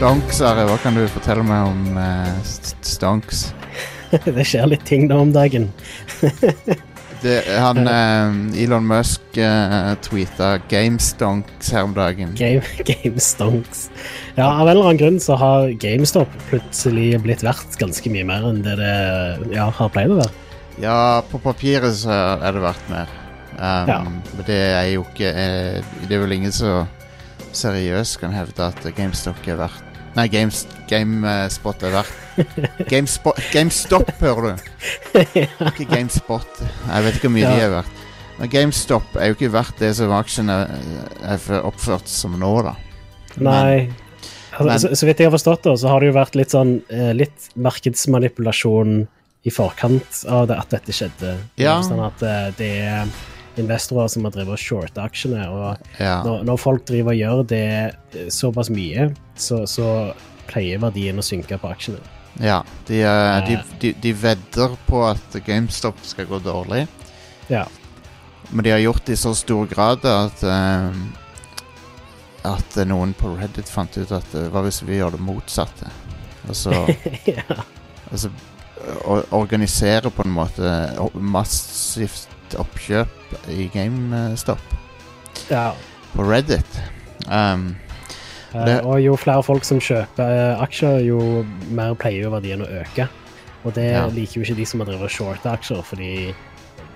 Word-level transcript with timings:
Stonks, 0.00 0.38
Are. 0.40 0.62
Hva 0.64 0.78
kan 0.80 0.94
du 0.96 1.02
fortelle 1.12 1.42
meg 1.44 1.66
om 1.68 1.98
uh, 2.00 2.28
st- 2.40 2.78
Stonks? 2.88 3.50
det 4.24 4.46
skjer 4.48 4.70
litt 4.72 4.86
ting 4.88 5.02
nå 5.10 5.18
om 5.26 5.34
dagen. 5.34 5.66
Det, 7.20 7.34
han 7.52 7.84
uh, 7.84 8.56
Elon 8.56 8.86
Musk 8.88 9.36
uh, 9.36 9.90
tweeta 10.00 10.54
GameStonks 10.72 11.68
her 11.76 11.84
om 11.84 11.92
dagen. 11.92 12.30
Game, 12.38 12.62
GameStonks. 12.88 13.90
Ja, 14.38 14.46
av 14.46 14.62
en 14.62 14.70
eller 14.72 14.86
annen 14.86 15.02
grunn 15.02 15.18
så 15.20 15.36
har 15.36 15.68
GameStop 15.84 16.32
plutselig 16.48 17.10
blitt 17.20 17.44
verdt 17.44 17.76
ganske 17.82 18.14
mye 18.14 18.24
mer 18.30 18.46
enn 18.54 18.62
det 18.64 18.78
det 18.80 18.94
ja, 19.52 19.66
har 19.68 19.92
pleid 19.92 20.14
å 20.14 20.22
være. 20.22 20.32
Ja, 20.80 20.96
på 21.28 21.42
papiret 21.44 21.92
så 22.06 22.16
er 22.40 22.56
det 22.56 22.64
verdt 22.64 22.88
mer. 22.88 23.12
Um, 23.60 23.92
Ja. 23.92 24.00
Men 24.08 24.48
det 24.48 24.58
er 24.78 24.88
jo 24.94 25.04
ikke 25.04 25.28
eh, 25.36 25.84
Det 26.06 26.16
er 26.16 26.22
vel 26.24 26.38
ingen 26.38 26.56
som 26.56 26.88
seriøst 27.52 28.16
kan 28.24 28.32
hevde 28.32 28.70
at 28.72 28.80
GameStop 28.96 29.44
er 29.44 29.60
verdt 29.60 29.84
Nei, 30.16 30.26
Games, 30.28 30.64
GameSpot 30.90 31.82
er 31.86 31.92
verdt 31.94 32.88
GameSpot, 32.90 33.36
GameStop, 33.52 34.10
hører 34.18 34.56
du. 34.56 34.68
Ikke 35.68 35.86
GameSpot. 35.90 36.60
Jeg 36.88 37.04
vet 37.04 37.14
ikke 37.18 37.28
hvor 37.28 37.34
mye 37.36 37.44
Ja. 37.46 37.54
de 37.54 37.64
er 37.68 37.74
verdt. 37.76 37.98
Men 38.40 38.48
GameStop 38.50 39.16
er 39.20 39.30
jo 39.30 39.36
ikke 39.36 39.50
verdt 39.52 39.78
det 39.82 39.90
som 39.98 40.10
aksjene 40.16 40.56
er 41.22 41.60
oppført 41.60 42.08
som 42.08 42.38
nå, 42.40 42.52
da. 42.64 42.72
Nei. 43.38 43.90
Altså, 44.56 44.66
men- 44.66 44.78
så, 44.82 44.88
så 44.98 45.06
vidt 45.06 45.20
jeg 45.22 45.28
har 45.30 45.36
forstått 45.38 45.62
det, 45.68 45.76
så 45.78 45.88
har 45.92 46.00
det 46.00 46.08
jo 46.10 46.16
vært 46.18 46.34
litt 46.40 46.50
sånn 46.56 46.72
eh, 46.90 47.12
litt 47.14 47.50
markedsmanipulasjon 47.56 49.06
i 49.46 49.50
forkant 49.54 50.24
av 50.28 50.48
det, 50.50 50.56
at 50.58 50.72
dette 50.74 50.92
skjedde. 50.96 51.36
Ja. 51.60 51.78
Sånn 51.86 52.02
at 52.04 52.22
eh, 52.26 52.48
det 52.58 52.72
er 52.88 53.12
investorer 53.58 54.08
som 54.08 54.24
har 54.24 54.32
drevet 54.34 54.54
og 54.54 54.58
shorta 54.62 55.04
aksjene. 55.08 55.48
og 55.50 55.76
Ja. 56.00 56.22
når, 56.24 56.44
når 56.44 56.56
folk 56.60 56.84
driver 56.86 57.12
og 57.12 57.18
gjør 57.18 57.42
det 57.50 57.64
eh, 58.14 58.28
såpass 58.30 58.70
mye, 58.70 59.10
så, 59.36 59.64
så 59.66 60.14
pleier 60.50 60.78
verdien 60.82 61.18
å 61.18 61.22
synke 61.26 61.58
på 61.58 61.70
aksjene. 61.70 61.98
ja. 62.40 62.62
De, 62.86 63.02
eh, 63.02 63.40
de, 63.48 63.58
de, 63.80 63.92
de 64.02 64.12
vedder 64.12 64.76
på 64.86 65.02
at 65.08 65.36
GameStop 65.46 65.98
skal 66.02 66.26
gå 66.30 66.38
dårlig. 66.44 66.86
Ja. 67.50 67.66
Men 68.50 68.64
de 68.64 68.70
har 68.70 68.78
gjort 68.82 69.04
det 69.06 69.12
i 69.14 69.20
så 69.20 69.34
stor 69.34 69.66
grad 69.70 70.04
at 70.04 70.42
eh, 70.42 70.94
At 72.42 72.76
noen 72.88 73.12
på 73.14 73.34
Reddit 73.36 73.68
fant 73.68 73.94
ut 73.98 74.10
at 74.16 74.34
eh, 74.34 74.46
hva 74.50 74.62
hvis 74.64 74.80
vi 74.86 74.96
gjør 74.96 75.12
det 75.18 75.20
motsatte? 75.22 75.90
Altså, 76.48 76.72
ja. 77.28 77.58
altså 78.10 78.30
Organisere 79.36 80.08
på 80.10 80.24
en 80.24 80.32
måte 80.32 80.70
massivt 81.20 82.56
oppkjøp 82.58 83.19
i 83.48 83.68
GameStop 83.72 84.58
ja. 85.50 85.72
på 86.14 86.26
Reddit. 86.30 86.80
Um, 87.28 87.76
Eh, 88.54 88.64
Det- 88.64 88.80
og 88.84 88.98
jo 89.00 89.16
flere 89.16 89.42
folk 89.42 89.64
som 89.64 89.78
kjøper 89.78 90.26
eh, 90.26 90.62
aksjer, 90.62 91.04
jo 91.06 91.46
mer 91.70 91.94
pleier 91.94 92.24
jo 92.24 92.30
verdien 92.30 92.62
å 92.62 92.66
øke. 92.82 93.08
Og 93.64 93.74
det 93.74 93.92
Ja. 93.92 94.06
liker 94.06 94.40
jo 94.40 94.42
ikke 94.42 94.56
de 94.56 94.64
som 94.66 94.80
har 94.80 94.86
drevet 94.86 95.10
shorte 95.10 95.46
aksjer, 95.46 95.82
fordi 95.84 96.34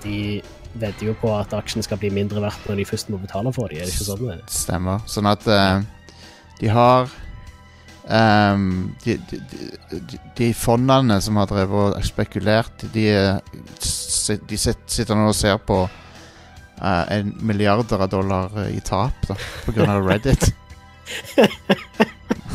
de 0.03 0.43
vedder 0.75 1.07
jo 1.07 1.15
på 1.15 1.31
at 1.41 1.53
aksjen 1.53 1.83
skal 1.83 1.97
bli 1.99 2.11
mindre 2.11 2.41
verdt 2.41 2.67
når 2.69 2.77
de 2.77 2.85
først 2.85 3.09
må 3.09 3.21
betale 3.21 3.53
for 3.53 3.69
dem. 3.69 3.79
Er 3.79 3.85
det 3.85 3.93
ikke 3.95 4.17
sånn? 4.17 4.27
det 4.27 4.35
er? 4.35 4.43
Stemmer. 4.49 4.99
Sånn 5.07 5.27
at 5.31 5.47
uh, 5.47 5.83
de 6.59 6.69
har 6.69 7.09
um, 8.09 8.95
de, 9.05 9.17
de, 9.31 9.41
de, 9.93 10.19
de 10.37 10.53
fondene 10.53 11.21
som 11.23 11.37
har 11.37 11.47
drevet 11.47 11.95
og 11.97 12.05
spekulert, 12.05 12.93
de, 12.93 13.09
eh, 13.09 13.39
de 14.49 14.57
sitter 14.57 15.15
nå 15.15 15.29
og 15.29 15.35
ser 15.35 15.59
på 15.59 15.89
eh, 16.81 17.05
en 17.19 17.35
milliarder 17.41 18.05
av 18.07 18.09
dollar 18.13 18.51
eh, 18.65 18.77
i 18.77 18.81
tap 18.85 19.29
da, 19.29 19.39
av 19.87 20.07
Reddit. 20.09 20.51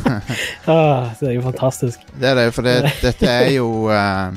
Ah, 0.65 1.09
det 1.19 1.27
er 1.27 1.35
jo 1.37 1.43
fantastisk. 1.45 2.01
Det 2.19 2.29
er 2.29 2.35
det, 2.39 2.45
for 2.53 2.65
det, 2.65 2.77
dette 3.05 3.29
er 3.29 3.51
jo 3.55 3.89
eh, 3.93 4.31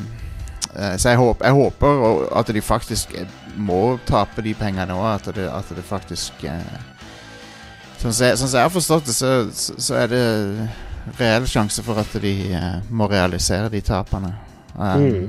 Så 0.98 1.12
jeg 1.12 1.20
håper, 1.20 1.46
jeg 1.46 1.58
håper 1.58 2.22
at 2.38 2.54
de 2.54 2.62
faktisk 2.64 3.14
må 3.56 3.98
tape 4.08 4.44
de 4.44 4.54
pengene 4.58 4.96
òg. 4.96 5.20
At, 5.20 5.28
at 5.38 5.74
det 5.76 5.84
faktisk 5.86 6.44
eh, 6.48 6.80
Sånn 8.02 8.10
som 8.10 8.26
jeg, 8.26 8.38
sånn 8.40 8.48
som 8.50 8.58
jeg 8.58 8.66
har 8.66 8.74
forstått 8.74 9.06
det, 9.06 9.14
så, 9.14 9.28
så, 9.54 9.76
så 9.78 9.98
er 10.00 10.08
det 10.10 10.22
reell 11.20 11.44
sjanse 11.46 11.84
for 11.86 12.00
at 12.02 12.10
de 12.22 12.32
eh, 12.50 12.80
må 12.90 13.06
realisere 13.10 13.70
de 13.72 13.82
tapene. 13.86 14.34
Um, 14.74 15.02
Mm. 15.02 15.28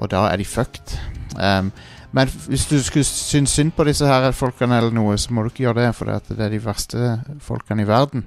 Og 0.00 0.08
da 0.08 0.22
er 0.30 0.38
de 0.40 0.46
fucked. 0.48 0.94
Um, 1.36 1.68
men 2.16 2.30
hvis 2.50 2.66
du 2.70 2.76
skulle 2.82 3.06
synes 3.06 3.54
synd 3.54 3.72
på 3.76 3.86
disse 3.86 4.06
her 4.06 4.30
folkene 4.36 4.80
eller 4.80 4.94
noe, 4.94 5.16
så 5.18 5.32
må 5.34 5.44
du 5.44 5.52
ikke 5.52 5.68
gjøre 5.68 5.84
det, 5.84 5.94
for 5.98 6.10
det 6.10 6.38
er 6.38 6.52
de 6.52 6.62
verste 6.64 7.16
folkene 7.44 7.86
i 7.86 7.88
verden. 7.88 8.26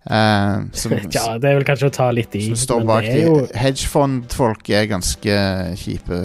Uh, 0.00 0.64
som, 0.72 0.94
Ja, 1.12 1.36
det 1.36 1.50
er 1.50 1.58
vel 1.58 1.66
kanskje 1.68 1.90
å 1.90 1.92
ta 1.92 2.06
litt 2.14 2.32
i, 2.38 2.46
som 2.48 2.56
står 2.56 2.84
bak 2.88 3.04
er 3.04 3.18
jo 3.26 3.34
de. 3.42 3.50
Hedgefondfolk 3.60 4.70
er 4.72 4.86
ganske 4.88 5.34
kjipe. 5.76 6.20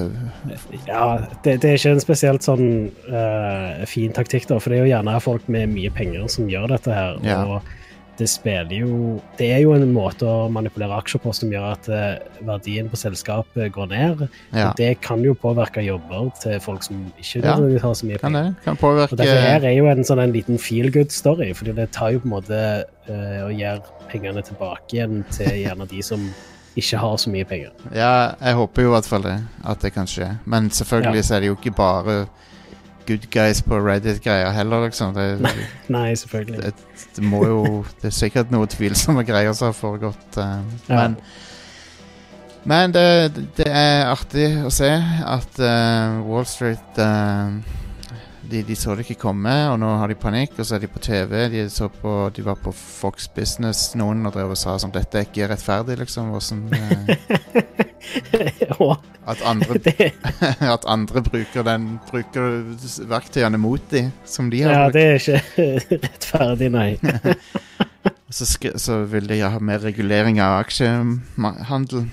Ja, 0.88 1.08
det, 1.44 1.58
det 1.64 1.74
er 1.74 1.80
ikke 1.80 1.96
en 1.98 2.04
spesielt 2.04 2.48
sånn 2.48 2.70
uh, 3.12 3.84
fin 3.90 4.16
taktikk, 4.16 4.48
da, 4.52 4.62
for 4.64 4.72
det 4.72 4.80
er 4.80 4.86
jo 4.86 4.94
gjerne 4.94 5.18
folk 5.24 5.50
med 5.52 5.74
mye 5.76 5.92
penger 5.96 6.30
som 6.32 6.48
gjør 6.52 6.72
dette 6.72 6.96
her. 6.96 7.20
Ja. 7.28 7.42
Og 7.44 7.74
det 8.18 8.28
spiller 8.32 8.72
jo 8.72 9.20
Det 9.38 9.50
er 9.52 9.62
jo 9.64 9.74
en 9.76 9.92
måte 9.94 10.28
å 10.28 10.48
manipulere 10.52 10.96
aksjer 11.02 11.22
på 11.24 11.34
som 11.36 11.52
gjør 11.52 11.66
at 11.74 11.90
eh, 11.92 12.40
verdien 12.48 12.88
på 12.92 13.00
selskapet 13.00 13.74
går 13.76 13.92
ned. 13.92 14.26
Ja, 14.54 14.70
Og 14.70 14.80
det 14.80 14.94
kan 15.04 15.24
jo 15.26 15.36
påvirke 15.36 15.84
jobber 15.84 16.32
til 16.42 16.60
folk 16.64 16.86
som 16.86 17.06
ikke 17.20 17.44
Ja, 17.44 17.58
har 17.60 17.94
så 17.94 18.08
mye 18.08 18.22
penger. 18.22 18.54
Kan, 18.64 18.80
Kan 18.80 18.90
Og 18.96 19.18
dette 19.20 19.28
her 19.28 19.68
er 19.68 19.76
jo 19.76 19.90
en 19.92 20.08
sånn 20.08 20.24
en 20.24 20.36
liten 20.36 20.60
feel 20.62 20.92
good 20.92 21.12
story, 21.12 21.52
fordi 21.54 21.76
det 21.76 21.92
tar 21.96 22.16
jo 22.16 22.24
på 22.24 22.30
en 22.30 22.36
måte 22.38 22.60
eh, 23.10 23.40
og 23.44 23.54
gir 23.56 23.84
pengene 24.12 24.44
tilbake 24.46 24.96
igjen 24.96 25.24
til 25.36 25.52
gjerne 25.66 25.88
de 25.92 26.04
som 26.06 26.30
ikke 26.76 27.00
har 27.00 27.20
så 27.20 27.32
mye 27.32 27.48
penger. 27.48 27.72
Ja, 27.96 28.36
jeg 28.42 28.58
håper 28.60 28.84
jo 28.84 28.92
i 28.92 28.96
hvert 28.96 29.08
fall 29.08 29.24
det. 29.24 29.38
At 29.64 29.84
det 29.84 29.94
kan 29.96 30.08
skje. 30.10 30.34
Men 30.46 30.70
selvfølgelig 30.72 31.24
så 31.28 31.38
er 31.38 31.44
det 31.44 31.52
jo 31.52 31.60
ikke 31.60 31.76
bare 31.76 32.18
good 33.08 33.26
guys 33.34 33.62
på 33.66 33.78
Reddit-greier 33.82 34.52
heller, 34.56 34.86
liksom. 34.88 35.14
Det, 35.16 35.26
Nei, 35.96 36.14
selvfølgelig. 36.18 36.62
det, 36.64 37.08
det 37.16 37.24
må 37.24 37.42
jo 37.48 37.60
Det 38.02 38.10
er 38.12 38.16
sikkert 38.16 38.52
noe 38.54 38.68
tvilsomme 38.72 39.24
greier 39.28 39.54
som 39.58 39.72
har 39.72 39.78
foregått. 39.78 40.38
uh, 40.38 40.60
Ja. 40.90 41.08
Men 41.08 41.18
Men 42.66 42.94
det, 42.96 43.08
det 43.60 43.68
er 43.70 44.08
artig 44.10 44.48
å 44.66 44.72
se 44.74 44.90
at 44.90 45.60
uh, 45.62 46.22
Wall 46.26 46.48
Street 46.50 46.98
eh, 46.98 47.52
de, 48.50 48.62
de 48.64 48.76
så 48.78 48.96
det 48.96 49.06
ikke 49.06 49.22
komme, 49.28 49.54
og 49.72 49.80
nå 49.82 49.90
har 50.00 50.12
de 50.12 50.18
panikk, 50.20 50.60
og 50.60 50.68
så 50.68 50.78
er 50.78 50.84
de 50.86 50.90
på 50.92 51.02
TV. 51.04 51.34
De, 51.54 51.64
så 51.72 51.90
på, 51.92 52.14
de 52.36 52.46
var 52.46 52.60
på 52.62 52.74
Fox 52.76 53.28
Business 53.36 53.94
noen 54.00 54.26
og 54.28 54.36
drev 54.36 54.54
og 54.56 54.60
sa 54.60 54.78
sånn 54.82 54.94
Dette 54.96 55.22
er 55.22 55.28
ikke 55.28 55.50
rettferdig, 55.52 55.98
liksom. 56.02 56.32
Hvordan, 56.34 56.60
eh, 56.76 57.08
at, 59.32 59.42
andre, 59.46 59.80
at 60.76 60.86
andre 60.86 61.24
bruker 61.26 61.66
den 61.66 61.96
Bruker 62.10 62.62
verktøyene 63.10 63.60
mot 63.62 63.82
de 63.92 64.08
som 64.30 64.52
de 64.54 64.62
har 64.66 64.76
ja, 64.76 64.90
det 64.94 65.06
er 65.06 65.16
ikke 65.22 66.02
rettferdig, 66.06 66.70
nei. 66.74 66.92
Så, 68.30 68.46
så 68.82 69.00
vil 69.10 69.30
de 69.30 69.40
ha 69.46 69.58
mer 69.64 69.82
regulering 69.86 70.42
av 70.44 70.60
aksjehandel. 70.66 72.06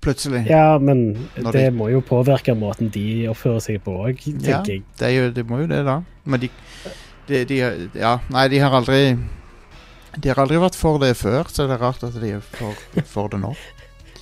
Plutselig. 0.00 0.46
Ja, 0.50 0.78
men 0.78 1.28
Når 1.36 1.52
det 1.52 1.64
de- 1.72 1.76
må 1.78 1.88
jo 1.90 2.00
påvirke 2.00 2.54
måten 2.58 2.90
de 2.94 3.26
oppfører 3.28 3.60
seg 3.64 3.82
på 3.84 3.94
òg, 4.06 4.20
Ja. 4.26 4.58
tenker 4.62 4.72
jeg. 4.72 4.82
Det, 4.98 5.06
er 5.08 5.14
jo, 5.16 5.30
det 5.30 5.46
må 5.48 5.60
jo 5.62 5.66
det, 5.66 5.84
da. 5.84 6.00
Men 6.24 6.40
de, 6.40 6.50
de, 7.28 7.44
de 7.44 7.58
Ja, 7.98 8.18
nei, 8.30 8.48
de 8.48 8.58
har 8.58 8.70
aldri 8.70 9.18
De 10.20 10.28
har 10.28 10.36
aldri 10.42 10.56
vært 10.58 10.74
for 10.74 10.98
det 10.98 11.12
før, 11.16 11.44
så 11.52 11.66
det 11.68 11.76
er 11.78 11.82
rart 11.84 12.02
at 12.02 12.14
de 12.20 12.30
er 12.36 12.40
for, 12.40 12.74
for 13.06 13.28
det 13.28 13.40
nå. 13.40 13.54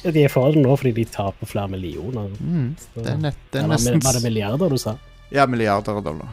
De 0.07 0.23
er 0.23 0.29
for 0.31 0.53
det 0.53 0.61
nå 0.63 0.77
fordi 0.79 0.93
de 0.95 1.05
taper 1.11 1.47
flere 1.51 1.69
millioner. 1.73 2.29
Mm, 2.39 2.77
det 2.95 3.07
er, 3.11 3.17
nett, 3.19 3.39
det 3.51 3.63
er 3.63 3.67
nesten 3.73 3.99
Var 4.05 4.13
det 4.13 4.23
milliarder 4.23 4.69
du 4.71 4.77
sa? 4.79 4.93
Ja, 5.33 5.47
milliarder 5.51 5.97
av 5.99 6.05
dollar. 6.05 6.29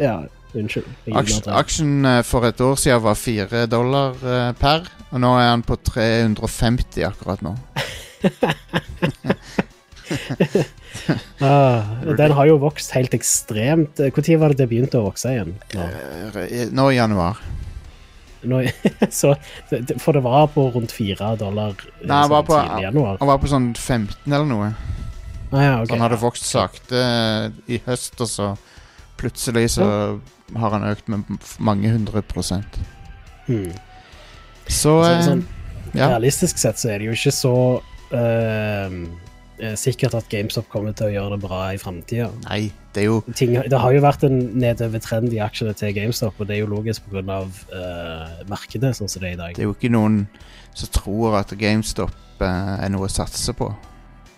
Ja, 0.00 0.22
unnskyld. 0.56 0.86
Jeg 1.04 1.14
Aks, 1.14 1.32
gjorde 1.34 1.44
det. 1.50 1.56
aksjen 1.58 2.06
eh, 2.08 2.22
for 2.24 2.46
et 2.48 2.60
år 2.64 2.78
siden 2.80 3.02
var 3.04 3.14
fire 3.20 3.66
dollar 3.68 4.14
eh, 4.24 4.52
per, 4.56 4.86
og 5.12 5.20
nå 5.20 5.34
er 5.36 5.50
han 5.50 5.62
på 5.66 5.76
350 5.76 7.04
akkurat 7.10 7.42
nå. 7.44 7.52
Ah, 11.40 11.84
den 12.18 12.32
har 12.34 12.48
jo 12.48 12.56
vokst 12.60 12.90
helt 12.96 13.14
ekstremt. 13.16 14.00
Når 14.00 14.38
var 14.40 14.52
det 14.52 14.58
det 14.64 14.68
begynte 14.70 14.98
å 15.00 15.06
vokse 15.06 15.30
igjen? 15.34 15.54
Nå. 15.76 15.86
Nå 16.74 16.86
i 16.92 16.96
januar. 16.98 17.38
Nå, 18.48 18.60
så, 19.20 19.32
for 19.98 20.14
det 20.14 20.22
var 20.22 20.46
på 20.54 20.68
rundt 20.74 20.92
fire 20.94 21.32
dollar 21.40 21.72
eh, 21.74 22.04
Nei, 22.06 22.20
han 22.22 22.30
var 22.30 22.44
sånn 22.44 22.48
på- 22.50 22.58
tidlig 22.60 22.86
januar. 22.86 23.18
Han 23.22 23.30
var 23.32 23.40
på 23.42 23.50
sånn 23.50 23.68
15 23.74 24.32
eller 24.32 24.46
noe. 24.48 24.68
Ah, 25.50 25.62
ja, 25.64 25.74
okay, 25.80 25.86
Så 25.88 25.96
han 25.96 26.04
hadde 26.06 26.20
vokst 26.22 26.46
sakte 26.46 27.02
eh, 27.02 27.50
i 27.74 27.80
høst, 27.86 28.18
og 28.20 28.30
så 28.30 28.50
plutselig 29.18 29.64
så 29.74 29.86
har 30.54 30.74
han 30.76 30.86
økt 30.86 31.08
med 31.10 31.26
mange 31.58 31.90
hundre 31.90 32.22
prosent. 32.22 32.78
Hmm. 33.48 33.72
Så 34.68 34.98
Så 34.98 34.98
eh, 35.08 35.22
sånn, 35.26 35.44
ja. 35.96 36.10
Realistisk 36.12 36.60
sett 36.60 36.78
så 36.78 36.92
er 36.92 37.00
det 37.02 37.08
jo 37.08 37.16
ikke 37.16 37.34
så 37.34 37.54
eh, 38.16 39.74
sikkert 39.78 40.14
at 40.14 40.28
GameStop 40.30 40.68
kommer 40.70 40.94
til 40.96 41.08
å 41.08 41.12
gjøre 41.12 41.36
det 41.36 41.40
bra 41.42 41.60
i 41.74 41.80
framtida. 41.80 42.28
Nei, 42.46 42.68
det 42.94 43.02
er 43.02 43.08
jo 43.08 43.22
Det 43.26 43.80
har 43.82 43.94
jo 43.94 44.02
vært 44.04 44.24
en 44.28 44.38
nedovertrend 44.58 45.32
i 45.34 45.40
aksjene 45.42 45.74
til 45.78 45.94
GameStop, 45.96 46.38
og 46.38 46.48
det 46.48 46.56
er 46.56 46.62
jo 46.62 46.70
logisk 46.70 47.08
pga. 47.10 47.40
Uh, 47.72 48.38
markedet 48.48 48.94
sånn 48.96 49.10
som 49.10 49.22
det 49.22 49.32
er 49.32 49.36
i 49.36 49.40
dag. 49.40 49.56
Det 49.56 49.64
er 49.64 49.68
jo 49.68 49.74
ikke 49.76 49.92
noen 49.92 50.22
som 50.78 50.92
tror 50.94 51.40
at 51.40 51.52
GameStop 51.58 52.14
uh, 52.42 52.78
er 52.78 52.90
noe 52.94 53.08
å 53.08 53.12
satse 53.12 53.54
på, 53.56 53.70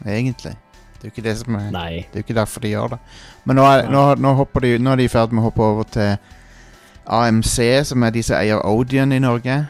egentlig. 0.06 0.56
Det 1.00 1.06
er 1.06 1.08
jo 1.08 1.14
ikke 1.14 1.28
det 1.28 1.36
som 1.40 1.56
er 1.56 1.70
Nei. 1.72 1.92
Det 2.08 2.18
er 2.18 2.22
jo 2.22 2.28
ikke 2.28 2.40
derfor 2.40 2.64
de 2.64 2.74
gjør 2.74 2.94
det. 2.94 3.00
Men 3.48 3.56
nå 3.56 3.64
er, 3.64 3.86
nå, 3.88 4.02
nå 4.20 4.34
de, 4.60 4.72
nå 4.78 4.92
er 4.92 5.00
de 5.00 5.08
i 5.08 5.12
ferd 5.12 5.32
med 5.32 5.44
å 5.44 5.48
hoppe 5.48 5.64
over 5.64 5.88
til 5.88 6.16
AMC, 7.10 7.56
som 7.88 8.04
er 8.04 8.12
de 8.14 8.24
som 8.24 8.36
eier 8.36 8.60
Odion 8.68 9.12
i 9.16 9.20
Norge. 9.22 9.62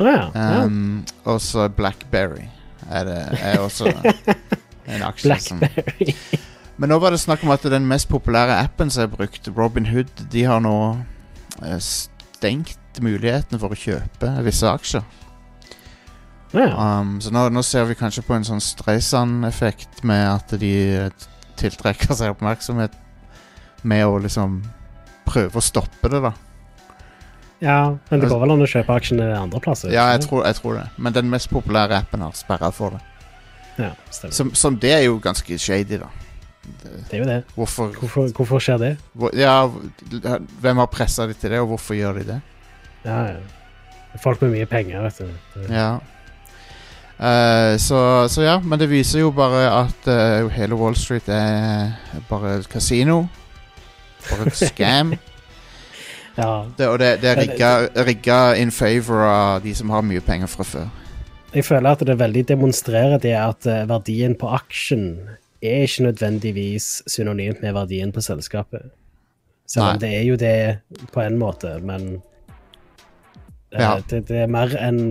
Ja. 0.00 0.16
ja. 0.32 0.64
Um, 0.64 1.04
og 1.28 1.40
så 1.44 1.68
Blackberry 1.72 2.48
er, 2.90 3.10
er 3.38 3.62
også 3.62 3.90
en 3.90 5.06
aksje 5.06 5.38
som 5.46 5.62
Blackberry. 5.62 6.14
Men 6.80 6.94
nå 6.94 6.98
var 7.02 7.12
det 7.12 7.20
snakk 7.20 7.42
om 7.44 7.52
at 7.52 7.64
den 7.68 7.88
mest 7.88 8.08
populære 8.08 8.56
appen 8.62 8.90
som 8.92 9.04
er 9.04 9.12
brukt, 9.12 9.48
Robinhood, 9.56 10.24
de 10.32 10.44
har 10.48 10.62
nå 10.64 10.76
eh, 11.62 11.80
stengt 11.84 13.00
mulighetene 13.04 13.60
for 13.60 13.74
å 13.74 13.78
kjøpe 13.78 14.30
visse 14.46 14.68
aksjer. 14.68 15.04
Ja. 16.56 16.70
Um, 16.74 17.18
så 17.22 17.30
nå, 17.30 17.44
nå 17.52 17.62
ser 17.62 17.84
vi 17.86 17.98
kanskje 17.98 18.24
på 18.26 18.34
en 18.34 18.46
sånn 18.48 18.62
Streisand-effekt 18.64 20.00
med 20.08 20.24
at 20.24 20.56
de 20.58 20.72
eh, 21.04 21.28
tiltrekker 21.60 22.16
seg 22.16 22.32
oppmerksomhet 22.32 22.96
med 23.86 24.06
å 24.08 24.16
liksom 24.24 24.62
prøve 25.28 25.60
å 25.60 25.64
stoppe 25.64 26.10
det, 26.10 26.22
da. 26.24 26.32
Ja, 27.60 27.96
men 28.10 28.20
det 28.20 28.28
går 28.30 28.40
vel 28.40 28.52
an 28.54 28.62
å 28.64 28.68
kjøpe 28.70 28.94
aksjene 28.96 29.28
andre 29.36 29.60
plasser? 29.60 29.92
Ja, 29.92 30.08
jeg 30.14 30.22
tror, 30.26 30.44
jeg 30.48 30.56
tror 30.60 30.74
det. 30.78 30.86
Men 30.96 31.12
den 31.16 31.30
mest 31.30 31.50
populære 31.52 31.98
appen 32.02 32.20
har 32.24 32.32
sperra 32.38 32.70
for 32.72 32.96
det. 32.96 33.00
Ja, 33.78 33.92
stemmer. 34.10 34.34
Som, 34.34 34.54
som 34.54 34.76
det 34.80 34.92
er 34.92 35.04
jo 35.06 35.18
ganske 35.22 35.58
shady, 35.58 35.98
da. 36.00 36.08
Det, 36.60 36.90
Det 37.10 37.16
er 37.16 37.22
jo 37.22 37.28
det. 37.28 37.38
hvorfor, 37.56 37.92
Hvorfor, 38.00 38.28
hvorfor 38.36 38.60
skjer 38.60 38.78
det? 38.78 38.90
hvor, 39.14 39.30
Ja, 39.36 39.66
hvem 40.60 40.76
har 40.82 40.86
pressa 40.92 41.26
de 41.26 41.34
til 41.34 41.50
det, 41.50 41.60
og 41.60 41.68
hvorfor 41.74 41.94
gjør 41.96 42.18
de 42.20 42.24
det? 42.34 42.40
Ja, 43.04 43.18
ja. 43.32 44.18
Folk 44.22 44.40
med 44.42 44.50
mye 44.56 44.66
penger, 44.66 45.02
vet 45.06 45.18
du. 45.18 45.30
Det- 45.54 45.70
Ja. 45.70 45.98
Uh, 47.20 47.76
så, 47.76 48.28
så 48.32 48.42
ja, 48.42 48.54
men 48.64 48.78
det 48.80 48.88
viser 48.88 49.20
jo 49.20 49.30
bare 49.36 49.66
at 49.68 50.06
uh, 50.08 50.48
hele 50.54 50.74
Wall 50.74 50.94
Street 50.96 51.28
er 51.28 51.90
bare 52.30 52.54
et 52.58 52.68
kasino. 52.72 53.26
Bare 54.30 54.46
et 54.48 54.56
scam. 54.70 55.12
Ja. 56.40 56.54
det, 56.78 56.88
og 56.88 56.98
det, 57.02 57.10
det 57.22 57.30
er 57.34 58.04
rigga, 58.06 58.40
in 58.58 58.72
favor 58.74 59.22
av 59.26 59.62
de 59.64 59.74
som 59.76 59.92
har 59.94 60.02
mye 60.06 60.22
penger 60.24 60.50
fra 60.50 60.66
før. 60.66 60.88
Jeg 61.54 61.66
føler 61.66 61.90
at 61.90 62.02
det 62.06 62.14
veldig 62.20 62.44
demonstrerer 62.48 63.18
det 63.22 63.34
at 63.34 63.66
eh, 63.66 63.84
verdien 63.90 64.36
på 64.38 64.50
aksjen 64.54 65.06
er 65.60 65.84
ikke 65.84 66.06
nødvendigvis 66.06 67.02
synonymt 67.10 67.62
med 67.62 67.74
verdien 67.76 68.12
på 68.14 68.22
selskapet. 68.24 68.90
Selv 69.70 69.94
om 69.94 69.98
det 70.02 70.10
er 70.16 70.22
jo 70.26 70.36
det 70.38 70.54
på 71.14 71.22
en 71.22 71.38
måte, 71.38 71.76
men 71.82 72.22
eh, 73.72 73.80
Ja. 73.80 73.98
det, 74.10 74.24
det 74.28 74.44
er 74.44 74.50
mer 74.50 74.72
enn 74.78 75.02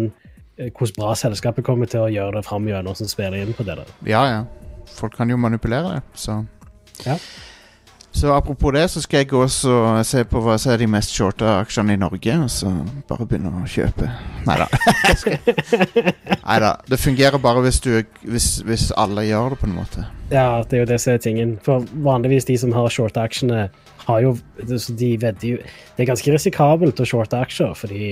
eh, 0.57 0.71
hvordan 0.71 0.95
bra 0.97 1.13
selskapet 1.15 1.67
kommer 1.67 1.87
til 1.91 2.05
å 2.07 2.09
gjøre 2.11 2.39
det 2.39 2.45
fram 2.47 2.67
gjennom 2.67 2.95
som 2.95 3.07
spiller 3.11 3.39
inn 3.43 3.53
på 3.55 3.67
det. 3.67 3.77
der. 3.79 3.93
Ja, 4.07 4.23
ja. 4.27 4.41
Folk 4.95 5.15
kan 5.15 5.29
jo 5.29 5.37
manipulere 5.37 5.99
det, 5.99 6.03
så 6.15 6.41
Ja. 7.05 7.15
Så 8.11 8.33
apropos 8.33 8.73
det, 8.73 8.87
så 8.89 9.01
skal 9.01 9.17
jeg 9.21 9.29
gå 9.29 9.41
og 9.43 10.05
se 10.05 10.23
på 10.25 10.41
hva 10.41 10.55
som 10.59 10.73
er 10.73 10.81
de 10.81 10.87
mest 10.89 11.13
shorta 11.13 11.59
aksjene 11.59 11.93
i 11.93 11.99
Norge, 12.01 12.37
og 12.41 12.49
så 12.51 12.71
bare 13.07 13.27
begynne 13.29 13.51
å 13.53 13.67
kjøpe. 13.69 14.09
Nei 14.49 14.57
da. 16.63 16.71
Det 16.89 16.99
fungerer 16.99 17.37
bare 17.41 17.61
hvis, 17.67 17.79
du, 17.85 17.91
hvis, 18.25 18.49
hvis 18.65 18.89
alle 18.97 19.27
gjør 19.29 19.53
det, 19.53 19.59
på 19.61 19.69
en 19.69 19.77
måte. 19.77 20.07
Ja, 20.33 20.63
det 20.65 20.79
er 20.79 20.83
jo 20.83 20.89
det 20.89 20.99
som 21.03 21.13
er 21.13 21.23
tingen. 21.23 21.55
For 21.65 21.85
vanligvis 22.05 22.49
de 22.49 22.57
som 22.59 22.73
har 22.75 22.89
shorta 22.93 23.27
aksjene, 23.29 23.69
har 24.09 24.21
jo 24.25 24.35
de 24.65 25.09
vedder 25.21 25.47
jo 25.47 25.57
Det 25.61 26.01
er 26.01 26.07
ganske 26.09 26.33
risikabelt 26.33 27.01
å 27.03 27.05
shorte 27.05 27.37
aksjer, 27.37 27.75
fordi 27.77 28.05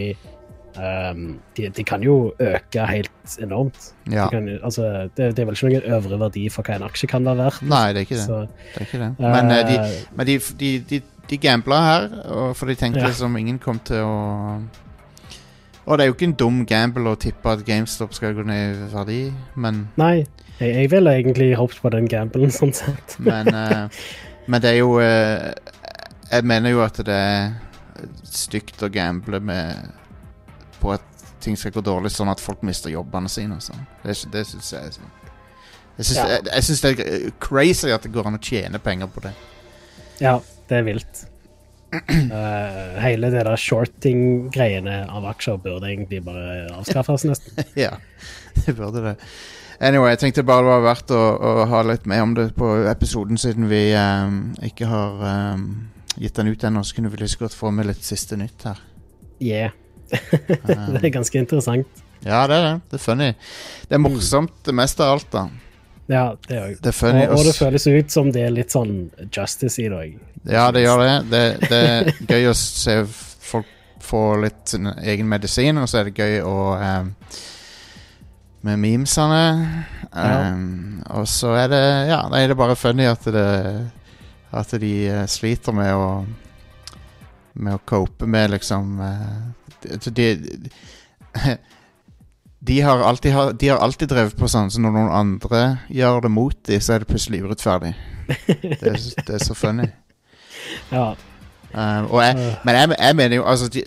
ehm, 0.81 1.37
de, 1.57 1.69
de 1.69 1.83
kan 1.83 2.03
jo 2.03 2.33
øke 2.39 2.87
helt 2.87 3.37
enormt. 3.41 3.93
Ja. 4.11 4.23
De 4.25 4.29
kan, 4.29 4.49
altså, 4.63 5.09
det, 5.17 5.37
det 5.37 5.39
er 5.39 5.45
vel 5.49 5.57
ikke 5.57 5.69
noen 5.69 5.93
øvre 5.97 6.19
verdi 6.19 6.47
for 6.53 6.67
hva 6.67 6.77
en 6.77 6.87
aksje 6.87 7.09
kan 7.11 7.25
være 7.25 7.37
verdt. 7.43 7.61
Nei, 7.67 7.85
det 7.93 8.01
er 8.01 8.07
ikke 8.07 8.19
det. 8.19 8.25
Så, 8.25 8.39
det, 8.39 8.73
er 8.75 8.87
ikke 8.87 9.03
det. 9.03 9.11
Men 9.19 9.51
uh, 9.51 9.61
de, 9.69 9.77
eh, 9.83 10.01
men 10.15 10.27
de, 10.27 10.39
de, 10.89 11.01
de, 11.29 11.37
gambla 11.37 11.81
her, 11.85 12.09
for 12.53 12.71
de 12.71 12.75
tenkte 12.79 13.05
Ja. 13.05 13.13
som 13.15 13.37
ingen 13.37 13.59
kom 13.59 13.79
til 13.79 14.03
å 14.05 14.17
Og 15.87 15.97
det 15.97 16.03
er 16.03 16.09
jo 16.09 16.15
ikke 16.17 16.27
en 16.27 16.39
dum 16.39 16.65
gamble 16.67 17.13
å 17.13 17.15
tippe 17.15 17.51
at 17.51 17.63
GameStop 17.65 18.13
skal 18.13 18.33
gå 18.35 18.43
ned 18.43 18.75
i 18.75 18.89
verdi, 18.91 19.21
men 19.55 19.87
Nei, 19.95 20.25
jeg, 20.59 20.73
jeg 20.73 20.91
ville 20.91 21.13
egentlig 21.15 21.53
håpet 21.55 21.79
på 21.81 21.91
den 21.95 22.09
gamblen, 22.11 22.51
sånn 22.59 22.73
sett. 22.75 23.15
Men, 23.23 23.47
uh, 23.53 23.87
men 24.47 24.63
det 24.63 24.73
er 24.73 24.81
jo 24.81 24.97
uh, 24.99 25.53
Jeg 26.31 26.43
mener 26.43 26.75
jo 26.75 26.83
at 26.83 26.99
det 27.07 27.15
er 27.15 27.55
stygt 28.27 28.83
å 28.83 28.91
gamble 28.91 29.39
med 29.39 29.96
på 30.81 30.93
at 30.95 31.05
ting 31.43 31.57
skal 31.59 31.73
gå 31.75 31.83
dårlig, 31.85 32.11
sånn 32.13 32.31
at 32.31 32.41
folk 32.43 32.63
mister 32.65 32.91
jobbene 32.91 33.29
sine. 33.31 33.59
Sånn. 33.63 33.85
Det, 34.03 34.15
det 34.33 34.43
syns 34.49 34.73
jeg 34.73 34.97
sånn. 34.97 35.15
Jeg 35.97 36.05
syns, 36.05 36.17
Ja. 36.17 36.91
det 37.01 37.07
er 37.07 37.31
crazy 37.41 37.89
at 37.93 38.05
det 38.05 38.13
går 38.13 38.29
an 38.29 38.37
å 38.37 38.43
tjene 38.43 38.81
penger 38.81 39.09
på 39.09 39.23
det. 39.25 39.33
Ja, 40.21 40.37
det 40.69 40.79
er 40.79 40.85
vilt. 40.85 41.25
Uh, 41.93 42.97
hele 43.05 43.29
det 43.31 43.45
der 43.47 43.59
shorting-greiene 43.61 45.05
av 45.09 45.25
aksjer 45.29 45.57
burde 45.63 45.89
egentlig 45.89 46.23
bare 46.25 46.67
avskaffes, 46.75 47.25
nesten. 47.29 47.63
ja, 47.85 47.95
det 48.65 48.75
burde 48.77 49.05
det. 49.05 49.15
Anyway, 49.79 50.09
jeg 50.15 50.23
tenkte 50.23 50.45
bare 50.45 50.65
det 50.65 50.71
var 50.71 50.85
verdt 50.87 51.11
å, 51.13 51.21
å 51.37 51.65
ha 51.69 51.83
litt 51.85 52.07
med 52.09 52.23
om 52.23 52.33
det 52.37 52.47
på 52.57 52.71
episoden, 52.89 53.37
siden 53.37 53.69
vi 53.69 53.91
um, 53.93 54.39
ikke 54.65 54.89
har 54.89 55.21
um, 55.53 55.67
gitt 56.17 56.37
den 56.37 56.49
ut 56.49 56.65
ennå. 56.65 56.81
Så 56.81 56.97
kunne 56.97 57.13
vi 57.13 57.21
like 57.21 57.37
godt 57.41 57.57
få 57.57 57.69
med 57.73 57.85
litt 57.89 58.05
siste 58.05 58.39
nytt 58.41 58.65
her. 58.65 58.81
Yeah. 59.37 59.75
det 60.93 61.01
er 61.03 61.13
ganske 61.13 61.39
interessant. 61.39 62.03
Ja, 62.25 62.43
det 62.49 62.57
er 62.57 62.65
det. 62.65 62.73
Det 62.91 62.99
er 62.99 63.03
funny. 63.03 63.31
Det 63.87 63.97
er 63.97 64.03
morsomt, 64.03 64.53
det 64.65 64.75
meste 64.75 65.05
av 65.05 65.17
alt, 65.17 65.31
da. 65.31 65.47
Ja, 66.07 66.25
det 66.47 66.77
Det 66.83 66.93
funny. 66.95 67.25
og, 67.27 67.37
og 67.39 67.45
det 67.45 67.55
føles 67.57 67.87
ut 67.87 68.11
som 68.11 68.31
det 68.31 68.45
er 68.47 68.53
litt 68.55 68.71
sånn 68.71 69.09
justice 69.27 69.81
i 69.83 69.89
det 69.91 69.97
òg. 69.97 70.13
Ja, 70.47 70.69
det 70.71 70.85
gjør 70.85 71.03
det. 71.03 71.15
det. 71.31 71.45
Det 71.67 71.81
er 71.83 72.11
gøy 72.31 72.49
å 72.51 72.55
se 72.55 73.01
folk 73.07 73.67
få 74.07 74.21
litt 74.39 74.71
egen 75.03 75.27
medisin, 75.27 75.81
og 75.81 75.89
så 75.91 75.99
er 75.99 76.07
det 76.09 76.15
gøy 76.21 76.41
å 76.47 76.57
um, 76.79 77.13
Med 78.67 78.79
memesene. 78.81 79.41
Ehm, 80.17 81.03
og 81.13 81.27
så 81.29 81.51
er 81.59 81.67
det 81.71 81.83
Ja, 82.09 82.21
det 82.31 82.39
er 82.45 82.55
bare 82.57 82.75
funny 82.79 83.05
at 83.05 83.25
det 83.27 83.43
At 84.55 84.71
de 84.79 84.91
eh, 85.11 85.25
sliter 85.27 85.75
med 85.75 85.91
å 85.93 86.25
Med 87.59 87.75
å 87.75 87.81
cope 87.85 88.25
med 88.25 88.53
liksom 88.55 89.01
eh, 89.03 89.43
de, 89.87 90.27
de, 90.35 91.57
de 92.59 92.81
har 92.81 92.99
alltid, 93.03 93.35
de 93.59 93.67
har 93.69 93.77
alltid 93.83 94.09
drevet 94.11 94.35
på 94.37 94.47
sånn, 94.51 94.71
så 94.73 94.81
når 94.81 94.91
noen 94.95 95.11
andre 95.13 95.61
gjør 95.93 96.21
det 96.25 96.31
mot 96.33 96.57
dem, 96.67 96.81
så 96.81 96.95
er 96.97 97.03
det 97.03 97.09
plutselig 97.11 97.43
urettferdig. 97.45 97.93
Det 98.81 98.89
er, 98.91 98.97
det 99.23 99.33
er 99.37 99.43
så 99.43 99.55
funny. 99.55 99.85
Ja. 100.91 101.13
Um, 101.71 102.07
jeg, 102.19 102.35
Øh. 102.35 102.55
men 102.65 102.75
jeg, 102.75 102.95
jeg 102.99 103.15
mener 103.15 103.35
jo 103.37 103.43
altså 103.47 103.67
de, 103.71 103.83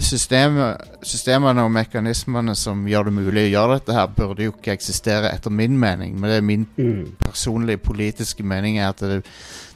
systemet, 0.00 0.76
Systemene 1.04 1.62
og 1.64 1.70
mekanismene 1.72 2.54
som 2.56 2.86
gjør 2.88 3.08
det 3.08 3.12
mulig 3.18 3.42
å 3.46 3.50
gjøre 3.52 3.78
dette, 3.78 3.94
her 3.96 4.06
burde 4.16 4.44
jo 4.46 4.52
ikke 4.54 4.72
eksistere, 4.76 5.30
etter 5.32 5.52
min 5.52 5.76
mening. 5.80 6.14
Men 6.20 6.30
det 6.30 6.36
er 6.40 6.44
min 6.48 6.66
Mm. 6.76 7.14
personlige 7.24 7.78
politiske 7.84 8.42
mening 8.42 8.78
er 8.78 8.88
at 8.88 9.00
det, 9.00 9.22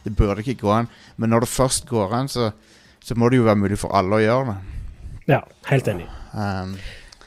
det 0.04 0.16
burde 0.16 0.40
ikke 0.44 0.60
gå 0.66 0.72
an. 0.72 0.88
Men 1.16 1.30
når 1.30 1.40
det 1.46 1.48
først 1.52 1.86
går 1.88 2.12
an, 2.20 2.28
så, 2.28 2.50
så 3.04 3.14
må 3.16 3.28
det 3.28 3.36
jo 3.40 3.44
være 3.48 3.56
mulig 3.60 3.78
for 3.78 3.92
alle 3.96 4.16
å 4.16 4.24
gjøre 4.24 4.46
det. 4.52 4.56
Ja, 5.26 5.42
helt 5.70 5.88
enig. 5.88 6.08
Um, 6.34 6.76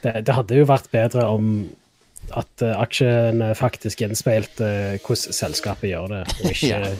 Det, 0.02 0.12
det 0.26 0.34
hadde 0.36 0.54
jo 0.58 0.66
vært 0.68 0.90
bedre 0.92 1.24
om 1.32 1.46
at 2.36 2.62
uh, 2.62 2.74
aksjene 2.82 3.54
faktisk 3.58 4.02
gjenspeilte 4.04 4.66
uh, 4.66 4.98
hvordan 5.02 5.34
selskapet 5.34 5.90
gjør 5.90 6.06
det, 6.12 6.20
og 6.42 6.50
ikke 6.52 6.68
Ja. 6.74 6.90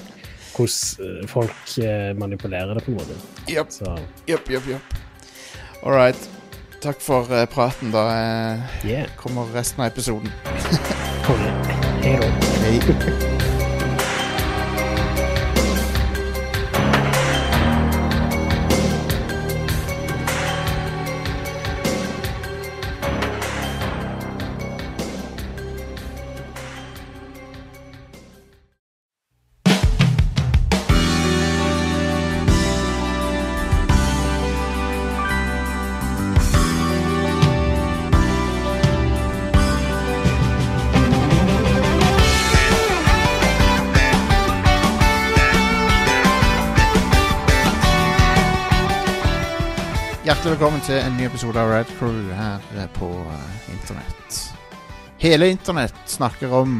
hvordan 0.56 1.20
eh, 1.20 1.28
folk 1.28 1.74
uh, 1.84 2.16
manipulerer 2.18 2.74
det, 2.74 2.84
på 2.86 2.90
en 2.90 2.96
måte. 2.96 3.18
Jepp, 3.52 3.70
japp, 4.26 4.50
japp. 4.50 4.70
japp. 4.72 4.96
All 5.82 5.92
right. 5.92 6.28
Takk 6.80 7.00
for 7.00 7.28
praten. 7.52 7.92
Da 7.92 8.06
yeah, 8.84 9.08
kommer 9.16 9.46
resten 9.54 9.82
av 9.82 9.92
episoden. 9.92 10.32
Hei 12.06 13.35
velkommen 50.56 50.80
til 50.80 50.96
en 50.96 51.12
ny 51.18 51.26
episode 51.26 51.60
av 51.60 51.68
Red 51.68 51.90
Crew 51.98 52.30
her 52.32 52.62
eh, 52.80 52.86
på 52.96 53.04
uh, 53.12 53.56
internett. 53.68 54.36
Hele 55.20 55.50
internett 55.52 55.98
snakker 56.08 56.48
om 56.48 56.78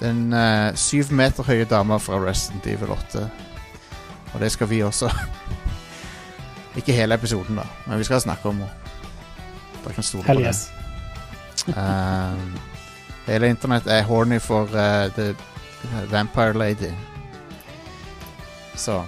den 0.00 0.32
eh, 0.32 0.70
syv 0.72 1.10
meter 1.12 1.44
høye 1.44 1.66
dama 1.68 1.98
fra 2.00 2.16
Resident 2.22 2.64
Evil 2.64 2.94
8. 2.94 3.26
Og 4.32 4.40
det 4.40 4.48
skal 4.54 4.70
vi 4.70 4.80
også. 4.86 5.10
Ikke 6.80 6.96
hele 6.96 7.18
episoden, 7.20 7.60
da, 7.60 7.66
men 7.84 8.00
vi 8.00 8.08
skal 8.08 8.24
snakke 8.24 8.48
om 8.48 8.64
henne. 8.64 8.96
Dere 9.84 9.98
kan 9.98 10.08
stole 10.08 10.24
på 10.24 10.38
det. 10.40 10.56
Um, 11.76 12.56
hele 13.28 13.52
internett 13.52 13.92
er 13.92 14.08
horny 14.08 14.40
for 14.40 14.64
uh, 14.72 15.12
The 15.12 15.34
Vampire 16.08 16.56
Lady. 16.56 16.94
Så 18.80 19.02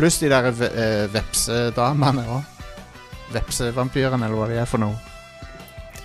Pluss 0.00 0.16
de 0.16 0.30
der 0.32 0.46
ve 0.56 0.64
uh, 0.72 1.06
vepsedamene 1.12 2.22
òg. 2.32 2.44
Vepsevampyrene, 3.34 4.24
eller 4.24 4.38
hva 4.38 4.46
de 4.48 4.54
er 4.56 4.68
for 4.68 4.80
noe. 4.80 4.96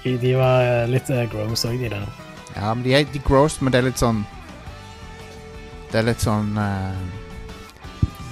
De, 0.03 0.17
de 0.19 0.33
var 0.35 0.65
eh, 0.65 0.89
litt 0.91 1.07
uh, 1.15 1.21
gross 1.31 1.63
òg, 1.63 1.77
de 1.79 1.93
der. 1.93 2.03
Ja, 2.57 2.73
men 2.73 2.83
de 2.83 2.91
er 2.91 3.05
de 3.07 3.21
gross, 3.23 3.61
men 3.63 3.71
det 3.71 3.79
er 3.79 3.87
litt 3.87 3.99
sånn 3.99 4.19
Det 5.91 6.01
er 6.01 6.05
litt 6.09 6.23
sånn 6.23 6.59
uh, 6.59 6.99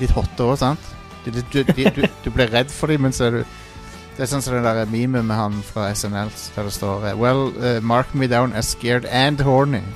Litt 0.01 0.11
hotte 0.15 0.49
òg, 0.49 0.57
sant? 0.59 0.91
Du, 1.23 1.31
du, 1.31 1.63
du, 1.63 1.63
du, 1.63 2.29
blir 2.29 2.51
redd 2.51 2.71
for 2.71 2.91
dem, 2.91 3.07
men 3.07 3.15
så 3.15 3.29
er 3.29 3.37
du 3.37 3.41
Det 4.17 4.25
er 4.25 4.31
sånn 4.33 4.43
som 4.43 4.57
det 4.57 4.65
der 4.67 4.91
memet 4.91 5.23
med 5.23 5.39
han 5.39 5.55
fra 5.63 5.87
SNL 5.95 6.31
der 6.57 6.67
det 6.67 6.75
står 6.75 7.07
eh, 7.07 7.15
Well, 7.19 7.55
uh, 7.63 7.79
mark 7.79 8.11
me 8.11 8.27
down 8.27 8.51
as 8.51 8.75
scared 8.75 9.07
and 9.07 9.39
horny. 9.47 9.83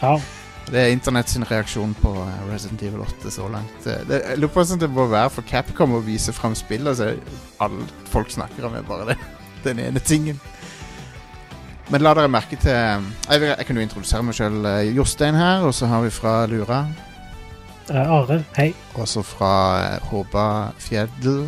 Ja. 0.00 0.16
Det 0.66 0.80
er 0.82 0.90
internett 0.90 1.28
sin 1.30 1.44
reaksjon 1.46 1.92
på 2.02 2.10
eh, 2.24 2.40
Resident 2.50 2.82
Evil 2.82 3.04
8 3.04 3.30
så 3.30 3.46
langt. 3.52 3.76
Det, 3.84 4.00
det, 4.08 4.18
jeg 4.32 4.38
lurer 4.42 4.50
på 4.54 4.62
hvordan 4.64 4.80
det 4.82 4.88
må 4.90 5.04
være 5.12 5.30
for 5.30 5.46
Capcom 5.46 5.94
å 5.94 6.02
vise 6.02 6.32
fram 6.34 6.56
spill. 6.58 6.88
Altså, 6.90 7.12
alle 7.62 7.86
folk 8.10 8.32
snakker 8.34 8.66
om 8.66 8.74
er 8.74 8.86
bare 8.88 9.12
det, 9.12 9.18
den 9.66 9.78
ene 9.84 10.02
tingen. 10.02 10.40
Men 11.86 12.02
la 12.02 12.16
dere 12.18 12.26
merke 12.26 12.56
til 12.58 12.72
Jeg, 12.74 13.38
vil- 13.38 13.52
jeg 13.52 13.66
kan 13.68 13.76
jo 13.78 13.82
introdusere 13.86 14.24
meg 14.26 14.34
sjøl. 14.34 14.56
Jostein 14.96 15.38
her, 15.38 15.62
og 15.68 15.74
så 15.78 15.86
har 15.86 16.02
vi 16.02 16.10
fra 16.10 16.32
Lura. 16.50 16.80
Eh, 17.86 18.02
Are, 18.16 18.40
hei. 18.58 18.72
Også 18.98 19.22
fra 19.22 19.52
eh, 19.84 20.08
Håba 20.10 20.46
Fjell. 20.82 21.44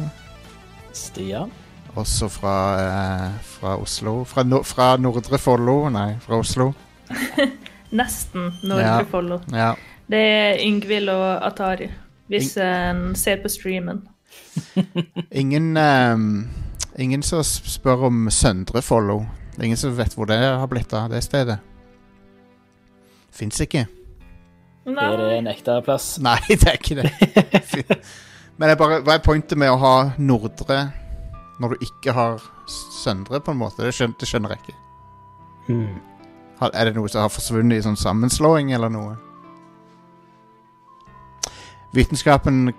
Stian. 0.95 1.51
Også 1.99 2.29
fra, 2.31 2.55
eh, 2.79 3.33
fra 3.59 3.75
Oslo. 3.83 4.21
Fra, 4.31 4.45
no, 4.47 4.63
fra 4.63 4.93
Nordre 5.03 5.43
Follo. 5.43 5.81
Nei, 5.91 6.13
fra 6.23 6.39
Oslo. 6.39 6.71
Nesten 7.91 8.53
Nordre 8.63 8.85
Ja. 8.85 9.05
Follo. 9.11 9.41
Ja. 9.53 9.73
Det 10.09 10.19
er 10.19 10.63
Yngvild 10.65 11.09
og 11.13 11.47
Atari, 11.47 11.91
hvis 12.29 12.57
en 12.57 13.15
ser 13.17 13.43
på 13.43 13.49
streamen. 13.53 14.03
Ingen 15.31 15.77
um, 15.77 16.49
Ingen 16.99 17.23
som 17.23 17.45
spør 17.45 18.09
om 18.09 18.31
Søndre 18.31 18.83
Follo. 18.83 19.23
Ingen 19.63 19.77
som 19.77 19.97
vet 19.97 20.15
hvor 20.15 20.27
det 20.27 20.39
har 20.39 20.67
blitt 20.67 20.93
av, 20.93 21.11
det 21.11 21.23
stedet. 21.23 21.59
Fins 23.31 23.61
ikke. 23.61 23.87
Er 24.89 25.17
det 25.21 25.29
en 25.37 25.51
ekte 25.51 25.77
plass? 25.87 26.17
Nei, 26.27 26.41
det 26.49 26.67
er 26.67 26.79
ikke 26.81 26.99
det. 26.99 27.13
Men 28.59 28.67
det 28.67 28.75
er 28.75 28.81
bare, 28.81 29.01
hva 29.07 29.15
er 29.15 29.23
pointet 29.23 29.59
med 29.61 29.71
å 29.71 29.79
ha 29.79 29.95
Nordre 30.19 30.89
når 31.63 31.75
du 31.75 31.87
ikke 31.87 32.15
har 32.15 32.43
Søndre, 32.69 33.41
på 33.41 33.55
en 33.55 33.61
måte? 33.63 33.85
Det 33.87 33.95
skjønner, 33.95 34.19
det 34.19 34.29
skjønner 34.29 34.55
jeg 34.55 34.65
ikke. 34.65 34.79
Hmm. 35.69 36.18
Har- 36.59 36.75
Er 36.75 36.85
det 36.89 36.95
noe 36.97 37.09
som 37.09 37.23
har 37.23 37.31
forsvunnet 37.31 37.79
i 37.79 37.85
sånn 37.87 37.97
sammenslåing, 37.99 38.73
eller 38.75 38.91
noe? 38.91 39.17
Vitenskapen 41.95 42.73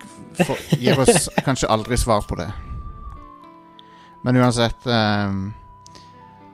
for, 0.44 0.56
gir 0.78 0.98
oss 1.02 1.28
kanskje 1.46 1.70
aldri 1.72 1.96
svar 1.98 2.22
på 2.28 2.36
det. 2.38 2.50
Men 4.22 4.36
uansett 4.36 4.84
um, 4.86 5.48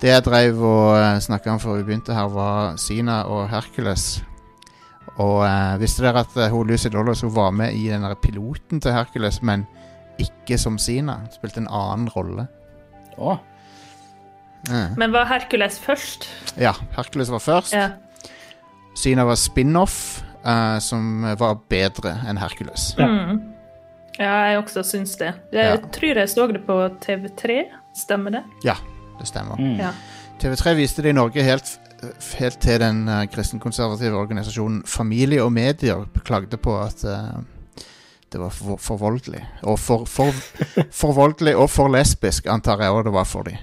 Det 0.00 0.12
jeg 0.12 0.24
drev 0.24 0.60
og 0.62 0.92
uh, 0.96 1.18
snakka 1.20 1.52
om 1.52 1.60
før 1.60 1.80
vi 1.80 1.86
begynte 1.90 2.14
her, 2.16 2.28
var 2.32 2.76
Sina 2.80 3.22
og 3.32 3.48
Hercules. 3.52 4.22
Og 5.16 5.42
uh, 5.44 5.74
visste 5.80 6.04
dere 6.04 6.22
at 6.26 6.34
eh, 6.36 6.50
hun 6.52 6.68
Lucy 6.68 6.90
Lawless 6.92 7.22
hun 7.24 7.32
var 7.34 7.50
med 7.56 7.72
i 7.76 7.86
den 7.88 8.04
der 8.04 8.14
piloten 8.20 8.80
til 8.84 8.92
Hercules, 8.92 9.40
men 9.42 9.64
ikke 10.20 10.58
som 10.60 10.76
Sina? 10.80 11.18
Spilte 11.32 11.62
en 11.62 11.68
annen 11.72 12.08
rolle. 12.12 12.44
Å, 13.16 13.36
Men 14.96 15.12
var 15.12 15.24
Hercules 15.30 15.78
først? 15.78 16.28
Ja, 16.58 16.72
Hercules 16.96 17.30
var 17.30 17.38
først. 17.44 17.72
Ja. 17.76 17.90
Sina 18.96 19.24
var 19.28 19.36
spin-off, 19.36 20.22
uh, 20.46 20.78
som 20.80 21.22
var 21.38 21.58
bedre 21.70 22.14
enn 22.28 22.38
Hercules. 22.40 22.94
Ja. 22.98 23.06
Mm. 23.06 23.40
ja, 24.18 24.30
jeg 24.50 24.58
også 24.62 24.82
syns 24.88 25.16
det. 25.20 25.34
Jeg 25.52 25.64
Ja. 25.64 25.76
tror 25.92 26.16
jeg 26.22 26.28
så 26.32 26.46
det 26.52 26.62
på 26.66 26.78
TV3. 27.04 27.64
Stemmer 27.96 28.30
det? 28.30 28.42
Ja, 28.64 28.74
Det 29.18 29.26
stemmer. 29.28 29.56
mm. 29.56 29.76
Ja. 29.80 29.90
TV3 30.40 30.74
viste 30.76 31.02
det 31.02 31.08
i 31.10 31.12
Norge 31.16 31.42
helt, 31.42 31.78
helt 32.38 32.58
til 32.60 32.80
den 32.80 33.08
uh, 33.08 33.24
kristenkonservative 33.32 34.16
organisasjonen 34.16 34.82
Familie 34.86 35.42
og 35.44 35.52
Medier 35.52 36.04
klagde 36.24 36.56
på 36.56 36.74
at 36.82 37.04
uh, 37.04 37.40
det 38.32 38.40
var 38.40 38.50
for, 38.50 38.76
for 38.76 38.96
voldelig. 38.96 39.44
Og 39.62 39.78
for, 39.78 40.04
for, 40.04 40.32
for 41.00 41.12
voldelig 41.12 41.56
og 41.56 41.70
for 41.70 41.88
lesbisk, 41.88 42.46
antar 42.46 42.80
jeg 42.82 42.90
òg 42.92 43.04
det 43.04 43.12
var 43.12 43.24
for 43.24 43.42
dem. 43.42 43.56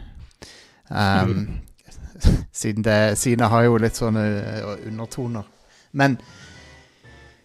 Um, 0.89 1.61
siden 2.51 2.83
det 2.83 3.17
siden, 3.19 3.39
det, 3.39 3.51
har 3.51 3.63
jo 3.67 3.79
litt 3.81 3.97
sånne 3.99 4.23
eh, 4.41 4.87
undertoner. 4.89 5.47
Men 5.91 6.17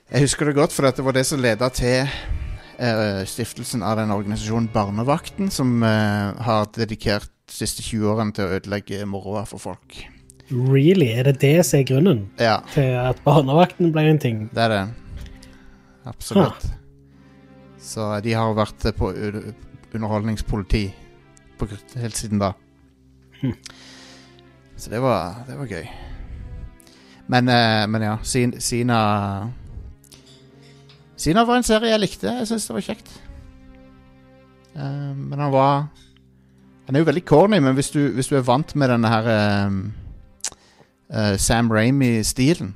jeg 0.09 0.25
husker 0.25 0.49
det 0.49 0.57
godt, 0.57 0.73
for 0.73 0.88
det 0.88 1.04
var 1.04 1.16
det 1.16 1.26
som 1.28 1.40
leda 1.42 1.68
til 1.75 2.07
eh, 2.07 3.25
stiftelsen 3.28 3.83
av 3.85 3.99
den 4.00 4.12
organisasjonen 4.14 4.71
Barnevakten, 4.73 5.50
som 5.52 5.83
uh, 5.85 6.33
har 6.45 6.71
dedikert 6.76 7.28
de 7.49 7.57
siste 7.57 7.85
20 7.85 8.14
årene 8.14 8.37
til 8.37 8.47
å 8.47 8.57
ødelegge 8.57 9.04
moroa 9.09 9.45
for 9.49 9.61
folk. 9.61 10.00
Really? 10.49 11.11
Er 11.12 11.28
det 11.28 11.40
det 11.42 11.59
som 11.68 11.83
er 11.83 11.88
grunnen 11.90 12.23
Ja, 12.40 12.62
til 12.73 12.95
at 12.97 13.21
barnevakten 13.25 13.92
ble 13.92 14.07
en 14.09 14.21
ting? 14.23 14.47
det 14.54 14.64
er 14.64 14.73
det. 14.73 14.83
Absolutt. 16.09 16.71
Så 17.78 18.07
de 18.25 18.33
har 18.33 18.57
vært 18.57 18.87
på 18.97 19.11
underholdningspoliti 19.12 20.87
på, 21.61 21.68
helt 22.00 22.16
siden 22.16 22.40
da. 22.40 22.54
Så 24.78 24.90
det 24.90 25.00
var, 25.02 25.42
det 25.49 25.57
var 25.59 25.66
gøy. 25.71 25.87
Men, 27.28 27.49
eh, 27.49 27.85
men 27.90 28.02
ja, 28.02 28.16
Sin, 28.23 28.54
Sina 28.61 28.99
Sina 31.18 31.42
var 31.45 31.59
en 31.59 31.66
serie 31.66 31.90
jeg 31.90 32.00
likte. 32.00 32.30
Jeg 32.30 32.47
syns 32.49 32.66
det 32.68 32.75
var 32.76 32.85
kjekt. 32.87 33.09
Eh, 34.78 35.14
men 35.16 35.38
han 35.38 35.52
var 35.52 35.88
Han 36.87 36.97
er 36.97 37.02
jo 37.02 37.09
veldig 37.11 37.25
corny, 37.28 37.59
men 37.61 37.75
hvis 37.76 37.90
du, 37.92 37.99
hvis 38.16 38.30
du 38.30 38.37
er 38.38 38.47
vant 38.47 38.71
med 38.80 38.88
denne 38.88 39.09
her 39.12 39.26
eh, 39.28 39.73
eh, 41.12 41.35
Sam 41.37 41.68
Ramy-stilen, 41.73 42.71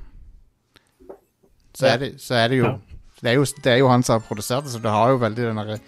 så, 1.73 1.87
Ja. 1.87 2.11
så 2.21 2.35
er 2.37 2.49
det 2.53 2.59
jo 2.59 2.75
det, 3.23 3.31
er 3.31 3.39
jo 3.39 3.47
det 3.65 3.73
er 3.73 3.79
jo 3.81 3.89
han 3.89 4.03
som 4.03 4.19
har 4.21 4.27
produsert 4.27 4.65
det, 4.67 4.73
så 4.75 4.83
det 4.85 4.91
har 4.93 5.15
jo 5.15 5.17
veldig 5.23 5.47
den 5.49 5.81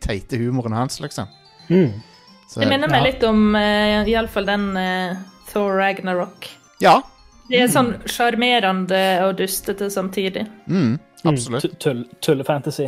teite 0.00 0.38
humoren 0.38 0.72
hans, 0.72 1.00
liksom. 1.00 1.26
Hmm. 1.66 1.98
Så, 2.48 2.60
Det 2.60 2.68
minner 2.70 2.88
meg 2.90 3.00
Ja. 3.02 3.06
litt 3.10 3.22
om 3.26 3.54
uh, 3.56 4.04
iallfall 4.08 4.46
den 4.46 4.66
uh, 4.76 5.16
Thor 5.50 5.76
Ragnarok. 5.78 6.48
Ja. 6.82 7.00
Det 7.48 7.60
er 7.60 7.68
sånn 7.72 7.94
sjarmerende 8.08 9.00
og 9.26 9.34
dustete 9.38 9.90
samtidig. 9.92 10.46
Mm, 10.66 10.98
absolutt. 11.24 11.64
Mm, 11.68 11.78
Tull, 11.82 12.04
tullefantasy. 12.24 12.86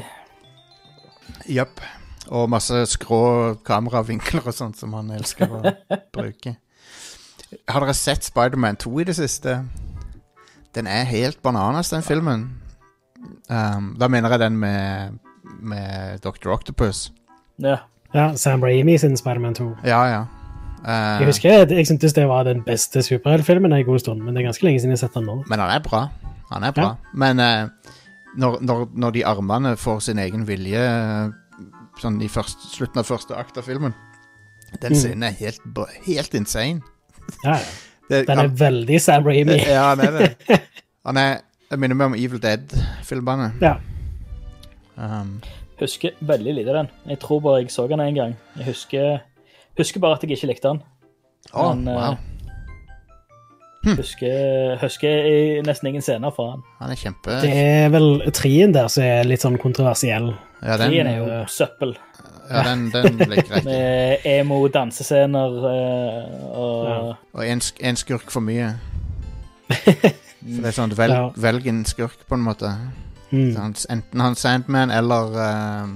Jepp. 1.50 1.80
Og 2.28 2.48
masse 2.50 2.80
skrå 2.90 3.20
kameravinkler 3.66 4.46
og 4.48 4.54
sånt 4.56 4.78
som 4.80 4.94
han 4.98 5.10
elsker 5.14 5.52
å 5.52 5.60
bruke. 6.16 6.56
Har 7.70 7.84
dere 7.84 7.94
sett 7.94 8.26
Spiderman 8.26 8.78
2 8.82 8.94
i 9.00 9.04
det 9.06 9.14
siste? 9.18 9.60
Den 10.74 10.88
er 10.90 11.04
helt 11.08 11.38
bananas, 11.46 11.92
den 11.94 12.02
filmen. 12.02 12.48
Um, 13.48 13.92
da 13.98 14.08
mener 14.12 14.34
jeg 14.34 14.42
den 14.42 14.56
med, 14.60 15.20
med 15.62 16.18
Dr. 16.24 16.50
Octopus. 16.56 17.10
Ja. 17.62 17.78
Ja, 18.16 18.30
Sam 18.40 18.62
Raimi 18.64 18.96
sin 18.98 19.16
Spiderman 19.20 19.54
2. 19.58 19.66
Ja, 19.84 20.00
ja. 20.08 20.22
Uh, 20.86 21.18
Jeg 21.20 21.26
husker 21.28 21.50
jeg, 21.50 21.70
jeg 21.74 21.86
syntes 21.88 22.14
det 22.16 22.24
var 22.30 22.44
den 22.46 22.60
beste 22.64 23.02
superheltfilmen 23.02 23.72
en 23.74 23.84
god 23.84 23.98
stund, 24.00 24.22
men 24.24 24.34
det 24.36 24.42
er 24.44 24.46
ganske 24.48 24.64
lenge 24.64 24.80
siden 24.80 24.94
jeg 24.94 25.00
har 25.00 25.08
sett 25.08 25.16
den 25.18 25.26
nå. 25.28 25.40
Men 25.50 25.60
han 25.64 25.72
er 25.74 25.82
bra. 25.84 26.04
Han 26.52 26.64
er 26.64 26.72
bra. 26.76 26.88
Ja. 26.94 27.10
Men 27.24 27.42
uh, 27.42 27.92
når, 28.38 28.58
når, 28.64 28.84
når 28.94 29.16
de 29.16 29.24
armene 29.26 29.74
får 29.80 30.00
sin 30.06 30.18
egen 30.22 30.44
vilje 30.48 30.80
eh, 30.80 31.32
sånn 32.00 32.18
i 32.22 32.28
først, 32.28 32.66
slutten 32.76 33.00
av 33.00 33.08
første 33.08 33.34
akt 33.40 33.56
av 33.58 33.64
filmen 33.64 33.94
Den 34.82 34.92
Mm. 34.92 34.98
scenen 35.00 35.22
er 35.24 35.36
helt, 35.38 35.62
helt 36.06 36.34
insane. 36.36 36.82
Ja, 37.44 37.56
ja. 37.56 37.66
Det, 38.10 38.20
Den 38.28 38.38
er 38.38 38.48
veldig 38.54 39.00
Sam 39.02 39.24
Raimi. 39.26 39.56
Ja, 39.66 39.88
han 39.94 40.00
er 40.04 40.12
det. 40.20 40.60
Han 41.08 41.16
er 41.18 41.40
Jeg 41.72 41.80
minner 41.82 41.96
meg 41.98 42.12
om 42.12 42.14
Evil 42.14 42.38
Dead-filmene. 42.44 43.48
Ja. 43.64 43.72
Um, 44.96 45.40
Husker 45.80 46.10
veldig 46.24 46.54
lite 46.56 46.70
av 46.72 46.78
den. 46.82 46.88
Jeg 47.12 47.18
tror 47.20 47.40
bare 47.44 47.60
jeg 47.62 47.70
så 47.74 47.86
den 47.90 48.00
en 48.00 48.14
gang. 48.16 48.36
Jeg 48.56 48.64
husker, 48.70 49.18
husker 49.78 50.00
bare 50.00 50.16
at 50.16 50.22
jeg 50.24 50.30
ikke 50.38 50.46
likte 50.52 50.68
den. 50.72 50.82
Oh, 51.52 51.74
Men, 51.74 51.84
wow. 51.88 52.00
wow. 52.00 52.16
Husker, 53.86 54.76
husker 54.80 55.26
i 55.30 55.60
nesten 55.62 55.86
ingen 55.92 56.02
scener 56.02 56.32
fra 56.34 56.48
han. 56.56 56.62
Han 56.80 56.90
er 56.90 56.98
kjempe 56.98 57.36
Det 57.44 57.52
er 57.54 57.92
vel 57.94 58.08
trien 58.34 58.72
der 58.74 58.88
som 58.90 59.04
er 59.06 59.28
litt 59.28 59.44
sånn 59.44 59.58
kontroversiell. 59.62 60.32
Ja, 60.64 60.74
den, 60.80 60.90
Trien 60.90 61.06
er 61.06 61.20
jo 61.20 61.36
søppel. 61.52 61.92
ja, 62.50 62.62
den, 62.66 62.88
den 62.90 63.20
ligger 63.30 63.52
rett 63.52 63.62
i. 63.62 63.68
Med 63.68 64.26
emo-dansescener 64.32 65.54
og 65.60 66.50
og 66.56 67.14
Og 67.36 67.44
en, 67.46 67.62
en 67.92 68.00
skurk 68.00 68.32
for 68.34 68.42
mye. 68.42 68.72
Så 70.46 70.62
det 70.62 70.70
er 70.72 70.74
sånn 70.76 70.92
velg, 70.94 71.14
Ja. 71.14 71.30
velg 71.42 71.66
en 71.70 71.84
skurk, 71.86 72.20
på 72.28 72.34
en 72.38 72.42
måte. 72.46 72.68
Mm. 73.30 73.56
Han, 73.56 73.74
enten 73.90 74.20
han 74.20 74.34
Sandman 74.34 74.90
eller 74.90 75.32
uh, 75.34 75.88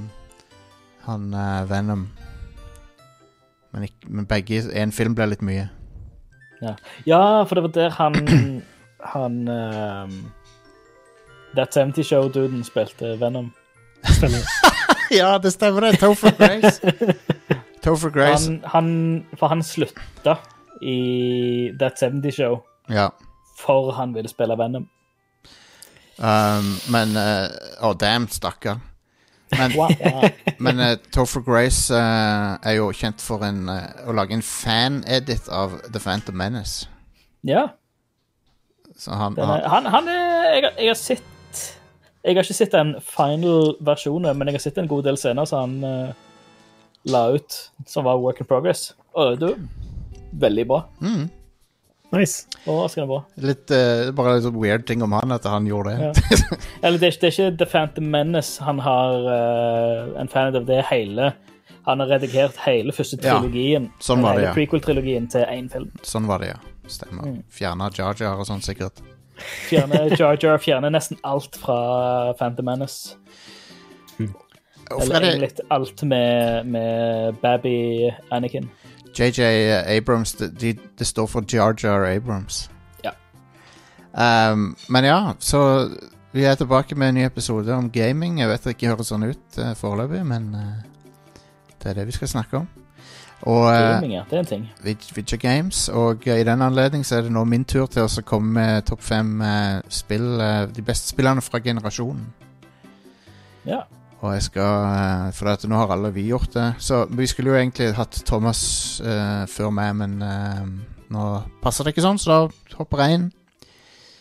han 1.06 1.34
uh, 1.34 1.70
Venom. 1.70 2.08
Men, 3.72 3.82
ikke, 3.82 4.08
men 4.08 4.26
begge 4.26 4.54
i 4.58 4.82
en 4.82 4.92
film 4.92 5.14
ble 5.14 5.26
litt 5.30 5.42
mye. 5.46 5.68
Ja, 7.06 7.44
for 7.48 7.54
det 7.54 7.62
var 7.62 7.72
der 7.72 7.90
han 7.90 8.16
Han 9.14 9.48
uh, 9.48 10.10
That 11.54 11.74
70 11.74 12.04
Show-duden 12.04 12.64
spilte 12.64 13.16
Venom. 13.20 13.52
Stemmer. 14.04 14.44
ja, 15.20 15.38
det 15.38 15.52
stemmer, 15.52 15.80
det! 15.80 15.98
Topher 15.98 16.30
Grace. 16.36 16.80
Topher 17.84 18.10
Grace. 18.10 18.50
Han, 18.50 18.60
han, 18.64 19.26
for 19.38 19.48
han 19.48 19.62
slutta 19.62 20.36
i 20.82 21.72
That 21.78 21.98
70 21.98 22.30
Show 22.32 22.60
Ja. 22.88 23.08
for 23.58 23.92
han 23.92 24.14
ville 24.14 24.28
spille 24.28 24.56
Venom. 24.56 24.88
Um, 26.20 26.74
men 26.92 27.16
eh, 27.16 27.48
Å, 27.80 27.94
damn, 27.96 28.28
stakkar. 28.28 28.80
Men, 29.58 29.72
men 30.58 30.80
uh, 30.80 30.96
Topher 31.10 31.42
Grace 31.42 31.94
eh, 31.94 32.52
er 32.62 32.76
jo 32.76 32.90
kjent 32.94 33.22
for 33.24 33.42
en, 33.42 33.64
eh, 33.72 34.04
å 34.06 34.14
lage 34.14 34.36
en 34.36 34.44
fan-edit 34.46 35.48
av 35.50 35.74
The 35.88 35.98
Phantom 35.98 36.36
Menace. 36.38 36.86
ja 37.42 37.70
Så 38.94 39.16
han, 39.16 39.34
er, 39.38 39.66
han, 39.72 39.88
han 39.90 40.08
er 40.12 40.46
jeg, 40.54 40.70
jeg 40.76 40.88
har 40.90 40.98
sett 40.98 41.26
Jeg 42.22 42.36
har 42.36 42.44
ikke 42.44 42.54
sett 42.54 42.74
den 42.76 42.94
final 43.00 43.74
versjonen, 43.80 44.36
men 44.36 44.50
jeg 44.50 44.58
har 44.58 44.64
sett 44.66 44.78
en 44.78 44.90
god 44.90 45.08
del 45.08 45.16
scener 45.16 45.48
som 45.48 45.64
han 45.64 45.84
uh, 45.84 46.10
la 47.08 47.22
ut, 47.32 47.56
som 47.88 48.04
var 48.04 48.20
work 48.20 48.42
in 48.42 48.46
progress. 48.46 48.90
Og 49.16 49.38
det 49.40 49.48
var 49.48 49.62
veldig 50.44 50.66
bra. 50.68 50.82
mm, 51.00 51.22
Nice. 52.10 52.46
Overraskende 52.66 53.06
bra. 53.06 53.20
litt, 53.36 53.70
uh, 53.70 54.10
Bare 54.16 54.38
litt 54.38 54.56
weird 54.56 54.86
ting 54.88 55.02
om 55.06 55.12
han, 55.14 55.30
at 55.32 55.46
han 55.46 55.68
gjorde 55.68 55.94
det. 55.94 56.08
Ja. 56.08 56.56
Eller 56.82 56.98
det 56.98 57.12
er, 57.12 57.18
det 57.20 57.28
er 57.28 57.36
ikke 57.36 57.58
The 57.60 57.68
Phantom 57.70 58.10
Menace 58.10 58.64
han 58.66 58.82
har 58.82 59.28
uh, 59.28 60.18
en 60.20 60.30
fan 60.30 60.50
av, 60.54 60.66
det 60.66 60.80
er 60.80 60.88
hele 60.90 61.30
Han 61.86 62.02
har 62.02 62.10
redigert 62.16 62.58
hele 62.66 62.92
første 62.92 63.20
Ja, 63.22 63.38
trilogien, 63.38 63.88
sånn 64.02 64.24
var 64.24 64.34
det, 64.34 64.42
hele 64.42 64.50
ja. 64.50 64.56
prequel-trilogien 64.58 65.30
til 65.32 65.46
én 65.46 65.70
film. 65.72 65.88
Sånn 66.06 66.26
var 66.28 66.42
det, 66.42 66.52
ja. 66.52 66.58
Stemmer. 66.90 67.30
Mm. 67.30 67.40
Fjerna 67.54 67.88
Jar 67.94 68.18
Jar 68.18 68.42
og 68.42 68.48
sånn, 68.48 68.62
sikkert. 68.64 69.00
Fjerne 69.70 70.08
Jar 70.18 70.36
Jar, 70.42 70.58
fjerne 70.60 70.90
nesten 70.92 71.20
alt 71.24 71.56
fra 71.62 71.78
Phantom 72.38 72.66
Menace. 72.68 73.16
Mm. 74.18 74.34
Eller 74.98 75.20
er 75.20 75.28
egentlig 75.30 75.66
alt 75.70 76.02
med, 76.02 76.66
med 76.66 77.38
Babby 77.40 78.10
Anakin. 78.34 78.66
JJ 79.16 79.40
Abrams 79.96 80.32
det, 80.38 80.50
de, 80.60 80.74
de 80.98 81.04
står 81.04 81.26
for 81.26 81.44
Jar 81.52 81.74
Jar 81.82 82.04
Abrams. 82.10 82.70
Ja. 83.04 83.12
Um, 84.52 84.76
men 84.88 85.04
ja, 85.04 85.34
så 85.38 85.88
vi 86.32 86.44
er 86.46 86.54
tilbake 86.54 86.94
med 86.94 87.08
en 87.08 87.14
ny 87.14 87.24
episode 87.26 87.74
om 87.74 87.90
gaming. 87.90 88.38
Jeg 88.40 88.48
vet 88.48 88.64
det 88.64 88.76
ikke 88.76 88.92
høres 88.94 89.10
sånn 89.10 89.26
ut 89.26 89.58
uh, 89.58 89.72
foreløpig, 89.78 90.22
men 90.26 90.50
uh, 90.54 91.40
det 91.82 91.90
er 91.90 91.98
det 92.00 92.06
vi 92.10 92.14
skal 92.18 92.28
snakke 92.30 92.60
om. 92.62 92.68
Og 93.48 93.62
uh, 93.66 93.72
Gaming, 93.72 94.12
ja. 94.18 94.22
Det 94.30 94.36
er 94.36 94.42
en 94.44 94.46
ting. 94.50 94.64
Vid- 94.84 95.10
Vidja 95.16 95.38
Games. 95.40 95.86
Og 95.88 96.26
eh, 96.28 96.42
i 96.42 96.44
den 96.44 96.60
anledning 96.62 97.06
så 97.08 97.16
er 97.16 97.22
det 97.24 97.32
nå 97.32 97.40
min 97.48 97.64
tur 97.64 97.86
til 97.88 98.04
å 98.04 98.22
komme 98.28 98.52
med 98.58 98.84
topp 98.90 99.00
fem 99.02 99.30
eh, 99.40 99.78
spill. 99.88 100.26
de 100.76 100.82
beste 100.84 101.08
spillene 101.14 101.40
fra 101.40 101.58
generasjonen. 101.64 102.26
Ja. 103.64 103.80
Og 104.20 104.34
jeg 104.34 104.42
skal 104.50 104.84
eh, 104.84 105.32
For 105.36 105.48
at 105.52 105.64
nå 105.68 105.80
har 105.80 105.92
alle 105.94 106.12
vi 106.14 106.28
gjort 106.28 106.54
det. 106.54 106.68
Så 106.78 107.04
vi 107.10 107.26
skulle 107.26 107.54
jo 107.54 107.56
egentlig 107.56 107.92
hatt 107.96 108.22
Thomas 108.28 108.62
uh, 109.04 109.46
før 109.48 109.72
meg, 109.72 109.94
men 109.96 110.20
uh, 110.22 110.64
nå 111.10 111.26
passer 111.62 111.86
det 111.86 111.94
ikke 111.94 112.04
sånn, 112.04 112.20
så 112.20 112.30
da 112.32 112.78
hopper 112.78 113.04
jeg 113.04 113.18
inn. 113.18 113.28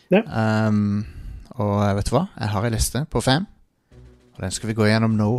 Ja. 0.09 0.23
Um, 0.23 1.03
og 1.59 1.81
vet 1.97 2.07
du 2.09 2.15
hva? 2.15 2.29
Jeg 2.39 2.53
har 2.53 2.65
en 2.65 2.75
liste 2.75 3.03
på 3.11 3.21
fem. 3.21 3.47
Og 4.37 4.45
den 4.45 4.55
skal 4.55 4.71
vi 4.71 4.77
gå 4.77 4.87
gjennom 4.87 5.17
nå. 5.19 5.29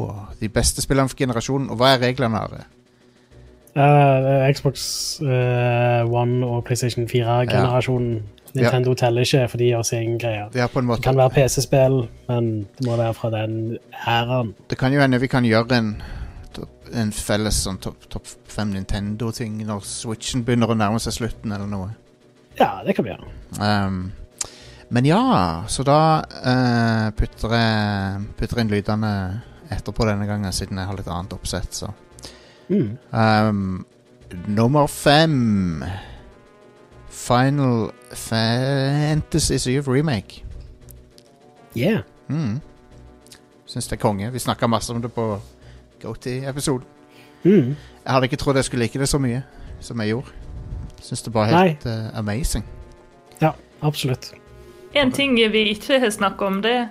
De 0.43 0.53
beste 0.53 0.85
spillene 0.85 1.09
for 1.09 1.19
generasjonen. 1.19 1.71
Og 1.73 1.81
hva 1.81 1.95
er 1.95 2.05
reglene? 2.05 2.45
Are? 2.45 2.67
Uh, 3.71 4.45
Xbox 4.53 4.85
One 5.25 6.45
og 6.45 6.67
PlayStation 6.69 7.09
4-generasjonen. 7.09 8.21
Nintendo 8.55 8.95
teller 8.99 9.27
ikke, 9.27 9.45
for 9.49 9.63
de 9.63 9.69
gjør 9.71 9.85
sin 9.87 10.17
greie. 10.19 10.47
Det, 10.53 10.61
har 10.61 10.71
på 10.73 10.83
en 10.83 10.89
Det 10.89 11.03
kan 11.05 11.19
være 11.19 11.35
PC-spill, 11.37 12.01
men 12.29 12.51
det 12.79 12.87
må 12.87 12.97
være 12.99 13.15
fra 13.15 13.31
den 13.35 13.79
æraen. 14.07 14.55
Det 14.71 14.79
kan 14.79 14.93
jo 14.93 15.01
hende 15.01 15.21
vi 15.21 15.31
kan 15.31 15.47
gjøre 15.47 15.79
en, 15.79 15.91
en 17.03 17.13
felles 17.15 17.63
sånn 17.67 17.79
topp 17.83 18.09
top 18.11 18.31
fem 18.51 18.73
Nintendo-ting 18.75 19.61
når 19.67 19.85
Switchen 19.87 20.45
begynner 20.47 20.73
å 20.73 20.79
nærme 20.79 21.03
seg 21.03 21.21
slutten, 21.21 21.53
eller 21.55 21.71
noe. 21.71 21.93
Ja, 22.59 22.81
det 22.87 22.97
kan 22.97 23.07
vi 23.07 23.15
gjøre. 23.15 23.31
Um, 23.61 24.11
men 24.91 25.07
ja, 25.07 25.23
så 25.71 25.87
da 25.87 26.01
uh, 26.27 27.07
putter 27.15 27.55
jeg 27.55 28.27
putter 28.41 28.63
inn 28.63 28.73
lydene 28.73 29.13
etterpå 29.71 30.07
denne 30.09 30.27
gangen, 30.27 30.51
siden 30.53 30.81
jeg 30.83 30.91
har 30.91 30.99
litt 30.99 31.11
annet 31.11 31.37
oppsett, 31.37 31.71
så. 31.85 31.93
Mm. 32.71 32.99
Um, 33.11 33.85
nummer 34.47 34.87
fem 34.87 35.83
Final 37.11 37.91
Fantasy 38.13 39.59
7 39.59 39.83
Remake. 39.89 40.43
Yeah. 41.77 42.03
Mm. 42.29 42.61
Syns 43.67 43.87
det 43.89 43.99
er 43.99 44.03
konge. 44.03 44.31
Vi 44.33 44.39
snakka 44.43 44.67
masse 44.67 44.93
om 44.95 45.03
det 45.03 45.13
på 45.15 45.27
GoTee-episoden. 46.03 46.87
Mm. 47.45 47.77
Jeg 48.05 48.13
hadde 48.13 48.27
ikke 48.29 48.37
trodd 48.41 48.57
jeg 48.59 48.65
skulle 48.65 48.85
like 48.85 48.99
det 48.99 49.09
så 49.09 49.19
mye 49.23 49.43
som 49.81 50.01
jeg 50.03 50.13
gjorde. 50.15 50.33
Syns 51.01 51.23
det 51.23 51.33
bare 51.33 51.51
er 51.53 51.69
helt 51.69 51.87
uh, 51.87 52.19
amazing. 52.19 52.65
Ja, 53.41 53.53
absolutt. 53.83 54.33
En 54.95 55.13
ting 55.13 55.37
vi 55.39 55.63
ikke 55.71 56.01
har 56.03 56.11
snakka 56.11 56.47
om, 56.51 56.61
det 56.63 56.73
er 56.73 56.89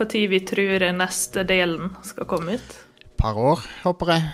når 0.00 0.28
vi 0.30 0.38
tror 0.46 0.84
neste 0.96 1.42
delen 1.44 1.90
skal 2.06 2.24
komme 2.24 2.54
ut. 2.54 2.76
par 3.18 3.34
år, 3.36 3.60
håper 3.82 4.06
jeg. 4.12 4.28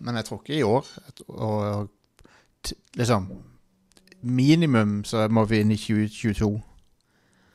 Men 0.00 0.16
jeg 0.16 0.24
tror 0.24 0.40
ikke 0.42 0.58
i 0.58 0.62
år. 0.62 0.86
Og, 1.28 1.58
og 1.60 1.88
t- 2.66 2.74
liksom 2.94 3.28
Minimum 4.26 4.98
så 5.06 5.28
må 5.30 5.44
vi 5.46 5.62
inn 5.62 5.70
i 5.70 5.78
2022. 5.78 6.50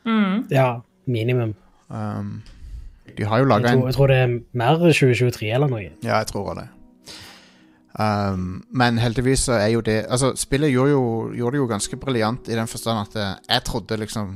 Mm. 0.07 0.45
Ja, 0.51 0.81
minimum. 1.05 1.53
Um, 1.89 2.41
de 3.17 3.25
har 3.27 3.41
jo 3.41 3.47
laga 3.49 3.73
tror, 3.73 3.81
en 3.81 3.89
jeg 3.89 3.97
tror 3.97 4.11
det 4.11 4.19
er 4.21 4.37
mer 4.57 4.77
2023 4.79 5.49
eller 5.51 5.71
noe. 5.71 5.89
Ja, 6.03 6.21
jeg 6.21 6.29
tror 6.31 6.53
det. 6.57 6.67
Um, 7.99 8.63
men 8.71 9.01
heldigvis 9.01 9.49
så 9.49 9.57
er 9.59 9.73
jo 9.73 9.81
det 9.83 10.05
Altså, 10.07 10.29
spillet 10.39 10.71
gjorde, 10.71 10.93
jo, 10.93 11.01
gjorde 11.35 11.57
det 11.57 11.59
jo 11.59 11.65
ganske 11.67 11.97
briljant 11.99 12.47
i 12.47 12.55
den 12.55 12.69
forstand 12.71 13.01
at 13.01 13.17
eh, 13.19 13.33
jeg 13.49 13.63
trodde 13.67 13.97
liksom 13.99 14.29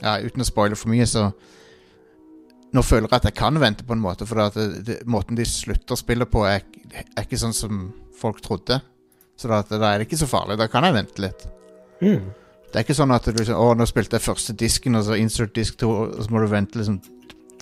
Ja, 0.00 0.14
uten 0.24 0.40
å 0.40 0.46
spoile 0.48 0.78
for 0.80 0.88
mye, 0.88 1.04
så 1.04 1.26
Nå 2.72 2.82
føler 2.82 3.10
jeg 3.10 3.18
at 3.20 3.28
jeg 3.28 3.36
kan 3.36 3.60
vente 3.60 3.84
på 3.84 3.92
en 3.92 4.00
måte, 4.00 4.24
for 4.26 4.40
at 4.46 4.56
det, 4.56 4.80
det, 4.86 4.96
måten 5.04 5.36
de 5.36 5.44
slutter 5.44 5.96
spillet 5.96 6.28
på, 6.28 6.46
er, 6.48 6.64
er 6.96 7.22
ikke 7.22 7.38
sånn 7.40 7.54
som 7.56 7.84
folk 8.16 8.40
trodde. 8.44 8.80
Så 9.36 9.48
da, 9.48 9.60
da 9.70 9.92
er 9.92 10.00
det 10.00 10.08
ikke 10.08 10.18
så 10.20 10.28
farlig. 10.28 10.58
Da 10.60 10.66
kan 10.68 10.84
jeg 10.84 10.96
vente 10.96 11.22
litt. 11.22 11.46
Mm. 12.02 12.26
Det 12.66 12.80
er 12.80 12.84
ikke 12.84 12.96
sånn 12.98 13.12
at 13.14 13.24
du 13.24 13.32
liksom 13.32 13.56
Å, 13.56 13.70
nå 13.78 13.86
spilte 13.88 14.18
jeg 14.18 14.24
første 14.26 14.52
disken, 14.58 14.98
og 14.98 15.04
så 15.06 15.16
insert 15.16 15.54
disk 15.56 15.78
to, 15.80 15.88
og 15.90 16.18
så 16.24 16.30
må 16.34 16.42
du 16.42 16.48
vente 16.50 16.76
liksom 16.78 16.98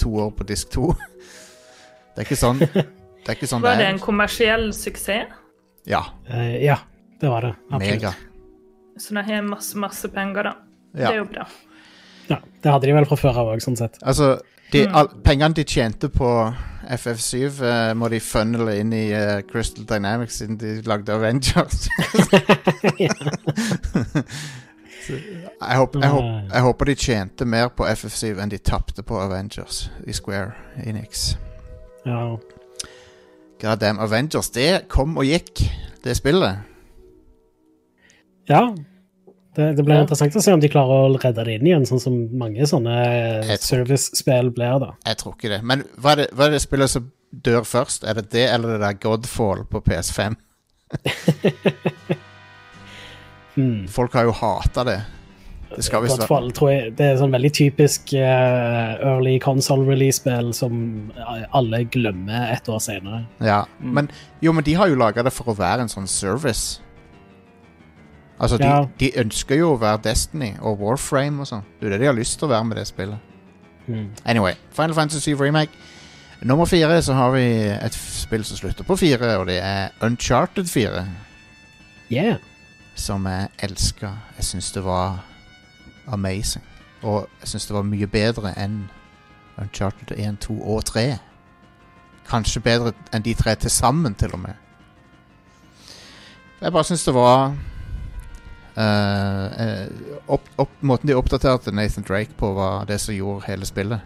to 0.00 0.10
år 0.24 0.30
på 0.34 0.46
disk 0.48 0.70
to. 0.74 0.88
Det 2.14 2.22
er 2.22 2.26
ikke 2.26 2.38
sånn. 2.40 2.58
Det 3.24 3.30
er 3.32 3.36
ikke 3.38 3.46
sånn 3.48 3.62
Var 3.64 3.78
det 3.78 3.80
det 3.80 3.86
en 3.88 3.96
er. 3.96 4.02
kommersiell 4.04 4.66
suksess? 4.76 5.30
Ja. 5.88 6.02
Uh, 6.28 6.56
ja, 6.60 6.74
det 7.22 7.30
var 7.32 7.46
det. 7.46 7.52
Absolutt. 7.70 8.02
Mega. 8.02 8.10
Så 9.00 9.14
de 9.16 9.22
har 9.24 9.46
masse, 9.46 9.78
masse 9.80 10.10
penger, 10.12 10.50
da. 10.50 10.52
Det 10.92 11.06
er 11.08 11.16
jo 11.22 11.24
bra. 11.30 11.46
Ja, 12.28 12.36
det 12.62 12.74
hadde 12.74 12.86
de 12.90 12.92
vel 12.98 13.06
fra 13.08 13.16
før 13.22 13.40
av 13.40 13.48
òg, 13.54 13.62
sånn 13.64 13.78
sett. 13.80 13.96
Altså, 14.04 14.34
de, 14.74 14.84
Mm. 14.84 14.94
all, 15.00 15.08
pengene 15.24 15.54
de 15.56 15.64
tjente 15.64 16.08
på 16.12 16.28
FF7, 16.90 17.62
uh, 17.62 17.92
må 17.96 18.08
de 18.12 18.20
funnele 18.20 18.78
inn 18.80 18.92
i 18.96 19.06
uh, 19.14 19.40
Crystal 19.50 19.86
Dynamics 19.88 20.40
siden 20.40 20.58
de 20.60 20.76
lagde 20.86 21.12
Avengers. 21.12 21.88
Så, 25.04 25.12
jeg, 25.68 25.76
håper, 25.76 26.00
jeg, 26.00 26.10
håper, 26.10 26.48
jeg 26.52 26.62
håper 26.62 26.84
de 26.84 26.94
tjente 26.94 27.44
mer 27.44 27.68
på 27.76 27.86
FF7 27.86 28.40
enn 28.40 28.52
de 28.52 28.58
tapte 28.58 29.04
på 29.04 29.18
Avengers 29.20 29.90
i 30.08 30.16
Square 30.16 30.52
Enix. 30.86 31.34
Ja. 32.06 32.36
God 33.60 33.80
damn, 33.80 34.00
Avengers, 34.00 34.50
det 34.50 34.86
kom 34.92 35.16
og 35.20 35.28
gikk, 35.28 35.64
det 36.04 36.16
spillet. 36.16 36.58
ja. 38.48 38.66
Det, 39.54 39.76
det 39.76 39.84
blir 39.86 39.94
Ja. 39.96 40.02
interessant 40.02 40.34
å 40.34 40.42
se 40.42 40.52
om 40.52 40.60
de 40.60 40.68
klarer 40.68 41.04
å 41.08 41.18
redde 41.22 41.44
det 41.46 41.54
inn 41.60 41.66
igjen, 41.68 41.86
sånn 41.86 42.00
som 42.02 42.16
mange 42.38 42.66
sånne 42.66 42.94
service-spill 43.62 44.50
blir, 44.56 44.78
da. 44.82 44.92
Jeg 45.06 45.16
tror 45.20 45.36
ikke 45.36 45.52
det. 45.56 45.60
Men 45.62 45.84
hva 45.98 46.12
er 46.12 46.16
det, 46.24 46.28
hva 46.34 46.46
er 46.48 46.56
det 46.56 46.62
spillet 46.64 46.90
som 46.90 47.10
dør 47.34 47.62
først? 47.66 48.04
Er 48.08 48.14
det 48.18 48.30
det 48.34 48.48
eller 48.50 48.74
det 48.74 48.80
der 48.82 48.98
Godfall 49.04 49.64
på 49.70 49.80
PS5? 49.86 50.34
Hmm. 53.54 53.84
Folk 53.86 54.12
har 54.18 54.24
jo 54.26 54.32
hata 54.34 54.82
det. 54.84 54.96
Det 55.76 55.84
skal 55.86 56.02
visst 56.02 56.18
være- 56.18 56.26
Godfall 56.28 56.72
jeg 56.72 56.96
det 56.96 57.04
er 57.06 57.16
sånn 57.20 57.30
veldig 57.30 57.52
typisk 57.54 58.12
uh, 58.14 58.98
early 58.98 59.38
console 59.38 59.84
release-spill 59.86 60.52
som 60.54 61.12
alle 61.54 61.84
glemmer 61.84 62.50
et 62.52 62.66
år 62.68 62.78
senere. 62.82 63.24
Ja, 63.40 63.64
men 63.80 64.10
Jo, 64.42 64.52
men 64.52 64.64
de 64.64 64.74
har 64.74 64.88
jo 64.88 64.96
laga 64.98 65.22
det 65.22 65.32
for 65.32 65.44
å 65.52 65.56
være 65.56 65.82
en 65.82 65.88
sånn 65.88 66.06
service. 66.08 66.80
Altså, 68.40 68.56
de, 68.58 68.64
Ja. 68.64 68.84
de 69.00 69.10
ønsker 69.18 69.56
jo 69.56 69.74
å 69.74 69.80
være 69.80 70.00
Destiny 70.04 70.52
og 70.60 70.80
Warframe 70.80 71.40
og 71.40 71.46
sånn. 71.46 71.62
Det 71.80 71.86
er 71.86 71.90
det 71.90 72.00
de 72.00 72.06
har 72.06 72.14
lyst 72.14 72.38
til 72.38 72.48
å 72.48 72.50
være 72.50 72.64
med 72.64 72.76
det 72.76 72.86
spillet. 72.86 73.18
Mm. 73.86 74.10
Anyway, 74.26 74.54
Final 74.72 74.94
Fantasy 74.94 75.34
Remake. 75.34 75.70
Nummer 76.42 76.64
fire 76.66 77.02
så 77.02 77.14
har 77.14 77.30
vi 77.32 77.44
et 77.70 77.94
spill 77.94 78.44
som 78.44 78.56
slutter 78.56 78.84
på 78.84 78.96
fire, 78.98 79.36
og 79.38 79.46
det 79.46 79.60
er 79.62 79.88
Uncharted 80.02 80.66
4. 80.68 81.06
Yeah. 82.10 82.36
Som 82.94 83.26
jeg 83.26 83.48
elska. 83.62 84.10
Jeg 84.36 84.44
syns 84.44 84.72
det 84.72 84.84
var 84.84 85.24
amazing. 86.06 86.64
Og 87.02 87.28
jeg 87.40 87.48
syns 87.48 87.66
det 87.66 87.74
var 87.76 87.82
mye 87.82 88.06
bedre 88.06 88.52
enn 88.58 88.90
Uncharted 89.58 90.18
1, 90.18 90.36
2 90.40 90.58
og 90.74 90.84
3. 90.84 91.18
Kanskje 92.28 92.60
bedre 92.60 92.92
enn 93.12 93.22
de 93.22 93.34
tre 93.34 93.54
til 93.54 93.70
sammen, 93.70 94.14
til 94.14 94.32
og 94.32 94.38
med. 94.38 94.54
Jeg 96.60 96.72
bare 96.72 96.84
syns 96.84 97.04
det 97.04 97.14
var 97.14 97.54
eh, 98.76 99.44
eh, 99.64 99.88
opp, 100.26 100.48
opp, 100.56 100.70
Måten 100.80 101.08
de 101.08 101.14
oppdaterte 101.14 101.72
Nathan 101.72 102.04
Drake 102.08 102.34
på, 102.36 102.52
var 102.54 102.84
det 102.88 102.98
som 103.00 103.14
gjorde 103.14 103.46
hele 103.46 103.66
spillet. 103.66 104.00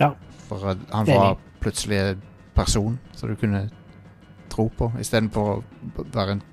Ja. 0.00 0.12
For 0.48 0.72
at 0.72 0.82
han 0.92 1.06
var 1.06 1.38
plutselig 1.60 1.98
en 1.98 2.22
person 2.54 2.98
som 3.16 3.28
du 3.28 3.36
kunne 3.36 3.68
tro 4.52 4.68
på, 4.68 4.92
istedenfor 5.00 5.56
å 5.56 6.06
være 6.12 6.38
en 6.38 6.44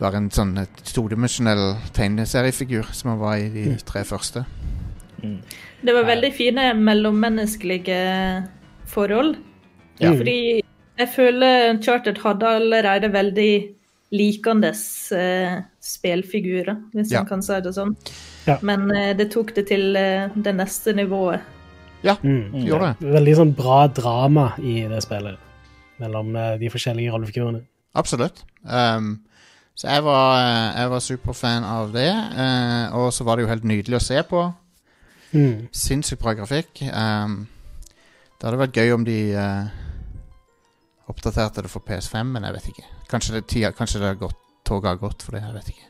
Være 0.00 0.16
en 0.16 0.30
sånn 0.32 0.54
todimensjonell 0.94 1.74
tegneseriefigur 1.92 2.86
som 2.96 3.10
han 3.10 3.18
var 3.20 3.34
i 3.36 3.50
de 3.52 3.64
Mm. 3.66 3.80
tre 3.84 4.00
første. 4.00 4.46
Det 5.20 5.92
var 5.92 6.04
veldig 6.08 6.32
fine 6.32 6.72
mellommenneskelige 6.74 8.46
forhold. 8.86 9.36
Ja. 10.00 10.14
Fordi 10.16 10.62
jeg 10.98 11.08
føler 11.14 11.70
Uncharted 11.70 12.16
hadde 12.24 12.46
allerede 12.48 13.12
veldig 13.12 13.74
likandes 14.12 15.12
eh, 15.12 15.60
spillfigurer, 15.80 16.76
hvis 16.94 17.12
Ja. 17.12 17.20
man 17.20 17.28
kan 17.28 17.42
si 17.42 17.60
det 17.60 17.72
sånn. 17.76 17.94
Ja. 18.46 18.58
Men 18.62 18.90
eh, 18.90 19.12
det 19.16 19.30
tok 19.30 19.54
det 19.54 19.68
til 19.68 19.96
eh, 19.96 20.28
det 20.34 20.54
neste 20.56 20.92
nivået. 20.96 21.40
Ja, 22.02 22.16
Mm. 22.24 22.64
Gjorde 22.64 22.94
det. 22.98 23.10
Veldig 23.12 23.34
sånn 23.36 23.54
bra 23.54 23.86
drama 23.88 24.54
i 24.58 24.80
det 24.88 25.02
spillet 25.04 25.38
mellom 26.00 26.34
eh, 26.36 26.56
de 26.58 26.70
forskjellige 26.72 27.12
rollefigurene. 27.12 27.60
Absolutt. 27.94 28.42
Um, 28.64 29.20
så 29.76 29.88
jeg 29.88 30.02
var, 30.02 30.38
eh, 30.40 30.80
jeg 30.80 30.90
var 30.90 31.00
superfan 31.00 31.64
av 31.64 31.92
det. 31.92 32.10
uh, 32.10 32.96
og 32.96 33.12
så 33.12 33.24
var 33.24 33.36
det 33.36 33.44
jo 33.44 33.48
helt 33.52 33.64
nydelig 33.64 33.96
å 34.00 34.02
se 34.02 34.22
på. 34.22 34.46
Mm. 35.34 35.68
Sinnssykt 35.72 36.20
bra 36.22 36.32
grafikk. 36.34 36.82
Um, 36.90 37.46
det 38.40 38.48
hadde 38.48 38.58
vært 38.58 38.76
gøy 38.80 38.94
om 38.94 39.04
de 39.04 39.18
uh, 39.36 39.68
oppdaterte 41.10 41.62
det 41.62 41.70
for 41.70 41.80
PS5, 41.84 42.24
men 42.32 42.42
jeg 42.48 42.56
vet 42.56 42.68
ikke. 42.72 42.86
Kanskje 43.10 43.38
det, 43.38 43.46
tida, 43.50 43.72
kanskje 43.74 44.02
det 44.02 44.12
har 44.12 44.20
gått, 44.20 44.38
toget 44.66 44.92
har 44.92 45.00
gått 45.00 45.24
for 45.26 45.36
det. 45.36 45.42
Jeg 45.44 45.56
vet 45.58 45.72
ikke. 45.74 45.86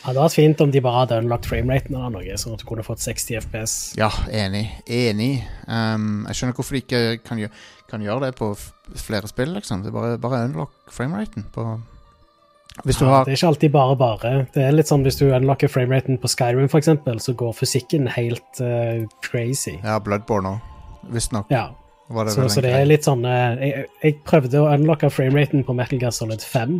Ja, 0.00 0.14
det 0.14 0.16
hadde 0.16 0.22
vært 0.24 0.38
fint 0.38 0.62
om 0.64 0.70
de 0.72 0.80
bare 0.80 1.02
hadde 1.02 1.18
unlocked 1.20 1.50
frameraten 1.50 1.92
eller 1.92 2.12
noe, 2.14 2.36
sånn 2.40 2.54
at 2.56 2.62
du 2.62 2.66
kunne 2.70 2.84
fått 2.86 3.02
60 3.04 3.36
FPS. 3.42 3.74
Ja, 4.00 4.08
enig. 4.32 4.64
Enig. 4.88 5.42
Um, 5.68 6.24
jeg 6.30 6.38
skjønner 6.38 6.56
hvorfor 6.56 6.76
de 6.76 6.80
ikke 6.80 7.02
kan, 7.20 7.42
gjø 7.42 7.50
kan 7.90 8.04
gjøre 8.06 8.28
det 8.30 8.36
på 8.38 8.48
flere 8.96 9.28
spill, 9.28 9.52
liksom. 9.58 9.84
Det 9.84 9.90
er 9.90 9.96
bare, 9.98 10.16
bare 10.22 10.44
unlock 10.48 10.72
frameraten 10.94 11.44
på 11.52 11.66
Ja, 11.66 12.84
har 12.86 13.26
Det 13.26 13.34
er 13.34 13.36
ikke 13.36 13.50
alltid 13.50 13.72
bare 13.74 13.96
bare. 14.00 14.32
Det 14.54 14.62
er 14.64 14.72
litt 14.72 14.88
sånn 14.88 15.04
Hvis 15.04 15.18
du 15.18 15.26
unlocker 15.26 15.68
frameraten 15.68 16.20
på 16.22 16.30
Skyrim, 16.30 16.70
eksempel, 16.80 17.20
så 17.20 17.34
går 17.36 17.52
fysikken 17.60 18.08
helt 18.14 18.62
uh, 18.64 19.04
crazy. 19.26 19.76
Ja, 19.84 19.98
Bloodborne 20.00 20.54
òg, 20.54 21.04
visstnok. 21.12 21.52
Ja, 21.52 21.68
det 22.10 22.34
så, 22.34 22.48
så 22.50 22.62
det 22.64 22.72
er 22.74 22.88
litt 22.88 23.06
sånn 23.06 23.22
eh, 23.28 23.60
jeg, 23.62 23.86
jeg 24.02 24.16
prøvde 24.26 24.60
å 24.62 24.70
unlocke 24.72 25.10
frameraten 25.12 25.62
på 25.66 25.74
Metal 25.78 26.00
Gear 26.00 26.14
Solid 26.14 26.42
5 26.42 26.76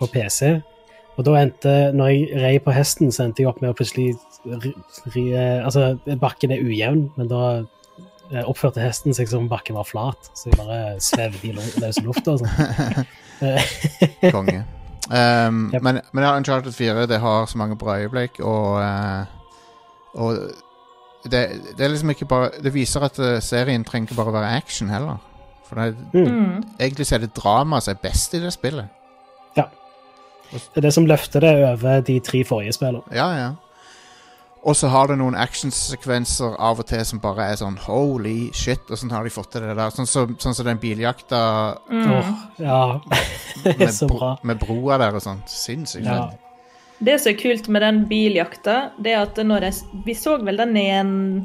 på 0.00 0.08
PC, 0.12 0.58
og 1.14 1.22
da 1.28 1.36
endte 1.38 1.72
Når 1.94 2.10
jeg 2.10 2.42
rei 2.42 2.56
på 2.58 2.74
hesten, 2.74 3.12
så 3.14 3.24
endte 3.24 3.44
jeg 3.44 3.48
opp 3.48 3.60
med 3.62 3.70
å 3.70 3.76
plutselig 3.78 4.16
ri, 5.14 5.28
eh, 5.30 5.60
Altså, 5.64 5.94
bakken 6.20 6.52
er 6.52 6.64
ujevn, 6.64 7.06
men 7.16 7.30
da 7.30 7.42
eh, 8.32 8.42
oppførte 8.42 8.82
hesten 8.82 9.14
seg 9.16 9.30
som 9.30 9.46
om 9.46 9.50
bakken 9.52 9.78
var 9.78 9.88
flat, 9.88 10.30
så 10.34 10.50
jeg 10.50 10.58
bare 10.58 10.80
svevde 10.98 11.48
i 11.48 11.54
løse 11.54 12.02
lufta 12.04 12.34
og 12.34 12.44
sånn. 12.44 13.06
Konge. 14.34 14.64
Um, 15.04 15.68
Yep. 15.68 15.82
men, 15.84 15.98
men 16.16 16.24
Uncharted 16.24 16.72
4 16.72 17.06
det 17.10 17.18
har 17.20 17.46
så 17.46 17.58
mange 17.60 17.76
bra 17.76 17.98
øyeblikk, 18.00 18.38
og, 18.40 18.80
og 20.16 20.38
det, 21.24 21.40
det 21.78 21.84
er 21.84 21.88
liksom 21.88 22.10
ikke 22.10 22.26
bare 22.28 22.50
Det 22.62 22.74
viser 22.74 23.04
at 23.06 23.18
eh, 23.18 23.40
serien 23.40 23.84
trenger 23.84 24.10
ikke 24.10 24.18
bare 24.22 24.32
være 24.32 24.56
action 24.56 24.90
heller. 24.92 25.16
For 25.64 25.80
det, 25.80 25.96
mm. 26.12 26.28
Mm. 26.28 26.64
egentlig 26.80 27.06
så 27.06 27.14
er 27.16 27.24
det 27.24 27.32
drama 27.36 27.80
som 27.80 27.94
er 27.94 28.02
best 28.02 28.34
i 28.34 28.40
det 28.42 28.52
spillet. 28.52 28.88
Ja. 29.56 29.64
Det 30.52 30.76
er 30.76 30.80
det 30.80 30.94
som 30.94 31.06
løfter 31.08 31.40
det 31.40 31.54
over 31.64 32.00
de 32.04 32.18
tre 32.20 32.44
forrige 32.44 32.72
spillene. 32.76 33.02
Ja, 33.14 33.30
ja. 33.38 33.50
Og 34.64 34.76
så 34.76 34.88
har 34.88 35.10
det 35.10 35.18
noen 35.20 35.34
actionsekvenser 35.36 36.54
av 36.56 36.78
og 36.80 36.86
til 36.88 37.02
som 37.04 37.20
bare 37.20 37.50
er 37.52 37.58
sånn 37.60 37.76
holy 37.84 38.50
shit, 38.56 38.80
Og 38.88 38.96
sånn 38.96 39.12
har 39.12 39.24
de 39.24 39.32
fått 39.32 39.50
til 39.52 39.60
det 39.66 39.74
der? 39.76 39.92
Sånn 39.92 40.08
som 40.08 40.36
sånn 40.40 40.56
så 40.56 40.64
den 40.64 40.80
biljakta 40.80 41.40
Mm. 41.90 42.12
Åh, 42.12 42.30
ja. 42.58 43.00
med, 43.64 43.90
så 44.00 44.08
bra. 44.08 44.36
med 44.42 44.58
broa 44.60 44.96
der 44.98 45.14
og 45.14 45.22
sånn. 45.22 45.42
Sinnssykt 45.48 46.06
Ja. 46.08 46.30
Det 47.00 47.18
som 47.20 47.32
er 47.32 47.38
kult 47.38 47.68
med 47.68 47.82
den 47.82 48.04
biljakta, 48.08 48.90
det 49.02 49.12
er 49.12 49.22
at 49.22 49.36
når 49.36 49.60
jeg 49.68 49.74
Vi 50.06 50.14
så 50.14 50.36
vel 50.44 50.56
den 50.56 50.76
i 50.76 50.86
en 50.90 51.44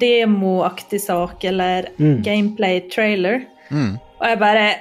demoaktig 0.00 1.00
sak, 1.00 1.44
eller 1.44 1.88
Mm. 1.98 2.22
gameplay-trailer, 2.22 3.44
Mm. 3.70 3.98
og 4.20 4.26
jeg 4.28 4.38
bare 4.38 4.74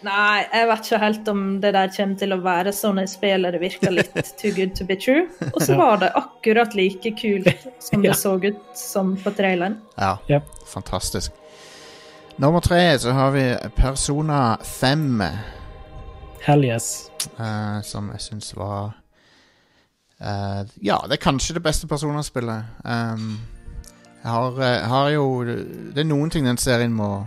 Nei, 0.00 0.44
jeg 0.52 0.68
vet 0.68 0.78
ikke 0.86 0.98
helt 1.00 1.28
om 1.28 1.60
det 1.60 1.72
der 1.74 1.88
kommer 1.88 2.16
til 2.18 2.30
å 2.32 2.40
være 2.40 2.70
sånn 2.72 2.98
jeg 3.00 3.08
spiller, 3.08 3.50
Det 3.50 3.60
virker 3.60 3.90
litt 3.90 4.14
too 4.38 4.52
good 4.52 4.72
to 4.76 4.84
be 4.84 4.94
true. 4.94 5.26
Og 5.52 5.60
så 5.60 5.76
var 5.76 5.96
det 5.98 6.12
akkurat 6.14 6.72
like 6.76 7.10
kult 7.20 7.48
som 7.80 8.04
Ja. 8.04 8.12
det 8.12 8.16
så 8.20 8.36
ut 8.44 8.60
som 8.76 9.16
på 9.16 9.30
traileren. 9.34 9.76
Ja, 9.98 10.18
Yep. 10.30 10.44
fantastisk. 10.66 11.32
Nummer 12.38 12.60
tre 12.60 12.96
så 12.98 13.10
har 13.12 13.30
vi 13.32 13.56
Persona 13.74 14.56
5, 14.62 15.20
Hell 16.46 16.64
yes. 16.64 17.10
Uh, 17.36 17.80
som 17.82 18.08
jeg 18.12 18.20
syns 18.20 18.54
var 18.56 18.92
eh, 20.20 20.64
Ja, 20.82 20.98
det 21.06 21.18
er 21.18 21.22
kanskje 21.22 21.54
det 21.58 21.62
beste 21.62 21.88
Persona-spillet. 21.90 22.64
Um, 22.84 23.38
jeg 24.22 24.30
har, 24.30 24.62
eh, 24.62 24.88
har 24.88 25.10
jo 25.10 25.44
Det 25.44 25.98
er 25.98 26.04
noen 26.04 26.30
ting 26.30 26.44
den 26.44 26.56
serien 26.56 26.92
må 26.92 27.26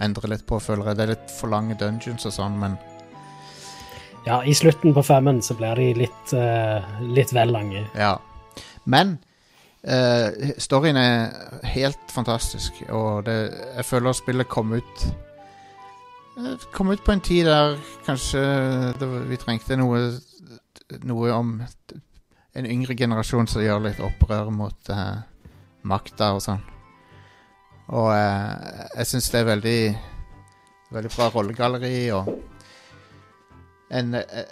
endre 0.00 0.28
litt 0.28 0.46
på, 0.46 0.60
føler 0.60 0.86
jeg. 0.86 0.96
Det 0.96 1.02
er 1.02 1.12
litt 1.12 1.34
for 1.36 1.52
lange 1.52 1.76
dungeons 1.78 2.26
og 2.26 2.32
sånn, 2.32 2.58
men 2.58 2.78
Ja, 4.26 4.40
i 4.42 4.54
slutten 4.54 4.94
på 4.94 5.02
femmen 5.02 5.42
så 5.42 5.54
blir 5.58 5.74
de 5.76 5.92
litt, 5.94 6.32
uh, 6.32 6.80
litt 7.02 7.32
vel 7.34 7.52
lange. 7.52 7.84
Ja. 7.98 8.16
Men 8.86 9.18
uh, 9.84 10.30
storyen 10.58 10.96
er 10.96 11.60
helt 11.74 11.98
fantastisk, 12.08 12.72
og 12.88 13.24
det, 13.26 13.52
jeg 13.76 13.84
føler 13.84 14.12
spillet 14.12 14.48
kom 14.48 14.72
ut 14.72 15.06
Kom 16.72 16.88
ut 16.88 17.02
på 17.04 17.12
en 17.12 17.20
tid 17.20 17.44
der 17.44 17.74
kanskje 18.06 18.40
det, 18.96 19.06
vi 19.28 19.36
trengte 19.36 19.76
noe 19.76 19.98
Noe 21.08 21.32
om 21.34 21.54
en 22.52 22.66
yngre 22.68 22.94
generasjon 22.98 23.48
som 23.48 23.62
gjør 23.64 23.80
litt 23.86 24.00
opprør 24.04 24.50
mot 24.52 24.90
eh, 24.92 25.22
makta 25.88 26.32
og 26.36 26.42
sånn. 26.44 26.60
Og 27.92 28.10
eh, 28.14 28.88
jeg 28.98 29.08
syns 29.12 29.30
det 29.32 29.40
er 29.42 29.50
veldig 29.54 29.78
Veldig 30.92 31.08
bra 31.14 31.26
rollegalleri 31.32 32.10
og 32.12 32.26
en 33.96 34.14
eh, 34.18 34.50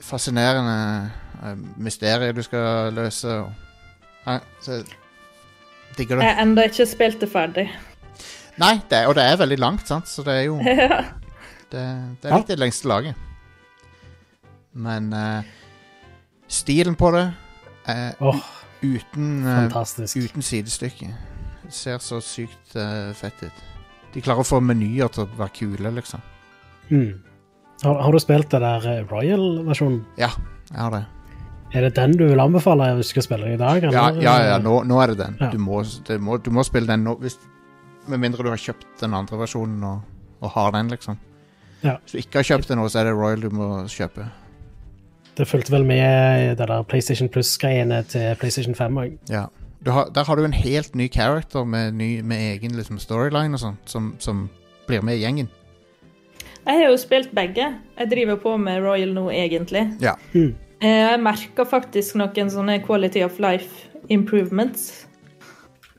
fascinerende 0.00 1.10
eh, 1.44 1.58
mysterium 1.76 2.38
du 2.38 2.40
skal 2.46 2.88
løse. 2.96 3.34
Så 4.64 4.78
digger 5.98 6.16
det. 6.16 6.24
Jeg 6.24 6.30
har 6.38 6.40
ennå 6.40 6.64
ikke 6.70 6.86
spilt 6.88 7.20
det 7.20 7.28
ferdig. 7.28 7.66
Nei, 8.60 8.78
det 8.88 9.02
er, 9.02 9.10
og 9.10 9.18
det 9.18 9.26
er 9.28 9.36
veldig 9.42 9.58
langt, 9.60 9.84
sant? 9.90 10.08
så 10.08 10.24
det 10.24 10.38
er 10.38 10.42
jo 10.46 10.56
Ja. 10.64 11.02
Det, 11.68 11.84
det 12.22 12.30
er 12.30 12.36
litt 12.38 12.50
det 12.52 12.58
lengste 12.60 12.88
laget. 12.88 13.20
Men 14.72 15.12
eh, 15.12 15.52
stilen 16.48 16.96
på 16.98 17.10
det 17.14 17.24
er 17.90 18.18
oh, 18.24 18.40
uten, 18.82 19.44
eh, 19.44 19.60
fantastisk. 19.64 20.16
uten 20.16 20.44
sidestykke. 20.44 21.10
Det 21.64 21.72
ser 21.72 22.00
så 22.04 22.20
sykt 22.20 22.76
uh, 22.76 23.12
fett 23.16 23.46
ut. 23.46 23.62
De 24.14 24.22
klarer 24.22 24.44
å 24.44 24.46
få 24.46 24.60
menyer 24.62 25.10
til 25.12 25.24
å 25.24 25.30
være 25.38 25.54
kule, 25.56 25.90
liksom. 25.96 26.22
Mm. 26.90 27.22
Har, 27.82 27.98
har 28.06 28.14
du 28.14 28.20
spilt 28.22 28.52
det 28.52 28.60
der 28.62 28.86
eh, 28.90 29.02
Royal-versjonen? 29.10 30.04
Ja, 30.20 30.30
Jeg 30.70 30.80
har 30.80 30.94
det. 30.94 31.04
Er 31.74 31.82
det 31.88 31.96
den 31.96 32.12
du 32.14 32.28
vil 32.28 32.38
anbefale 32.38 32.92
hvis 32.94 33.08
du 33.10 33.16
skal 33.16 33.24
spille 33.26 33.48
i 33.50 33.58
dag? 33.58 33.82
Ja, 33.90 34.04
ja, 34.22 34.34
ja 34.52 34.58
nå, 34.62 34.76
nå 34.86 35.00
er 35.02 35.10
det 35.10 35.18
den. 35.24 35.38
Ja. 35.40 35.48
Du, 35.50 35.58
må, 35.58 35.80
det 36.06 36.20
må, 36.22 36.38
du 36.38 36.52
må 36.54 36.62
spille 36.66 36.86
den 36.86 37.02
nå. 37.02 37.16
Hvis, 37.18 37.34
med 38.06 38.22
mindre 38.22 38.46
du 38.46 38.52
har 38.52 38.60
kjøpt 38.60 38.86
den 39.00 39.16
andre 39.16 39.40
versjonen 39.40 39.82
og, 39.88 40.04
og 40.38 40.52
har 40.54 40.70
den, 40.76 40.92
liksom. 40.94 41.18
Ja. 41.82 41.96
Hvis 42.04 42.14
du 42.14 42.20
ikke 42.22 42.40
har 42.40 42.48
kjøpt 42.52 42.70
den 42.70 42.78
nå, 42.78 42.86
så 42.92 43.02
er 43.02 43.10
det 43.10 43.16
Royal 43.18 43.42
du 43.42 43.50
må 43.50 43.68
kjøpe. 43.90 44.28
Det 45.34 45.48
fulgte 45.50 45.72
vel 45.74 45.84
med 45.84 46.56
det 46.58 46.68
der 46.68 46.82
PlayStation 46.86 47.28
Plus-greiene 47.28 48.02
til 48.08 48.36
PlayStation 48.38 48.74
5 48.74 48.98
òg. 49.02 49.16
Ja. 49.30 49.46
Har, 49.86 50.08
der 50.14 50.24
har 50.24 50.36
du 50.36 50.44
en 50.44 50.52
helt 50.52 50.94
ny 50.94 51.10
character 51.12 51.64
med, 51.64 51.92
ny, 51.92 52.20
med 52.20 52.36
egen 52.54 52.76
liksom, 52.78 52.98
storyline 52.98 53.54
og 53.54 53.60
sånn, 53.60 53.78
som, 53.84 54.14
som 54.18 54.46
blir 54.86 55.02
med 55.04 55.18
i 55.18 55.24
gjengen. 55.24 55.50
Jeg 56.64 56.80
har 56.80 56.88
jo 56.88 56.96
spilt 56.96 57.34
begge. 57.36 57.66
Jeg 57.98 58.10
driver 58.10 58.38
på 58.40 58.54
med 58.56 58.80
Royal 58.80 59.12
nå, 59.12 59.26
egentlig. 59.34 59.84
Ja. 60.00 60.14
Mm. 60.32 60.54
Jeg 60.84 61.20
merker 61.20 61.68
faktisk 61.68 62.16
noen 62.20 62.50
sånne 62.52 62.78
quality 62.84 63.24
of 63.24 63.36
life 63.42 63.90
improvements. 64.12 65.04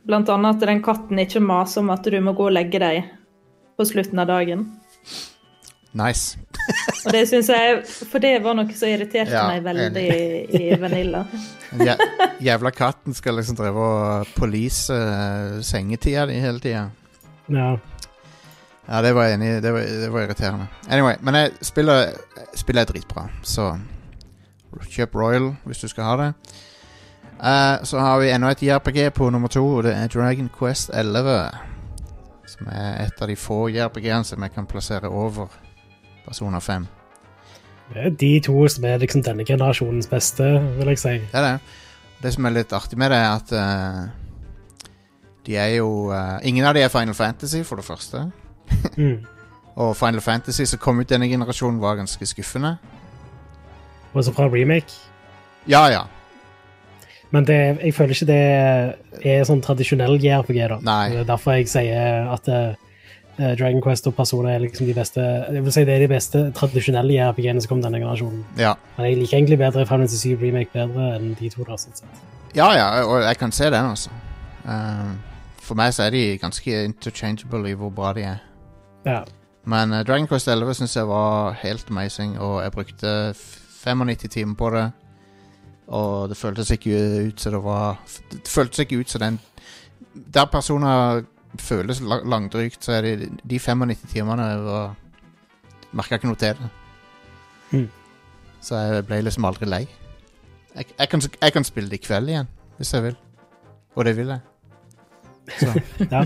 Blant 0.06 0.30
annet 0.30 0.58
at 0.58 0.67
den 0.69 0.82
katten 0.86 1.21
ikke 1.21 1.41
maser 1.41 1.82
om 1.84 1.93
at 1.93 2.06
du 2.06 2.17
må 2.21 2.34
gå 2.38 2.50
og 2.50 2.58
legge 2.58 2.82
deg 2.82 3.06
på 3.78 3.86
slutten 3.86 4.21
av 4.21 4.30
dagen. 4.32 4.67
Nice. 5.93 6.38
Og 7.06 7.12
det 7.13 7.24
synes 7.30 7.50
jeg, 7.50 7.82
For 8.12 8.21
det 8.21 8.34
var 8.43 8.56
noe 8.58 8.76
som 8.78 8.89
irriterte 8.89 9.34
Ja, 9.34 9.45
meg 9.50 9.63
veldig 9.65 10.04
i, 10.06 10.69
i 10.69 10.78
Vanilla. 10.82 11.24
ja, 11.82 11.95
jævla 12.41 12.71
katten 12.76 13.13
skal 13.17 13.38
liksom 13.39 13.58
drive 13.58 13.82
og 13.82 14.28
police 14.38 14.93
uh, 14.93 15.62
sengetida 15.65 16.26
di 16.30 16.39
hele 16.41 16.60
tida. 16.63 16.88
Ja. 17.50 17.76
Ja, 18.86 19.02
det 19.02 19.15
var 19.17 19.26
jeg 19.26 19.39
enig 19.39 19.48
i. 19.50 19.62
Det, 19.65 19.74
det 20.04 20.12
var 20.13 20.28
irriterende. 20.28 20.67
Anyway, 20.89 21.15
men 21.21 21.36
jeg 21.36 21.52
spiller, 21.65 22.12
spiller 22.56 22.86
jeg 22.86 22.91
dritbra, 22.93 23.28
så 23.43 23.71
kjøp 24.91 25.15
Royal 25.15 25.54
hvis 25.65 25.82
du 25.82 25.88
skal 25.89 26.04
ha 26.12 26.15
det. 26.21 26.32
Uh, 27.36 27.84
så 27.84 28.00
har 28.00 28.19
vi 28.21 28.30
enda 28.32 28.52
et 28.54 28.62
JRPG 28.63 29.10
på 29.17 29.30
nummer 29.34 29.50
to, 29.52 29.65
og 29.78 29.84
det 29.84 29.95
er 29.98 30.08
Dragon 30.13 30.50
Quest 30.60 30.91
11. 30.93 31.50
Som 32.48 32.69
er 32.71 33.08
et 33.08 33.21
av 33.21 33.28
de 33.28 33.36
få 33.36 33.65
JRPG-ene 33.74 34.24
som 34.24 34.43
jeg 34.45 34.54
kan 34.54 34.67
plassere 34.69 35.10
over 35.10 35.50
Persona 36.25 36.59
5. 36.59 36.88
Det 37.93 38.01
er 38.01 38.09
de 38.09 38.31
to 38.45 38.67
som 38.71 38.85
er 38.89 38.97
liksom 39.01 39.23
denne 39.23 39.45
generasjonens 39.45 40.09
beste, 40.09 40.43
vil 40.79 40.93
jeg 40.93 41.01
si. 41.01 41.15
Det 41.31 41.41
er 41.41 41.45
det. 41.45 41.59
Det 42.23 42.33
som 42.33 42.47
er 42.47 42.55
litt 42.55 42.73
artig 42.73 42.97
med 42.97 43.13
det, 43.13 43.19
er 43.21 43.35
at 43.35 43.53
uh, 43.53 44.89
de 45.45 45.57
er 45.61 45.75
jo 45.75 46.09
uh, 46.09 46.39
Ingen 46.43 46.65
av 46.65 46.73
de 46.73 46.81
er 46.81 46.89
Final 46.89 47.13
Fantasy, 47.13 47.61
for 47.63 47.75
det 47.75 47.85
første. 47.85 48.25
Mm. 48.97 49.21
Og 49.81 49.95
Final 49.99 50.21
Fantasy 50.21 50.65
som 50.65 50.79
kom 50.79 50.99
ut 50.99 51.09
denne 51.09 51.27
generasjonen, 51.29 51.81
var 51.81 51.99
ganske 51.99 52.25
skuffende. 52.25 52.77
Også 54.13 54.33
fra 54.33 54.47
remake. 54.47 54.95
Ja, 55.67 55.85
ja. 55.91 56.05
Men 57.29 57.45
det, 57.47 57.77
jeg 57.83 57.93
føler 57.93 58.15
ikke 58.15 58.29
det 58.29 59.31
er 59.33 59.47
sånn 59.47 59.61
tradisjonell 59.63 60.15
JRPG. 60.23 60.59
da. 60.71 60.77
Nei. 60.85 61.09
Det 61.11 61.23
er 61.23 61.29
derfor 61.29 61.57
jeg 61.57 61.67
sier 61.67 62.29
at 62.31 62.47
eh, 62.47 62.77
Dragon 63.38 63.82
Quest 63.84 64.08
og 64.08 64.15
Persona 64.15 64.54
er 64.54 64.62
liksom 64.63 64.88
de 64.88 64.93
beste 64.95 65.19
Jeg 65.19 65.63
vil 65.63 65.74
si 65.76 65.84
det 65.84 65.95
er 65.95 66.06
de 66.06 66.08
beste 66.08 66.43
tradisjonelle 66.56 67.17
JRPG-ene 67.17 67.62
som 67.62 67.74
kom 67.74 67.82
denne 67.84 68.00
generasjonen. 68.00 68.45
ja. 68.58 68.74
Men 68.98 69.10
jeg 69.10 69.17
liker 69.19 69.38
egentlig 69.38 69.58
bedre 69.60 69.86
Final 69.86 70.06
Fantasy 70.06 70.32
7 70.32 70.41
Remake 70.41 70.71
bedre 70.74 71.10
enn 71.17 71.34
de 71.39 71.50
to. 71.52 71.63
da, 71.67 71.76
sånn 71.78 71.98
sett. 72.00 72.21
Ja, 72.56 72.69
ja, 72.78 73.04
og 73.04 73.21
jeg 73.24 73.38
kan 73.38 73.52
se 73.52 73.65
den, 73.65 73.89
altså. 73.91 74.10
Um, 74.63 75.17
for 75.60 75.76
meg 75.76 75.91
så 75.93 76.06
er 76.06 76.13
de 76.15 76.38
ganske 76.39 76.84
interchangeable 76.88 77.69
i 77.69 77.76
hvor 77.76 77.91
bra 77.91 78.13
de 78.15 78.24
er. 78.24 78.38
Ja. 79.06 79.24
Men 79.65 79.91
uh, 79.91 80.04
Dragon 80.08 80.28
Quest 80.28 80.48
11 80.48 80.80
syns 80.80 80.95
jeg 80.95 81.08
var 81.10 81.58
helt 81.60 81.89
amazing, 81.91 82.39
og 82.39 82.62
jeg 82.63 82.71
brukte 82.71 83.34
95 83.36 84.30
timer 84.32 84.56
på 84.56 84.69
det. 84.69 84.91
Og 85.88 86.30
det 86.30 86.38
føltes 86.38 86.71
ikke 86.71 87.28
ut 87.28 87.39
som 87.39 87.54
det 87.54 87.60
var 87.63 88.00
Det 88.32 88.48
føltes 88.50 88.80
ikke 88.80 88.98
ut 88.98 89.10
som 89.10 89.21
den 89.21 89.36
Der 90.34 90.45
personer 90.45 91.21
føles 91.61 92.01
la- 92.01 92.23
langdrygt, 92.23 92.83
så 92.83 92.91
er 92.97 93.01
det 93.01 93.29
de 93.49 93.59
95 93.59 94.11
timene 94.11 94.47
var 94.65 94.95
Merka 95.95 96.17
ikke 96.17 96.27
noe 96.27 96.35
til 96.39 96.57
det. 96.59 96.69
Mm. 97.71 97.89
Så 98.61 98.75
jeg 98.81 99.05
ble 99.07 99.21
liksom 99.23 99.45
aldri 99.47 99.65
lei. 99.69 99.83
Jeg, 100.75 100.85
jeg, 100.99 101.09
kan, 101.09 101.21
jeg 101.41 101.53
kan 101.53 101.63
spille 101.63 101.89
det 101.89 102.01
i 102.01 102.05
kveld 102.05 102.29
igjen, 102.29 102.49
hvis 102.77 102.93
jeg 102.93 103.03
vil. 103.03 103.15
Og 103.95 104.05
det 104.05 104.15
vil 104.17 104.33
jeg. 104.33 104.39
Så. 105.59 105.81
Ja. 106.11 106.25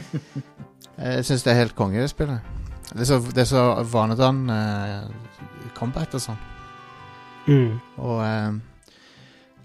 Jeg 0.99 1.25
syns 1.25 1.43
det 1.45 1.51
er 1.53 1.59
helt 1.61 1.75
konge, 1.75 2.01
det 2.01 2.09
spillet. 2.11 2.41
Det 2.89 3.01
er 3.05 3.07
så, 3.07 3.19
det 3.19 3.43
er 3.45 3.47
så 3.47 3.61
vanedan 3.87 4.41
uh, 4.49 5.05
combat 5.77 6.15
og 6.17 6.23
sånn. 6.23 6.39
Mm. 7.47 7.77
Og, 7.97 8.17
eh, 8.25 8.57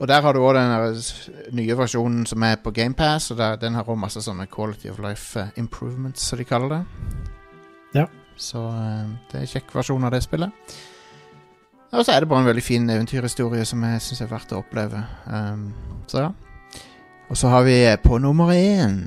og 0.04 0.08
der 0.10 0.20
har 0.20 0.34
du 0.36 0.42
òg 0.44 0.52
den 0.58 1.56
nye 1.56 1.74
versjonen 1.78 2.26
som 2.28 2.42
er 2.44 2.58
på 2.60 2.70
GamePass, 2.76 3.30
og 3.32 3.38
der, 3.40 3.54
den 3.56 3.72
har 3.78 3.88
òg 3.88 3.96
masse 3.96 4.20
sånne 4.20 4.44
quality 4.52 4.90
of 4.92 4.98
life 5.00 5.40
eh, 5.40 5.48
improvements, 5.56 6.26
som 6.28 6.36
de 6.38 6.44
kaller 6.44 6.68
det. 6.74 6.82
Ja. 7.96 8.04
Så 8.36 8.66
eh, 8.68 9.06
det 9.30 9.38
er 9.38 9.46
en 9.46 9.52
kjekk 9.54 9.72
versjon 9.78 10.04
av 10.04 10.12
det 10.12 10.20
spillet. 10.26 10.52
Og 11.94 12.04
så 12.04 12.12
er 12.12 12.20
det 12.20 12.28
bare 12.28 12.42
en 12.44 12.50
veldig 12.50 12.62
fin 12.66 12.90
eventyrhistorie 12.90 13.64
som 13.64 13.84
jeg 13.86 14.02
syns 14.02 14.20
er 14.26 14.28
verdt 14.34 14.52
å 14.52 14.60
oppleve. 14.60 15.00
Um, 15.30 15.68
så 16.10 16.24
ja. 16.26 16.30
Og 17.30 17.38
så 17.40 17.48
har 17.54 17.64
vi 17.64 17.78
eh, 17.86 17.96
på 18.02 18.18
nummer 18.20 18.52
én 18.52 18.98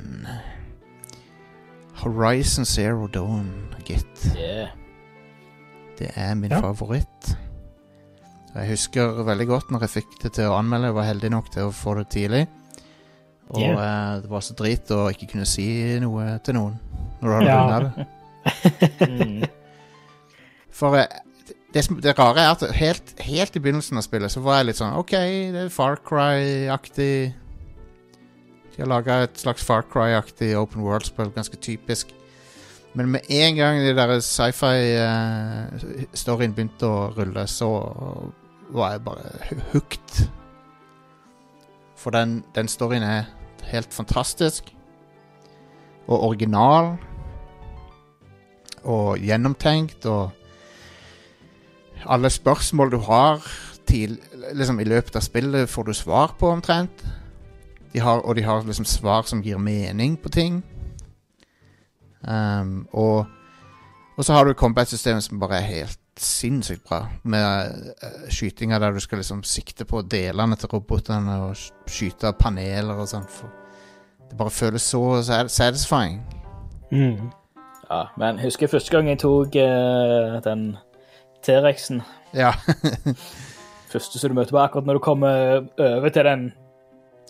Horizon 2.02 2.66
Zero 2.66 3.06
Dawn, 3.12 3.52
gitt. 3.86 4.32
Yeah. 4.34 4.74
Det 6.00 6.10
er 6.16 6.34
min 6.36 6.52
Ja. 6.52 6.62
favoritt. 6.62 7.36
Jeg 8.58 8.70
husker 8.74 9.20
veldig 9.28 9.46
godt 9.48 9.70
når 9.72 9.80
jeg 9.86 9.92
fikk 10.00 10.12
det 10.24 10.32
til 10.40 10.48
å 10.50 10.56
anmelde. 10.58 10.88
Jeg 10.90 10.98
var 10.98 11.06
heldig 11.12 11.30
nok 11.34 11.48
til 11.54 11.64
å 11.68 11.72
få 11.76 11.92
det 12.00 12.08
tidlig. 12.14 12.44
Og 13.54 13.60
Yeah. 13.62 13.78
eh, 13.80 14.14
det 14.24 14.30
var 14.32 14.42
så 14.44 14.54
drit 14.60 14.86
å 14.92 15.10
ikke 15.14 15.28
kunne 15.32 15.46
si 15.48 15.68
noe 16.04 16.24
til 16.44 16.54
noen 16.58 16.76
når 17.22 17.28
du 17.28 17.34
hadde 17.36 17.48
Ja. 17.48 17.80
det. 17.80 17.90
Mm. 19.08 19.42
For 20.78 20.90
eh, 21.00 21.08
det, 21.74 21.82
det 22.04 22.18
rare 22.20 22.40
er 22.44 22.50
at 22.56 22.64
helt, 22.76 23.08
helt 23.24 23.56
i 23.56 23.60
begynnelsen 23.64 23.98
av 23.98 24.04
spillet 24.06 24.32
så 24.34 24.40
var 24.44 24.56
jeg 24.60 24.66
litt 24.72 24.80
sånn 24.82 24.98
OK, 25.00 25.14
det 25.54 25.62
er 25.66 25.70
Far 25.74 25.96
Cry-aktig. 26.06 27.16
De 28.76 28.80
har 28.84 28.90
laga 28.92 29.14
et 29.26 29.36
slags 29.42 29.64
Far 29.66 29.84
Cry-aktig 29.90 30.52
open 30.60 30.82
world-spill, 30.86 31.32
ganske 31.36 31.58
typisk. 31.64 32.08
Men 32.98 33.06
med 33.14 33.22
en 33.30 33.56
gang 33.58 33.76
de 33.84 33.94
der 33.98 34.10
sci-fi-storyen 34.26 36.54
begynte 36.56 36.86
å 36.90 37.10
rulle, 37.18 37.44
så 37.50 37.70
var 38.70 38.92
jeg 38.92 39.04
bare 39.04 39.62
hooked. 39.72 40.30
For 41.98 42.10
den, 42.10 42.44
den 42.56 42.68
storyen 42.68 43.04
er 43.04 43.24
helt 43.64 43.94
fantastisk. 43.94 44.76
Og 46.08 46.24
original. 46.24 46.98
Og 48.84 49.18
gjennomtenkt. 49.20 50.06
Og 50.06 50.32
alle 52.06 52.30
spørsmål 52.30 52.92
du 52.92 52.98
har 52.98 53.48
til, 53.88 54.20
liksom, 54.54 54.80
i 54.80 54.84
løpet 54.84 55.16
av 55.16 55.22
spillet, 55.22 55.70
får 55.70 55.84
du 55.84 55.94
svar 55.94 56.36
på 56.40 56.50
omtrent. 56.50 57.06
De 57.94 58.00
har, 58.00 58.20
og 58.20 58.36
de 58.36 58.44
har 58.44 58.64
liksom 58.64 58.86
svar 58.86 59.24
som 59.26 59.42
gir 59.42 59.58
mening 59.58 60.18
på 60.22 60.30
ting. 60.30 60.64
Um, 62.28 62.88
og, 62.92 63.26
og 64.18 64.26
så 64.26 64.34
har 64.34 64.46
du 64.46 64.54
combat-systemet 64.54 65.24
som 65.24 65.40
bare 65.40 65.62
er 65.62 65.72
helt 65.72 66.00
sinnssykt 66.24 66.84
bra. 66.88 67.04
Med 67.24 67.96
uh, 68.04 68.28
skytinga 68.34 68.80
der 68.80 68.96
du 68.96 69.00
skal 69.04 69.22
liksom 69.22 69.44
sikte 69.48 69.86
på 69.86 70.02
delene 70.02 70.58
til 70.60 70.72
robotene 70.74 71.40
og 71.48 71.56
skyte 71.58 71.88
skyte 71.88 72.34
paneler 72.40 73.00
og 73.00 73.10
sånn. 73.10 73.28
Det 74.28 74.38
bare 74.38 74.52
føles 74.52 74.84
så 74.84 75.22
satisfying. 75.24 76.20
Mm. 76.92 77.30
Ja, 77.88 78.02
men 78.20 78.40
husker 78.40 78.68
første 78.68 78.92
gang 78.92 79.08
jeg 79.08 79.22
tok 79.24 79.56
uh, 79.56 80.38
den 80.44 80.70
T-rexen. 81.46 82.02
Ja. 82.36 82.54
Første 83.88 84.20
som 84.20 84.34
du 84.34 84.36
møter 84.36 84.52
på 84.52 84.60
akkurat 84.60 84.88
når 84.88 84.98
du 84.98 85.00
kommer 85.00 85.62
over 85.80 86.12
til 86.12 86.28
den 86.28 86.42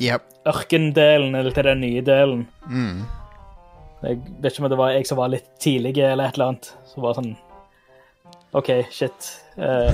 yep. 0.02 0.24
ørkendelen, 0.50 1.36
eller 1.38 1.54
til 1.54 1.68
den 1.70 1.84
nye 1.86 2.02
delen. 2.02 2.48
Mm. 2.66 3.04
Jeg 4.02 4.18
vet 4.42 4.52
ikke 4.52 4.64
om 4.64 4.70
det 4.70 4.80
var 4.80 4.96
jeg 4.96 5.06
som 5.10 5.20
var 5.22 5.30
litt 5.34 5.46
tidlig, 5.62 5.94
eller 6.02 6.32
et 6.32 6.38
eller 6.38 6.52
annet. 6.54 6.72
Som 6.90 7.06
var 7.06 7.18
sånn 7.18 7.36
OK, 8.54 8.70
shit. 8.92 9.42
Uh, 9.58 9.92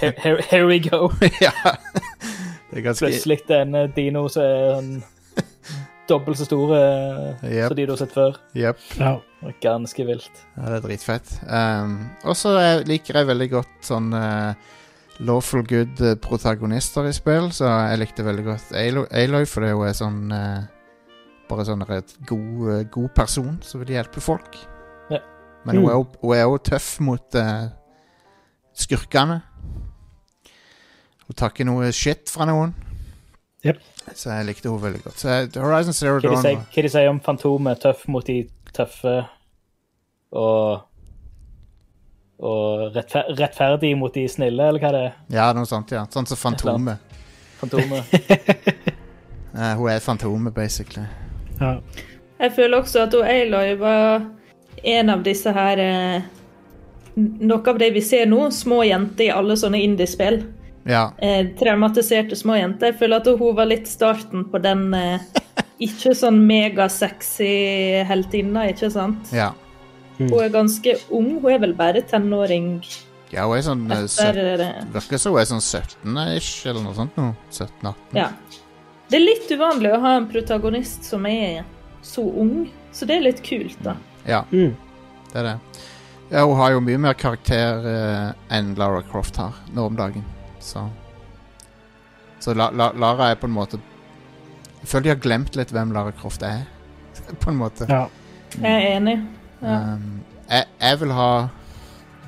here, 0.00 0.14
here, 0.18 0.40
here 0.50 0.66
we 0.66 0.78
go. 0.78 1.10
ja. 1.40 1.52
Det 2.70 2.78
er 2.78 2.84
ganske 2.84 3.06
Plutselig 3.06 3.40
en 3.50 3.74
eh, 3.74 3.88
dino 3.96 4.26
som 4.28 4.42
er 4.42 4.74
sånn 4.76 4.90
dobbelt 6.06 6.38
så 6.38 6.44
stor 6.46 6.72
eh, 6.76 7.46
Yep. 7.50 7.68
som 7.68 7.76
de 7.78 7.86
du 7.86 7.92
har 7.94 7.98
sett 8.00 8.12
før. 8.14 8.36
Yep. 8.54 8.82
Ja. 9.00 9.14
Ganske 9.62 10.06
vilt. 10.06 10.42
Ja, 10.56 10.68
det 10.70 10.76
er 10.78 10.84
dritfett. 10.86 11.32
Um, 11.46 11.96
og 12.26 12.36
så 12.38 12.52
liker 12.86 13.20
jeg 13.20 13.28
veldig 13.30 13.48
godt 13.52 13.74
sånn 13.86 14.12
uh, 14.14 14.52
lawful 15.26 15.64
good 15.66 16.00
protagonister 16.22 17.08
i 17.08 17.14
spill, 17.16 17.50
så 17.54 17.68
jeg 17.90 18.00
likte 18.04 18.26
veldig 18.26 18.44
godt 18.46 18.72
Aloy, 18.76 19.46
for 19.48 19.64
det 19.66 19.72
hun 19.74 19.86
er 19.88 19.96
sånn 19.98 20.22
uh, 20.34 20.64
Bare 21.46 21.62
sånn 21.68 21.82
en 21.86 22.06
god, 22.26 22.54
uh, 22.66 22.80
god 22.90 23.12
person 23.14 23.58
som 23.62 23.82
vil 23.84 23.94
hjelpe 23.96 24.18
folk. 24.22 24.56
Ja. 25.14 25.20
Men 25.66 25.76
hun 25.78 25.84
Mm. 25.84 25.90
er 25.90 25.94
jo- 25.94 26.20
hun 26.22 26.34
er 26.36 26.42
jo 26.42 26.58
tøff 26.58 26.88
mot 27.00 27.34
eh, 27.38 27.68
skurkene. 28.76 29.40
Hun 31.26 31.38
tar 31.38 31.54
ikke 31.54 31.66
noe 31.66 31.90
shit 31.96 32.30
fra 32.30 32.46
noen. 32.48 32.74
Yep. 33.66 33.80
Så 34.14 34.30
jeg 34.30 34.46
likte 34.46 34.70
hun 34.70 34.82
veldig 34.82 35.02
godt. 35.02 35.22
Så 35.22 35.38
Horizon 35.58 35.96
Zero 35.96 36.20
Hva 36.20 36.36
Dawn 36.36 36.44
sier, 36.44 36.60
hva 36.60 36.84
de 36.84 36.90
sier 36.92 37.08
om 37.10 37.18
Fantomet? 37.24 37.80
Tøff 37.82 38.04
mot 38.12 38.26
de 38.26 38.44
tøffe 38.76 39.16
og 40.36 40.84
og 42.36 42.92
rettfer 42.92 43.30
rettferdig 43.32 43.94
mot 43.96 44.12
de 44.12 44.26
snille, 44.28 44.68
eller 44.68 44.82
hva 44.82 44.90
det 44.92 45.02
er. 45.06 45.12
Ja, 45.32 45.46
noe 45.56 45.64
sånt, 45.68 45.92
ja. 45.94 46.02
Sånn 46.12 46.28
som 46.28 46.36
Fantomet. 46.36 47.16
Fantomet. 47.56 48.10
uh, 49.56 49.72
hun 49.78 49.88
er 49.88 50.02
Fantomet, 50.04 50.52
basically. 50.54 51.06
Ja. 51.62 51.78
Jeg 52.36 52.52
føler 52.52 52.82
også 52.82 53.06
at 53.06 53.16
hun 53.16 53.24
Aloy 53.24 53.72
var 53.80 54.26
en 54.84 55.10
av 55.14 55.22
disse 55.24 55.52
her 55.56 55.80
eh, 55.80 56.26
Noe 57.16 57.62
av 57.72 57.78
det 57.80 57.90
vi 57.94 58.02
ser 58.04 58.26
nå, 58.28 58.50
små 58.52 58.82
jenter 58.84 59.24
i 59.24 59.30
alle 59.32 59.54
sånne 59.56 59.78
indiespill. 59.82 60.42
Ja. 60.86 61.12
Eh, 61.18 61.46
traumatiserte 61.58 62.36
små 62.36 62.58
jenter. 62.58 62.92
Jeg 62.92 62.98
føler 63.00 63.16
at 63.22 63.26
hun 63.40 63.56
var 63.56 63.66
litt 63.70 63.88
starten 63.88 64.44
på 64.52 64.60
den 64.62 64.92
eh, 64.94 65.18
ikke 65.80 66.12
sånn 66.14 66.42
megasexy 66.46 68.04
heltinna, 68.08 68.66
ikke 68.70 68.90
sant? 68.92 69.32
Ja. 69.34 69.52
Hun 70.18 70.32
er 70.40 70.52
ganske 70.52 70.94
ung. 71.12 71.38
Hun 71.42 71.50
er 71.52 71.58
vel 71.64 71.74
bare 71.76 72.02
tenåring. 72.08 72.82
ja, 73.32 73.46
hun 73.48 73.56
er 73.58 73.64
sånn 73.66 73.82
eh, 73.90 74.04
Etter, 74.04 74.38
søt- 74.38 74.60
eh, 74.66 74.84
Virker 74.94 75.18
som 75.20 75.32
hun 75.34 75.40
er 75.42 75.48
sånn 75.50 75.64
17-ish, 75.64 76.66
eller 76.68 76.82
noe 76.84 76.94
sånt 76.96 77.16
nå. 77.16 77.32
17-18. 77.50 77.94
ja. 78.20 78.28
Det 79.08 79.20
er 79.20 79.22
litt 79.22 79.50
uvanlig 79.54 79.92
å 79.94 80.00
ha 80.02 80.16
en 80.18 80.24
protagonist 80.26 81.04
som 81.06 81.24
er 81.30 81.60
så 82.02 82.24
ung, 82.26 82.68
så 82.92 83.06
det 83.06 83.16
er 83.16 83.20
litt 83.28 83.42
kult, 83.46 83.76
da. 83.84 83.92
Ja, 84.26 84.40
Mm. 84.50 84.72
det 85.32 85.36
er 85.38 85.42
det. 85.44 85.58
Ja, 86.30 86.42
hun 86.44 86.56
har 86.58 86.72
jo 86.74 86.80
mye 86.82 86.98
mer 86.98 87.14
karakter 87.14 87.84
eh, 87.86 88.30
enn 88.56 88.72
Lara 88.78 89.02
Croft 89.06 89.36
har 89.38 89.54
nå 89.74 89.84
om 89.86 89.96
dagen. 89.98 90.24
Så 90.60 90.88
Så 92.42 92.54
La 92.54 92.70
La 92.70 92.90
Lara 92.92 93.30
er 93.30 93.38
på 93.40 93.46
en 93.46 93.54
måte 93.54 93.78
Jeg 94.80 94.88
føler 94.90 95.02
de 95.02 95.08
har 95.14 95.20
glemt 95.22 95.56
litt 95.56 95.70
hvem 95.72 95.92
Lara 95.94 96.12
Croft 96.12 96.42
er, 96.42 96.64
på 97.42 97.50
en 97.50 97.56
måte. 97.62 97.86
ja. 97.88 98.06
Jeg 98.56 98.72
er 98.72 98.96
enig. 98.96 99.16
Ja. 99.60 99.76
Um, 99.94 100.20
jeg, 100.48 100.64
jeg 100.80 101.00
vil 101.00 101.12
ha 101.12 101.48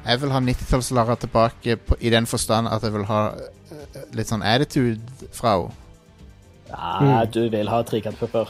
Jeg 0.07 0.21
vil 0.23 0.33
ha 0.33 0.41
90-talls-Lara 0.41 1.15
tilbake 1.21 1.77
på, 1.77 1.97
i 2.01 2.11
den 2.11 2.27
forstand 2.27 2.69
at 2.69 2.83
jeg 2.83 2.93
vil 2.95 3.05
ha 3.11 3.21
eh, 3.35 4.01
litt 4.17 4.31
sånn 4.31 4.43
attitude 4.43 5.29
fra 5.33 5.57
henne. 5.59 5.75
Ja, 6.71 7.25
du 7.25 7.49
vil 7.51 7.69
ha 7.69 7.83
trekantpupper. 7.83 8.49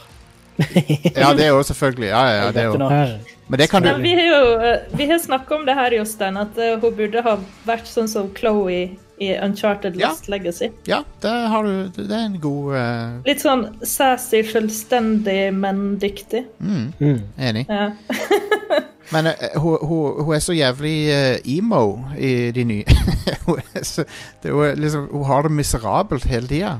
Ja, 1.15 1.33
det 1.33 1.45
er 1.45 1.51
jo 1.53 1.63
selvfølgelig. 1.63 2.07
Ja, 2.11 2.23
ja, 2.27 2.39
ja, 2.45 2.51
det 2.51 2.61
er 2.61 2.65
jo. 2.65 3.19
Men 3.49 3.59
det 3.59 3.69
kan 3.71 3.81
du 3.81 3.87
Ja, 3.89 3.97
vi 3.97 4.11
har 4.13 4.25
jo 4.29 4.41
eh, 4.61 4.97
vi 4.97 5.05
har 5.09 5.19
snakka 5.19 5.55
om 5.55 5.65
det 5.65 5.73
her, 5.75 5.93
Jostein, 5.97 6.37
at 6.37 6.57
eh, 6.57 6.75
hun 6.81 6.93
burde 6.97 7.23
ha 7.25 7.37
vært 7.65 7.87
sånn 7.89 8.09
som 8.11 8.27
Chloé 8.37 8.91
i 9.19 9.31
Uncharted 9.43 9.97
Ja. 9.99 10.11
Legacy. 10.31 10.69
Ja, 10.87 11.01
det 11.21 11.31
har 11.51 11.63
du 11.65 11.89
Det 11.95 12.05
er 12.11 12.25
en 12.27 12.37
god 12.39 12.75
uh... 12.75 13.17
Litt 13.25 13.41
sånn 13.43 13.65
sassy, 13.83 14.43
selvstendig, 14.47 15.49
men 15.53 15.97
dyktig. 15.99 16.45
mm, 16.59 16.93
Mm. 16.99 17.19
Enig. 17.37 17.65
Ja. 17.69 17.89
Men 19.11 19.25
uh, 19.25 19.33
hun, 19.57 19.77
hun, 19.89 20.23
hun 20.23 20.35
er 20.35 20.39
så 20.45 20.53
jævlig 20.53 20.93
uh, 21.09 21.39
emo 21.57 21.81
i 22.21 22.51
de 22.53 22.63
nye. 22.63 22.97
hun, 23.47 23.57
er 23.73 23.83
så, 23.83 24.05
det, 24.43 24.53
hun, 24.53 24.75
liksom, 24.77 25.07
hun 25.11 25.25
har 25.25 25.41
det 25.47 25.51
miserabelt 25.57 26.27
hele 26.29 26.47
tida. 26.47 26.75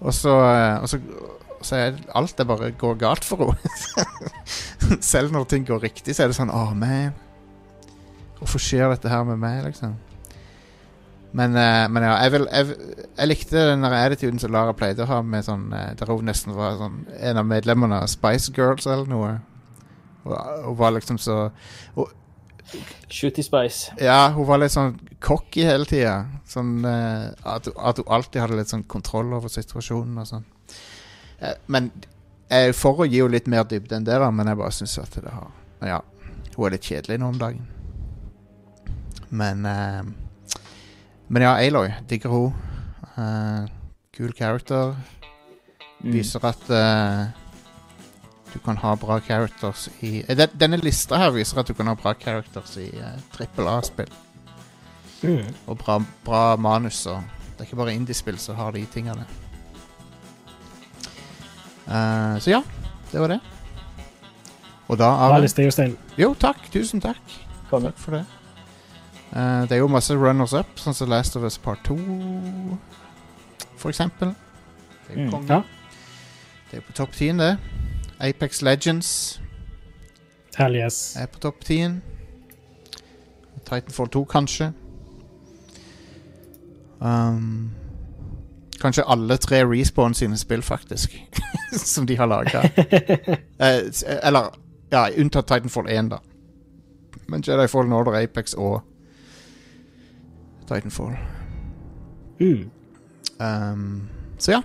Og 0.00 0.14
så, 0.14 0.30
og 0.78 0.86
så, 0.88 1.00
så 1.62 1.78
er 1.78 1.96
alt 2.16 2.36
det 2.38 2.46
bare 2.48 2.70
går 2.78 2.98
galt 3.00 3.26
for 3.26 3.50
henne. 3.50 4.98
Selv 5.12 5.32
når 5.34 5.48
ting 5.50 5.66
går 5.66 5.82
riktig, 5.82 6.14
så 6.14 6.24
er 6.24 6.30
det 6.30 6.38
sånn 6.38 6.52
Å, 6.54 6.70
man. 6.78 7.16
Hvorfor 8.38 8.62
skjer 8.62 8.92
dette 8.92 9.10
her 9.10 9.24
med 9.26 9.40
meg, 9.42 9.64
liksom? 9.66 9.96
Men, 11.36 11.56
uh, 11.58 11.84
men 11.92 12.06
ja, 12.06 12.14
jeg, 12.24 12.32
vil, 12.32 12.46
jeg, 12.48 12.94
jeg 13.18 13.28
likte 13.28 13.64
den 13.68 13.84
der 13.84 13.96
attituden 13.98 14.40
som 14.40 14.52
Lara 14.54 14.72
pleide 14.76 15.04
å 15.04 15.10
ha, 15.10 15.18
med 15.20 15.44
sånn, 15.44 15.66
eh, 15.76 15.90
der 15.98 16.08
hun 16.08 16.24
nesten 16.28 16.54
var 16.56 16.78
sånn, 16.80 17.02
en 17.20 17.40
av 17.42 17.48
medlemmene 17.48 17.98
av 18.00 18.08
Spice 18.08 18.54
Girls 18.56 18.88
eller 18.88 19.10
noe. 19.10 19.34
Og, 20.24 20.32
og 20.70 20.78
var 20.78 20.94
liksom 20.96 21.20
så 21.20 21.50
Shooty 23.08 23.42
Spice. 23.44 23.92
Ja, 24.00 24.28
hun 24.34 24.46
var 24.48 24.60
litt 24.60 24.74
sånn 24.74 24.96
cocky 25.24 25.64
hele 25.64 25.88
tida. 25.88 26.16
Sånn 26.48 26.78
uh, 26.84 27.28
at, 27.44 27.68
at 27.76 28.00
hun 28.00 28.14
alltid 28.18 28.42
hadde 28.44 28.58
litt 28.60 28.72
sånn 28.72 28.86
kontroll 28.88 29.32
over 29.36 29.52
situasjonen 29.52 30.22
og 30.22 30.30
sånn. 30.32 30.46
Eh, 31.40 31.54
men 31.66 31.90
jeg 32.50 32.68
er 32.70 32.76
for 32.76 33.02
å 33.04 33.06
gi 33.08 33.20
henne 33.20 33.34
litt 33.36 33.46
mer 33.50 33.64
dybde 33.68 33.96
enn 33.98 34.06
det, 34.08 34.18
men 34.32 34.46
jeg 34.50 34.56
bare 34.58 34.74
syns 34.74 34.98
at 35.02 35.18
det 35.22 35.30
har 35.30 35.50
ja, 35.86 36.00
hun 36.56 36.66
er 36.66 36.72
litt 36.74 36.86
kjedelig 36.88 37.18
nå 37.22 37.28
om 37.30 37.38
dagen. 37.38 37.66
Men 39.30 39.64
eh, 39.68 40.02
Men 41.28 41.42
ja, 41.44 41.52
Aloy. 41.60 41.90
Digger 42.08 42.32
hun. 42.32 42.54
Eh, 43.20 43.66
kul 44.16 44.32
character. 44.32 44.94
Mm. 46.00 46.12
Viser 46.14 46.44
at 46.48 46.70
eh, 46.72 47.26
du 48.54 48.58
kan 48.64 48.78
ha 48.80 48.94
bra 48.96 49.18
characters 49.20 49.88
i 50.00 50.22
eh, 50.24 50.34
den- 50.38 50.54
Denne 50.56 50.78
lista 50.80 51.18
her 51.20 51.30
viser 51.34 51.60
at 51.60 51.66
du 51.68 51.74
kan 51.74 51.86
ha 51.90 51.94
bra 51.94 52.14
characters 52.14 52.76
i 52.80 52.86
uh, 52.96 53.12
trippel 53.34 53.68
A-spill. 53.68 54.08
Mm. 55.22 55.52
Og 55.68 55.76
bra, 55.82 55.98
bra 56.24 56.42
manus. 56.56 57.02
Og 57.06 57.20
det 57.52 57.60
er 57.60 57.68
ikke 57.68 57.76
bare 57.82 57.94
indiespill 57.98 58.38
som 58.40 58.56
har 58.56 58.72
de 58.72 58.86
tingene. 58.94 59.26
Eh, 61.88 62.38
så 62.44 62.50
ja, 62.50 62.62
det 63.12 63.20
var 63.20 63.28
det. 63.28 63.40
Og 64.88 64.98
da 64.98 65.08
Bra 65.16 65.32
Veldig 65.34 65.48
liste, 65.48 65.70
Stein. 65.72 65.96
Jo, 66.18 66.34
takk. 66.40 66.60
Tusen 66.72 67.00
takk. 67.00 67.20
Konge. 67.70 67.90
Takk 67.90 67.98
for 67.98 68.16
det. 68.16 68.24
Uh, 69.28 69.62
det 69.68 69.72
er 69.76 69.82
jo 69.82 69.88
masse 69.92 70.14
runners 70.16 70.54
up, 70.56 70.78
sånn 70.80 70.94
som 70.96 71.10
Last 71.12 71.36
of 71.36 71.42
Us 71.44 71.58
Part 71.60 71.82
2, 71.84 71.98
for 73.76 73.90
eksempel. 73.92 74.30
Det 75.06 75.16
er 75.16 75.20
jo 75.20 75.26
Mm. 75.26 75.30
konge. 75.30 75.48
Ja. 75.48 75.62
Det 76.70 76.78
er 76.78 76.80
på 76.86 76.92
topp 76.96 77.12
10, 77.12 77.36
det. 77.38 77.58
Apex 78.20 78.62
Legends 78.62 79.40
Hell 80.56 80.74
yes. 80.76 81.16
er 81.16 81.26
på 81.26 81.38
topp 81.40 81.60
10. 81.64 82.00
Titanfall 83.68 84.08
2, 84.08 84.24
kanskje. 84.24 84.72
Um, 87.00 87.70
kanskje 88.80 89.04
alle 89.04 89.36
tre 89.36 89.64
Respawn 89.64 90.14
sine 90.14 90.38
spill, 90.38 90.62
faktisk. 90.62 91.14
som 91.72 92.06
de 92.06 92.16
har 92.16 92.26
laga. 92.26 92.62
eh, 93.58 93.82
eller 94.22 94.50
Ja, 94.90 95.08
unntatt 95.16 95.46
Titanfall 95.46 95.88
1, 95.88 96.08
da. 96.08 96.20
Men 97.26 97.42
Jedi 97.44 97.68
Fallen 97.68 97.92
Order, 97.92 98.14
Apex 98.22 98.54
og 98.54 98.80
Titanfall. 100.68 101.16
Mm. 102.40 102.70
Um, 103.38 104.08
så 104.38 104.52
ja. 104.52 104.62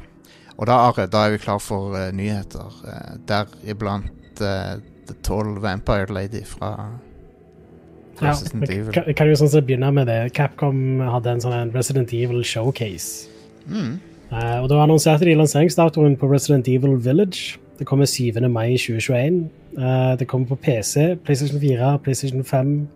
Og 0.58 0.68
da, 0.68 0.78
Are, 0.88 1.08
da 1.12 1.26
er 1.26 1.36
vi 1.36 1.42
klar 1.44 1.60
for 1.60 1.96
uh, 1.98 2.12
nyheter. 2.16 2.72
Uh, 2.86 3.18
Deriblant 3.28 4.40
uh, 4.40 4.80
The 5.08 5.18
Tall 5.24 5.58
Vampire 5.60 6.14
Lady 6.14 6.46
fra 6.48 6.72
Resident 8.22 8.70
ja, 8.70 8.76
Evil. 8.76 8.94
kan, 8.94 9.14
kan 9.18 9.28
jo 9.28 9.38
sånn 9.42 9.52
sett 9.52 9.68
begynne 9.68 9.90
med 9.92 10.08
det. 10.08 10.20
Capcom 10.38 11.02
hadde 11.04 11.34
en 11.34 11.44
sånn 11.44 11.74
Resident 11.76 12.14
Evil 12.16 12.46
showcase. 12.48 13.33
Mm. 13.68 14.00
Uh, 14.32 14.64
og 14.64 14.70
Da 14.70 14.80
annonserte 14.82 15.26
de 15.26 15.36
lanseringsdatoen 15.38 16.18
på 16.18 16.30
Resident 16.32 16.68
Evil 16.68 16.98
Village. 17.06 17.60
Det 17.80 17.88
kommer 17.88 18.06
7. 18.06 18.40
mai 18.50 18.78
2021. 18.78 19.50
Uh, 19.78 20.18
det 20.20 20.28
kommer 20.28 20.48
på 20.48 20.56
PC, 20.56 21.18
PlayStation 21.26 21.62
4, 21.62 22.00
PlayStation 22.04 22.44
5 22.44 22.88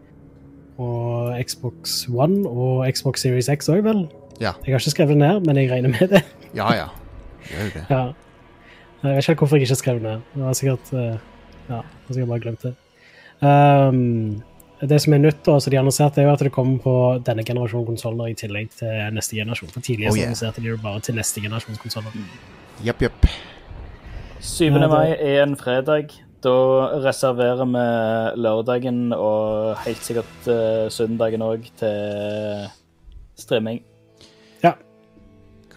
og 0.78 1.44
Xbox 1.44 2.08
One 2.10 2.50
og 2.50 2.86
Xbox 2.94 3.20
Series 3.20 3.50
X 3.50 3.70
òg, 3.70 3.82
vel? 3.84 4.08
Ja. 4.42 4.52
Jeg 4.66 4.74
har 4.74 4.80
ikke 4.80 4.94
skrevet 4.94 5.10
det 5.10 5.18
ned, 5.18 5.40
men 5.46 5.58
jeg 5.58 5.72
regner 5.72 5.90
med 5.90 6.08
det. 6.08 6.24
Ja, 6.56 6.74
ja. 6.74 6.86
Gjør 7.50 7.70
det. 7.74 7.86
ja. 7.90 8.04
Jeg 9.04 9.16
vet 9.16 9.30
ikke 9.30 9.40
hvorfor 9.40 9.56
jeg 9.56 9.62
ikke 9.62 9.76
skrev 9.76 9.94
det 9.94 10.04
ned. 10.04 10.20
Det 10.36 10.44
var 10.44 10.54
sikkert 10.54 10.94
uh, 10.94 11.00
Ja, 11.70 11.76
jeg 11.76 11.84
har 12.08 12.14
sikkert 12.14 12.30
bare 12.30 12.40
glemt 12.40 12.64
det. 12.64 12.74
Um, 13.42 14.44
det 14.82 15.00
som 15.02 15.14
er 15.14 15.18
nytt, 15.24 15.40
da, 15.46 15.56
som 15.60 15.72
de 15.74 15.78
annonserte, 15.80 16.22
er 16.22 16.28
jo 16.28 16.34
at 16.36 16.40
det 16.46 16.52
kommer 16.54 16.78
på 16.84 16.94
denne 17.26 17.44
generasjonen 17.48 17.88
konsoller 17.88 18.30
i 18.30 18.36
tillegg 18.38 18.70
til 18.78 18.94
neste 19.16 19.36
generasjon. 19.40 19.70
For 19.74 19.82
Tidligere 19.82 20.12
Oh, 20.12 20.18
yeah. 20.18 20.28
annonserte 20.30 20.62
de 20.62 20.68
jo 20.70 20.78
bare 20.84 21.00
til 21.02 21.16
neste 21.18 21.42
generasjons 21.42 21.80
konsoller. 21.82 22.14
Jepp, 22.86 23.02
jepp. 23.02 23.26
7. 24.40 24.66
Ja, 24.70 24.80
det- 24.80 24.90
mai 24.90 25.12
er 25.18 25.44
en 25.44 25.56
fredag. 25.58 26.14
Da 26.44 26.52
reserverer 27.02 27.66
vi 27.66 28.42
lørdagen 28.42 29.12
og 29.14 29.76
helt 29.82 30.04
sikkert 30.06 30.48
uh, 30.48 30.86
søndagen 30.94 31.42
òg 31.42 31.66
til 31.80 32.68
streaming. 33.36 33.82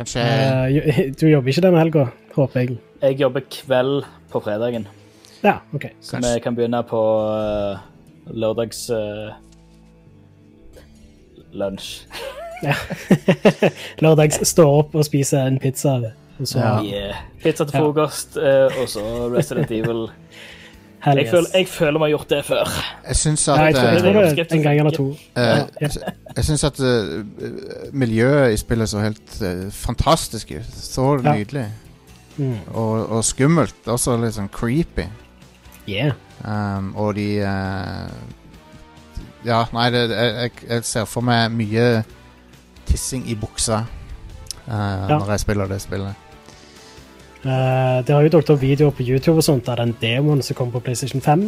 Kanskje 0.00 0.22
uh, 0.24 1.12
du 1.20 1.26
jobber 1.28 1.50
ikke 1.52 1.60
denne 1.64 1.80
helga, 1.82 2.06
håper 2.36 2.60
jeg. 2.62 2.76
Jeg 3.02 3.18
jobber 3.20 3.42
kveld 3.52 4.04
på 4.32 4.40
fredagen, 4.44 4.86
Ja, 5.42 5.58
OK. 5.74 5.88
så 6.00 6.16
Kanskje. 6.16 6.34
vi 6.34 6.40
kan 6.44 6.54
begynne 6.56 6.82
på 6.88 7.00
eh, 7.28 7.78
lørdags 8.32 8.90
uh, 8.90 9.32
lunsj. 11.52 12.02
Ja. 12.60 12.74
Lørdags 14.04 14.36
står 14.44 14.74
opp 14.82 14.94
og 14.94 15.04
spiser 15.06 15.46
en 15.48 15.54
pizza. 15.58 15.94
Og 16.40 16.48
så 16.48 16.58
Ja. 16.58 16.74
Yeah. 16.84 17.14
Pizza 17.42 17.64
til 17.64 17.72
Ja. 17.78 17.80
frokost, 17.80 18.36
eh, 18.36 18.68
og 18.82 18.88
så 18.88 19.00
Resident 19.36 19.70
Evil. 19.70 20.08
Jeg 21.06 21.16
yes. 21.22 21.30
føler, 21.30 21.46
jeg 21.54 21.68
føler 21.68 21.98
vi 21.98 22.02
har 22.04 22.08
gjort 22.08 22.30
det 22.30 22.44
før. 22.44 22.68
Jeg 23.08 23.16
syns 23.16 23.48
at 23.48 23.58
at 23.58 23.64
jeg 23.64 23.74
tror, 23.74 24.20
jeg 24.20 24.38
eh, 24.38 24.46
en 24.56 24.62
gang 24.62 24.78
eller 24.78 24.90
to. 24.90 25.16
jeg, 25.36 25.68
jeg 26.36 26.44
syns 26.44 26.64
at 26.64 26.80
uh, 26.80 27.24
miljøet 27.92 28.52
i 28.52 28.56
spillet 28.56 28.88
så 28.88 29.00
helt 29.00 29.42
uh, 29.42 29.72
fantastisk 29.72 30.50
ut. 30.50 30.74
Så 30.74 31.20
Ja. 31.24 31.34
nydelig. 31.34 31.66
Mm. 32.36 32.58
Og, 32.74 33.08
og 33.10 33.24
skummelt. 33.24 33.74
Også 33.86 34.16
litt 34.20 34.34
sånn 34.34 34.48
creepy. 34.52 35.08
Yeah. 35.88 36.12
Um, 36.40 36.94
og 36.96 37.14
de 37.18 37.26
eh, 37.44 38.12
Ja, 39.44 39.64
nei, 39.72 39.90
det, 39.92 40.06
jeg, 40.08 40.52
jeg, 40.68 40.84
ser 40.88 41.04
for 41.08 41.24
meg 41.24 41.52
mye 41.52 42.02
tissing 42.88 43.26
i 43.28 43.36
buksa 43.36 43.82
ja. 44.66 45.06
når 45.08 45.34
jeg 45.34 45.42
spiller 45.44 45.70
det 45.70 45.80
spillet. 45.80 46.26
Uh, 47.40 48.00
det 48.04 48.12
har 48.12 48.24
jo 48.24 48.32
dukket 48.36 48.52
opp 48.52 48.60
videoer 48.60 48.92
på 48.96 49.04
YouTube 49.06 49.38
og 49.40 49.46
sånt 49.46 49.68
av 49.72 49.80
den 49.80 49.94
demoen 50.00 50.42
som 50.44 50.58
kom 50.58 50.72
på 50.72 50.82
PlayStation 50.84 51.24
5. 51.24 51.46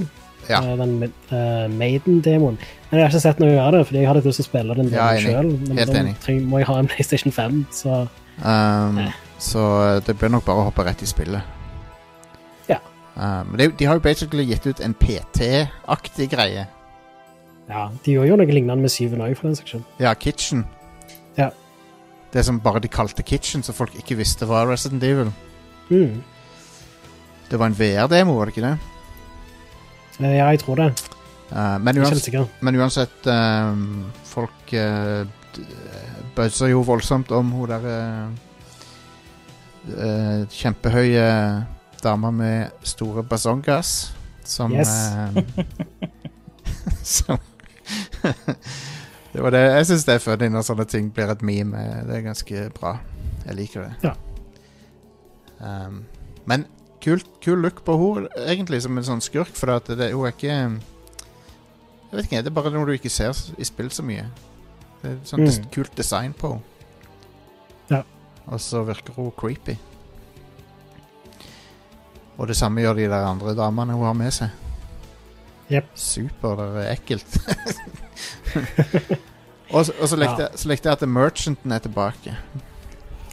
Ja. 0.48 0.62
Uh, 0.64 0.72
den 0.80 0.96
uh, 1.04 1.68
Maiden-demoen. 1.72 2.56
Men 2.88 2.98
jeg 2.98 3.04
har 3.04 3.12
ikke 3.12 3.26
sett 3.26 3.44
noe 3.44 3.60
av 3.60 3.76
det, 3.76 3.84
fordi 3.88 4.00
jeg 4.00 4.08
hadde 4.08 4.24
lyst 4.24 4.40
til 4.40 4.46
å 4.46 4.50
spille 4.50 4.78
den 4.80 4.92
Ja, 4.92 5.12
sjøl. 5.20 5.52
Men 5.68 5.82
Helt 5.82 5.92
da 5.92 6.38
må 6.48 6.62
jeg 6.62 6.70
ha 6.72 6.80
en 6.80 6.90
PlayStation 6.94 7.32
5, 7.32 7.64
så 7.82 8.02
Um, 8.38 8.98
Eh. 8.98 9.12
Så 9.38 9.58
eh, 9.86 10.02
det 10.06 10.14
blir 10.18 10.30
nok 10.30 10.44
bare 10.46 10.62
å 10.62 10.68
hoppe 10.70 10.84
rett 10.86 11.02
i 11.02 11.08
spillet. 11.08 11.61
Um, 13.16 13.56
de, 13.58 13.68
de 13.78 13.84
har 13.84 13.98
jo 13.98 14.00
basically 14.04 14.44
gitt 14.48 14.66
ut 14.66 14.80
en 14.80 14.94
PT-aktig 14.94 16.30
greie. 16.32 16.66
ja. 17.68 17.88
De 18.04 18.12
gjorde 18.14 18.28
jo 18.30 18.36
noe 18.40 18.46
lignende 18.46 18.80
med 18.80 18.90
Syven 18.92 19.20
òg, 19.20 19.34
for 19.36 19.50
den 19.50 19.56
saks 19.56 19.70
skyld. 19.74 19.84
Ja, 20.00 20.14
Kitchen. 20.14 20.64
Ja. 21.36 21.50
Det 22.32 22.44
som 22.44 22.60
bare 22.60 22.80
de 22.80 22.88
kalte 22.88 23.22
Kitchen, 23.22 23.62
så 23.62 23.72
folk 23.76 23.94
ikke 23.98 24.16
visste 24.16 24.48
var 24.48 24.66
Resident 24.70 25.04
Evil. 25.04 25.32
Mm. 25.90 26.22
Det 27.50 27.58
var 27.60 27.66
en 27.68 27.76
VR-demo, 27.76 28.38
var 28.38 28.48
det 28.48 28.56
ikke 28.56 28.68
det? 28.68 28.78
Eh, 30.20 30.36
Ja, 30.36 30.46
jeg 30.48 30.58
tror 30.60 30.74
det. 30.80 30.92
Uh, 31.52 31.76
men, 31.84 31.98
uansett, 31.98 32.32
men 32.64 32.76
uansett 32.80 33.26
um, 33.28 34.06
Folk 34.24 34.72
uh, 34.72 35.26
buzzer 36.34 36.70
jo 36.70 36.80
voldsomt 36.80 37.28
om 37.36 37.50
hun 37.52 37.68
derre 37.68 37.96
uh, 39.92 40.46
kjempehøye 40.48 41.26
dama 42.02 42.30
med 42.34 42.70
store 42.86 43.22
basongas 43.22 44.12
som 44.44 44.72
Yes. 44.74 44.88
eh, 44.88 45.42
Som 47.02 47.38
Det 49.32 49.40
var 49.42 49.50
det 49.54 49.60
Jeg 49.62 49.86
syns 49.88 50.04
det 50.04 50.14
er 50.18 50.22
funny 50.22 50.48
når 50.52 50.66
sånne 50.66 50.84
ting 50.90 51.08
blir 51.14 51.30
et 51.32 51.42
meme. 51.42 51.80
Det 52.06 52.16
er 52.18 52.24
ganske 52.26 52.64
bra. 52.76 52.96
Jeg 53.46 53.56
liker 53.56 53.86
det. 53.88 53.94
Ja. 54.04 54.12
Um, 55.62 56.02
men 56.46 56.66
kul, 57.02 57.22
kul 57.42 57.62
look 57.62 57.80
på 57.86 57.94
henne, 57.98 58.28
egentlig, 58.50 58.82
som 58.84 58.98
en 58.98 59.06
sånn 59.06 59.22
skurk, 59.24 59.54
for 59.56 59.72
at 59.76 59.88
det, 59.98 60.10
hun 60.12 60.26
er 60.28 60.34
ikke 60.34 60.52
Jeg 60.52 62.12
vet 62.18 62.26
ikke, 62.28 62.42
det 62.44 62.50
er 62.52 62.56
bare 62.58 62.72
noe 62.74 62.84
du 62.86 62.92
ikke 62.92 63.10
ser 63.10 63.32
i 63.56 63.64
spill 63.64 63.88
så 63.94 64.04
mye. 64.04 64.26
Det 65.02 65.10
er 65.10 65.14
et 65.16 65.30
sånt 65.32 65.48
Mm. 65.48 65.70
kult 65.72 65.96
design 65.96 66.34
på 66.36 66.52
henne. 66.52 66.62
Ja. 67.90 68.02
Og 68.46 68.60
så 68.60 68.82
virker 68.84 69.14
hun 69.16 69.32
creepy. 69.38 69.78
Og 72.38 72.48
det 72.48 72.56
samme 72.56 72.80
gjør 72.84 72.96
de 72.98 73.08
der 73.12 73.26
andre 73.28 73.54
damene 73.58 73.92
hun 73.96 74.06
har 74.08 74.16
med 74.16 74.32
seg. 74.34 74.50
Yep. 75.72 75.88
Super 75.96 76.56
det 76.60 76.84
er 76.86 76.92
ekkelt. 76.92 77.38
og, 79.72 79.86
og 80.00 80.08
så 80.08 80.16
likte, 80.18 80.42
Ja. 80.42 80.48
jeg, 80.74 80.92
at 80.92 81.08
Merchanten 81.08 81.72
er 81.72 81.78
tilbake. 81.84 82.36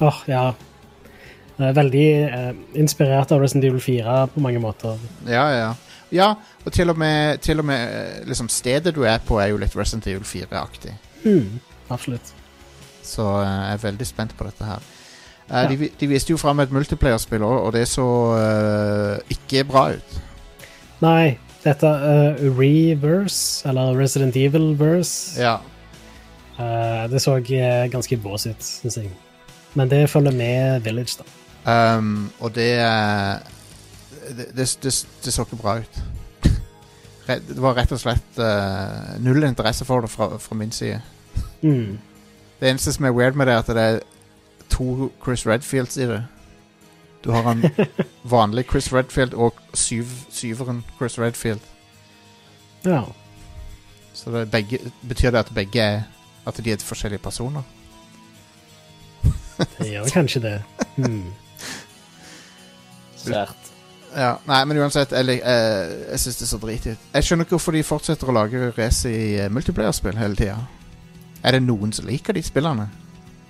Åh, 0.01 0.23
ja. 0.27 0.43
Eh, 1.59 1.73
Veldig 1.75 2.05
eh, 2.23 2.51
inspirert 2.79 3.31
av 3.35 3.41
Resident 3.43 3.65
Evil 3.67 3.81
4 3.83 4.27
på 4.33 4.39
mange 4.43 4.59
måter. 4.63 4.99
Ja, 5.27 5.45
ja, 5.49 5.57
ja. 5.65 5.73
Ja, 6.11 6.27
og 6.65 6.71
til 6.73 6.89
og 6.89 6.97
med, 6.97 7.37
til 7.45 7.59
og 7.61 7.65
med 7.69 7.83
eh, 7.93 8.23
liksom 8.27 8.47
stedet 8.49 8.95
du 8.95 9.03
er 9.05 9.19
på, 9.21 9.37
er 9.39 9.51
jo 9.51 9.59
litt 9.61 9.75
Resident 9.77 10.07
Evil 10.09 10.23
4-aktig. 10.25 10.95
Mm, 11.25 11.59
absolutt. 11.93 12.31
Så 13.05 13.25
eh, 13.43 13.49
jeg 13.67 13.73
er 13.75 13.83
veldig 13.83 14.07
spent 14.09 14.33
på 14.37 14.47
dette 14.47 14.65
her. 14.65 14.87
Eh, 15.49 15.55
Ja. 15.63 15.67
de, 15.67 15.89
de 15.99 16.07
viste 16.07 16.29
jo 16.31 16.37
fram 16.37 16.59
et 16.59 16.71
multiplayer-spill 16.71 17.43
og 17.43 17.73
det 17.73 17.87
så 17.89 18.05
uh, 18.05 19.17
ikke 19.33 19.63
bra 19.65 19.87
ut. 19.95 20.17
Nei, 21.01 21.37
dette 21.63 21.87
uh, 21.89 22.59
Reverse, 22.59 23.67
eller 23.69 23.97
Resident 23.97 24.35
Evil-verse, 24.35 25.41
Ja. 25.41 25.55
uh, 26.59 27.09
det 27.11 27.21
så 27.21 27.39
ganske 27.91 28.17
bås 28.17 28.45
ut, 28.45 28.61
syns 28.63 28.97
jeg. 28.97 29.09
Men 29.73 29.89
det 29.89 30.09
følger 30.09 30.31
med 30.31 30.79
Village, 30.85 31.17
da. 31.19 31.25
Um, 31.97 32.31
og 32.39 32.55
det, 32.55 32.69
det, 34.37 34.45
det, 34.57 34.77
det 34.83 35.05
Det 35.25 35.33
så 35.33 35.41
ikke 35.41 35.55
bra 35.61 35.77
ut. 35.79 35.99
Det 37.27 37.61
var 37.61 37.75
rett 37.77 37.91
og 37.91 37.99
slett 37.99 38.39
null 39.21 39.43
interesse 39.43 39.85
for 39.85 40.01
det 40.01 40.09
fra, 40.09 40.37
fra 40.41 40.55
min 40.55 40.71
side. 40.71 41.01
Mm. 41.61 41.99
Det 42.59 42.69
eneste 42.69 42.93
som 42.93 43.05
er 43.05 43.11
weird 43.13 43.35
med 43.37 43.45
det, 43.45 43.53
er 43.53 43.59
at 43.59 43.67
det 43.67 43.83
er 43.83 43.99
to 44.69 45.09
Chris 45.23 45.47
Redfields 45.47 45.97
i 45.97 46.07
det. 46.07 46.25
Du 47.23 47.31
har 47.31 47.51
en 47.51 47.65
vanlig 48.23 48.65
Chris 48.71 48.93
Redfield 48.93 49.33
og 49.33 49.53
syv, 49.73 50.05
syveren 50.29 50.83
Chris 50.97 51.19
Redfield. 51.19 51.59
Ja. 52.85 53.01
Så 54.13 54.31
det 54.31 54.41
er 54.41 54.45
begge, 54.45 54.79
betyr 55.07 55.31
det 55.31 55.39
at 55.39 55.51
begge 55.55 55.81
er 55.81 56.01
At 56.45 56.57
de 56.65 56.71
er 56.71 56.77
forskjellige 56.77 57.19
personer? 57.19 57.61
Det 59.77 59.91
gjør 59.91 60.05
kanskje 60.13 60.41
det. 60.41 60.61
Hmm. 60.95 61.33
Sært. 63.15 63.69
Ja, 64.15 64.33
Nei, 64.47 64.63
men 64.65 64.77
uansett, 64.77 65.11
jeg, 65.11 65.41
eh, 65.43 65.91
jeg 66.11 66.19
syns 66.19 66.39
det 66.39 66.45
er 66.45 66.49
så 66.49 66.57
drit 66.57 66.87
ut. 66.87 67.07
Jeg 67.13 67.23
skjønner 67.23 67.45
ikke 67.45 67.57
hvorfor 67.57 67.75
de 67.75 67.83
fortsetter 67.83 68.31
å 68.31 68.33
lage 68.33 68.71
race 68.77 69.09
i 69.09 69.19
multiplayerspill 69.19 69.53
multiplayer-spill 69.53 70.17
hele 70.17 70.35
tida. 70.39 70.57
Er 71.43 71.51
det 71.51 71.61
noen 71.67 71.93
som 71.93 72.07
liker 72.07 72.33
de 72.33 72.43
spillene? 72.43 72.87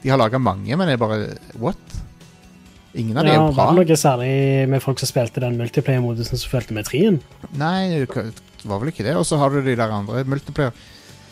De 0.04 0.10
har 0.14 0.18
laga 0.22 0.40
mange, 0.40 0.76
men 0.78 0.88
det 0.88 0.94
er 0.96 1.02
bare 1.02 1.18
What? 1.60 1.98
Ingen 2.96 3.18
av 3.20 3.26
de 3.28 3.32
er 3.34 3.38
bra... 3.38 3.48
jo 3.50 3.54
bra. 3.54 3.66
var 3.70 3.76
det 3.84 3.88
noe 3.92 3.98
særlig 4.02 4.30
med 4.72 4.82
folk 4.82 5.00
som 5.02 5.10
spilte 5.12 5.42
den 5.44 5.58
multiplayer-modusen 5.60 6.40
som 6.42 6.50
fulgte 6.50 6.74
med 6.74 6.88
trien? 6.90 7.20
Nei, 7.60 7.90
det 8.02 8.08
var 8.66 8.80
vel 8.82 8.90
ikke 8.94 9.06
det. 9.06 9.14
Og 9.20 9.28
så 9.30 9.38
har 9.38 9.54
du 9.54 9.60
de 9.62 9.76
der 9.78 9.94
andre 9.94 10.24
multiplayer. 10.26 10.74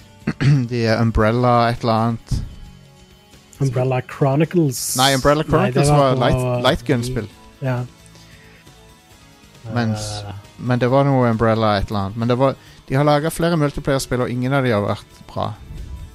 de 0.71 0.83
er 0.85 1.01
Umbrella, 1.01 1.55
et 1.71 1.81
eller 1.81 1.93
annet. 2.11 2.35
Umbrella 3.63 4.01
Chronicles 4.05 4.81
Nei, 4.99 5.15
Umbrella 5.17 5.41
Nei, 5.41 5.49
var, 5.49 5.57
Chronicles 5.71 5.89
var, 5.89 6.19
light, 6.21 6.43
lightgun-spill. 6.67 7.29
Ja. 7.65 7.79
Mens- 9.73 10.21
Eh, 10.27 10.33
Men 10.59 10.79
det 10.79 10.87
var 10.89 11.03
noe 11.05 11.29
Umbrella, 11.29 11.75
et 11.77 11.89
eller 11.89 11.99
annet. 12.07 12.17
Men 12.17 12.27
det 12.27 12.35
var, 12.37 12.55
de 12.87 12.95
har 12.95 13.03
laga 13.05 13.29
flere 13.29 13.57
multiplayer-spill, 13.57 14.21
og 14.25 14.29
ingen 14.29 14.53
av 14.53 14.63
de 14.65 14.71
har 14.73 14.81
vært 14.81 15.19
bra. 15.29 15.53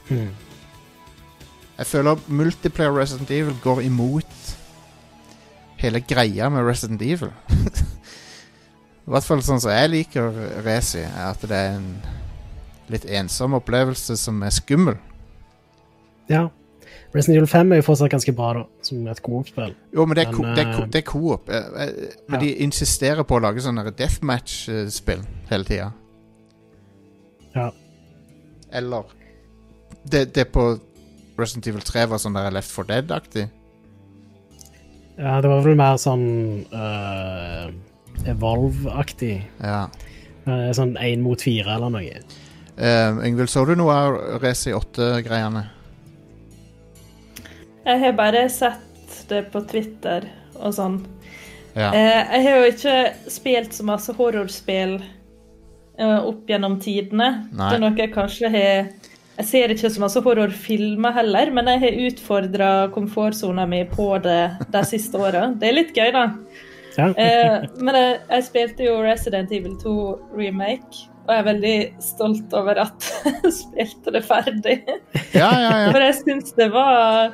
hmm. 0.08 0.30
Jeg 1.78 1.86
føler 1.86 2.18
multiplayer 2.28 2.94
Resident 3.00 3.30
Evil 3.30 3.56
går 3.62 3.80
imot 3.80 4.56
hele 5.82 6.00
greia 6.00 6.48
med 6.52 6.62
Resident 6.68 7.02
Evil. 7.02 7.32
I 9.06 9.10
hvert 9.10 9.26
fall 9.26 9.40
sånn 9.42 9.58
som 9.60 9.72
jeg 9.74 9.90
liker 9.90 10.36
Resi, 10.62 11.00
er 11.02 11.30
at 11.32 11.42
det 11.42 11.56
er 11.58 11.78
en 11.80 11.88
litt 12.92 13.06
ensom 13.08 13.56
opplevelse 13.58 14.14
som 14.20 14.42
er 14.46 14.52
skummel. 14.54 14.98
Ja. 16.30 16.44
Resident 17.12 17.40
Evil 17.40 17.48
5 17.50 17.72
er 17.74 17.80
jo 17.80 17.86
fortsatt 17.88 18.12
ganske 18.12 18.32
bra, 18.36 18.52
da, 18.60 18.62
som 18.86 19.02
et 19.10 19.18
coop-spill. 19.24 19.74
Jo, 19.92 20.06
men 20.06 20.16
det 20.16 20.22
er, 20.28 20.36
Men, 20.36 20.54
det 20.56 20.62
er, 20.62 20.70
eh, 20.78 20.86
det 20.92 21.00
er 21.02 21.08
co-op. 21.10 21.48
eh, 21.50 21.56
eh, 21.56 22.14
Men 22.28 22.38
Ja. 22.38 22.44
de 22.46 22.52
insisterer 22.64 23.22
på 23.24 23.36
å 23.36 23.42
lage 23.42 23.60
sånne 23.64 23.90
deathmatch-spill 23.90 25.24
hele 25.50 25.64
tida. 25.64 25.90
Ja. 27.56 27.70
Eller 28.72 29.02
det, 30.08 30.32
det 30.34 30.46
på 30.52 30.78
Resident 31.38 31.68
Evil 31.70 31.84
3 31.86 32.06
var 32.12 32.20
sånn 32.22 32.36
der 32.36 32.52
Left 32.54 32.72
for 32.72 32.88
Dead-aktig. 32.88 33.48
ja, 35.16 35.40
det 35.40 35.48
var 35.50 35.62
vel 35.64 35.76
mer 35.78 35.98
sånn 36.00 36.26
uh, 36.72 37.68
Evolve-aktig. 38.28 39.36
Ja. 39.62 39.86
Uh, 40.46 40.70
sånn 40.76 40.96
én 41.00 41.22
mot 41.24 41.40
fire 41.40 41.76
eller 41.76 41.92
noe. 41.92 42.22
Uh, 42.76 43.22
Yngvild, 43.26 43.50
så 43.52 43.64
du 43.68 43.74
noe 43.78 43.94
av 43.94 44.18
Resi 44.42 44.72
8-greiene? 44.74 45.66
Jeg 47.82 47.98
har 48.04 48.14
bare 48.18 48.46
sett 48.52 49.16
det 49.28 49.46
på 49.52 49.62
Twitter 49.68 50.28
og 50.60 50.74
sånn. 50.76 51.00
Ja. 51.72 51.88
Eh, 51.96 52.36
jeg 52.36 52.44
har 52.44 52.58
jo 52.60 52.70
ikke 52.70 52.96
spilt 53.32 53.74
så 53.74 53.86
masse 53.88 54.12
horrorspill 54.16 54.98
eh, 55.00 56.18
opp 56.18 56.50
gjennom 56.50 56.78
tidene. 56.82 57.30
Nei. 57.50 57.68
Det 57.68 57.78
er 57.78 57.82
noe 57.82 57.96
jeg 57.98 58.12
kanskje 58.14 58.50
har 58.52 58.90
Jeg 59.38 59.48
ser 59.48 59.72
ikke 59.72 59.88
så 59.88 60.02
masse 60.02 60.20
horrorfilmer 60.20 61.14
heller, 61.16 61.50
men 61.56 61.70
jeg 61.72 61.80
har 61.82 62.00
utfordra 62.06 62.72
komfortsona 62.92 63.64
mi 63.68 63.80
på 63.88 64.10
det 64.24 64.42
de 64.74 64.82
siste 64.84 65.16
åra. 65.16 65.46
Det 65.56 65.70
er 65.70 65.78
litt 65.78 65.94
gøy, 65.96 66.10
da. 66.12 66.26
Ja. 66.98 67.06
Eh, 67.16 67.64
men 67.80 67.96
jeg, 67.96 68.18
jeg 68.28 68.44
spilte 68.50 68.84
jo 68.84 68.98
Resident 69.00 69.54
Evil 69.56 69.78
2 69.80 69.94
remake, 70.36 71.06
og 71.24 71.32
jeg 71.32 71.40
er 71.40 71.46
veldig 71.46 71.78
stolt 72.04 72.52
over 72.58 72.82
at 72.84 73.08
jeg 73.46 73.54
spilte 73.56 74.12
det 74.18 74.22
ferdig. 74.28 74.76
ja, 75.32 75.48
ja, 75.48 75.72
ja. 75.86 75.88
For 75.88 76.04
jeg 76.04 76.18
syns 76.20 76.54
det 76.58 76.68
var 76.74 77.32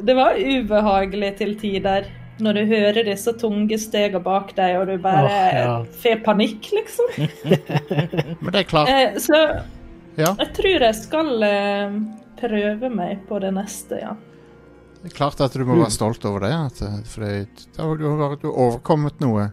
Det 0.00 0.16
var 0.16 0.40
ubehagelig 0.40 1.34
til 1.42 1.54
tider. 1.60 2.08
Når 2.42 2.56
du 2.56 2.62
hører 2.72 3.04
disse 3.06 3.34
tunge 3.38 3.76
stegene 3.78 4.22
bak 4.24 4.54
deg, 4.56 4.78
og 4.80 4.88
du 4.88 4.96
bare 5.04 5.28
oh, 5.28 5.52
ja. 5.52 5.74
får 6.00 6.24
panikk, 6.24 6.72
liksom. 6.72 7.12
Men 8.40 8.48
det 8.48 8.64
er 8.64 8.66
klart. 8.72 8.88
Eh, 8.88 9.20
så 9.20 9.44
Ja, 10.20 10.34
jeg 10.38 10.50
tror 10.58 10.82
jeg 10.84 10.94
skal 10.98 11.42
eh, 11.46 11.94
prøve 12.40 12.90
meg 12.92 13.22
på 13.28 13.38
det 13.40 13.52
neste, 13.56 14.00
ja. 14.02 14.12
det 15.02 15.12
er 15.12 15.16
klart 15.16 15.40
at 15.40 15.52
du 15.56 15.64
må 15.64 15.74
Mm. 15.76 15.84
være 15.86 15.94
stolt 15.94 16.24
over 16.28 16.40
det. 16.44 16.52
At, 16.52 16.82
eh, 16.82 16.98
for 17.08 17.24
det, 17.24 17.66
du, 17.76 18.04
har 18.20 18.36
overkommet 18.52 19.20
noe 19.24 19.50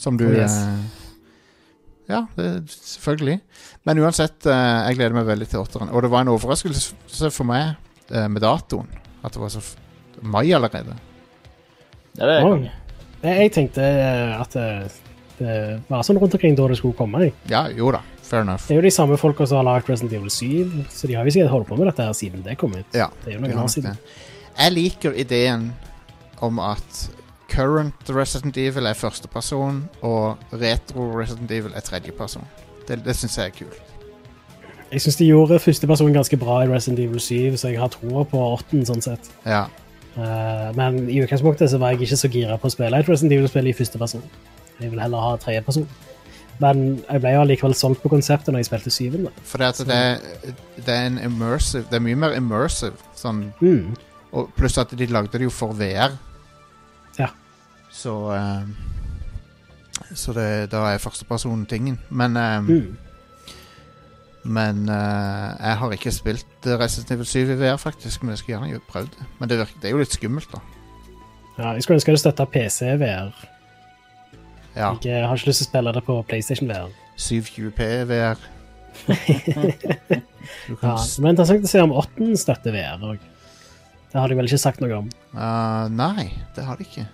som 0.00 0.16
du 0.18 0.26
Oh, 0.26 0.32
yes. 0.34 0.56
eh, 0.56 0.80
ja 2.10 2.24
det, 2.36 2.48
selvfølgelig. 2.72 3.40
Men 3.86 3.98
uansett, 4.02 4.44
eh, 4.46 4.88
jeg 4.88 4.96
gleder 4.98 5.14
meg 5.14 5.26
veldig 5.28 5.48
til 5.48 5.60
åtteren. 5.62 5.92
Og 5.94 6.02
det 6.02 6.10
var 6.10 6.20
en 6.26 6.32
overraskelse 6.34 7.30
for 7.30 7.44
meg 7.46 7.76
eh, 8.10 8.26
med 8.28 8.42
datoen. 8.42 8.88
At 9.22 9.32
det 9.36 9.40
var 9.44 9.52
så 9.54 9.60
f 9.62 9.76
mai 10.22 10.50
allerede. 10.52 10.96
Ja, 12.18 12.26
det 12.26 12.34
er 12.40 12.44
Å. 12.44 12.56
Jeg, 13.22 13.36
jeg 13.44 13.52
tenkte 13.54 13.84
eh, 13.84 14.40
at 14.40 14.50
det, 14.56 14.66
det 15.38 15.54
var 15.88 16.02
sånn 16.02 16.18
rundt 16.18 16.34
omkring 16.34 16.56
da 16.58 16.66
det 16.72 16.80
skulle 16.80 16.96
komme. 16.98 17.20
Jeg. 17.28 17.34
Ja, 17.52 17.68
jo 17.70 17.92
da. 17.94 18.00
Fair 18.30 18.44
enough. 18.46 18.62
Det 18.68 18.76
er 18.76 18.78
jo 18.78 18.86
de 18.86 18.94
samme 18.94 19.16
folka 19.18 19.46
som 19.46 19.58
har 19.58 19.66
lagd 19.66 19.88
Resident 19.90 20.12
Evil 20.14 20.30
7, 20.30 20.84
så 20.94 21.08
de 21.10 21.16
har 21.18 21.26
jo 21.26 21.34
sikkert 21.34 21.50
holdt 21.50 21.66
på 21.68 21.78
med 21.80 21.90
dette 21.90 22.04
her 22.06 22.12
siden 22.14 22.44
det 22.46 22.56
kom 22.60 22.74
ut. 22.76 22.86
Ja, 22.94 23.08
Det 23.24 23.32
er 23.32 23.38
jo 23.38 23.42
noen 23.42 23.58
år 23.58 23.70
siden. 23.72 23.96
det. 23.96 24.18
Jeg 24.58 24.72
liker 24.72 25.16
ideen 25.18 25.72
om 26.40 26.58
at 26.62 27.10
current 27.50 28.10
Resident 28.14 28.56
Evil 28.56 28.86
er 28.86 28.94
førsteperson, 28.94 29.88
og 30.02 30.36
retro 30.52 31.10
Resident 31.18 31.50
Evil 31.50 31.74
er 31.74 31.80
tredjeperson. 31.80 32.46
Det, 32.88 33.00
det 33.04 33.16
syns 33.16 33.38
jeg 33.38 33.50
er 33.50 33.56
kult. 33.58 33.82
Jeg 34.92 35.00
syns 35.00 35.16
de 35.16 35.26
gjorde 35.26 35.58
førsteperson 35.58 36.12
ganske 36.14 36.36
bra 36.36 36.62
i 36.64 36.68
Resident 36.70 37.02
Evil 37.02 37.20
7, 37.20 37.56
så 37.56 37.68
jeg 37.68 37.78
har 37.80 37.90
troa 37.94 38.24
på 38.26 38.38
åtten, 38.54 38.86
sånn 38.86 39.02
sett. 39.02 39.30
Ja. 39.46 39.64
Uh, 40.16 40.70
men 40.74 41.04
i 41.08 41.20
utgangspunktet 41.22 41.70
så 41.70 41.78
var 41.78 41.92
jeg 41.94 42.02
ikke 42.02 42.18
så 42.18 42.30
gira 42.30 42.56
på 42.58 42.66
å 42.66 42.72
spille 42.74 42.98
et 42.98 43.08
Resident 43.08 43.36
Evil-spill 43.36 43.70
i 43.70 43.74
første 43.74 43.98
person. 43.98 44.24
Jeg 44.80 44.90
vil 44.90 45.02
heller 45.02 45.22
ha 45.22 45.36
tredjeperson. 45.38 45.86
Men 46.60 46.80
jeg 47.08 47.20
ble 47.22 47.30
jo 47.34 47.40
allikevel 47.40 47.74
solgt 47.74 48.02
på 48.02 48.10
konseptet 48.12 48.52
når 48.52 48.60
jeg 48.60 48.68
spilte 48.70 48.90
syven. 48.92 49.24
da. 49.24 49.30
For 49.48 49.58
det, 49.62 49.70
det, 49.88 49.96
er, 49.96 50.54
det 50.76 50.94
er 50.94 51.06
en 51.08 51.18
immersive 51.24 51.86
Det 51.88 51.96
er 51.96 52.04
mye 52.04 52.18
mer 52.20 52.36
immersive. 52.36 52.96
Sånn, 53.16 53.46
Mm. 53.60 53.94
og 54.32 54.50
pluss 54.56 54.76
at 54.78 54.92
de 54.96 55.06
lagde 55.06 55.32
det 55.38 55.48
jo 55.48 55.50
for 55.50 55.72
VR. 55.74 56.12
Ja. 57.18 57.30
Så 57.90 58.12
eh, 58.34 58.64
Så 60.14 60.32
det, 60.36 60.70
da 60.72 60.84
er 60.92 60.98
førstepersonen 61.02 61.66
tingen. 61.66 61.98
Men 62.10 62.36
eh, 62.36 62.60
Mm. 62.60 62.96
Men 64.42 64.88
uh, 64.88 65.52
jeg 65.60 65.76
har 65.76 65.92
ikke 65.92 66.10
spilt 66.16 66.64
Resident 66.64 67.10
Evil 67.12 67.26
7 67.28 67.40
i 67.52 67.56
VR, 67.60 67.76
faktisk. 67.76 68.22
Men 68.22 68.30
jeg 68.32 68.38
skulle 68.38 68.56
gjerne 68.56 68.80
prøvd 68.88 69.10
det. 69.18 69.26
Men 69.38 69.48
det, 69.50 69.58
virker, 69.58 69.80
det 69.82 69.88
er 69.90 69.92
jo 69.92 69.98
litt 70.00 70.14
skummelt, 70.16 70.48
da. 70.54 70.60
Ja, 71.58 71.72
jeg 71.76 71.82
skulle 71.84 71.98
ønske 71.98 72.14
det 72.14 72.22
støtta 72.22 72.46
PC-VR. 72.48 73.34
Ja. 74.80 74.94
Jeg 75.04 75.26
har 75.28 75.36
ikke 75.36 75.52
lyst 75.52 75.62
til 75.62 75.68
å 75.68 75.70
spille 75.70 75.94
det 75.96 76.02
på 76.06 76.16
PlayStation 76.30 76.70
VR. 76.72 76.90
720P 77.20 77.92
VR. 78.10 78.48
Ja, 80.80 80.96
men 81.20 81.34
interessant 81.34 81.66
å 81.66 81.70
se 81.70 81.82
om 81.84 81.92
åtten 81.94 82.32
støtter 82.38 82.74
VR 82.74 83.02
òg. 83.12 83.22
Det 84.10 84.18
har 84.18 84.30
de 84.30 84.36
vel 84.38 84.48
ikke 84.48 84.58
sagt 84.58 84.80
noe 84.82 84.96
om. 84.96 85.10
Uh, 85.34 85.86
nei, 85.92 86.30
det 86.56 86.64
har 86.66 86.78
de 86.78 86.86
ikke. 86.86 87.04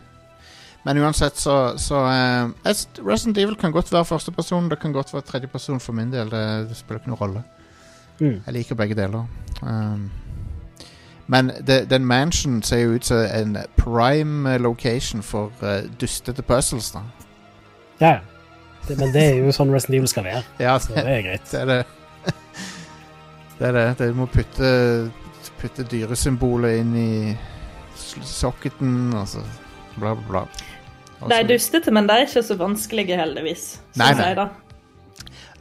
Men 0.87 1.01
uansett, 1.03 1.37
så, 1.37 1.75
så 1.83 2.05
uh, 2.07 2.77
Resident 3.05 3.39
Evil 3.43 3.57
kan 3.61 3.75
godt 3.75 3.91
være 3.93 4.07
førsteperson, 4.09 4.71
det 4.71 4.79
kan 4.81 4.95
godt 4.95 5.13
være 5.13 5.27
tredjeperson 5.27 5.83
for 5.83 5.97
min 5.99 6.13
del. 6.15 6.31
Det, 6.33 6.45
det 6.71 6.79
spiller 6.79 7.03
ikke 7.03 7.13
noen 7.13 7.21
rolle. 7.25 7.43
Mm. 8.21 8.39
Jeg 8.47 8.57
liker 8.57 8.79
begge 8.79 8.97
deler. 8.97 9.27
Um, 9.61 10.09
men 11.27 11.51
det, 11.67 11.89
den 11.91 12.07
mansion 12.07 12.63
ser 12.63 12.85
jo 12.85 12.97
ut 12.97 13.09
som 13.09 13.25
en 13.27 13.57
prime 13.77 14.55
eh, 14.55 14.61
location 14.63 15.23
for 15.27 15.51
uh, 15.63 15.83
dustete 16.01 16.43
puzzles, 16.47 16.93
da. 16.95 17.03
Ja, 18.01 18.11
ja. 18.17 18.21
Det, 18.87 18.95
men 19.01 19.11
det 19.15 19.23
er 19.33 19.39
jo 19.43 19.51
sånn 19.57 19.73
Resident 19.75 19.97
Evil 19.99 20.09
skal 20.13 20.25
være. 20.29 20.43
Ja, 20.63 20.77
Så 20.79 20.93
det 20.95 21.03
er 21.11 21.23
greit. 21.27 21.47
Det 21.51 21.61
er 21.63 21.67
det. 21.71 21.79
Det 23.59 23.67
er 23.67 23.73
det. 23.73 23.87
Du 23.99 24.15
må 24.19 24.27
putte, 24.31 24.69
putte 25.61 25.87
dyresymbolet 25.91 26.79
inn 26.83 26.93
i 27.01 27.11
socketen, 27.97 29.15
og 29.17 29.27
så 29.31 29.41
bla, 29.97 30.13
bla, 30.15 30.27
bla. 30.29 30.43
Også. 31.17 31.31
De 31.33 31.39
er 31.41 31.49
dustete, 31.49 31.91
men 31.97 32.07
de 32.07 32.13
er 32.19 32.27
ikke 32.29 32.43
så 32.45 32.57
vanskelige, 32.61 33.17
heldigvis. 33.17 33.65
Nei, 33.97 34.11
nei. 34.19 34.27
jeg 34.29 34.37
da. 34.37 34.49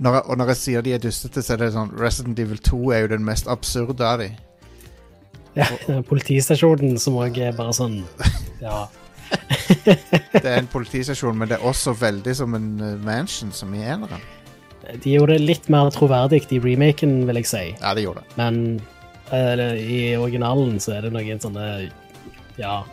når, 0.03 0.17
jeg- 0.19 0.25
og 0.27 0.37
når 0.41 0.51
jeg 0.51 0.59
sier 0.61 0.81
de 0.85 0.93
er 0.93 0.99
dustete, 1.05 1.41
så 1.41 1.53
er 1.55 1.63
det 1.63 1.71
sånn 1.77 1.93
Resident 1.97 2.39
Evil 2.43 2.59
2 2.59 2.81
er 2.91 3.05
jo 3.05 3.11
den 3.15 3.23
mest 3.25 3.47
absurde 3.47 4.03
av 4.05 4.19
de. 4.21 4.29
Ja, 5.55 5.69
politistasjonen 6.11 6.97
som 6.99 7.15
òg 7.23 7.37
er 7.39 7.55
bare 7.55 7.71
sånn 7.73 8.01
Ja. 8.61 8.85
Det 10.35 10.45
er 10.45 10.59
en 10.59 10.69
politistasjon, 10.69 11.37
men 11.37 11.49
det 11.49 11.57
er 11.57 11.67
også 11.67 11.95
veldig 11.97 12.33
som 12.37 12.53
en 12.57 12.67
eh, 12.83 12.97
mansion, 13.01 13.51
som 13.55 13.73
i 13.75 13.83
eneren. 13.83 14.21
De 15.01 15.15
gjorde 15.15 15.37
det 15.37 15.45
litt 15.45 15.69
mer 15.73 15.89
troverdig 15.93 16.43
i 16.53 16.59
remaken, 16.61 17.23
vil 17.25 17.39
jeg 17.41 17.49
si. 17.49 17.63
Ja, 17.79 17.95
de 17.97 18.05
gjorde 18.05 18.21
det. 18.21 18.35
Men 18.37 18.59
uh, 19.31 19.73
i 19.79 20.13
originalen 20.17 20.77
så 20.83 20.97
er 20.97 21.07
det 21.07 21.15
noen 21.15 21.41
sånne 21.41 21.69
Ja. 22.59 22.83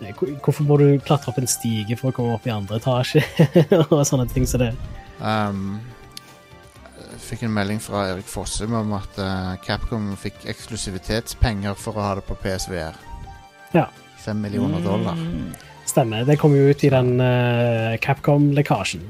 Hvorfor 0.00 0.64
må 0.64 0.78
du 0.80 0.86
klatre 1.04 1.30
opp 1.30 1.38
en 1.38 1.48
stige 1.50 1.96
for 2.00 2.10
å 2.10 2.16
komme 2.16 2.34
opp 2.38 2.46
i 2.48 2.54
andre 2.54 2.80
etasje? 2.80 3.22
og 3.92 4.00
sånne 4.08 4.26
ting 4.32 4.48
som 4.48 4.64
det. 4.64 4.72
Um, 5.20 5.78
jeg 6.96 7.20
fikk 7.36 7.44
en 7.46 7.54
melding 7.54 7.82
fra 7.84 8.06
Erik 8.08 8.26
Fossum 8.26 8.72
om 8.74 8.94
at 8.96 9.18
eh, 9.20 9.52
Capcom 9.62 10.08
fikk 10.18 10.40
eksklusivitetspenger 10.50 11.76
for 11.78 12.00
å 12.00 12.06
ha 12.08 12.14
det 12.18 12.24
på 12.26 12.34
PSVR. 12.40 12.96
Ja. 13.76 13.84
Fem 14.20 14.40
millioner 14.40 14.80
dollar. 14.84 15.16
Mm. 15.16 15.52
Stemmer. 15.88 16.24
Det 16.28 16.36
kom 16.38 16.52
jo 16.54 16.68
ut 16.70 16.84
i 16.84 16.90
den 16.92 17.16
uh, 17.20 17.96
Capcom-lekkasjen. 18.04 19.00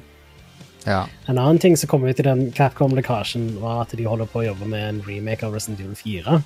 Ja. 0.87 1.03
En 1.29 1.37
annen 1.39 1.59
ting 1.61 1.77
som 1.77 1.91
kom 1.91 2.07
ut 2.09 2.21
i 2.21 2.25
den 2.25 2.47
Capcom-lekkasjen, 2.57 3.51
var 3.61 3.83
at 3.83 3.93
de 3.99 4.07
holder 4.09 4.31
på 4.31 4.41
å 4.41 4.47
jobbe 4.47 4.69
med 4.71 4.87
en 4.87 5.03
remake 5.05 5.45
av 5.47 5.53
Resident 5.57 5.83
Evil 5.83 5.99
4. 5.99 6.39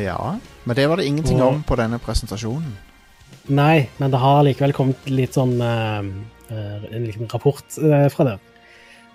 ja. 0.00 0.38
Men 0.64 0.78
det 0.78 0.86
var 0.88 0.96
det 0.96 1.06
ingenting 1.10 1.42
Og- 1.42 1.48
om 1.48 1.62
på 1.66 1.76
denne 1.76 1.98
presentasjonen. 1.98 2.72
Nei, 3.50 3.88
men 3.98 4.10
det 4.12 4.20
har 4.22 4.44
likevel 4.46 4.72
kommet 4.72 5.08
litt 5.10 5.34
sånn 5.34 5.56
eh, 5.60 6.06
En 6.94 7.04
liten 7.04 7.26
rapport 7.26 7.64
uh, 7.82 8.08
fra 8.08 8.24
det. 8.28 8.38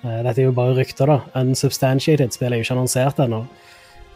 Dette 0.03 0.41
er 0.41 0.45
jo 0.45 0.51
bare 0.51 0.75
rykter, 0.77 1.07
da. 1.09 1.21
Unsubstantiated 1.41 2.33
spill 2.33 2.53
er 2.53 2.59
jo 2.59 2.65
ikke 2.65 2.75
annonsert 2.75 3.19
ennå. 3.23 3.45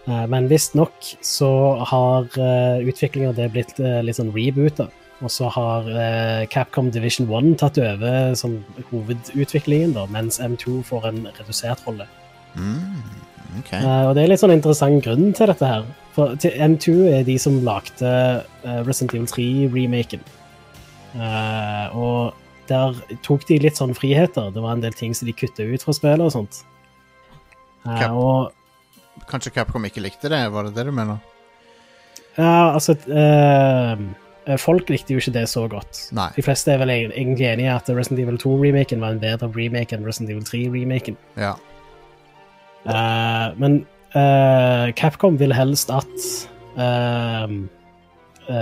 Uh, 0.07 0.25
men 0.31 0.49
visstnok 0.49 1.11
så 1.21 1.51
har 1.91 2.25
uh, 2.37 2.81
utviklingen 2.81 3.35
det 3.37 3.51
blitt 3.53 3.77
eh, 3.79 4.01
litt 4.01 4.17
sånn 4.17 4.33
reboota. 4.33 4.89
Og 5.21 5.29
så 5.29 5.49
har 5.53 5.85
eh, 5.89 6.47
Capcom 6.49 6.89
Division 6.93 7.29
1 7.29 7.59
tatt 7.61 7.77
over 7.81 8.33
som 8.37 8.57
hovedutviklingen, 8.89 9.93
da, 9.93 10.07
mens 10.09 10.41
M2 10.41 10.81
får 10.87 11.07
en 11.11 11.19
redusert 11.37 11.83
rolle. 11.85 12.07
Mm, 12.55 13.03
okay. 13.59 13.83
Eh, 13.83 14.05
og 14.07 14.15
det 14.17 14.23
er 14.23 14.31
litt 14.31 14.41
sånn 14.41 14.55
interessant 14.55 15.03
grunn 15.05 15.29
til 15.37 15.51
dette 15.51 15.69
her. 15.69 15.85
For 16.15 16.33
til 16.41 16.55
M2 16.57 16.95
er 17.11 17.27
de 17.27 17.37
som 17.41 17.59
lagde 17.65 18.11
eh, 18.11 18.79
Resident 18.87 19.13
Evil 19.13 19.29
3-remaken. 19.29 20.25
Eh, 21.13 21.97
og 21.97 22.33
der 22.71 22.97
tok 23.25 23.45
de 23.49 23.59
litt 23.61 23.77
sånn 23.77 23.93
friheter. 23.97 24.49
Det 24.55 24.63
var 24.63 24.73
en 24.73 24.83
del 24.83 24.97
ting 24.97 25.13
som 25.17 25.29
de 25.29 25.37
kutta 25.37 25.67
ut 25.69 25.85
fra 25.85 25.95
spillet 25.95 26.25
og 26.25 26.33
sånt. 26.33 26.63
Eh, 27.85 27.93
Cap- 27.93 28.17
og 28.17 28.57
Kanskje 29.29 29.51
Capcom 29.55 29.85
ikke 29.85 30.01
likte 30.03 30.29
det? 30.31 30.41
Var 30.53 30.63
det 30.69 30.73
det 30.75 30.85
du 30.85 30.91
mener? 30.95 31.17
ja, 32.37 32.71
altså 32.73 32.93
uh, 33.11 34.57
Folk 34.57 34.89
likte 34.89 35.13
jo 35.13 35.19
ikke 35.19 35.33
det 35.35 35.43
så 35.51 35.67
godt. 35.69 35.99
Nei. 36.15 36.29
De 36.35 36.41
fleste 36.41 36.71
er 36.73 36.79
vel 36.81 36.89
egentlig 36.89 37.45
enige 37.45 37.67
i 37.67 37.73
at 37.75 37.89
Resident 37.93 38.19
Evil 38.23 38.39
2-remaken 38.41 39.01
var 39.03 39.11
en 39.13 39.19
bedre 39.21 39.49
remake 39.55 39.93
enn 39.95 40.05
Resident 40.07 40.31
Evil 40.31 40.43
3-remaken. 40.47 41.17
Ja. 41.37 41.51
Uh, 42.87 43.51
men 43.61 43.83
uh, 44.15 44.89
Capcom 44.97 45.37
vil 45.39 45.53
helst 45.53 45.91
at 45.93 46.07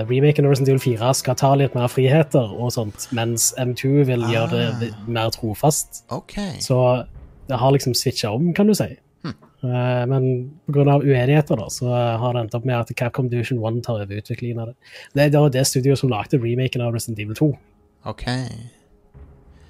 remaken 0.10 0.45
av 0.45 0.51
Resident 0.51 0.70
Evil 0.74 0.82
4 0.97 1.14
skal 1.22 1.38
ta 1.39 1.53
litt 1.57 1.76
mer 1.78 1.88
friheter 1.91 2.51
og 2.60 2.74
sånt, 2.76 3.07
mens 3.16 3.53
M2 3.62 4.03
vil 4.10 4.26
gjøre 4.34 4.66
det 4.82 4.91
Ah. 4.91 5.05
mer 5.07 5.30
trofast. 5.32 6.03
Okay. 6.12 6.60
Så 6.60 7.05
det 7.47 7.57
har 7.57 7.72
liksom 7.72 7.93
switcha 7.95 8.30
om, 8.36 8.53
kan 8.53 8.68
du 8.68 8.74
si. 8.76 8.89
Eh, 9.64 10.05
men 10.07 10.26
pga. 10.72 10.99
uenigheter 11.03 11.60
da, 11.60 11.68
så 11.70 11.89
har 11.91 12.34
det 12.34 12.45
endt 12.45 12.55
opp 12.55 12.68
med 12.68 12.78
at 12.80 12.93
Capcom 12.95 13.30
Division 13.30 13.60
1 13.60 13.84
tar 13.84 14.03
over 14.03 14.22
utviklingen 14.22 14.62
av 14.64 14.72
det. 14.72 14.78
Det 15.14 15.36
er 15.36 15.49
det 15.53 15.66
studioet 15.68 15.99
som 15.99 16.12
lagde 16.12 16.39
remaken 16.39 16.86
av 16.86 16.95
Resident 16.95 17.20
Evil 17.20 17.36
2. 17.36 17.51
ok. 18.14 18.26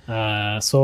Eh, 0.10 0.60
så 0.66 0.84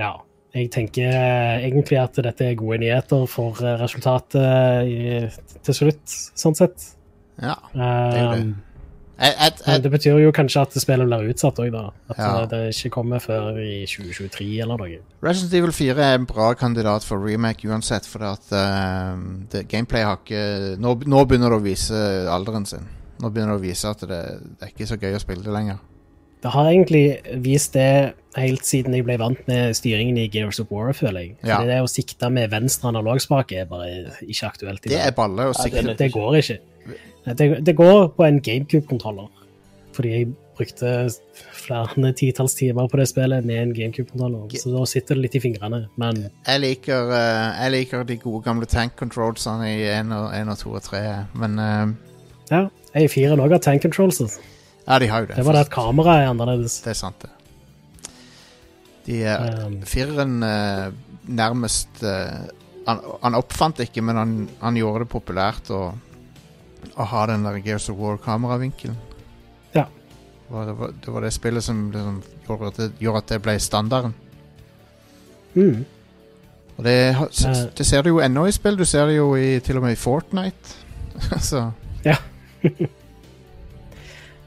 ja. 0.00 0.16
Jeg 0.50 0.66
tenker 0.74 1.12
eh, 1.14 1.64
egentlig 1.68 2.00
at 2.00 2.16
dette 2.26 2.42
er 2.42 2.56
gode 2.58 2.80
nyheter 2.82 3.22
for 3.30 3.60
resultatet 3.78 5.36
til 5.62 5.76
slutt, 5.76 6.16
sånn 6.34 6.58
sett. 6.58 6.88
Ja. 7.38 7.54
det 7.70 8.18
er 8.18 8.32
det. 8.32 8.40
Um, 8.40 8.56
Jeg, 9.20 9.34
jeg, 9.36 9.52
men 9.66 9.74
jeg, 9.74 9.82
det 9.84 9.90
betyr 9.92 10.18
jo 10.22 10.30
kanskje 10.32 10.62
at 10.64 10.76
spillet 10.80 11.08
blir 11.10 11.26
utsatt 11.34 11.58
òg, 11.60 11.70
da. 11.74 11.82
At 12.08 12.18
Ja. 12.18 12.28
eh, 12.42 12.46
det 12.48 12.60
ikke 12.74 12.90
kommer 12.94 13.20
før 13.20 13.58
i 13.60 13.84
2023 13.84 14.62
eller 14.64 14.80
noe. 14.80 15.00
Resident 15.22 15.54
Evil 15.58 15.72
4 15.76 16.06
er 16.06 16.14
en 16.18 16.24
bra 16.26 16.54
kandidat 16.54 17.04
for 17.04 17.20
remake 17.20 17.68
uansett, 17.68 18.08
for 18.08 18.24
at 18.24 18.48
eh, 18.52 19.20
det, 19.52 19.66
gameplay 19.68 20.06
har 20.08 20.16
ikke 20.22 20.78
nå, 20.80 20.94
nå 21.04 21.24
begynner 21.28 21.52
det 21.52 21.60
å 21.60 21.66
vise 21.68 22.00
alderen 22.32 22.64
sin. 22.66 22.88
Nå 23.20 23.28
begynner 23.28 23.58
det 23.58 23.60
å 23.60 23.66
vise 23.68 23.92
at 23.92 24.00
det, 24.08 24.22
det 24.56 24.64
er 24.68 24.72
ikke 24.72 24.88
så 24.88 24.96
gøy 24.96 25.18
å 25.18 25.20
spille 25.20 25.44
det 25.44 25.52
lenger. 25.52 25.82
Det 26.40 26.50
har 26.54 26.70
egentlig 26.70 27.04
vist 27.44 27.74
det 27.76 28.14
helt 28.38 28.64
siden 28.64 28.94
jeg 28.96 29.04
ble 29.04 29.18
vant 29.20 29.40
med 29.50 29.74
styringen 29.76 30.16
i 30.16 30.28
Gears 30.32 30.60
of 30.62 30.70
War, 30.72 30.94
føler 30.96 31.26
jeg. 31.26 31.34
Ja. 31.44 31.58
Det 31.66 31.80
å 31.84 31.88
sikte 31.90 32.30
med 32.32 32.48
venstre 32.52 32.88
analogspake 32.88 33.58
er 33.60 33.66
bare 33.68 34.14
ikke 34.24 34.48
aktuelt. 34.48 34.86
i 34.86 34.94
Det 34.94 35.00
er 35.04 35.12
balle 35.12 35.50
å 35.50 35.52
Ja, 35.52 35.66
det 35.66 35.74
er 35.74 35.82
sikte 35.82 35.96
Det 35.98 36.12
går 36.14 36.38
ikke. 36.40 36.58
Det, 37.24 37.50
det 37.66 37.76
går 37.76 38.08
på 38.16 38.24
en 38.24 38.40
GameCube-kontroller. 38.40 39.28
Fordi 39.92 40.12
jeg 40.12 40.28
brukte 40.56 40.92
flere 41.56 42.12
titalls 42.16 42.54
timer 42.54 42.88
på 42.88 43.00
det 43.00 43.08
spillet 43.10 43.44
med 43.44 43.62
en 43.62 43.74
GameCube-kontroller. 43.76 44.48
Så 44.60 44.72
da 44.72 44.84
sitter 44.88 45.18
det 45.18 45.26
litt 45.26 45.38
i 45.40 45.42
fingrene. 45.42 45.82
Men 46.00 46.28
Jeg 46.46 46.60
liker, 46.60 47.10
eh, 47.16 47.64
jeg 47.64 47.74
liker 47.76 48.06
de 48.08 48.16
gode 48.20 48.44
gamle 48.44 48.66
tank 48.66 48.96
controlsene 48.96 49.68
i 49.68 49.82
1 49.88 50.14
og, 50.16 50.30
1 50.36 50.54
og 50.54 50.58
2 50.58 50.76
og 50.78 50.86
3, 50.88 51.02
men 51.42 51.58
eh, 51.58 51.84
ja, 52.50 52.64
jeg 52.94 53.06
er 53.06 53.12
fire 53.12 53.36
òg 53.38 53.52
har 53.54 53.62
tank 53.62 53.84
controls. 53.84 54.40
Ja, 54.86 54.98
de 54.98 55.06
har 55.06 55.22
jo 55.22 55.30
det. 55.30 55.36
Det 55.38 55.46
var 55.46 55.54
det 55.54 55.66
at 55.68 55.72
kameraet 55.74 56.24
er 56.24 56.32
annerledes. 56.32 56.80
Det 56.82 56.90
er 56.90 56.98
sant, 56.98 57.22
det. 57.22 57.30
De, 59.06 59.20
uh, 59.24 59.66
Um, 59.66 59.80
fireren 59.86 60.42
eh, 60.44 60.90
nærmest 61.30 62.02
eh, 62.04 62.40
han, 62.86 63.00
han 63.22 63.38
oppfant 63.38 63.80
ikke, 63.80 64.02
men 64.04 64.18
han, 64.18 64.34
han 64.60 64.76
gjorde 64.76 65.04
det 65.04 65.12
populært 65.12 65.70
å, 65.72 65.92
å 66.96 67.04
ha 67.12 67.26
den 67.30 67.44
der 67.46 67.58
Gears 67.64 67.88
of 67.90 67.96
War-kameravinkelen. 67.98 68.96
Ja. 69.74 69.84
Det 70.46 70.54
var, 70.54 70.66
det, 70.66 70.74
var, 70.78 70.92
det 71.04 71.14
var 71.14 71.20
det 71.26 71.32
spillet 71.32 71.64
som 71.64 71.90
liksom, 71.92 72.22
gjorde, 72.48 72.66
at 72.72 72.76
det, 72.82 72.90
gjorde 73.00 73.18
at 73.24 73.28
det 73.34 73.40
ble 73.44 73.58
standarden. 73.60 74.14
Mm. 75.54 75.84
Og 76.78 76.84
det, 76.84 76.96
Eh. 77.16 77.64
det 77.76 77.86
ser 77.86 78.02
du 78.02 78.08
jo 78.14 78.20
ennå 78.24 78.46
i 78.48 78.52
spill. 78.52 78.76
Du 78.78 78.84
ser 78.88 79.06
det 79.06 79.16
jo 79.18 79.34
i, 79.36 79.58
til 79.60 79.76
og 79.76 79.82
med 79.84 79.92
i 79.92 80.00
Fortnite. 80.00 80.76
Så 81.50 81.66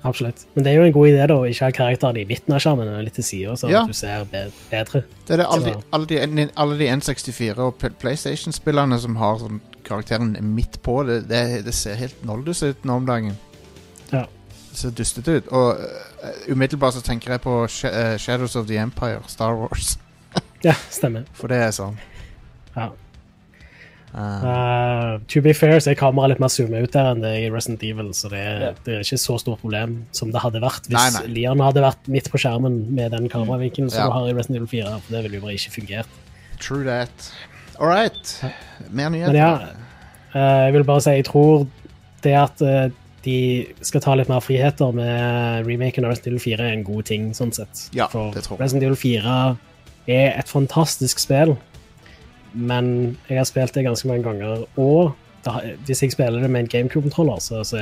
Absolutt. 0.04 0.42
Men 0.54 0.66
det 0.66 0.72
er 0.74 0.76
jo 0.82 0.84
en 0.90 0.92
god 0.96 1.08
idé 1.14 1.26
da, 1.32 1.36
å 1.40 1.46
ikke 1.48 1.68
ha 1.70 1.72
karakterene 1.78 2.24
i 2.24 2.28
midten 2.28 2.52
av 2.56 2.60
skjermen, 2.60 2.90
men 2.92 3.06
litt 3.06 3.16
til 3.16 3.24
sida, 3.24 3.54
så 3.56 3.70
Ja. 3.72 3.86
du 3.88 3.94
ser 3.96 4.26
bedre. 4.28 5.04
Det 5.24 5.32
er 5.32 5.38
det 5.40 5.46
alle, 5.48 5.64
de, 5.70 5.76
alle, 5.96 6.06
de, 6.10 6.48
alle 6.60 6.78
de 6.82 6.90
N64 6.92 7.58
og 7.64 7.78
PlayStation-spillerne 8.02 9.00
som 9.00 9.16
har 9.16 9.38
sånn 9.40 9.62
karakteren 9.88 10.34
midt 10.56 10.80
på. 10.86 11.04
Det, 11.08 11.22
det, 11.30 11.44
det 11.66 11.74
ser 11.78 11.96
helt 12.00 12.24
noldus 12.26 12.64
ut 12.64 12.86
nå 12.88 12.96
om 13.02 13.06
dagen. 13.10 13.36
Ja. 14.12 14.26
Det 14.72 14.80
ser 14.80 14.96
dustete 14.98 15.38
ut. 15.40 15.48
Og 15.54 15.78
uh, 15.78 16.40
umiddelbart 16.50 16.96
så 16.98 17.02
tenker 17.06 17.36
jeg 17.36 17.42
på 17.44 17.58
Sh 17.68 17.86
uh, 17.92 18.16
Shadows 18.18 18.56
of 18.56 18.68
the 18.68 18.78
Empire, 18.82 19.22
Star 19.28 19.54
Wars. 19.60 19.98
Ja, 20.64 20.74
stemmer. 20.90 21.26
For 21.38 21.52
det 21.52 21.60
er 21.62 21.72
sånn. 21.76 21.98
Ja. 22.76 22.90
Uh, 24.14 25.18
to 25.28 25.42
be 25.42 25.54
fair, 25.58 25.80
så 25.82 25.90
er 25.90 25.98
kameraet 25.98 26.36
litt 26.36 26.42
mer 26.44 26.52
zoomet 26.54 26.86
ut 26.86 26.94
der 26.94 27.08
enn 27.16 27.24
det 27.24 27.32
er 27.34 27.46
i 27.48 27.54
Resident 27.54 27.82
Evil, 27.88 28.12
så 28.14 28.30
det 28.30 28.42
er, 28.46 28.60
Ja. 28.62 28.72
det 28.86 28.94
er 28.94 29.00
ikke 29.02 29.18
så 29.18 29.40
stort 29.42 29.62
problem 29.64 29.96
som 30.14 30.30
det 30.32 30.42
hadde 30.44 30.62
vært 30.62 30.86
hvis 30.86 30.94
Nei, 31.00 31.08
nei. 31.16 31.24
Leon 31.40 31.64
hadde 31.66 31.82
vært 31.82 32.10
midt 32.14 32.30
på 32.30 32.38
skjermen 32.44 32.76
med 32.94 33.10
den 33.16 33.26
kameravinkelen 33.34 33.90
som 33.90 34.04
Ja. 34.04 34.06
du 34.06 34.14
har 34.14 34.28
i 34.30 34.36
Resident 34.38 34.60
Evil 34.62 34.70
4. 34.70 35.00
For 35.02 35.16
det 35.18 35.24
ville 35.26 35.40
jo 35.40 35.46
bare 35.48 35.58
ikke 35.58 35.74
fungert. 35.80 36.08
true 36.60 36.84
that. 36.86 37.32
All 37.84 37.92
right. 37.92 38.30
Mer 38.90 39.10
nyheter. 39.12 39.34
Men 39.34 39.42
ja, 39.42 39.56
Uh, 40.34 40.66
jeg 40.66 40.74
vil 40.74 40.84
bare 40.84 41.02
si, 41.06 41.12
jeg 41.14 41.26
tror 41.28 41.68
det 42.26 42.32
at 42.34 42.62
uh, 42.66 42.88
de 43.22 43.36
skal 43.86 44.02
ta 44.02 44.16
litt 44.18 44.32
mer 44.32 44.42
friheter 44.42 44.96
med 44.98 45.68
remaken 45.68 46.08
av 46.08 46.16
Resident 46.16 46.32
Evil 46.32 46.42
4 46.42 46.66
er 46.66 46.78
en 46.80 46.86
god 46.88 47.06
ting, 47.06 47.28
sånn 47.38 47.54
sett. 47.54 47.84
Ja, 47.94 48.08
For 48.10 48.34
det 48.34 48.42
tror 48.48 48.58
jeg. 48.58 48.64
Resident 48.64 48.88
Evil 48.88 48.98
4 48.98 49.36
er 50.10 50.32
et 50.32 50.50
fantastisk 50.50 51.22
spill, 51.22 51.54
men 52.58 52.90
jeg 53.30 53.44
har 53.44 53.46
spilt 53.46 53.78
det 53.78 53.86
ganske 53.86 54.10
mange 54.10 54.26
ganger, 54.26 54.66
og 54.74 55.14
hvis 55.86 56.02
jeg 56.04 56.12
spiller 56.14 56.40
det 56.42 56.50
med 56.50 56.62
en 56.64 56.68
GameCube-kontroller, 56.72 57.40
så, 57.44 57.64
så, 57.68 57.80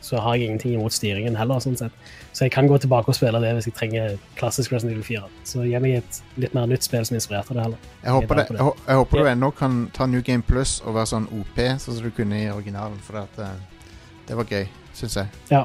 så 0.00 0.18
har 0.20 0.34
jeg 0.34 0.44
ingenting 0.50 0.74
imot 0.74 0.92
styringen 0.92 1.36
heller, 1.36 1.62
sånn 1.64 1.78
sett. 1.80 1.92
Så 2.32 2.44
jeg 2.44 2.52
kan 2.52 2.68
gå 2.68 2.76
tilbake 2.80 3.08
og 3.08 3.16
spille 3.16 3.40
det 3.40 3.54
hvis 3.56 3.68
jeg 3.70 3.74
trenger 3.78 4.18
klassisk 4.36 4.72
Resident 4.72 4.92
Evil 4.96 5.04
4. 5.04 5.22
Så 5.48 5.64
gi 5.64 5.80
meg 5.80 5.98
et 6.02 6.20
litt 6.40 6.54
mer 6.56 6.66
nytt 6.68 6.84
spill 6.84 7.04
som 7.08 7.16
er 7.16 7.20
inspirert 7.22 7.50
av 7.52 7.56
det 7.56 7.64
heller. 7.66 7.90
Jeg 8.02 8.16
håper, 8.18 8.34
det, 8.40 8.46
Jeg 8.48 8.56
jeg, 8.58 8.66
hå- 8.68 8.86
jeg 8.88 9.00
håper 9.02 9.18
du 9.22 9.30
ennå 9.32 9.50
kan 9.56 9.78
ta 9.96 10.06
New 10.06 10.22
Game 10.22 10.42
Plus 10.42 10.80
og 10.84 10.94
være 10.98 11.10
sånn 11.14 11.28
OP, 11.32 11.56
sånn 11.56 11.96
som 11.98 12.02
du 12.04 12.10
kunne 12.16 12.40
i 12.42 12.50
originalen. 12.52 12.98
For 13.06 13.22
at, 13.22 13.38
eh, 13.38 13.88
det 14.28 14.36
var 14.36 14.44
gøy, 14.44 14.66
syns 14.96 15.16
jeg. 15.20 15.26
Ja. 15.50 15.64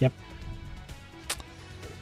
Jepp. 0.00 0.12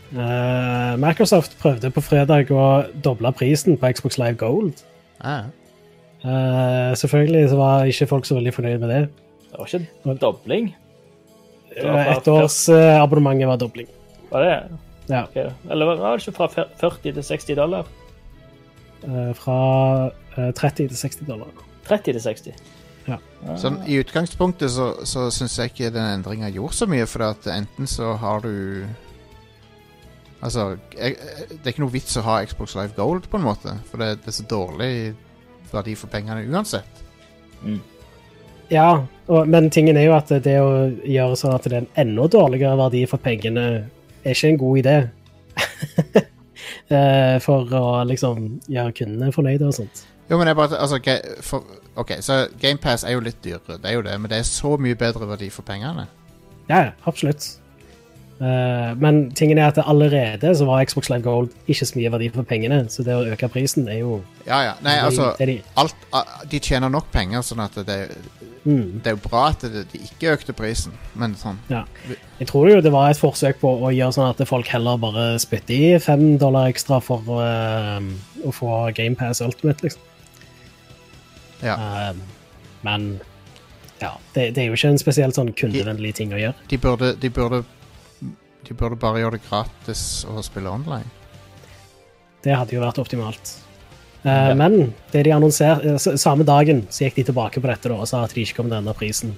Uh, 0.09 0.97
Microsoft 0.97 1.59
prøvde 1.61 1.91
på 1.93 2.01
fredag 2.01 2.51
å 2.55 2.69
doble 3.05 3.31
prisen 3.37 3.77
på 3.77 3.91
Xbox 3.93 4.17
Live 4.19 4.39
Gold. 4.41 4.81
Ah, 5.21 5.51
Eh, 6.25 6.97
selvfølgelig 6.99 7.49
så 7.51 7.57
var 7.57 7.85
ikke 7.85 8.07
folk 8.11 8.27
så 8.27 8.35
veldig 8.39 8.55
fornøyd 8.55 8.79
med 8.83 8.89
det. 8.89 9.03
Det 9.49 9.59
var 9.59 9.67
ikke 9.67 10.11
en 10.13 10.23
dobling. 10.23 10.75
Et 11.79 11.85
års 11.85 11.89
Uh, 11.89 11.93
fra 11.93 12.13
Ettårsabonnementet 12.17 13.49
var 13.49 13.57
dobling. 13.57 13.89
Var 14.31 14.43
det? 14.43 14.79
Ja. 15.09 15.23
Okay. 15.23 15.51
Eller 15.71 15.87
var 15.87 16.17
det 16.17 16.27
ikke 16.27 16.37
fra 16.37 16.49
40 16.81 17.13
til 17.13 17.23
60 17.23 17.57
dollar? 17.57 17.87
Uh, 19.05 19.31
fra 19.35 19.59
uh, 20.39 20.51
30 20.55 20.89
til 20.89 20.97
60 20.97 21.27
dollar. 21.29 21.47
30 21.87 22.03
til 22.13 22.21
60? 22.23 22.49
Ja. 23.09 23.17
Sånn, 23.57 23.79
I 23.87 24.01
utgangspunktet 24.03 24.73
så, 24.75 24.91
så 25.07 25.29
syns 25.33 25.55
jeg 25.59 25.71
ikke 25.71 25.93
den 25.95 26.19
endringa 26.19 26.51
gjorde 26.53 26.77
så 26.77 26.89
mye, 26.91 27.07
for 27.09 27.31
at 27.31 27.47
enten 27.53 27.87
så 27.87 28.17
har 28.21 28.43
du 28.45 28.85
Altså, 30.39 30.77
jeg, 30.95 31.17
det 31.51 31.65
er 31.65 31.73
ikke 31.73 31.83
noe 31.83 31.91
vits 31.91 32.15
å 32.15 32.23
ha 32.23 32.37
Xbox 32.47 32.77
Live 32.79 32.95
Gold, 32.95 33.25
på 33.27 33.41
en 33.41 33.47
måte. 33.49 33.73
For 33.91 33.99
det, 33.99 34.21
det 34.23 34.31
er 34.31 34.37
så 34.37 34.45
dårlig 34.47 34.93
verdi 35.75 35.95
for 35.99 36.11
pengene 36.13 36.47
uansett. 36.49 37.05
Ja, 38.71 38.89
og, 39.27 39.49
men 39.49 39.71
tingen 39.73 39.97
er 39.97 40.09
jo 40.09 40.17
at 40.17 40.33
det 40.45 40.57
å 40.61 40.89
gjøre 40.89 41.39
sånn 41.41 41.55
at 41.57 41.69
det 41.69 41.73
er 41.75 41.85
en 41.85 41.93
enda 42.05 42.29
dårligere 42.33 42.79
verdi 42.81 43.05
for 43.09 43.23
pengene, 43.23 43.69
er 44.23 44.37
ikke 44.37 44.53
en 44.53 44.61
god 44.65 44.83
idé. 44.85 44.99
Eh, 46.89 47.37
for 47.45 47.69
å 47.77 48.01
liksom 48.09 48.39
gjøre 48.73 48.95
kundene 48.97 49.33
fornøyde 49.33 49.67
og 49.69 49.75
sånt. 49.77 50.01
Jo, 50.31 50.39
men 50.41 50.49
jeg 50.49 50.57
bare 50.57 50.79
altså, 50.81 50.99
for, 51.45 51.65
OK, 52.01 52.15
så 52.25 52.39
GamePass 52.61 53.05
er 53.05 53.13
jo 53.13 53.23
litt 53.25 53.39
dyrere, 53.45 53.77
det 53.81 53.91
er 53.91 53.97
jo 53.99 54.05
det, 54.05 54.15
men 54.21 54.33
det 54.33 54.39
er 54.41 54.49
så 54.49 54.75
mye 54.81 54.97
bedre 54.97 55.29
verdi 55.29 55.51
for 55.53 55.69
pengene. 55.69 56.07
Ja, 56.69 56.79
ja, 56.79 56.91
absolutt. 57.09 57.45
Eh, 58.39 58.91
men 59.03 59.17
tingen 59.35 59.59
er 59.59 59.73
at 59.73 59.79
allerede 59.83 60.53
så 60.55 60.67
var 60.69 60.85
Xbox 60.87 61.09
Live 61.11 61.25
Gold 61.27 61.55
ikke 61.67 61.87
så 61.89 61.97
mye 61.99 62.11
verdi 62.15 62.29
for 62.31 62.47
pengene, 62.47 62.85
så 62.87 63.03
det 63.03 63.17
å 63.17 63.25
øke 63.27 63.49
prisen 63.51 63.89
er 63.91 63.99
jo 63.99 64.21
Ja, 64.47 64.61
ja. 64.63 64.75
Nei, 64.85 64.95
altså 65.03 65.33
de, 65.41 65.57
alt, 65.75 66.05
De 66.47 66.61
tjener 66.63 66.93
nok 66.93 67.09
penger, 67.11 67.43
sånn 67.43 67.65
at 67.65 67.75
det, 67.89 67.97
mm, 68.63 69.01
det 69.03 69.11
er 69.11 69.17
jo 69.17 69.23
bra 69.25 69.49
at 69.51 69.65
det, 69.67 69.89
de 69.91 70.03
ikke 70.07 70.37
økte 70.37 70.55
prisen, 70.55 70.95
men 71.19 71.35
sånn 71.41 71.59
ja. 71.73 71.83
Jeg 72.39 72.47
tror 72.53 72.71
jo 72.71 72.77
det 72.85 72.93
var 72.95 73.11
et 73.11 73.19
forsøk 73.19 73.59
på 73.59 73.73
å 73.75 73.91
gjøre 73.91 74.15
sånn 74.15 74.31
at 74.31 74.43
folk 74.47 74.71
heller 74.71 75.01
bare 75.03 75.33
spytter 75.43 75.75
i 75.75 76.03
fem 76.03 76.37
dollar 76.39 76.71
ekstra 76.71 77.01
for 77.03 77.27
uh, 77.43 77.99
å 78.47 78.53
få 78.55 78.77
GamePass 78.95 79.43
Ultimate, 79.43 79.83
liksom. 79.83 80.05
Ja. 81.67 81.75
Uh, 81.75 82.63
men 82.87 83.09
ja, 83.99 84.13
det, 84.37 84.53
det 84.55 84.63
er 84.63 84.71
jo 84.71 84.79
ikke 84.79 84.93
en 84.95 85.03
spesielt 85.03 85.35
sånn 85.35 85.51
kundevennlig 85.59 86.15
ting 86.21 86.31
å 86.31 86.39
gjøre. 86.39 86.69
De 86.71 86.79
burde, 86.79 87.11
de 87.19 87.33
burde 87.35 87.65
De 88.67 88.75
burde 88.75 88.99
bare 89.01 89.23
gjøre 89.23 89.39
det 89.39 89.47
gratis 89.47 90.25
å 90.29 90.43
spille 90.45 90.71
online. 90.71 91.09
Det 92.45 92.55
hadde 92.55 92.75
jo 92.75 92.83
vært 92.83 93.01
optimalt. 93.03 93.57
Eh, 94.23 94.55
Men 94.55 94.95
det 95.13 95.23
de 95.23 95.33
annonserte, 95.33 95.95
eh, 95.95 96.17
samme 96.17 96.45
dagen 96.45 96.87
så 96.91 97.07
gikk 97.07 97.15
de 97.15 97.25
tilbake 97.31 97.61
på 97.61 97.71
dette 97.71 97.89
da, 97.89 97.95
og 97.95 98.09
sa 98.09 98.25
at 98.25 98.35
de 98.35 98.43
ikke 98.43 98.57
kom 98.57 98.69
til 98.71 98.79
denne 98.79 98.95
prisen. 98.95 99.37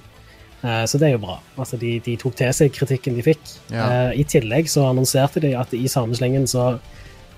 Uh, 0.62 0.84
Så 0.84 0.98
det 0.98 1.08
er 1.08 1.12
jo 1.12 1.24
bra. 1.24 1.38
Altså, 1.56 1.78
de, 1.80 1.98
de 2.04 2.16
tok 2.20 2.34
til 2.36 2.52
seg 2.52 2.72
kritikken 2.72 3.14
de 3.16 3.22
fikk. 3.24 3.40
Ja. 3.72 4.10
Uh, 4.10 4.10
I 4.12 4.24
tillegg 4.28 4.68
så 4.68 4.90
annonserte 4.90 5.40
de 5.40 5.54
at 5.56 5.72
i 5.72 5.88
samme 5.88 6.12
slengen 6.12 6.44
så 6.44 6.74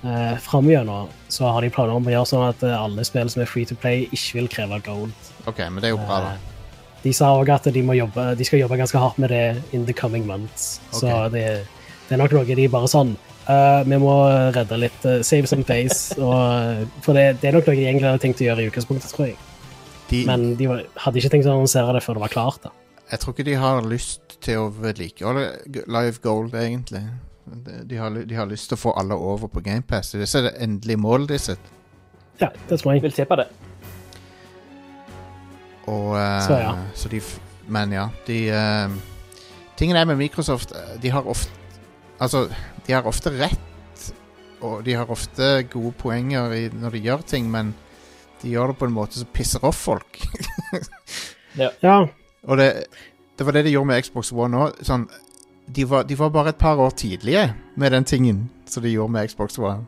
uh, 0.02 0.36
framgjennom 0.42 1.06
så 1.30 1.52
har 1.54 1.62
de 1.62 1.70
planer 1.70 1.94
om 1.94 2.08
å 2.08 2.10
gjøre 2.10 2.26
sånn 2.26 2.48
at 2.48 2.64
alle 2.66 3.04
spill 3.06 3.30
som 3.30 3.44
er 3.44 3.46
free 3.46 3.64
to 3.64 3.78
play, 3.78 4.08
ikke 4.10 4.40
vil 4.40 4.48
kreve 4.50 4.80
gold. 4.82 5.14
OK, 5.46 5.62
men 5.70 5.78
det 5.78 5.92
er 5.92 5.94
jo 5.94 6.02
bra, 6.02 6.18
da. 6.26 6.51
De 7.02 7.12
sa 7.16 7.32
òg 7.34 7.50
at 7.50 7.66
de, 7.74 7.82
må 7.82 7.96
jobbe, 7.98 8.32
de 8.38 8.46
skal 8.46 8.62
jobbe 8.62 8.78
ganske 8.78 8.98
hardt 8.98 9.18
med 9.22 9.32
det 9.34 9.44
in 9.74 9.86
the 9.88 9.94
coming 9.96 10.26
months. 10.26 10.80
Så 10.94 11.08
det, 11.34 11.46
det 12.08 12.14
er 12.14 12.20
nok 12.20 12.34
noe 12.36 12.56
de 12.58 12.66
bare 12.70 12.90
sånn 12.90 13.14
uh, 13.48 13.82
Vi 13.88 13.98
må 13.98 14.14
redde 14.54 14.78
litt 14.78 15.06
Uh, 15.06 15.18
Save 15.26 15.50
some 15.50 15.64
face. 15.66 16.14
Og, 16.22 16.36
eh, 16.36 16.84
for 17.02 17.18
det, 17.18 17.40
det 17.42 17.50
er 17.50 17.56
nok 17.56 17.66
noe 17.66 17.78
de 17.78 17.88
egentlig 17.88 18.06
hadde 18.06 18.22
tenkt 18.22 18.42
å 18.42 18.46
gjøre 18.46 18.62
i 18.62 18.70
utgangspunktet, 18.70 19.10
tror 19.16 19.32
jeg. 19.32 19.40
De, 20.12 20.22
Men 20.28 20.52
de 20.60 20.68
var, 20.70 20.84
hadde 21.06 21.18
ikke 21.18 21.32
tenkt 21.32 21.48
å 21.48 21.56
annonsere 21.56 21.96
det 21.96 22.04
før 22.04 22.20
det 22.20 22.24
var 22.26 22.34
klart. 22.36 22.68
da. 22.68 22.72
jeg 23.10 23.22
tror 23.22 23.34
ikke 23.34 23.48
de 23.50 23.58
har 23.58 23.82
lyst 23.88 24.38
til 24.42 24.62
å 24.62 24.70
vedlikeholde 24.70 25.46
Live 25.90 26.22
Gold, 26.22 26.54
egentlig. 26.58 27.02
De, 27.46 27.82
de, 27.88 27.98
har, 27.98 28.14
de 28.14 28.38
har 28.38 28.46
lyst 28.46 28.70
til 28.70 28.78
å 28.78 28.82
få 28.84 28.94
alle 28.98 29.18
over 29.18 29.50
på 29.50 29.64
GamePass. 29.64 30.14
Det 30.14 30.28
er 30.28 30.48
det 30.50 30.54
endelige 30.62 31.02
målet 31.02 31.34
de 31.34 31.42
sitt. 31.50 31.72
Ja, 32.38 32.52
det 32.68 32.78
tror 32.78 32.94
jeg. 32.94 33.02
Vil 33.02 33.14
se 33.14 33.26
på 33.26 33.38
det. 33.42 33.48
Og 35.90 36.14
eh, 36.18 36.42
Så 36.46 36.58
ja. 36.60 36.74
så 36.94 37.08
de 37.10 37.20
Men 37.66 37.92
ja, 37.92 38.08
de 38.26 38.38
eh, 38.50 38.94
Tingen 39.76 39.96
er 39.96 40.06
med 40.06 40.20
Microsoft 40.20 40.72
eh, 40.76 40.94
De 41.02 41.10
har 41.10 41.26
ofte 41.26 41.50
Altså, 42.22 42.44
de 42.86 42.92
har 42.94 43.06
ofte 43.10 43.32
rett, 43.34 44.02
og 44.62 44.84
de 44.86 44.92
har 44.94 45.08
ofte 45.10 45.64
gode 45.72 45.90
poenger 45.98 46.52
i, 46.54 46.60
når 46.70 46.94
de 46.94 47.00
gjør 47.02 47.24
ting, 47.26 47.48
men 47.50 47.72
de 48.42 48.52
gjør 48.52 48.70
det 48.70 48.76
på 48.78 48.86
en 48.86 48.94
måte 48.94 49.18
som 49.18 49.30
pisser 49.34 49.64
off 49.66 49.80
folk. 49.88 50.20
Ja, 51.58 51.68
Og 52.46 52.56
det, 52.56 52.68
det 53.38 53.46
var 53.46 53.52
det 53.52 53.64
de 53.66 53.74
gjorde 53.74 53.90
med 53.90 54.04
Xbox 54.06 54.30
One 54.32 54.56
òg. 54.56 54.78
Sånn, 54.86 55.08
de, 55.66 55.84
var, 55.84 56.06
de 56.08 56.16
var 56.16 56.30
bare 56.30 56.54
et 56.54 56.60
par 56.62 56.78
år 56.80 56.94
tidlige 56.96 57.48
med 57.74 57.92
den 57.92 58.06
tingen 58.08 58.44
som 58.70 58.86
de 58.86 58.94
gjorde 58.94 59.12
med 59.12 59.28
Xbox 59.28 59.58
One. 59.58 59.82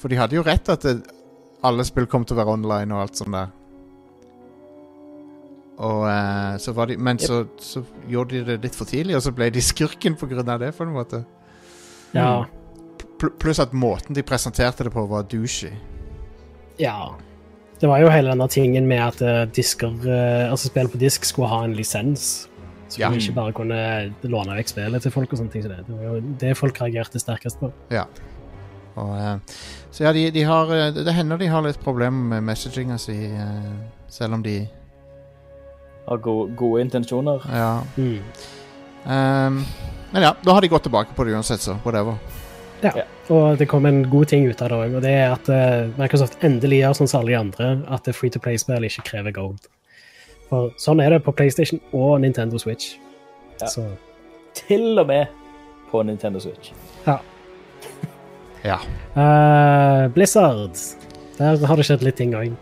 For 0.00 0.08
de 0.08 0.18
hadde 0.18 0.38
jo 0.38 0.42
rett 0.46 0.68
at 0.72 0.88
det, 0.88 0.96
alle 1.62 1.84
spill 1.86 2.08
kom 2.10 2.24
til 2.24 2.36
å 2.36 2.40
være 2.40 2.56
online 2.56 2.94
og 2.94 3.04
alt 3.04 3.20
sånt 3.20 3.36
der. 3.36 3.52
Og 5.78 6.04
uh, 6.10 6.58
så 6.58 6.72
var 6.72 6.86
de 6.90 6.96
Men 6.96 7.18
så, 7.18 7.44
så 7.58 7.84
gjorde 8.10 8.34
de 8.34 8.44
det 8.44 8.62
litt 8.66 8.74
for 8.74 8.88
tidlig, 8.88 9.14
og 9.16 9.22
så 9.22 9.32
ble 9.34 9.50
de 9.54 9.62
skurken 9.72 10.16
av 10.42 10.58
det, 10.60 10.72
på 10.76 10.84
en 10.84 10.94
måte. 10.94 11.24
Ja. 12.12 12.46
Pl 13.18 13.30
pluss 13.38 13.58
at 13.58 13.72
måten 13.74 14.14
de 14.14 14.22
presenterte 14.22 14.84
det 14.84 14.92
på, 14.94 15.06
var 15.06 15.22
douchey. 15.22 15.72
ja. 16.78 17.14
Det 17.78 17.86
var 17.86 18.00
jo 18.02 18.08
hele 18.10 18.32
denne 18.32 18.48
tingen 18.50 18.88
med 18.90 18.98
at 18.98 19.20
eh, 19.22 19.44
disker, 19.54 19.92
uh, 20.02 20.50
altså 20.50 20.66
spill 20.66 20.88
på 20.90 20.98
disk 20.98 21.22
skulle 21.24 21.46
ha 21.46 21.60
en 21.62 21.76
lisens. 21.78 22.48
Så 22.88 22.98
Ja. 22.98 23.10
du 23.10 23.20
ikke 23.20 23.34
bare 23.36 23.52
kunne 23.52 24.14
låne 24.22 24.56
vekk 24.56 24.68
spillet 24.68 25.02
til 25.02 25.12
folk 25.14 25.30
og 25.32 25.38
sånne 25.38 25.52
ting. 25.52 25.62
Så 25.62 25.68
det, 25.68 25.84
det 25.86 25.94
var 25.94 26.02
jo 26.02 26.22
det 26.40 26.56
folk 26.58 26.80
reagerte 26.82 27.22
sterkest 27.22 27.60
på. 27.60 27.70
Ja. 27.94 28.08
Og, 28.96 29.14
så 29.94 30.08
ja, 30.08 30.12
de, 30.12 30.24
de 30.34 30.42
har 30.42 30.66
Det 30.90 31.14
hender 31.14 31.38
de 31.38 31.46
har 31.46 31.62
litt 31.62 31.78
problemer 31.78 32.32
med 32.32 32.48
messaginga 32.48 32.98
si, 32.98 33.14
selv 34.10 34.34
om 34.34 34.42
de 34.42 34.66
Har 36.08 36.20
gode, 36.24 36.54
gode 36.56 36.80
intensjoner. 36.86 37.44
Ja. 37.52 37.82
Mm. 37.98 38.22
Um, 39.04 39.62
men 40.10 40.24
ja, 40.24 40.34
da 40.42 40.56
har 40.56 40.64
de 40.64 40.70
gått 40.72 40.82
tilbake 40.88 41.14
på 41.14 41.24
det 41.24 41.36
uansett, 41.36 41.60
så 41.60 41.76
whatever. 41.84 42.16
Ja. 42.80 42.92
Og 43.28 43.58
det 43.58 43.66
kom 43.68 43.86
en 43.86 44.04
god 44.10 44.30
ting 44.30 44.46
ut 44.48 44.62
av 44.62 44.70
det 44.72 44.76
òg, 44.78 44.94
og 44.96 45.02
det 45.04 45.12
er 45.12 45.32
at 45.34 45.48
eh, 45.52 45.90
Microsoft 45.98 46.38
endelig 46.46 46.78
gjør 46.80 46.94
sånn 46.96 47.10
som 47.10 47.20
alle 47.20 47.34
de 47.34 47.38
andre, 47.38 47.70
at 47.92 48.06
det 48.08 48.14
free 48.16 48.32
to 48.32 48.40
play-spill 48.40 48.86
ikke 48.88 49.04
krever 49.10 49.34
gold. 49.36 49.66
For 50.48 50.70
sånn 50.80 51.02
er 51.04 51.12
det 51.12 51.24
på 51.26 51.34
PlayStation 51.36 51.82
og 51.92 52.22
Nintendo 52.24 52.60
Switch. 52.60 52.94
Ja. 53.60 53.68
Så 53.68 53.84
Til 54.56 54.96
og 54.98 55.10
med 55.10 55.28
på 55.90 56.00
Nintendo 56.06 56.40
Switch. 56.40 56.72
ja. 57.06 57.18
Ja. 58.64 58.80
Uh, 59.14 60.08
Blizzard. 60.12 60.74
Der 61.38 61.66
har 61.66 61.78
det 61.78 61.84
skjedd 61.86 62.02
litt 62.02 62.16
ting 62.18 62.32
òg. 62.34 62.56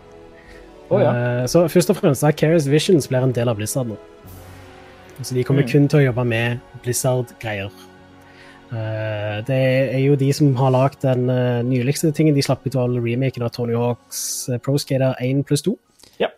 Å 0.89 0.99
ja. 1.01 1.11
så 1.51 1.65
først 1.67 1.89
og 1.91 1.97
fremst, 1.99 2.23
er 2.23 2.31
Icarus 2.35 2.67
Visions 2.71 3.07
blir 3.11 3.23
en 3.25 3.33
del 3.35 3.49
av 3.51 3.57
Blizzard 3.59 3.87
nå. 3.91 3.97
Så 5.21 5.33
de 5.35 5.43
kommer 5.43 5.63
Mm. 5.65 5.69
kun 5.71 5.87
til 5.87 5.99
å 5.99 6.05
jobbe 6.11 6.23
med 6.25 6.59
Blizzard-greier. 6.83 7.71
Eh, 8.71 9.41
det 9.47 9.57
er 9.95 9.99
jo 10.03 10.15
de 10.19 10.31
som 10.35 10.53
har 10.59 10.71
lagd 10.75 11.01
den 11.01 11.29
eh, 11.29 11.61
nyligste 11.63 12.11
tingen. 12.13 12.35
De 12.35 12.41
slapp 12.43 12.65
ut 12.67 12.75
all 12.75 12.97
remaken 12.99 13.43
av 13.43 13.51
Tony 13.55 13.73
Hawks 13.79 14.49
uh, 14.51 14.57
Pro 14.59 14.77
Skater 14.77 15.15
1 15.23 15.43
pluss 15.47 15.63
2. 15.63 15.75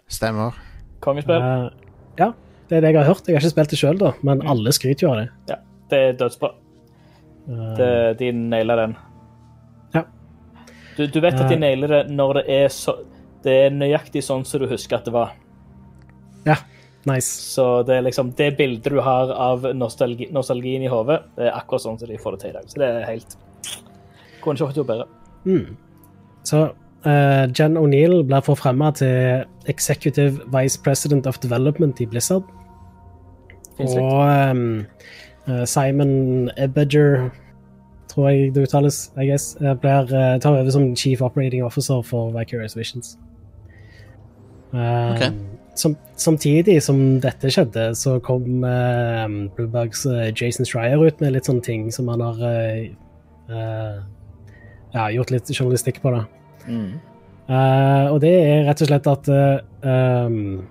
Stemmer. 0.09 0.53
Kongespill. 1.01 1.35
Eh, 1.35 1.69
ja, 2.17 2.31
det 2.69 2.77
er 2.77 2.81
det 2.81 2.89
jeg 2.93 2.97
har 3.03 3.09
hørt. 3.13 3.27
Jeg 3.27 3.35
har 3.37 3.41
ikke 3.43 3.53
spilt 3.53 3.69
det 3.75 3.77
sjøl, 3.79 3.99
men 4.25 4.41
alle 4.47 4.71
skryter 4.73 5.05
jo 5.05 5.11
av 5.13 5.19
det. 5.21 5.59
Det 5.89 5.99
er 6.07 6.17
dødsbra. 6.17 6.49
Eh, 7.49 7.75
Det, 7.77 8.17
de 8.19 8.31
nailer 8.31 8.75
den. 8.85 8.95
Ja. 9.93 10.03
Du, 10.97 11.05
du 11.07 11.19
vet 11.21 11.33
at 11.39 11.47
de 11.49 11.55
Eh. 11.55 11.59
nailer 11.59 11.87
det 11.87 12.01
når 12.11 12.33
det 12.41 12.45
er 12.49 12.67
så 12.73 12.97
Det 13.43 13.55
er 13.65 13.75
nøyaktig 13.75 14.23
sånn 14.25 14.43
som 14.47 14.61
du 14.61 14.67
husker 14.71 14.99
at 14.99 15.07
det 15.07 15.13
var. 15.15 15.35
ja, 16.45 16.57
nice. 17.07 17.29
Så 17.53 17.83
det 17.87 17.97
er 17.97 18.05
liksom 18.07 18.33
det 18.39 18.51
bildet 18.57 18.91
du 18.91 18.99
har 19.03 19.31
av 19.31 19.67
nostalgi, 19.75 20.29
nostalgien 20.35 20.83
i 20.83 20.91
hodet, 20.91 21.21
det 21.37 21.47
er 21.47 21.55
akkurat 21.55 21.85
sånn 21.85 21.99
som 21.99 22.09
de 22.09 22.19
får 22.19 22.35
det 22.35 22.43
til 22.43 22.53
i 22.53 22.57
dag. 22.59 22.67
Så 22.67 22.83
det 22.83 22.91
er 22.91 23.07
helt 23.07 23.39
Kunne 24.39 24.55
ikke 24.55 24.69
vært 24.69 24.77
det 24.79 24.87
bedre. 24.87 25.07
Mm. 25.43 25.65
Så 26.47 26.59
uh, 27.05 27.45
Jen 27.51 27.75
O'Neill 27.79 28.21
blir 28.23 28.43
forfremma 28.45 28.93
til 28.95 29.43
Executive 29.67 30.47
Vice 30.53 30.79
President 30.79 31.27
of 31.27 31.41
Development 31.43 31.99
i 31.99 32.07
Blizzard. 32.07 32.47
Og 33.79 34.29
eh, 35.47 35.65
Simon 35.65 36.49
Ebedger, 36.57 37.29
tror 38.07 38.29
jeg 38.29 38.55
det 38.55 38.67
uttales, 38.67 39.11
I 39.17 39.25
guess, 39.25 39.55
eh, 39.61 39.75
blir, 39.75 40.13
eh, 40.15 40.39
tar 40.39 40.57
over 40.57 40.69
som 40.71 40.95
Chief 40.95 41.21
Operating 41.21 41.63
Officer 41.63 42.01
for 42.01 42.31
Vicarious 42.31 42.77
Visions. 42.77 43.17
Eh, 44.73 45.29
Som, 45.79 45.93
samtidig 46.19 46.81
som 46.83 46.97
dette 47.23 47.47
skjedde, 47.47 47.93
så 47.95 48.17
kom 48.19 48.65
uh, 48.67 49.29
Bluebugs 49.55 50.01
uh, 50.09 50.27
Jason 50.35 50.67
Schreier 50.67 50.99
ut 50.99 51.21
med 51.23 51.37
litt 51.37 51.47
sånne 51.47 51.63
ting 51.63 51.85
som 51.95 52.09
han 52.11 52.19
har 52.19 52.41
uh, 52.43 52.89
eh, 53.49 54.01
ja, 54.93 55.05
gjort 55.13 55.31
litt 55.31 55.51
journalistikk 55.53 56.01
på. 56.03 56.11
det. 56.11 56.25
Mm. 56.67 56.99
Eh, 57.49 58.07
og 58.13 58.19
det 58.21 58.33
er 58.35 58.67
rett 58.67 58.83
og 58.83 58.89
slett 58.91 59.07
at 59.09 59.29
eh, 59.33 59.87
um, 59.89 60.67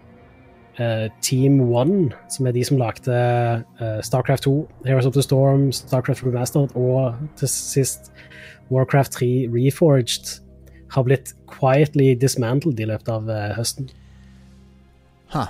eh, 0.79 1.07
Team 1.25 1.61
One, 1.67 2.13
som 2.31 2.47
er 2.47 2.55
de 2.55 2.65
som 2.67 2.79
lagde 2.79 3.15
eh, 3.17 3.99
Starcraft 4.07 4.47
2, 4.47 4.55
Heroes 4.87 5.09
of 5.09 5.17
the 5.17 5.25
Storm, 5.25 5.73
Starcraft 5.75 6.27
Remastered 6.27 6.77
og 6.79 7.19
til 7.41 7.51
sist 7.51 8.13
Warcraft 8.71 9.19
3 9.19 9.49
Reforged, 9.51 10.39
har 10.95 11.05
blitt 11.07 11.35
quietly 11.51 12.15
dismantled 12.15 12.81
i 12.81 12.87
løpet 12.89 13.09
av 13.13 13.29
eh, 13.33 13.55
høsten. 13.59 13.91
Ha. 15.35 15.47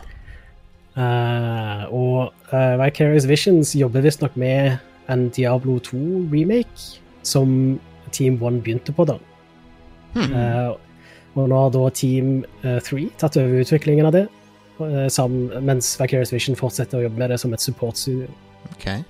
Uh, 0.99 1.85
og 1.95 2.33
uh, 2.51 2.75
Vicarious 2.81 3.29
Visions 3.31 3.71
jobber 3.79 4.03
visstnok 4.03 4.35
med 4.37 4.81
en 5.09 5.29
Diablo 5.31 5.77
2-remake, 5.87 6.99
som 7.23 7.79
Team 8.11 8.41
One 8.43 8.59
begynte 8.65 8.93
på, 8.93 9.07
da. 9.07 9.15
Hmm. 10.17 10.35
Uh, 10.35 10.75
og 11.39 11.49
nå 11.53 11.61
har 11.63 11.71
da 11.71 11.85
Team 11.95 12.41
eh, 12.65 12.81
3 12.83 13.05
tatt 13.21 13.37
over 13.39 13.63
utviklingen 13.63 14.09
av 14.09 14.15
det, 14.17 14.25
eh, 14.83 15.07
sam- 15.13 15.53
mens 15.63 15.93
Vicarious 16.01 16.33
Vision 16.35 16.57
fortsetter 16.59 16.99
å 16.99 17.05
jobbe 17.05 17.21
med 17.21 17.31
det 17.31 17.39
som 17.39 17.53
et 17.55 17.63
support-studio. 17.63 18.27
OK. 18.73 18.87
Eh, 18.89 19.05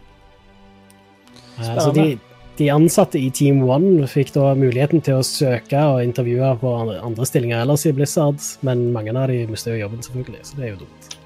så 1.79 1.93
de, 1.97 2.19
de 2.59 2.69
ansatte 2.75 3.19
i 3.21 3.29
Team 3.35 3.61
1 3.63 4.09
fikk 4.11 4.33
da 4.35 4.51
muligheten 4.59 5.03
til 5.05 5.21
å 5.21 5.27
søke 5.27 5.79
og 5.93 6.03
intervjue 6.03 6.51
på 6.61 6.73
andre, 6.83 7.27
stillinger 7.29 7.63
ellers 7.63 7.87
i 7.87 7.93
Blizzard, 7.95 8.43
men 8.67 8.89
mange 8.95 9.15
av 9.15 9.31
de 9.31 9.45
mistet 9.51 9.77
jo 9.77 9.85
jobben, 9.85 10.03
selvfølgelig, 10.03 10.43
så 10.49 10.59
det 10.59 10.67
er 10.67 10.73
jo 10.75 10.81
dumt. 10.83 11.17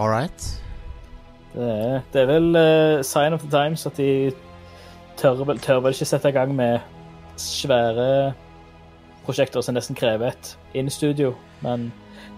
All 0.00 0.08
right. 0.08 0.46
Det, 1.52 1.66
er, 1.66 1.98
det 2.14 2.22
er 2.22 2.30
vel 2.30 2.48
uh, 2.56 3.02
sign 3.04 3.36
of 3.36 3.42
the 3.44 3.50
times 3.52 3.84
at 3.86 3.98
de 3.98 4.30
tør 5.20 5.42
tør 5.60 5.82
vel 5.84 5.96
ikke 5.96 6.08
sette 6.08 6.30
i 6.30 6.36
gang 6.36 6.54
med 6.56 6.78
svære 7.40 8.32
prosjekter 9.26 9.64
som 9.64 9.76
nesten 9.76 9.98
krever 9.98 10.32
et 10.32 10.54
in-studio, 10.78 11.34
men 11.64 11.90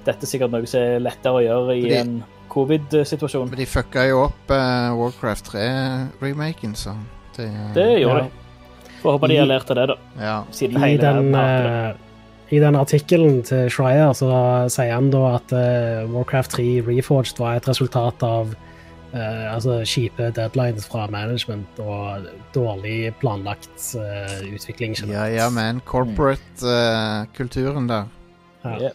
dette 0.07 0.27
er 0.27 0.31
sikkert 0.31 0.55
noe 0.55 0.67
som 0.67 0.83
er 0.83 1.03
lettere 1.03 1.39
å 1.39 1.45
gjøre 1.45 1.77
i 1.77 1.85
Fordi- 1.85 2.01
en 2.01 2.15
covid-situasjon. 2.53 3.49
Men 3.51 3.59
de 3.63 3.67
fucka 3.67 4.05
jo 4.11 4.17
opp 4.29 4.51
uh, 4.53 4.93
Warcraft 4.99 5.45
3-remaken, 5.55 6.75
så 6.77 6.91
det, 7.37 7.49
Det 7.75 7.89
gjorde 8.03 8.19
Ja. 8.19 8.23
de. 8.29 8.33
Får 9.03 9.13
håpe 9.17 9.29
de 9.33 9.37
har 9.41 9.47
lært 9.51 9.71
av 9.73 9.77
det, 9.81 9.87
da. 9.91 9.97
Ja. 10.23 10.37
Siden 10.55 10.77
I 10.79 10.81
hele 10.85 11.03
den, 11.03 11.29
I 12.53 12.59
den 12.61 12.77
artikkelen 12.77 13.41
til 13.49 13.71
Schreier 13.73 14.13
så 14.15 14.29
sier 14.71 14.93
han 14.95 15.09
da 15.11 15.23
at 15.41 15.53
uh, 15.57 16.05
Warcraft 16.13 16.51
3 16.59 16.67
Reforged 16.87 17.39
var 17.43 17.53
et 17.59 17.67
resultat 17.69 18.23
av 18.23 18.47
altså 19.13 19.83
kjipe 19.85 20.31
deadlines 20.33 20.87
fra 20.89 21.03
management 21.13 21.69
og 21.85 22.25
dårlig 22.55 23.11
planlagt 23.21 23.91
utvikling. 24.49 24.95
ja, 24.97 25.01
generelt. 25.05 25.35
ja, 25.37 25.49
men 25.53 25.83
Corporate-kulturen 25.85 27.91
der. 27.91 28.05
Ja. 28.65 28.73
Ja. 28.87 28.91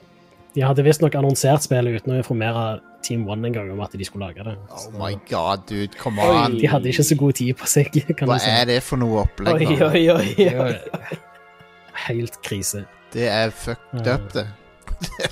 De 0.56 0.62
hadde 0.66 0.82
visstnok 0.88 1.14
annonsert 1.20 1.62
spillet 1.68 2.00
uten 2.02 2.16
å 2.16 2.18
informere 2.18 2.64
Team 3.06 3.28
One 3.30 3.48
en 3.48 3.54
gang 3.56 3.70
om 3.72 3.80
at 3.86 3.94
de 3.96 4.06
skulle 4.06 4.28
lage 4.28 4.44
det. 4.44 4.56
Oh 4.74 4.88
my 4.98 5.14
god, 5.30 5.66
dude. 5.70 5.94
Come 6.00 6.22
Oi. 6.22 6.36
on. 6.46 6.58
de 6.60 6.68
hadde 6.68 6.90
ikke 6.92 7.04
så 7.08 7.18
god 7.20 7.38
tid 7.40 7.54
på 7.60 7.70
seg, 7.70 7.92
kan 8.18 8.28
Hva 8.30 8.38
du 8.40 8.44
si. 8.44 8.50
er 8.52 8.66
det 8.70 8.80
for 8.84 9.00
noe 9.02 9.24
opplegg? 9.26 9.64
Oi, 9.68 9.78
oi, 9.88 10.04
oi. 10.16 10.48
Oi. 10.66 11.20
Helt 12.08 12.42
krise. 12.46 12.86
Det 13.14 13.28
er 13.32 13.54
fucked 13.56 14.08
up, 14.12 14.28
det. 14.34 14.48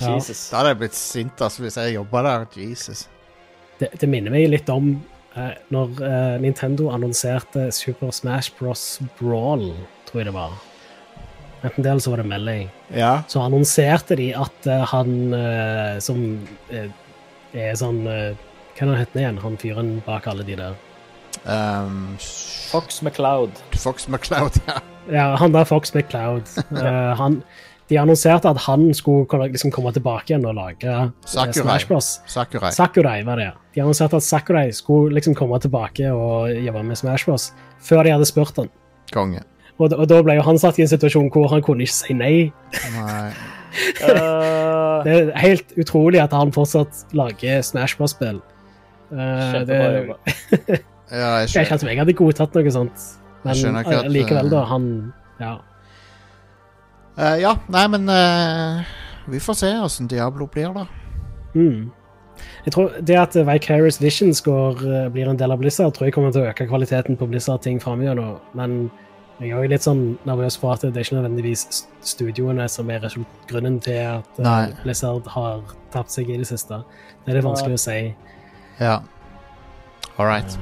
Ja. 0.00 0.14
Jesus. 0.14 0.48
Da 0.50 0.60
hadde 0.60 0.72
jeg 0.74 0.80
blitt 0.84 0.96
sint 0.98 1.42
altså, 1.42 1.64
hvis 1.64 1.76
jeg 1.80 1.96
jobba 1.96 2.22
der. 2.26 2.46
Jesus. 2.62 3.06
Det, 3.80 3.90
det 4.00 4.08
minner 4.08 4.32
meg 4.32 4.46
litt 4.52 4.70
om 4.72 4.92
eh, 5.36 5.52
når 5.74 6.00
eh, 6.06 6.36
Nintendo 6.42 6.88
annonserte 6.94 7.68
Super 7.74 8.14
Smash 8.14 8.54
Bros. 8.58 8.86
Brawl, 9.18 9.68
tror 10.08 10.22
jeg 10.22 10.30
det 10.30 10.36
var. 10.38 10.54
Enten 11.64 11.82
det 11.82 11.90
eller 11.90 12.04
så 12.04 12.12
var 12.12 12.22
det 12.22 12.28
Melee. 12.30 12.68
Ja. 12.94 13.12
Så 13.28 13.42
annonserte 13.42 14.16
de 14.18 14.30
at 14.38 14.68
eh, 14.70 14.84
han 14.92 15.16
eh, 15.34 15.98
som 16.04 16.22
eh, 17.52 17.70
er 17.70 17.78
sånn 17.78 18.02
eh, 18.10 18.34
Hva 18.76 18.82
er 18.82 18.90
det 18.90 18.92
han 18.92 19.00
heter 19.00 19.22
igjen? 19.22 19.38
Han 19.44 19.56
fyren 19.60 19.94
bak 20.06 20.26
alle 20.28 20.44
de 20.44 20.58
der. 20.58 20.74
Um, 21.46 22.16
Fox 22.70 23.00
McCloud. 23.02 23.56
Fox 23.78 24.08
McCloud, 24.08 24.58
ja. 24.66 24.80
Ja, 25.12 25.26
han 25.38 25.54
der 25.54 25.64
Fox 25.64 25.94
McCloud. 25.94 26.50
uh, 26.72 27.14
han, 27.16 27.40
de 27.88 27.98
annonserte 28.00 28.50
at 28.50 28.58
han 28.66 28.88
skulle 28.94 29.46
liksom 29.52 29.70
komme 29.70 29.92
tilbake 29.94 30.32
igjen 30.32 30.46
og 30.48 30.56
lage 30.58 30.90
eh, 30.90 31.10
Sakurai. 31.24 31.62
Smash 31.62 31.88
Bros. 31.88 32.08
Sakurai. 32.26 32.72
Sakurai 32.74 33.20
var 33.26 33.38
det, 33.38 33.50
ja. 33.50 33.52
De 33.76 33.82
annonserte 33.84 34.18
at 34.18 34.26
Sakurai 34.26 34.72
skulle 34.74 35.14
liksom 35.14 35.36
komme 35.38 35.60
tilbake 35.62 36.10
og 36.10 36.50
jobbe 36.50 36.82
med 36.82 36.98
Smash 36.98 37.28
Bros. 37.28 37.52
før 37.78 38.02
de 38.02 38.16
hadde 38.16 38.26
spurt 38.26 38.58
han. 38.58 38.72
Konge. 39.14 39.44
Og, 39.78 39.92
og 39.92 40.08
da 40.08 40.22
ble 40.24 40.38
jo 40.38 40.46
han 40.46 40.58
satt 40.58 40.80
i 40.80 40.86
en 40.86 40.90
situasjon 40.90 41.28
hvor 41.30 41.50
han 41.52 41.62
kunne 41.62 41.86
ikke 41.86 41.94
si 41.94 42.16
nei. 42.16 42.50
Nei. 42.96 43.30
Uh, 44.02 45.04
Det 45.04 45.14
er 45.14 45.32
helt 45.42 45.72
utrolig 45.80 46.20
at 46.22 46.32
han 46.32 46.52
fortsatt 46.54 47.06
lager 47.16 47.62
Smash 47.66 47.98
Bros-spill. 47.98 48.40
Uh, 49.12 49.64
det 49.68 49.80
Kjempebra 49.80 50.16
er. 50.76 50.84
Ja, 51.06 51.36
jeg 51.38 51.46
ikke 51.46 51.52
skjønner. 51.52 51.70
helt 51.70 51.80
som 51.80 51.88
jeg 51.90 51.98
hadde 52.00 52.14
godtatt 52.18 52.56
noe 52.58 52.70
sånt. 52.74 53.04
Men 53.46 53.54
ikke 53.54 53.82
at, 53.94 54.06
eh, 54.06 54.10
likevel, 54.10 54.46
eh, 54.46 54.50
da. 54.50 54.64
Han 54.72 55.12
Ja. 55.40 55.52
Uh, 57.16 57.36
ja, 57.40 57.54
nei, 57.72 57.86
men 57.88 58.08
eh, 58.12 58.82
Vi 59.30 59.38
får 59.40 59.54
se 59.56 59.70
åssen 59.80 60.08
Diablo 60.10 60.48
blir, 60.50 60.74
da. 60.74 60.86
Mm. 61.54 61.92
Jeg 62.66 62.72
tror 62.74 62.90
Det 63.00 63.16
at 63.16 63.36
Vicarious 63.46 64.00
Visions 64.02 64.42
går, 64.44 64.82
eh, 64.82 65.08
blir 65.08 65.28
en 65.30 65.38
del 65.38 65.52
av 65.52 65.58
Blizzard, 65.58 65.94
tror 65.94 66.08
jeg 66.08 66.14
kommer 66.14 66.32
til 66.32 66.42
å 66.42 66.50
øke 66.50 66.66
kvaliteten 66.68 67.16
på 67.16 67.28
Blizzard-ting 67.30 67.80
framover. 67.80 68.40
Men 68.54 68.90
jeg 69.40 69.52
er 69.52 69.68
litt 69.68 69.84
sånn 69.84 70.04
nervøs 70.24 70.56
for 70.56 70.72
at 70.72 70.84
det 70.86 70.94
er 70.96 71.04
ikke 71.04 71.18
nødvendigvis 71.18 71.82
studioene 72.08 72.64
som 72.72 72.88
er 72.90 73.04
grunnen 73.50 73.76
til 73.84 73.98
at 74.00 74.38
eh, 74.40 74.46
Nei. 74.46 74.62
Blizzard 74.84 75.26
har 75.34 75.60
tapt 75.92 76.14
seg 76.14 76.30
i 76.32 76.38
det 76.40 76.48
siste. 76.48 76.78
Det 77.24 77.34
er 77.34 77.38
litt 77.40 77.44
vanskelig 77.48 77.76
å 77.76 77.82
si. 77.82 77.98
Ja. 78.80 78.94
All 80.16 80.26
right. 80.30 80.56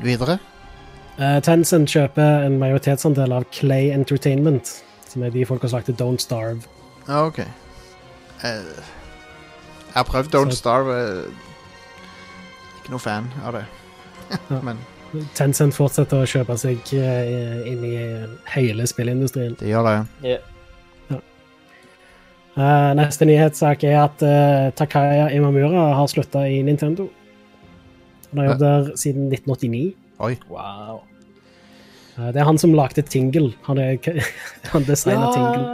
Videre? 0.00 0.38
Uh, 1.18 1.36
Tencent 1.44 1.92
kjøper 1.92 2.46
en 2.46 2.56
majoritetsandel 2.62 3.34
av 3.36 3.44
Clay 3.52 3.90
Entertainment, 3.92 4.78
som 5.06 5.22
er 5.26 5.34
de 5.34 5.44
folka 5.46 5.68
som 5.68 5.82
lagde 5.82 5.92
Don't 6.00 6.24
Starve. 6.24 6.64
Ja, 7.04 7.26
OK. 7.28 7.42
Uh, 8.40 8.72
jeg 9.92 9.98
har 9.98 10.08
prøvd 10.08 10.32
Don't 10.32 10.56
Så- 10.56 10.62
Starve. 10.64 10.96
Ikke 12.80 12.96
noe 12.96 13.04
fan 13.04 13.28
av 13.44 13.60
det. 13.60 13.66
Ja. 14.48 14.62
Men 14.64 14.78
Tencent 15.36 15.76
fortsetter 15.76 16.22
å 16.22 16.28
kjøpe 16.28 16.56
seg 16.60 16.94
eh, 16.96 17.66
inn 17.68 17.84
i 17.84 17.96
hele 18.54 18.86
spillindustrien. 18.88 19.58
det 19.60 19.68
gjør 19.68 19.88
det. 19.88 19.98
Ja. 20.30 20.38
Eh, 22.52 22.90
neste 22.98 23.24
nyhetssak 23.24 23.84
er 23.88 23.96
at 24.02 24.22
eh, 24.28 24.68
Takaya 24.76 25.30
Imamura 25.32 25.86
har 25.96 26.08
slutta 26.12 26.44
i 26.44 26.58
Nintendo. 26.64 27.08
Han 28.30 28.38
har 28.42 28.50
jobbet 28.50 28.60
der 28.60 28.90
siden 29.00 29.32
1989. 29.32 29.94
Oi. 30.20 30.36
Wow. 30.52 31.00
Eh, 32.18 32.28
det 32.34 32.42
er 32.42 32.44
han 32.44 32.60
som 32.60 32.74
lagde 32.76 33.02
Tingle. 33.08 33.54
Han, 33.64 33.80
er, 33.80 33.96
han 34.74 34.84
designa 34.84 35.32
Tingle. 35.32 35.64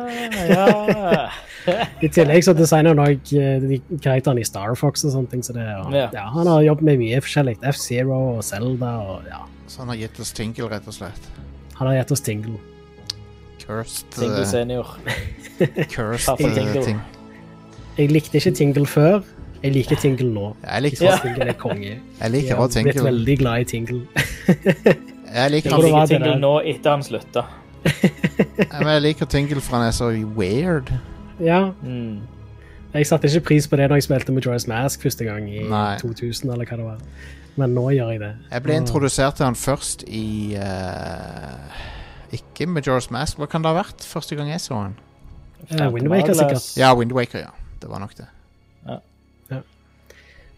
ja. 0.54 1.28
I 2.04 2.08
tillegg 2.14 2.44
så 2.46 2.54
designer 2.56 2.94
han 2.94 3.02
òg 3.04 3.30
de 3.32 3.78
karakterene 4.04 4.40
i 4.42 4.48
Star 4.48 4.74
Fox 4.78 5.04
og 5.08 5.12
sånne 5.14 5.30
ting. 5.32 5.42
Så 5.46 5.52
det, 5.56 5.66
og, 5.84 5.92
Ja. 5.94 6.08
ja, 6.14 6.26
han 6.34 6.46
har 6.46 6.62
jobbet 6.66 6.84
med 6.90 6.98
mye 7.02 7.20
forskjellig. 7.24 7.56
F-Zero 7.72 8.18
og 8.36 8.42
Zelda 8.44 8.92
og 9.04 9.22
ja. 9.30 9.44
Så 9.68 9.82
han 9.84 9.88
har 9.92 9.96
gitt 10.00 10.20
oss 10.20 10.32
Tingle, 10.32 10.68
rett 10.72 10.86
og 10.88 10.94
slett. 10.96 11.26
Han 11.78 11.86
har 11.90 11.98
gitt 12.00 12.12
oss 12.16 12.20
Tingle. 12.24 12.56
Cursed, 13.64 14.06
Single 14.16 14.40
eh, 14.40 14.46
senior. 14.48 14.94
cursed 15.94 16.40
eh, 16.40 16.54
Tingle. 16.54 16.84
ting. 16.86 17.00
Jeg 17.98 18.10
likte 18.14 18.38
ikke 18.40 18.54
Tingle 18.56 18.86
før. 18.88 19.20
Jeg 19.62 19.72
liker 19.74 19.98
Tingle 19.98 20.28
nå. 20.32 20.52
Jeg 20.62 20.82
liker, 20.86 21.04
Ja. 21.04 21.16
Tingle 21.22 21.48
er 21.50 21.56
konge. 21.58 21.96
jeg 22.20 22.30
liker 22.30 22.48
Jeg 22.48 22.56
også 22.56 22.74
Tingle. 22.78 22.92
blitt 22.92 22.94
Tingle. 22.94 23.10
veldig 23.10 23.38
glad 23.38 23.60
i 23.60 23.64
Tingle. 23.64 24.00
Jeg 25.28 25.50
liker, 25.52 25.70
Jeg 25.74 25.82
liker 25.84 26.06
Tingle 26.08 26.36
nå 26.40 26.52
etter 26.64 26.90
han 26.94 27.02
slutta. 27.04 27.42
Men 27.84 28.88
jeg 28.94 29.02
liker 29.04 29.26
Tingle 29.28 29.60
for 29.60 29.76
han 29.76 29.84
er 29.90 29.92
så 29.92 30.08
weird. 30.38 30.88
Ja, 31.40 31.70
Mm. 31.82 32.20
Jeg 32.94 33.06
satte 33.06 33.28
ikke 33.28 33.44
pris 33.50 33.66
på 33.68 33.76
det 33.76 33.90
når 33.90 33.96
jeg 34.00 34.02
spilte 34.06 34.32
Majora's 34.32 34.64
Mask 34.68 35.02
første 35.02 35.24
gang 35.24 35.44
i 35.52 35.60
Nei. 35.68 35.98
2000, 36.00 36.50
eller 36.50 36.64
hva 36.64 36.76
det 36.76 36.86
var. 36.86 37.02
Men 37.56 37.74
nå 37.74 37.90
gjør 37.92 38.14
jeg 38.14 38.20
det. 38.22 38.30
Jeg 38.50 38.62
ble 38.64 38.76
introdusert 38.80 39.36
til 39.36 39.44
han 39.44 39.58
først 39.58 40.04
i 40.08 40.56
uh, 40.56 41.82
Ikke 42.32 42.64
Majora's 42.70 43.10
Mask. 43.12 43.36
Hva 43.36 43.46
kan 43.50 43.62
det 43.62 43.68
ha 43.74 43.76
vært 43.82 44.06
første 44.08 44.38
gang 44.38 44.48
jeg 44.48 44.62
så 44.64 44.74
han? 44.74 44.96
Uh, 45.68 45.88
Wind 45.92 46.08
Waker, 46.08 46.32
sikkert. 46.38 46.70
Ja, 46.78 46.94
Windwaker, 46.96 47.38
ja. 47.38 47.52
Det 47.82 47.90
var 47.90 48.00
nok 48.00 48.16
det. 48.16 48.26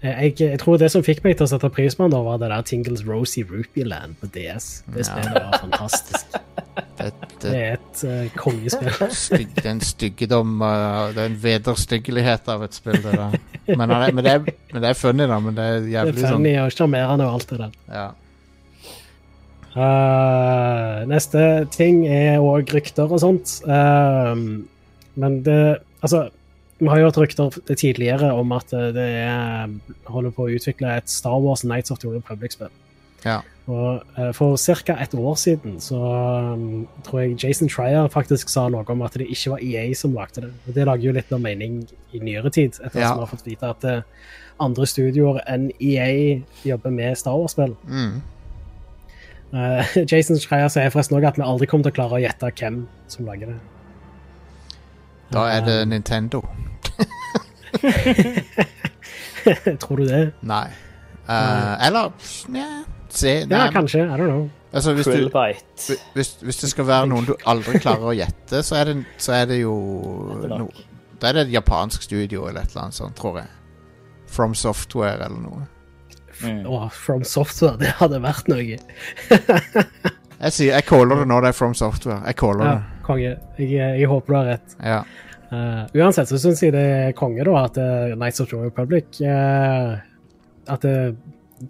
Eh, 0.03 0.23
Jeg, 0.25 0.35
jeg 0.41 0.59
tror 0.63 0.79
det 0.81 0.89
som 0.93 1.03
fikk 1.05 1.23
meg 1.25 1.37
til 1.37 1.45
å 1.45 1.51
sette 1.51 1.69
pris 1.73 1.95
på 1.97 2.07
den, 2.07 2.15
da, 2.15 2.21
var 2.25 2.39
det 2.41 2.49
der 2.53 2.63
Tingles 2.65 3.03
Rosy 3.07 3.43
Rupeeland 3.45 4.17
på 4.21 4.29
DS. 4.33 4.83
Det 4.95 5.05
Ja. 5.07 5.17
var 5.35 5.59
fantastisk. 5.61 6.27
Det, 7.01 7.13
Det 7.41 7.51
det, 7.51 7.51
er 7.57 7.73
et 7.79 8.01
uh, 8.05 8.29
kongespill. 8.37 8.93
Styg, 9.17 9.55
det 9.57 9.65
er 9.65 9.71
en 9.71 9.81
styggedom 9.85 10.61
uh, 10.63 11.09
Det 11.15 11.23
er 11.23 11.31
en 11.31 11.39
vederstyggelighet 11.43 12.49
av 12.53 12.63
et 12.67 12.77
spill, 12.77 12.99
det 13.03 13.15
der. 13.17 13.37
Men, 13.77 13.91
er, 13.91 14.13
men, 14.13 14.25
det 14.25 14.33
er, 14.35 14.43
men 14.73 14.83
det 14.85 14.91
er 14.91 14.99
funny, 15.01 15.25
da. 15.29 15.39
Men 15.41 15.57
det 15.57 15.65
er 15.65 15.81
Det 15.81 15.95
er 15.97 16.13
funny 16.13 16.53
sånn 16.55 16.65
og 16.67 16.75
sjarmerende 16.77 17.27
og 17.29 17.39
alt 17.39 17.49
det 17.53 17.59
der. 17.63 17.73
ja. 17.97 18.07
Uh, 19.71 21.05
neste 21.07 21.43
ting 21.71 22.03
er 22.11 22.41
òg 22.43 22.73
rykter 22.75 23.07
og 23.13 23.21
sånt. 23.23 23.61
Uh, 23.65 24.35
men 25.21 25.41
det 25.47 25.61
Altså, 26.01 26.31
vi 26.81 26.89
har 26.89 26.99
jo 26.99 27.09
hørt 27.11 27.19
rykter 27.21 27.57
tidligere 27.77 28.33
om 28.33 28.53
at 28.57 28.73
eh, 28.73 28.91
det 28.97 29.09
er, 29.21 29.73
holder 30.09 30.33
på 30.37 30.47
å 30.47 30.53
utvikle 30.57 30.97
et 30.97 31.11
Star 31.13 31.37
Wars 31.41 31.65
Nights 31.65 31.93
of 31.93 32.01
the 32.01 32.09
Republic-spill. 32.09 32.73
Ja. 33.25 33.41
Og 33.69 34.01
eh, 34.19 34.31
For 34.35 34.57
ca. 34.57 34.97
et 35.03 35.15
år 35.15 35.35
siden 35.39 35.77
så 35.81 35.99
um, 36.01 36.87
tror 37.05 37.21
jeg 37.21 37.37
Jason 37.45 37.69
Trier 37.69 38.09
faktisk 38.09 38.49
sa 38.49 38.69
noe 38.73 38.85
om 38.89 39.05
at 39.05 39.19
det 39.21 39.29
ikke 39.29 39.53
var 39.55 39.63
EA 39.63 39.93
som 39.95 40.17
lagde 40.17 40.47
det. 40.47 40.53
Og 40.67 40.75
Det 40.75 40.87
lager 40.89 41.11
jo 41.11 41.13
litt 41.19 41.31
mer 41.31 41.45
mening 41.45 41.83
i 42.13 42.23
nyere 42.23 42.51
tid, 42.51 42.81
etter 42.81 43.01
Ja. 43.01 43.09
som 43.13 43.21
vi 43.21 43.27
har 43.27 43.33
fått 43.35 43.47
vite 43.47 43.71
at 43.77 43.85
uh, 43.85 44.03
andre 44.61 44.87
studioer 44.89 45.43
enn 45.47 45.71
EA 45.81 46.41
jobber 46.65 46.91
med 46.97 47.19
Star 47.21 47.37
Wars-spill. 47.37 47.77
Mm. 47.87 48.23
Uh, 49.53 49.85
Jason 50.11 50.41
Schreier 50.41 50.73
sier 50.73 50.91
forresten 50.91 51.19
også 51.19 51.35
at 51.35 51.39
vi 51.39 51.47
aldri 51.47 51.69
kommer 51.69 51.87
til 51.91 51.93
å 51.95 51.99
klare 52.01 52.19
å 52.19 52.25
gjette 52.25 52.55
hvem 52.57 52.83
som 53.13 53.29
lager 53.29 53.53
det. 53.53 53.61
Da 55.31 55.47
er 55.47 55.63
det. 55.63 55.79
Nintendo. 55.93 56.43
Tror 59.81 59.97
du 59.97 60.05
det? 60.09 60.31
Nei. 60.47 60.69
Uh, 61.31 61.87
eller 61.87 62.11
yeah, 62.51 62.81
se 63.09 63.33
Ja, 63.41 63.47
nei, 63.47 63.69
kanskje. 63.75 64.03
I 64.05 64.17
don't 64.19 64.27
know. 64.31 64.49
altså, 64.73 64.93
hvis, 64.95 65.07
du, 65.07 65.31
hvis, 66.15 66.31
hvis 66.43 66.57
det 66.65 66.71
skal 66.73 66.87
være 66.89 67.07
noen 67.11 67.27
du 67.29 67.35
aldri 67.49 67.79
klarer 67.83 68.11
å 68.11 68.15
gjette, 68.17 68.63
så 68.67 68.81
er 68.81 68.91
det, 68.91 68.97
så 69.23 69.33
er 69.39 69.45
det 69.53 69.61
jo 69.63 69.75
no. 70.51 70.67
Da 71.21 71.31
er 71.31 71.39
det 71.39 71.43
et 71.49 71.55
japansk 71.59 72.03
studio 72.07 72.47
eller 72.49 72.65
et 72.65 72.73
eller 72.73 72.83
annet 72.89 72.97
sånt, 72.99 73.17
tror 73.19 73.35
jeg. 73.43 73.51
From 74.31 74.55
Software 74.57 75.19
eller 75.27 75.41
noe. 75.43 75.63
Mm. 76.41 76.63
Åh, 76.71 76.87
From 76.97 77.25
Software, 77.29 77.77
det 77.81 77.91
hadde 77.99 78.21
vært 78.25 78.47
noe. 78.49 78.79
Jeg 80.41 80.53
sier, 80.57 80.71
jeg 80.73 80.85
caller 80.89 81.21
det 81.21 81.27
nå, 81.29 81.37
det 81.45 81.51
er 81.53 81.57
From 81.59 81.75
Software. 81.77 82.23
Jeg 82.25 82.39
caller 82.41 82.65
Ja, 82.65 82.71
det. 82.79 83.03
konge. 83.05 83.33
Jeg, 83.61 83.75
jeg 84.01 84.09
håper 84.09 84.33
du 84.33 84.37
har 84.39 84.47
rett. 84.55 84.77
Ja. 84.81 85.03
Eh, 85.51 85.87
uansett 85.99 86.29
så 86.31 86.39
syns 86.39 86.61
jeg 86.63 86.73
det 86.77 86.83
er 86.85 87.13
konge 87.19 87.43
da 87.45 87.65
at 87.65 87.77
uh, 87.83 88.15
Nights 88.17 88.41
of 88.41 88.49
the 88.53 88.57
Republic 88.63 89.19
uh, 89.25 89.97
At 90.71 90.83
det, 90.87 91.17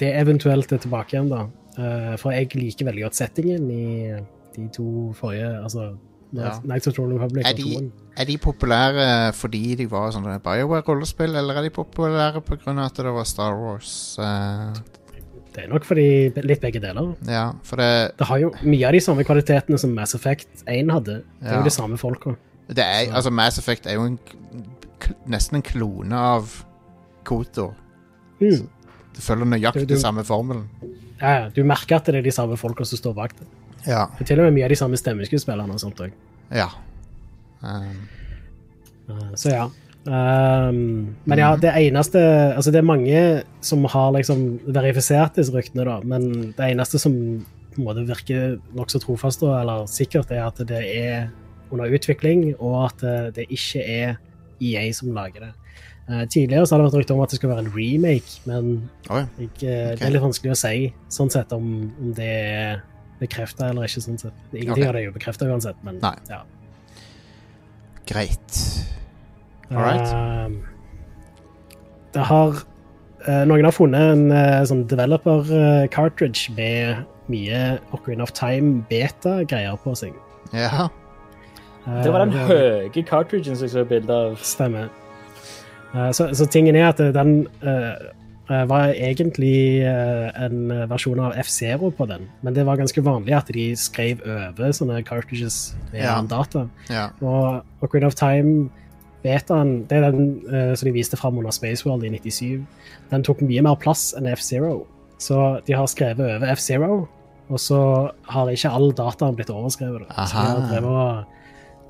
det 0.01 0.11
eventuelt 0.21 0.73
er 0.73 0.83
tilbake 0.83 1.15
igjen, 1.17 1.31
da. 1.33 1.47
Eh, 1.81 2.17
for 2.21 2.35
jeg 2.35 2.51
liker 2.59 2.85
veldig 2.91 3.07
godt 3.07 3.17
settingen 3.17 3.71
i 3.73 4.13
de 4.57 4.67
to 4.75 5.13
forrige 5.17 5.49
Altså 5.63 5.95
Ja. 6.37 6.53
Nights 6.63 6.87
of 6.87 6.95
the 6.95 7.03
Republic 7.03 7.47
Er 7.47 7.51
og 7.51 7.57
de, 7.57 7.91
er 8.21 8.25
de 8.29 8.37
populære 8.39 9.33
fordi 9.35 9.75
de 9.81 9.87
var 9.91 10.11
sånne 10.15 10.37
BioWare-rollespill, 10.45 11.35
eller 11.41 11.57
er 11.59 11.63
de 11.67 11.71
populære 11.75 12.41
pga. 12.47 12.75
at 12.85 12.97
det 13.01 13.05
var 13.17 13.25
Star 13.25 13.57
Wars? 13.59 14.19
eh, 14.19 14.77
Det 15.55 15.65
er 15.65 15.69
nok 15.73 15.85
fordi 15.85 16.29
litt 16.45 16.61
begge 16.61 16.79
deler. 16.81 17.15
ja, 17.27 17.51
for 17.65 17.77
det, 17.77 18.13
Det 18.19 18.27
har 18.27 18.39
jo 18.39 18.53
mye 18.63 18.87
av 18.87 18.93
de 18.93 19.01
samme 19.01 19.25
kvalitetene 19.25 19.79
som 19.79 19.91
Mass 19.95 20.15
Effect 20.15 20.63
1 20.69 20.91
hadde. 20.93 21.23
Det 21.41 21.49
er 21.49 21.53
Ja. 21.55 21.59
jo 21.59 21.65
de 21.65 21.71
samme 21.71 21.97
folka. 21.99 22.37
Det 22.69 22.79
er 22.85 23.07
Så- 23.07 23.15
Altså, 23.15 23.31
Mass 23.31 23.59
Effect 23.59 23.87
er 23.87 23.95
jo 23.95 24.05
en, 24.05 24.19
nesten 25.27 25.57
en 25.57 25.63
klone 25.63 26.13
av 26.17 26.65
Kotor. 27.25 27.75
Mm. 28.41 28.69
Det 29.15 29.23
følger 29.23 29.45
nøyaktig 29.47 29.99
samme 29.99 30.25
formelen. 30.25 30.69
Ja, 31.21 31.49
du 31.49 31.63
merker 31.65 31.97
at 31.97 32.07
det 32.07 32.15
er 32.17 32.23
de 32.23 32.31
samme 32.33 32.57
folka 32.57 32.85
som 32.85 32.97
står 32.99 33.15
bak 33.15 33.35
det. 33.39 33.47
Ja. 33.87 34.07
Det 34.19 34.23
er 34.23 34.25
til 34.25 34.41
og 34.41 34.45
med 34.45 34.55
mye 34.55 34.65
av 34.65 34.71
de 34.71 34.77
samme 34.77 34.97
stemmeskuespillerne 34.97 35.73
og 35.73 35.81
sånt 35.81 36.01
òg. 36.01 36.13
ja. 36.51 36.69
Um, 37.63 38.09
Så 39.35 39.51
ja. 39.51 39.67
Um, 40.07 41.15
men 41.27 41.39
ja, 41.39 41.57
det 41.57 41.75
eneste 41.77 42.17
Altså, 42.57 42.71
det 42.73 42.79
er 42.79 42.87
mange 42.89 43.43
som 43.61 43.85
har 43.85 44.13
liksom 44.13 44.61
verifisert 44.73 45.37
disse 45.37 45.53
ryktene, 45.53 45.85
da, 45.85 46.01
men 46.01 46.55
det 46.57 46.71
eneste 46.71 46.99
som 46.99 47.13
på 47.75 47.79
en 47.79 47.85
måte 47.85 48.07
virker 48.09 48.57
nokså 48.75 48.99
trofast, 49.03 49.41
da, 49.45 49.61
eller 49.61 49.85
sikkert, 49.87 50.31
er 50.31 50.47
at 50.47 50.57
det 50.67 50.81
er 50.97 51.29
under 51.71 51.95
utvikling, 51.97 52.51
og 52.59 52.77
at 52.89 53.03
det, 53.03 53.17
det 53.39 53.49
ikke 53.51 53.83
er 53.85 54.19
EA 54.61 54.85
som 54.97 55.13
lager 55.17 55.49
det. 55.49 55.53
Eh, 56.11 56.25
tidligere 56.29 56.67
så 56.67 56.75
har 56.75 56.83
det 56.83 56.89
vært 56.89 57.01
rykte 57.01 57.15
om 57.15 57.23
at 57.25 57.33
det 57.33 57.39
skal 57.39 57.53
være 57.53 57.65
en 57.67 57.73
remake, 57.75 58.41
men 58.51 58.71
Oi. 59.11 59.25
jeg, 59.39 59.51
eh, 59.63 59.93
det 59.95 60.07
er 60.07 60.15
litt 60.15 60.25
vanskelig 60.25 60.57
å 60.57 60.59
si 60.59 60.89
sånn 61.13 61.31
sett 61.33 61.53
om, 61.55 61.69
om 62.01 62.15
det 62.17 62.31
er 62.31 62.81
bekrefta 63.21 63.69
eller 63.71 63.87
ikke. 63.87 64.03
sånn 64.07 64.19
sett. 64.19 64.37
Ingenting 64.51 64.73
okay. 64.75 64.89
av 64.89 64.97
det 64.97 65.03
er 65.03 65.07
jo 65.11 65.15
bekrefta 65.15 65.47
uansett, 65.51 65.79
men 65.87 66.01
Nei. 66.03 66.17
ja. 66.33 66.43
greit. 68.11 68.61
Alright. 69.71 70.11
Uh, 70.11 70.71
det 72.11 72.27
har 72.27 72.57
uh, 72.59 73.45
Noen 73.47 73.69
har 73.69 73.75
funnet 73.77 74.15
en 74.17 74.33
uh, 74.35 74.63
sånn 74.67 74.83
developer 74.91 75.47
eh, 75.55 75.85
cartridge 75.95 76.51
med 76.57 77.05
mye 77.31 77.61
Ocarina 77.95 78.27
of 78.27 78.35
Time 78.35 78.81
beta-greier 78.91 79.79
på 79.85 79.95
seg. 79.99 80.17
Ja. 80.51 80.89
Eh, 81.91 82.03
Det 82.05 82.13
var 82.13 82.25
den 82.25 82.33
høye 82.33 83.03
cartridgen 83.07 83.57
som 83.57 83.67
jeg 83.67 83.75
så 83.75 83.85
bilde 83.89 84.15
av. 84.15 84.37
Stemmer. 84.47 84.89
Eh, 85.95 86.11
så, 86.15 86.29
så 86.35 86.47
tingen 86.47 86.77
er 86.79 86.89
at 86.93 86.99
den 87.15 87.47
eh, 87.63 87.95
eh, 88.51 88.65
var 88.71 88.93
egentlig 88.95 89.83
eh, 89.83 90.45
en 90.45 90.69
versjon 90.91 91.19
av 91.21 91.35
F-Zero 91.43 91.91
på 91.91 92.07
den, 92.11 92.29
men 92.43 92.55
det 92.55 92.65
var 92.67 92.79
ganske 92.79 93.03
vanlig 93.05 93.35
at 93.37 93.51
de 93.55 93.71
skrev 93.77 94.23
over 94.27 94.71
sånne 94.77 95.03
cartridges 95.07 95.75
med 95.93 96.03
Ja. 96.05 96.21
data. 96.23 96.69
ja. 96.91 97.09
Og 97.21 97.65
Ocarina 97.83 98.07
of 98.07 98.15
Time 98.15 98.69
betaen, 99.23 99.87
det 99.91 99.99
er 99.99 100.11
den 100.15 100.41
uh, 100.49 100.75
som 100.75 100.87
de 100.89 100.93
viste 100.95 101.17
fram 101.21 101.37
under 101.37 101.51
Spaceworld 101.53 102.05
i 102.09 102.09
97, 102.17 102.63
den 103.11 103.23
tok 103.27 103.43
mye 103.45 103.61
mer 103.67 103.75
plass 103.77 104.15
enn 104.17 104.25
F-Zero. 104.33 104.87
Så 105.21 105.61
de 105.67 105.75
har 105.77 105.85
skrevet 105.93 106.23
over 106.25 106.47
F-Zero, 106.55 107.03
og 107.51 107.59
så 107.61 107.81
har 108.33 108.49
ikke 108.49 108.71
all 108.73 108.93
dataen 108.97 109.37
blitt 109.37 109.51
overskrevet. 109.53 110.07
da. 110.09 110.25
Så 110.25 110.39
de 110.39 110.47
har 110.47 110.57
Aha. 110.57 110.71
drevet 110.71 110.89
og 110.89 111.25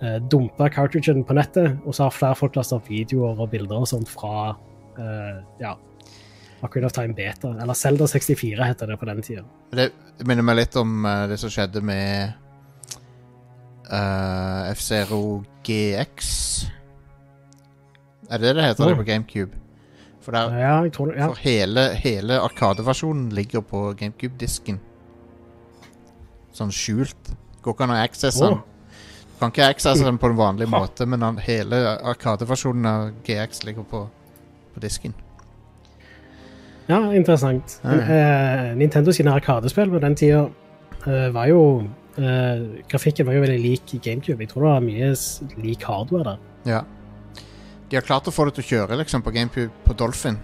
eh, 0.03 0.17
dumpa 0.31 0.69
cartridgen 0.73 1.25
på 1.25 1.37
nettet, 1.37 1.79
og 1.85 1.95
så 1.95 2.07
har 2.09 2.17
flere 2.17 2.39
folk 2.39 2.57
lasta 2.59 2.77
opp 2.81 2.91
videoer 2.91 3.39
og 3.41 3.51
bilder 3.53 3.83
og 3.85 3.89
sånt 3.91 4.09
fra 4.11 4.51
eh, 4.99 5.39
ja, 5.63 5.75
Ocarina 6.63 6.91
of 6.91 6.93
Time 6.97 7.15
Beta, 7.17 7.55
eller 7.63 7.75
Zelda 7.79 8.07
64 8.11 8.67
heter 8.69 8.87
det 8.93 8.99
på 9.01 9.09
den 9.09 9.23
tida. 9.25 9.45
Det 9.73 9.91
minner 10.29 10.45
meg 10.45 10.59
litt 10.61 10.77
om 10.81 11.07
eh, 11.09 11.27
det 11.31 11.39
som 11.41 11.53
skjedde 11.53 11.81
med 11.85 12.35
uh, 13.91 14.69
F-Zero 14.75 15.41
GX. 15.67 16.29
Er 18.31 18.39
det 18.39 18.51
det 18.53 18.57
det 18.61 18.69
heter 18.69 18.85
det 18.85 18.93
Oh. 18.93 19.01
på 19.01 19.09
GameCube? 19.09 19.57
For, 20.21 20.33
der, 20.33 20.53
Ja, 20.53 20.83
det. 20.85 21.17
Ja. 21.17 21.27
for 21.27 21.35
hele, 21.41 21.95
hele 21.97 22.37
Arkadeversjonen 22.41 23.31
ligger 23.33 23.61
på 23.65 23.95
GameCube-disken. 23.97 24.79
Sånn 26.53 26.71
skjult. 26.71 27.33
Går 27.63 27.73
ikke 27.75 27.87
an 27.87 27.95
å 27.95 27.99
accesse 28.05 28.45
den. 28.45 28.61
Kan 29.41 29.51
ikke 29.55 29.71
accesse 29.73 30.05
den 30.05 30.19
på 30.21 30.29
en 30.31 30.37
vanlig 30.37 30.69
måte, 30.69 31.07
men 31.09 31.23
han, 31.25 31.39
hele 31.41 31.79
Arkadeversjonen 32.13 32.87
av 32.87 33.07
GX 33.25 33.63
ligger 33.65 33.87
på, 33.89 34.03
på 34.75 34.83
disken. 34.85 35.15
Ja, 36.91 36.99
interessant. 37.15 37.79
Ja. 37.85 37.95
Eh, 38.03 38.77
Nintendo 38.77 39.13
sine 39.15 39.33
arkadespill 39.33 39.91
på 39.93 40.01
den 40.03 40.17
tida 40.19 40.43
eh, 41.07 41.29
var 41.33 41.47
jo 41.49 41.61
eh, 42.19 42.65
Grafikken 42.91 43.29
var 43.29 43.37
jo 43.39 43.45
veldig 43.45 43.61
lik 43.63 43.95
GameCube. 44.03 44.43
Jeg 44.43 44.51
tror 44.53 44.67
det 44.67 44.73
var 44.75 44.85
mye 44.89 45.13
lik 45.63 45.87
hardware 45.87 46.33
der. 46.33 46.41
Ja. 46.67 46.81
De 47.91 47.99
har 47.99 48.05
klart 48.07 48.29
å 48.29 48.35
få 48.35 48.49
det 48.49 48.57
til 48.59 48.67
å 48.67 48.71
kjøre 48.73 48.99
liksom, 49.01 49.23
på 49.25 49.33
GameCube 49.35 49.73
på 49.87 49.97
Dolphin, 49.99 50.39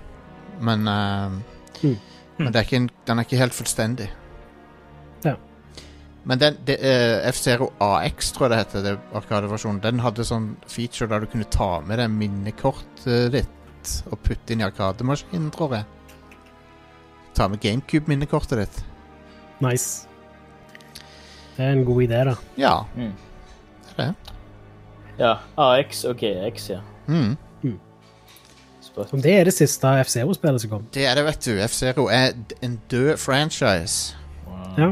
men, 0.61 0.87
eh, 0.89 1.43
Mm. 1.83 1.97
men 2.39 2.53
det 2.53 2.57
er 2.57 2.65
ikke 2.65 2.77
en, 2.81 2.91
den 3.07 3.19
er 3.19 3.27
ikke 3.27 3.37
helt 3.43 3.53
fullstendig. 3.53 4.07
Men 6.27 6.39
den, 6.43 6.57
det, 6.67 6.77
eh, 6.83 7.29
F-Zero 7.31 7.69
AX, 7.81 8.33
tror 8.35 8.49
jeg 8.49 8.51
det 8.51 8.59
heter, 8.65 8.83
det 8.83 8.95
arkadeversjonen, 9.15 9.79
den 9.85 10.01
hadde 10.03 10.25
sånn 10.27 10.49
feature 10.67 11.07
der 11.13 11.23
du 11.23 11.27
kunne 11.31 11.47
ta 11.55 11.69
med 11.87 12.01
deg 12.03 12.11
minnekortet 12.11 13.31
ditt 13.37 13.93
og 14.11 14.19
putte 14.27 14.51
inn 14.57 14.65
i 14.65 14.67
arkademaskinen, 14.67 15.53
tror 15.55 15.77
jeg. 15.79 15.87
Ta 17.39 17.47
med 17.53 17.61
GameCube-minnekortet 17.63 18.59
ditt. 18.65 18.81
Nice. 19.63 20.09
Det 21.57 21.63
er 21.65 21.73
en 21.77 21.85
god 21.87 22.03
idé, 22.09 22.25
da. 22.33 22.35
Ja, 22.59 22.75
Mm. 22.97 23.13
det 23.87 23.95
er 23.99 24.03
det. 24.03 24.15
Ja, 25.19 25.35
AX 25.57 26.05
og 26.05 26.17
GX, 26.21 26.71
ja. 26.71 26.81
Mm. 27.07 27.37
Om 29.13 29.21
det 29.21 29.33
er 29.41 29.45
det 29.45 29.53
siste 29.55 29.87
F-Zero-spillet 30.03 30.61
som 30.63 30.71
kom. 30.71 30.85
Det 30.95 31.05
er 31.07 31.15
det, 31.15 31.25
vet 31.27 31.45
du. 31.45 31.51
F-Zero 31.67 32.07
er 32.09 32.33
en 32.65 32.81
død 32.91 33.17
franchise. 33.21 34.17
Ja. 34.79 34.91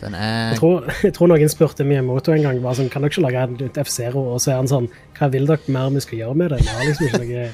Den 0.00 0.14
er 0.14 0.52
Jeg 0.52 0.58
tror, 0.60 0.84
jeg 1.02 1.14
tror 1.16 1.30
noen 1.32 1.50
spurte 1.50 1.86
Miyamoto 1.86 2.32
en 2.34 2.44
gang 2.44 2.60
bare 2.62 2.78
sånn, 2.78 2.90
kan 2.92 3.02
dere 3.02 3.10
ikke 3.10 3.24
lage 3.24 3.46
et 3.66 3.80
F-Zero, 3.82 4.22
og 4.34 4.42
så 4.42 4.52
er 4.52 4.60
han 4.60 4.70
sånn 4.70 4.86
Hva 5.18 5.30
vil 5.32 5.48
dere 5.48 5.74
mer 5.74 5.90
vi 5.94 6.04
skal 6.04 6.20
gjøre 6.20 6.36
med 6.38 6.54
det? 6.54 6.60
Det 6.62 6.76
har 6.76 6.86
liksom 6.86 7.08
ikke 7.08 7.20
noe 7.24 7.48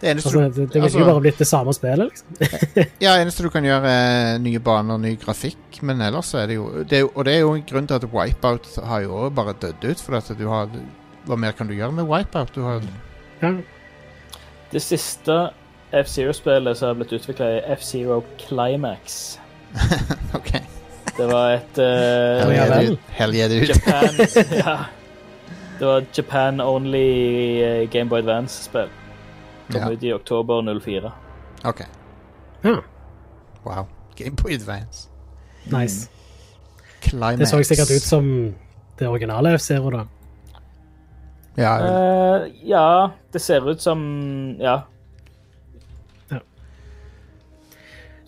Det 0.00 0.12
eneste, 0.12 0.30
Altså, 0.30 0.40
det, 0.40 0.54
det 0.54 0.74
ville 0.74 0.86
altså- 0.86 1.00
jo 1.02 1.08
bare 1.10 1.24
blitt 1.26 1.42
det 1.42 1.48
samme 1.50 1.74
spillet, 1.76 2.12
liksom. 2.12 2.30
Ja, 3.04 3.16
eneste 3.18 3.42
du 3.44 3.50
kan 3.52 3.66
gjøre 3.66 3.90
er 3.90 4.38
nye 4.40 4.62
baner, 4.70 4.98
ny 5.02 5.16
grafikk, 5.20 5.82
men 5.82 6.00
ellers 6.00 6.32
er 6.34 6.46
det 6.46 6.56
jo, 6.60 6.70
det 6.84 7.02
er 7.02 7.10
Og 7.10 7.24
det 7.24 7.34
er 7.34 7.40
jo 7.44 7.52
en 7.58 7.66
grunn 7.68 7.90
til 7.90 7.98
at 7.98 8.08
Wipeout 8.14 8.70
har 8.86 9.04
jo 9.04 9.28
bare 9.34 9.56
dødd 9.60 9.84
ut, 9.90 10.00
for 10.00 10.16
at 10.16 10.32
du 10.38 10.46
har 10.48 10.70
Hva 11.26 11.36
mer 11.36 11.52
kan 11.52 11.68
du 11.68 11.74
gjøre 11.74 11.92
med 11.92 12.08
Wipeout? 12.08 12.54
Du 12.54 12.62
har 12.62 12.80
Ja. 13.42 13.54
Det 14.70 14.80
siste 14.82 15.50
F-Zero-spillet 15.90 16.76
som 16.78 16.92
har 16.92 16.94
blitt 17.00 17.12
utvikla, 17.18 17.46
er 17.58 17.72
F-Zero 17.74 18.20
Climax. 18.38 19.38
OK. 20.38 20.52
Det 21.16 21.26
var 21.32 21.50
et 21.50 21.78
uh, 21.78 21.84
Hell 21.84 22.54
ja 22.54 22.64
yeah, 22.66 22.80
dude. 22.86 22.98
Hell 23.08 23.34
yeah, 23.34 23.50
dude. 23.50 23.66
Japan 23.66 24.26
Ja. 24.64 24.76
Det 25.78 25.86
var 25.86 26.04
Japan 26.16 26.60
Only 26.60 27.62
eh, 27.62 27.88
Gameboy 27.90 28.18
Advance-spill. 28.18 28.88
Kom 29.72 29.80
Ja. 29.80 29.90
ut 29.90 30.02
i 30.02 30.12
oktober 30.12 30.80
04. 30.80 31.12
OK. 31.64 31.80
ja. 32.64 32.76
Wow. 33.64 33.86
Gameboy 34.16 34.54
Advance. 34.54 35.08
Nice. 35.64 36.10
Climax. 37.00 37.38
Det 37.38 37.46
så 37.46 37.62
sikkert 37.64 37.90
ut 37.90 38.02
som 38.02 38.54
det 38.98 39.08
originale 39.08 39.54
F-Zero, 39.54 39.90
da. 39.90 40.04
Ja, 41.56 41.72
uh, 41.80 42.46
ja, 42.64 43.10
det 43.32 43.38
ser 43.42 43.70
ut 43.70 43.80
som. 43.82 44.00
Ja. 44.60 44.80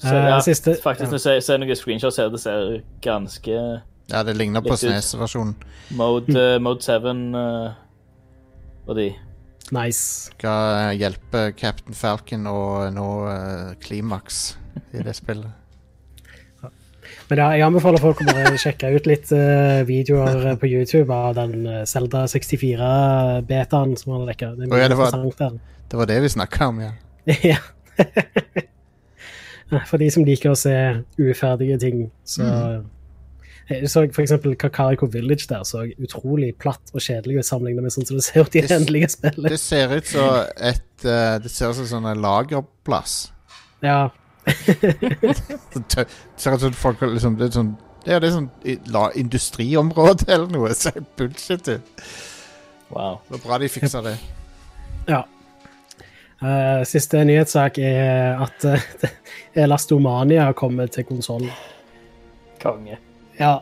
Så, 0.03 0.11
Eh, 0.11 0.29
ja, 0.29 0.39
siste- 0.43 0.75
faktisk, 0.83 1.13
ja. 1.13 1.19
når 1.19 1.35
jeg 1.37 1.43
ser, 1.47 1.59
noen 1.63 1.77
screenshots 1.79 2.17
her, 2.19 2.29
det 2.33 2.41
ser 2.43 2.83
ganske 3.05 3.53
ja, 4.11 4.23
det 4.27 4.35
ligner 4.37 4.61
på 4.65 4.75
SNES-versjonen. 4.77 5.55
Mode, 5.95 6.35
eh, 6.35 6.59
mode 6.59 6.83
7 6.83 7.07
uh, 7.37 7.73
og 8.89 8.97
de. 8.99 9.13
Nice. 9.73 10.33
Skal 10.35 10.91
eh, 10.91 10.99
hjelpe 10.99 11.53
Captain 11.57 11.95
Falcon 11.95 12.49
å 12.51 12.91
nå 12.93 13.07
eh, 13.31 13.75
Klimaks 13.81 14.57
i 14.93 15.05
det 15.07 15.15
spillet. 15.17 15.53
Men 17.31 17.39
ja, 17.39 17.47
jeg 17.57 17.65
anbefaler 17.65 18.03
folk 18.03 18.21
å 18.27 18.57
sjekke 18.61 18.91
ut 18.97 19.07
litt 19.09 19.31
uh, 19.33 19.81
videoer 19.89 20.51
eh, 20.51 20.57
på 20.61 20.67
YouTube 20.69 21.15
av 21.15 21.39
den 21.39 21.55
Selda 21.87 22.27
Zelda 22.27 22.27
64-betaen 22.27 23.95
som 24.03 24.17
han 24.19 24.27
lekker. 24.29 24.59
Det 24.59 24.69
er 24.69 24.83
ja, 24.83 24.89
det 24.89 24.99
var- 24.99 25.61
Det 25.89 25.97
var 25.97 26.07
det 26.07 26.21
vi 26.23 26.29
snakka 26.29 26.69
om, 26.69 26.81
ja. 26.81 26.93
ja. 27.55 27.57
For 29.89 29.97
de 30.03 30.11
som 30.13 30.25
liker 30.27 30.51
å 30.53 30.57
se 30.59 30.73
uferdige 31.19 31.79
ting, 31.81 32.11
så 32.25 32.45
Jeg 33.71 33.89
så 33.89 34.03
for 34.13 34.23
eksempel 34.25 34.57
Kakariko 34.59 35.07
Village 35.07 35.47
der 35.49 35.63
så 35.65 35.85
utrolig 36.03 36.51
platt 36.61 36.91
og 36.93 37.01
kjedelig 37.01 37.39
ut 37.39 37.47
sammenlignet 37.47 37.83
med 37.87 37.93
sånn 37.95 38.05
som 38.09 38.17
det 38.19 38.25
ser 38.27 38.43
ut 38.43 38.57
i 38.57 38.61
det 38.61 38.69
Det- 38.69 38.77
endelige 38.81 39.09
spillet. 39.15 39.51
Det 39.55 39.61
ser 39.61 39.95
ut 39.97 40.07
som 40.07 40.29
et 40.57 41.05
uh, 41.07 41.39
Det 41.39 41.51
ser 41.51 41.71
ut 41.71 41.77
som 41.77 41.87
sånn 41.87 42.11
en 42.11 42.21
lagerplass. 42.21 43.31
Ja, 43.83 44.11
Det 44.47 46.07
ser 46.37 46.55
ut 46.55 46.61
som 46.61 46.73
folk 46.75 47.01
liksom 47.07 47.37
Det 47.39 47.47
er 47.49 47.57
sånn 47.57 47.73
ja, 48.05 48.17
det 48.19 48.33
er 48.33 48.33
sånn 48.35 48.49
la, 48.91 49.05
industriområde 49.15 50.27
eller 50.27 50.49
noe. 50.51 50.73
Det 50.73 50.77
ser 50.81 51.05
bullshit 51.17 51.69
ut. 51.71 52.01
Wow. 52.91 53.21
Det 53.29 53.37
var 53.37 53.43
bra 53.45 53.59
de 53.63 53.69
fiksa 53.71 54.01
det. 54.03 54.17
ja. 55.07 55.23
Eh, 56.43 56.83
siste 56.89 57.21
nyhetssak 57.25 57.79
er 57.79 58.41
at 58.43 58.65
uh, 58.71 59.11
Elastomania 59.55 60.49
kommer 60.59 60.87
til 60.91 61.07
konsoll. 61.07 61.47
Konge. 62.63 62.99
Ja. 63.39 63.59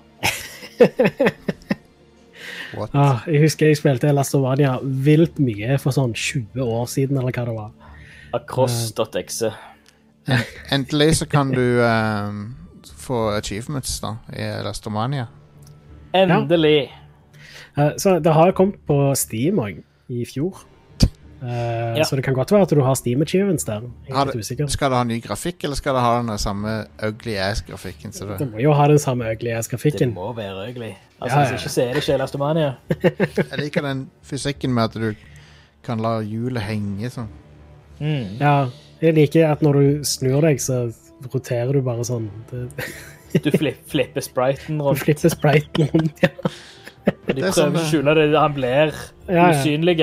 What? 2.75 2.95
Ah, 2.95 3.27
jeg 3.27 3.43
husker 3.43 3.67
jeg 3.67 3.81
spilte 3.81 4.09
Elastomania 4.09 4.77
vilt 4.81 5.41
mye 5.43 5.77
for 5.83 5.93
sånn 5.95 6.15
20 6.15 6.63
år 6.63 6.87
siden, 6.89 7.19
eller 7.19 7.35
hva 7.35 7.45
det 7.49 7.57
var. 7.57 7.99
Across.exe. 8.39 9.51
Endelig 10.71 11.17
så 11.21 11.27
kan 11.27 11.51
du 11.51 11.83
um, 11.83 12.41
få 12.97 13.27
achievements 13.35 13.99
da 14.05 14.15
i 14.31 14.47
Lastomania. 14.65 15.27
Endelig. 16.15 16.93
Eh, 17.77 17.93
så 17.97 18.19
det 18.23 18.33
har 18.35 18.55
kommet 18.57 18.79
på 18.87 19.11
Steam 19.19 19.59
òg, 19.63 19.83
i 20.11 20.25
fjor. 20.29 20.63
Eh, 21.43 21.97
Ja. 21.97 22.05
Så 22.05 22.17
det 22.17 22.25
kan 22.25 22.35
godt 22.35 22.51
være 22.53 22.63
at 22.63 22.69
du 22.71 22.81
har 22.85 22.95
Steam 22.95 23.23
Achievements 23.23 23.65
der. 23.65 23.81
Har 24.13 24.27
er 24.27 24.33
det- 24.33 24.71
Skal 24.71 24.91
det 24.91 24.97
ha 24.99 25.05
ny 25.05 25.21
grafikk, 25.23 25.65
eller 25.65 25.77
skal 25.77 25.95
det 25.95 26.03
ha 26.03 26.23
den 26.23 26.39
samme 26.39 26.87
ugly 27.03 27.35
ass-grafikken? 27.37 28.13
Det 28.13 28.39
det? 28.39 28.53
må 28.53 28.59
jo 28.61 28.73
ha 28.73 28.87
den 28.89 28.99
samme 28.99 29.25
ugly 29.31 29.51
ass-grafikken. 29.51 29.99
Det 29.99 30.15
må 30.15 30.33
være 30.37 30.69
ugly. 30.71 30.95
Altså, 31.21 31.39
Ja, 31.39 31.43
ja. 31.45 31.51
Hvis 31.51 31.61
ikke 31.65 31.71
så 31.71 31.83
er 31.83 31.93
det 31.95 32.03
ikke 32.03 32.15
Elastomania. 32.15 32.75
Jeg 33.51 33.59
liker 33.59 33.81
den 33.83 34.11
fysikken 34.23 34.71
med 34.75 34.83
at 34.85 34.93
du 34.95 35.15
kan 35.83 35.99
la 35.99 36.21
hjulet 36.21 36.63
henge 36.63 37.11
sånn. 37.11 37.29
Mm. 38.01 38.39
Ja, 38.41 38.69
jeg 39.03 39.15
liker 39.15 39.51
at 39.51 39.61
når 39.63 39.73
du 39.73 40.05
snur 40.05 40.41
deg, 40.43 40.59
så 40.61 40.93
roterer 41.35 41.73
du 41.73 41.81
bare 41.83 42.05
sånn. 42.05 42.29
Det, 42.51 42.69
Du 43.45 43.51
flip, 43.53 43.77
flipper 43.89 44.21
spriten 44.21 44.79
du 44.79 44.95
flipper 44.99 45.29
spriten 45.31 45.89
rundt. 45.95 46.19
Ja. 46.23 46.29
Og 47.07 47.27
de 47.29 47.35
Det 47.35 47.45
er 47.45 47.53
sånn 47.53 47.73
prøver 47.73 47.79
å 47.79 47.91
skjule 47.91 48.15
det. 48.15 48.39
Han 48.39 48.53
blir 48.55 48.93
Ja, 49.29 49.35
ja. 49.35 49.51
usynlig. 49.53 49.99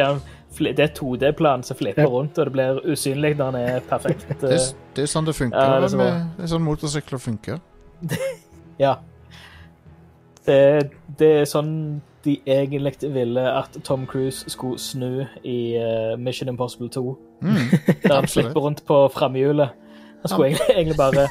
Det 0.59 0.79
er 0.79 0.93
2D-plan 0.97 1.63
som 1.63 1.77
flipper 1.77 2.01
Ja. 2.01 2.07
rundt, 2.09 2.37
og 2.37 2.45
det 2.45 2.53
blir 2.53 2.79
usynlig 2.91 3.35
når 3.37 3.45
han 3.51 3.55
er 3.55 3.79
perfekt. 3.89 4.25
Det, 4.41 4.51
er- 4.53 4.73
det 4.95 5.03
er 5.03 5.07
sånn 5.11 5.25
det 5.25 5.35
funker. 5.35 5.57
Ja, 5.59 5.77
det 5.79 5.83
er 5.83 5.93
så 5.93 5.97
med, 5.97 6.25
det 6.37 6.43
er 6.43 6.47
sånn 6.55 6.63
motorsykler 6.65 7.19
funker. 7.19 7.59
Ja. 8.79 8.95
Det, 10.47 10.89
det 11.19 11.29
er 11.41 11.47
sånn 11.49 11.71
de 12.23 12.35
egentlig 12.45 12.93
ville 13.13 13.41
at 13.57 13.77
Tom 13.87 14.05
Cruise 14.09 14.49
skulle 14.51 14.77
snu 14.79 15.25
i 15.47 15.75
eh, 15.79 16.13
Mission 16.19 16.49
Impossible 16.51 16.89
2. 16.93 17.03
Mm, 17.41 17.57
Der 18.03 18.15
han 18.15 18.27
flipper 18.27 18.59
rundt 18.65 18.83
på 18.87 18.99
framhjulet. 19.13 19.69
Han 20.21 20.29
skulle 20.31 20.47
egentlig, 20.51 20.75
egentlig 20.75 20.97
bare 20.97 21.27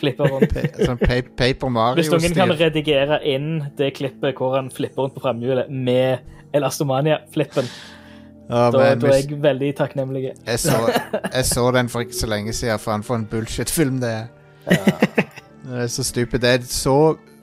flippe 0.00 0.26
rundt. 0.30 0.54
Sånn 0.84 0.98
Paper 1.02 1.68
Mario-stil. 1.72 2.18
Hvis 2.18 2.30
noen 2.30 2.38
kan 2.38 2.54
redigere 2.60 3.20
inn 3.30 3.50
det 3.78 3.92
klippet 3.98 4.36
hvor 4.38 4.56
han 4.58 4.70
flipper 4.74 5.04
rundt 5.06 5.16
på 5.18 5.22
framhjulet 5.24 5.70
med 5.70 6.18
Elastomania-flippen, 6.56 7.68
Ja, 8.50 8.64
Da, 8.74 8.78
men 8.82 8.98
da 9.02 9.06
er 9.12 9.20
jeg 9.20 9.38
veldig 9.42 9.70
takknemlig. 9.78 10.22
jeg, 10.46 10.58
så, 10.58 10.76
jeg 11.32 11.44
så 11.46 11.64
den 11.76 11.88
for 11.88 12.02
ikke 12.02 12.16
så 12.18 12.26
lenge 12.30 12.52
siden. 12.56 12.78
Faen, 12.82 13.04
for 13.06 13.14
en 13.20 13.26
bullshit-film 13.30 14.00
det 14.02 14.10
er. 14.10 14.26
Det 14.66 15.84
er 15.84 15.86
så 15.92 16.02
stupid. 16.04 16.40
Det 16.42 16.50
er 16.56 16.64
så 16.66 16.96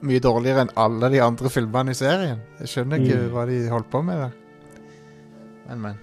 mye 0.04 0.20
dårligere 0.22 0.66
enn 0.66 0.74
alle 0.78 1.08
de 1.10 1.22
andre 1.24 1.50
filmene 1.50 1.90
i 1.94 1.98
serien. 1.98 2.42
Jeg 2.60 2.68
skjønner 2.74 3.00
ikke 3.00 3.16
Mm. 3.22 3.30
hva 3.32 3.46
de 3.48 3.56
holdt 3.72 3.88
på 3.90 4.02
med 4.04 4.20
der. 4.20 4.36
Men, 5.68 5.80
men. 5.80 5.96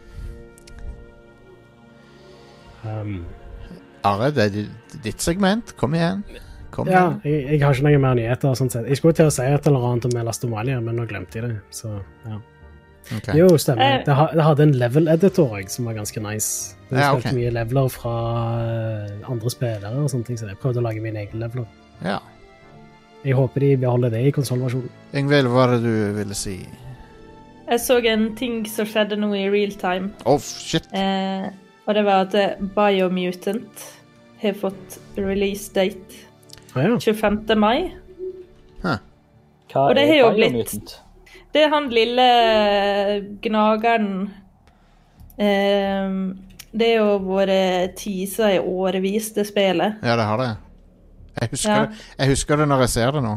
Um, 2.85 3.25
Are, 4.05 4.31
det 4.31 4.43
er 4.43 4.67
ditt 5.03 5.21
segment. 5.23 5.75
Kom 5.79 5.95
igjen. 5.97 6.23
Kom 6.75 6.87
ja, 6.91 7.05
igjen. 7.07 7.21
jeg, 7.23 7.45
jeg 7.55 7.61
har 7.63 7.73
ikke 7.77 7.87
noe 7.87 8.01
mer 8.03 8.17
nyheter. 8.19 8.53
Sånn 8.59 8.69
sett. 8.73 8.85
Jeg 8.91 8.99
skulle 8.99 9.15
til 9.17 9.29
å 9.31 9.33
si 9.33 9.45
et 9.47 9.69
eller 9.69 9.87
annet 9.89 10.05
om 10.09 10.17
Elastomalia, 10.21 10.81
men 10.83 10.99
nå 10.99 11.07
glemte 11.09 11.39
jeg 11.39 11.47
det. 11.49 11.55
Så, 11.73 11.93
ja. 12.27 12.37
Ok. 13.13 13.27
Jo, 13.37 13.47
stemmer. 13.61 13.99
Eh. 13.99 14.05
Det, 14.05 14.43
hadde 14.43 14.63
en 14.65 14.71
level-editor 14.81 15.51
også, 15.59 15.75
som 15.75 15.85
var 15.89 15.93
ganske 15.99 16.21
nice. 16.23 16.75
Det 16.89 16.97
Ja, 16.99 17.11
spilte 17.13 17.29
ok. 17.29 17.35
mye 17.37 17.51
leveler 17.53 17.89
fra 17.93 18.13
eh, 18.61 19.31
andre 19.31 19.51
spillere 19.53 19.91
og 20.03 20.09
sånne 20.09 20.25
ting, 20.25 20.39
så 20.39 20.49
jeg 20.49 20.57
prøvde 20.61 20.81
å 20.81 20.85
lage 20.87 21.03
mine 21.03 21.21
egne 21.21 21.43
leveler. 21.45 21.67
Ja. 22.05 22.17
Jeg 23.25 23.37
håper 23.37 23.59
de 23.61 23.77
beholder 23.81 24.09
det 24.13 24.23
i 24.27 24.31
konsollversjonen. 24.33 24.89
Ingvild, 25.17 25.49
hva 25.49 25.63
var 25.65 25.75
det 25.75 25.83
du 25.85 25.93
ville 26.17 26.37
si? 26.37 26.59
Jeg 27.65 27.81
så 27.81 27.97
en 28.05 28.27
ting 28.37 28.59
som 28.69 28.85
skjedde 28.85 29.17
nå 29.17 29.31
i 29.33 29.45
real 29.49 29.73
time. 29.81 30.11
Oh, 30.29 30.37
shit. 30.39 30.85
Eh, 30.93 31.47
og 31.85 31.97
det 31.97 32.03
var 32.05 32.25
at 32.27 32.35
eh, 32.37 32.61
Biomutant 32.75 33.85
har 34.41 34.53
fått 34.61 34.99
release 35.17 35.71
date 35.73 36.21
ah, 36.75 36.81
ja. 36.85 36.97
25. 36.99 37.57
mai. 37.57 37.91
Hva 38.85 38.99
Og 39.89 39.95
det 39.97 40.03
er 40.05 40.11
har 40.13 40.21
jo 40.21 40.29
Biomutant? 40.37 40.99
Det 41.55 41.61
er 41.63 41.71
han 41.71 41.85
lille 41.93 42.23
gnageren 43.45 44.09
eh, 45.39 46.15
Det 46.75 46.89
er 46.89 46.97
jo 46.99 47.13
vært 47.23 47.95
teasa 48.01 48.49
i 48.57 48.59
årevis, 48.59 49.29
det 49.37 49.45
spillet. 49.47 50.01
Ja, 50.03 50.17
det 50.19 50.25
har 50.27 50.41
det. 50.41 50.49
Jeg 51.39 51.49
husker, 51.53 51.71
Ja. 51.71 51.85
det. 51.85 52.03
jeg 52.19 52.33
husker 52.33 52.59
det 52.59 52.67
når 52.67 52.83
jeg 52.85 52.89
ser 52.89 53.11
det 53.15 53.23
nå. 53.23 53.33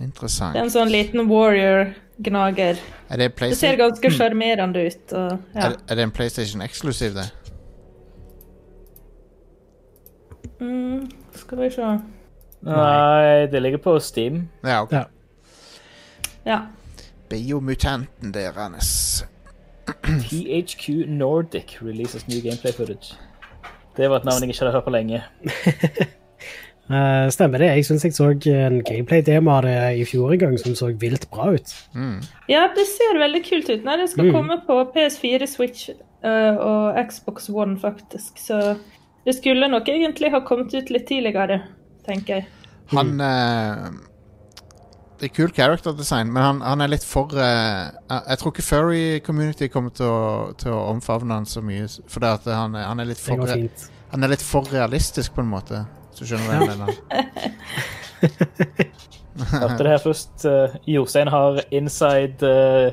Interessant. 0.00 0.54
Det 0.54 0.60
er 0.62 0.64
en 0.68 0.72
sånn 0.72 0.90
liten 0.90 1.26
warrior-gnager. 1.28 2.78
Er 3.10 3.16
det, 3.18 3.28
Det 3.36 3.56
ser 3.58 3.76
ganske 3.76 4.10
sjarmerende 4.14 4.86
ut. 4.86 5.12
Og, 5.12 5.38
ja. 5.54 5.66
er, 5.66 5.76
er 5.90 5.94
det 5.98 6.06
en 6.06 6.14
PlayStation 6.14 6.62
eksklusiv, 6.62 7.14
det? 7.18 7.26
mm, 10.60 11.08
skal 11.34 11.58
vi 11.58 11.70
se 11.74 11.90
Nei, 12.60 13.46
det 13.48 13.62
ligger 13.62 13.80
på 13.80 13.94
Steam. 14.04 14.42
Ja, 14.62 14.82
ok. 14.82 14.92
Ja. 14.92 15.04
Ja. 16.50 16.60
Biomutanten 17.30 18.32
deres. 18.34 18.90
THQ 20.02 21.06
Nordic 21.08 21.76
releases 21.82 22.26
new 22.28 22.40
gameplay 22.42 22.72
footage. 22.74 23.14
Det 23.96 24.08
var 24.10 24.20
et 24.20 24.26
navn 24.28 24.42
jeg 24.44 24.52
ikke 24.52 24.64
hadde 24.64 24.74
hørt 24.76 24.86
på 24.86 24.92
lenge. 24.94 25.22
uh, 26.90 27.26
stemmer 27.34 27.62
det. 27.62 27.70
Jeg 27.76 27.86
syns 27.88 28.04
jeg 28.06 28.14
så 28.16 28.30
en 28.32 28.80
gameplay-demo 28.86 29.52
av 29.58 29.66
det 29.66 29.76
i 30.00 30.04
fjor 30.08 30.34
en 30.34 30.42
gang 30.44 30.58
som 30.62 30.76
så 30.78 30.90
vilt 30.98 31.26
bra 31.30 31.50
ut. 31.54 31.74
ja, 32.50 32.66
det 32.76 32.86
ser 32.90 33.18
veldig 33.20 33.42
kult 33.46 33.70
ut. 33.70 33.84
Nei, 33.86 33.96
det 34.02 34.10
skal 34.12 34.30
Mm. 34.30 34.32
komme 34.38 34.60
på 34.66 34.78
PS4, 34.94 35.46
Switch 35.50 35.88
uh, 35.90 36.54
og 36.58 36.98
Xbox 37.10 37.50
One, 37.50 37.78
faktisk. 37.78 38.38
Så 38.38 38.76
det 39.26 39.36
skulle 39.36 39.68
nok 39.68 39.88
egentlig 39.88 40.30
ha 40.32 40.40
kommet 40.40 40.74
ut 40.74 40.90
litt 40.90 41.06
tidligere, 41.10 41.62
tenker 42.06 42.34
jeg. 42.40 42.46
Han 42.90 43.20
eh, 43.20 43.90
Det 45.20 45.28
er 45.28 45.34
kul 45.36 45.50
character 45.52 45.92
design, 45.92 46.30
men 46.32 46.42
han, 46.42 46.60
han 46.64 46.80
er 46.80 46.88
litt 46.94 47.04
for 47.04 47.34
uh, 47.36 47.90
jeg, 48.08 48.38
tror 48.40 48.54
ikke 48.54 48.64
furry 48.64 49.02
community 49.20 49.68
kommer 49.68 49.92
til 49.92 50.08
å, 50.08 50.22
til 50.56 50.72
å 50.72 50.78
omfavne 50.94 51.36
han 51.36 51.48
så 51.48 51.60
mye. 51.64 51.84
For 52.08 52.24
det 52.24 52.30
at 52.38 52.48
han, 52.48 52.78
han 52.80 53.02
er 53.02 53.10
litt 53.10 53.20
for. 53.20 53.44
Han 54.10 54.26
er 54.26 54.32
litt 54.32 54.42
for 54.42 54.66
realistisk, 54.72 55.36
på 55.36 55.44
en 55.44 55.50
måte. 55.52 55.84
Så 56.16 56.26
skjønner 56.26 56.46
du 56.48 56.50
hva 56.50 56.56
jeg 56.56 56.78
mener. 56.80 56.96
Hørte 59.52 59.84
det 59.84 59.92
her 59.92 60.02
først. 60.02 60.32
Uh, 60.44 60.80
Jostein 60.88 61.28
har 61.30 61.60
inside 61.70 62.48
uh, 62.48 62.90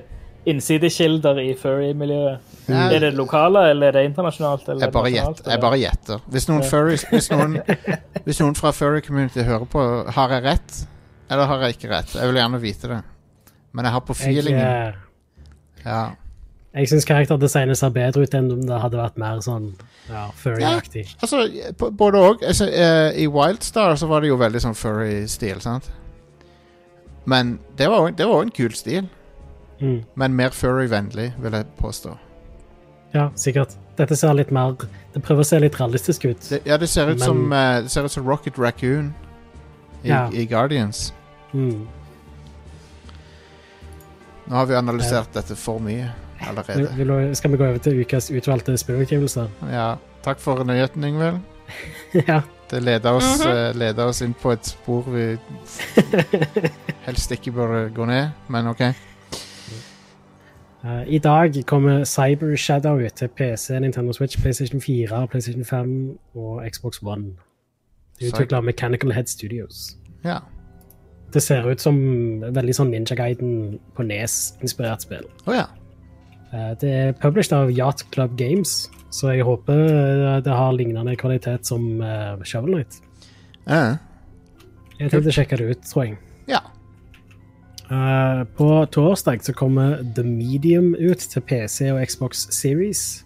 innsidekilder 0.47 1.39
i 1.41 1.55
furry-miljøet. 1.59 2.53
Ja. 2.67 2.83
Er 2.91 2.99
det 2.99 3.13
lokale, 3.15 3.69
eller 3.71 3.87
er 3.87 3.91
det 3.91 4.03
internasjonalt? 4.11 4.67
Eller 4.69 4.85
Jeg 4.85 4.93
bare 4.95 5.11
gjetter. 5.11 5.49
Jeg 5.51 5.63
bare 5.63 5.79
gjetter. 5.79 6.21
Hvis 6.27 6.49
hvis, 7.11 7.31
noen, 7.31 7.57
hvis 8.27 8.39
noen 8.43 8.55
fra 8.55 8.71
furry 8.75 9.01
community 9.07 9.43
hører 9.43 9.65
på, 9.65 9.87
har 10.15 10.37
jeg 10.37 10.43
rett? 10.43 10.79
Eller 11.29 11.45
har 11.49 11.65
jeg 11.65 11.75
ikke 11.77 11.89
rett? 11.91 12.13
Jeg 12.15 12.29
vil 12.31 12.39
gjerne 12.39 12.61
vite 12.61 12.87
det. 12.91 13.01
Men 13.75 13.85
jeg 13.85 13.93
har 13.93 14.01
på 14.07 14.15
Jeg, 14.15 14.23
feelingen 14.23 14.61
eh, 14.63 14.93
ja. 15.85 16.01
jeg 16.73 16.89
syns 16.89 17.05
karakterdesignet 17.05 17.77
ser 17.77 17.91
bedre 17.93 18.23
ut 18.23 18.33
enn 18.37 18.47
om 18.55 18.61
det 18.65 18.79
hadde 18.81 18.97
vært 18.97 19.17
mer 19.21 19.41
sånn 19.43 19.67
ja, 20.07 20.29
furry-aktig. 20.39 21.03
Altså, 21.21 21.43
både 21.99 22.21
òg. 22.29 22.45
Eh, 22.47 23.11
I 23.23 23.27
Wildstar 23.27 23.95
så 23.99 24.07
var 24.07 24.23
det 24.23 24.31
jo 24.31 24.39
veldig 24.39 24.61
sånn 24.63 24.77
furry-stil, 24.77 25.59
sant? 25.61 25.91
Men 27.27 27.57
det 27.75 27.89
var 27.91 28.07
òg 28.07 28.41
en 28.45 28.53
kul 28.55 28.71
stil. 28.73 29.09
Mm. 29.81 29.99
Men 30.15 30.33
mer 30.39 30.55
furry-vennlig, 30.55 31.33
vil 31.43 31.53
jeg 31.59 31.67
påstå. 31.77 32.15
Ja, 33.13 33.27
sikkert. 33.35 33.75
Dette 33.97 34.15
ser 34.15 34.33
litt 34.37 34.51
mer 34.53 34.75
Det 35.13 35.21
prøver 35.25 35.41
å 35.41 35.47
se 35.47 35.59
litt 35.59 35.77
realistisk 35.79 36.25
ut. 36.25 36.41
Det, 36.49 36.59
ja, 36.65 36.77
det 36.77 36.89
ser 36.89 37.09
ut 37.09 37.17
Men- 37.17 37.25
som 37.25 37.51
uh, 37.53 37.81
Det 37.81 37.89
ser 37.91 38.05
ut 38.05 38.11
som 38.11 38.25
Rocket 38.27 38.57
Raccoon 38.59 39.13
i, 40.03 40.09
Ja. 40.09 40.29
i 40.31 40.45
Guardians. 40.45 41.13
Mm. 41.57 41.87
Nå 44.47 44.55
har 44.55 44.65
vi 44.69 44.75
analysert 44.79 45.33
dette 45.35 45.55
for 45.59 45.79
mye 45.83 46.11
allerede. 46.47 46.91
vil, 46.97 47.07
du- 47.07 47.35
skal 47.35 47.51
vi 47.51 47.57
gå 47.57 47.65
over 47.65 47.77
til 47.83 47.99
ukas 48.01 48.29
utvalgte 48.31 48.77
spillutgivelser? 48.77 49.47
Ja, 49.71 49.95
takk 50.23 50.39
for 50.39 50.63
nyheten, 50.63 51.03
Ingvild. 51.03 51.39
ja. 52.27 52.41
Det 52.71 52.81
leder 52.83 53.11
oss, 53.15 53.39
Mhm. 53.39 53.51
eh, 53.51 53.75
leder 53.79 54.03
oss 54.05 54.21
inn 54.21 54.33
på 54.33 54.51
et 54.51 54.65
spor 54.65 55.01
vi 55.07 55.37
helst 57.07 57.31
ikke 57.31 57.51
burde 57.51 57.89
gå 57.95 58.05
ned, 58.05 58.29
men 58.49 58.67
OK. 58.67 58.81
Uh, 60.83 61.03
I 61.07 61.17
dag 61.17 61.53
kommer 61.65 62.03
Cyber 62.05 62.55
Shadow 62.55 62.99
ut 62.99 63.13
til 63.13 63.27
PC, 63.27 63.79
Nintendo 63.79 64.11
Switch, 64.13 64.37
PlayStation 64.41 64.81
4, 64.81 65.27
PlayStation 65.27 65.65
5 65.65 66.17
og 66.35 66.63
Xbox 66.71 66.99
One. 67.03 67.23
Det 68.19 68.33
Utvikla 68.33 68.57
av 68.57 68.63
Mechanical 68.63 69.11
Head 69.11 69.25
Studios. 69.27 69.95
Ja. 70.23 70.37
Det 71.33 71.41
ser 71.43 71.65
ut 71.67 71.81
som 71.83 71.97
veldig 72.55 72.73
sånn 72.77 72.91
Ninja 72.93 73.15
Guiden 73.19 73.79
på 73.97 74.05
Nes-inspirert 74.07 75.03
spill. 75.03 75.25
Oh, 75.45 75.53
ja. 75.55 75.65
Eh, 76.53 76.71
Det 76.79 76.91
er 77.01 77.13
published 77.19 77.53
av 77.57 77.71
Yacht 77.71 78.05
Club 78.15 78.37
Games, 78.39 78.89
så 79.11 79.33
jeg 79.35 79.43
håper 79.43 79.81
eh, 79.83 80.37
det 80.45 80.53
har 80.55 80.71
lignende 80.73 81.17
kvalitet 81.19 81.67
som 81.67 82.01
eh, 82.01 82.37
Shovel 82.47 82.77
Knight. 82.77 83.01
Uh, 83.67 83.97
Jeg 84.99 85.11
tenkte 85.11 85.27
å 85.33 85.35
sjekke 85.35 85.57
det 85.59 85.65
ut, 85.73 85.81
tror 85.91 86.05
jeg. 86.07 86.17
ja. 86.47 86.61
Uh, 87.87 88.43
på 88.57 88.65
torsdag 88.91 89.43
så 89.45 89.53
kommer 89.55 90.01
The 90.15 90.23
Medium 90.27 90.89
ut 90.99 91.19
til 91.19 91.41
PC 91.47 91.85
og 91.93 92.01
Xbox 92.03 92.41
Series. 92.51 93.23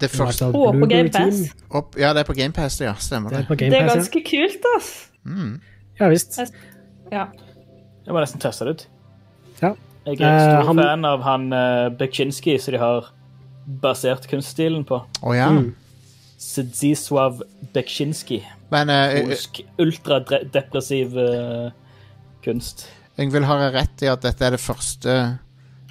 Det 0.00 0.08
første 0.10 0.46
Og 0.46 0.72
på 0.80 0.86
GamePass. 0.88 1.36
Game 1.42 1.50
Pass. 1.68 1.98
Ja, 2.00 2.12
det 2.16 2.22
er 2.24 2.28
på 2.28 2.36
GamePass, 2.36 2.80
ja. 2.80 2.94
Stemmer 2.96 3.28
Det 3.30 3.36
er 3.36 3.40
det. 3.44 3.48
på 3.48 3.56
Game 3.60 3.70
Det 3.74 3.80
er 3.82 3.90
ganske 3.92 4.22
kult, 4.24 4.64
ass. 4.76 4.88
Mm. 5.24 5.60
Ja. 6.00 6.08
visst. 6.08 6.38
Ja. 7.12 7.26
Jeg 8.04 8.12
må 8.12 8.20
nesten 8.20 8.40
teste 8.42 8.64
det 8.64 8.70
ut. 8.74 8.86
Ja. 9.62 9.74
Jeg 10.06 10.20
er 10.20 10.34
Eh, 10.36 10.40
stor 10.42 10.66
han- 10.68 10.76
fan 10.82 11.04
av 11.08 11.22
han 11.22 11.52
uh, 11.52 11.88
Bekczynski, 11.96 12.58
som 12.60 12.72
de 12.72 12.78
har 12.78 13.06
basert 13.80 14.26
kunststilen 14.28 14.84
på. 14.84 14.98
Å 15.22 15.32
ja. 15.36 15.48
Mm. 15.50 15.74
Zdzisław 16.38 17.40
Bekczynski. 17.72 18.42
Men 18.70 18.90
uh, 18.90 19.14
Polsk 19.28 19.62
ultradepressiv 19.80 21.16
uh, 21.16 21.70
kunst. 22.44 22.88
Yngvild, 23.18 23.46
har 23.46 23.58
jeg 23.62 23.74
rett 23.74 24.02
i 24.02 24.10
at 24.10 24.22
dette 24.26 24.44
er 24.44 24.50
det 24.56 24.60
første 24.60 25.38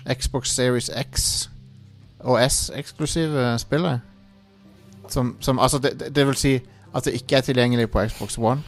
Xbox 0.05 0.51
Series 0.53 0.89
X 0.93 1.49
og 2.19 2.37
S-eksklusive 2.43 3.53
spillet? 3.63 4.01
Som, 5.07 5.37
som 5.39 5.59
Altså, 5.59 5.79
det, 5.79 5.95
det- 5.99 6.13
det 6.15 6.25
vil 6.27 6.35
si 6.35 6.53
at 6.93 7.03
det 7.05 7.13
ikke 7.17 7.37
er 7.37 7.41
tilgjengelig 7.41 7.89
på 7.91 8.03
Xbox 8.09 8.37
One? 8.37 8.61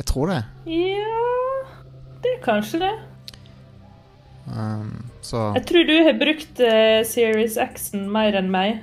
Jeg 0.00 0.08
tror 0.08 0.30
det. 0.32 0.42
ja 0.64 1.16
Det 2.24 2.30
er 2.32 2.44
kanskje 2.44 2.80
det. 2.80 2.92
Um, 4.50 5.04
så 5.22 5.52
Jeg 5.54 5.66
tror 5.68 5.84
du 5.86 5.96
har 6.06 6.16
brukt 6.18 6.62
uh, 6.64 7.00
Series 7.06 7.58
X-en 7.60 8.08
mer 8.12 8.38
enn 8.38 8.48
meg. 8.52 8.80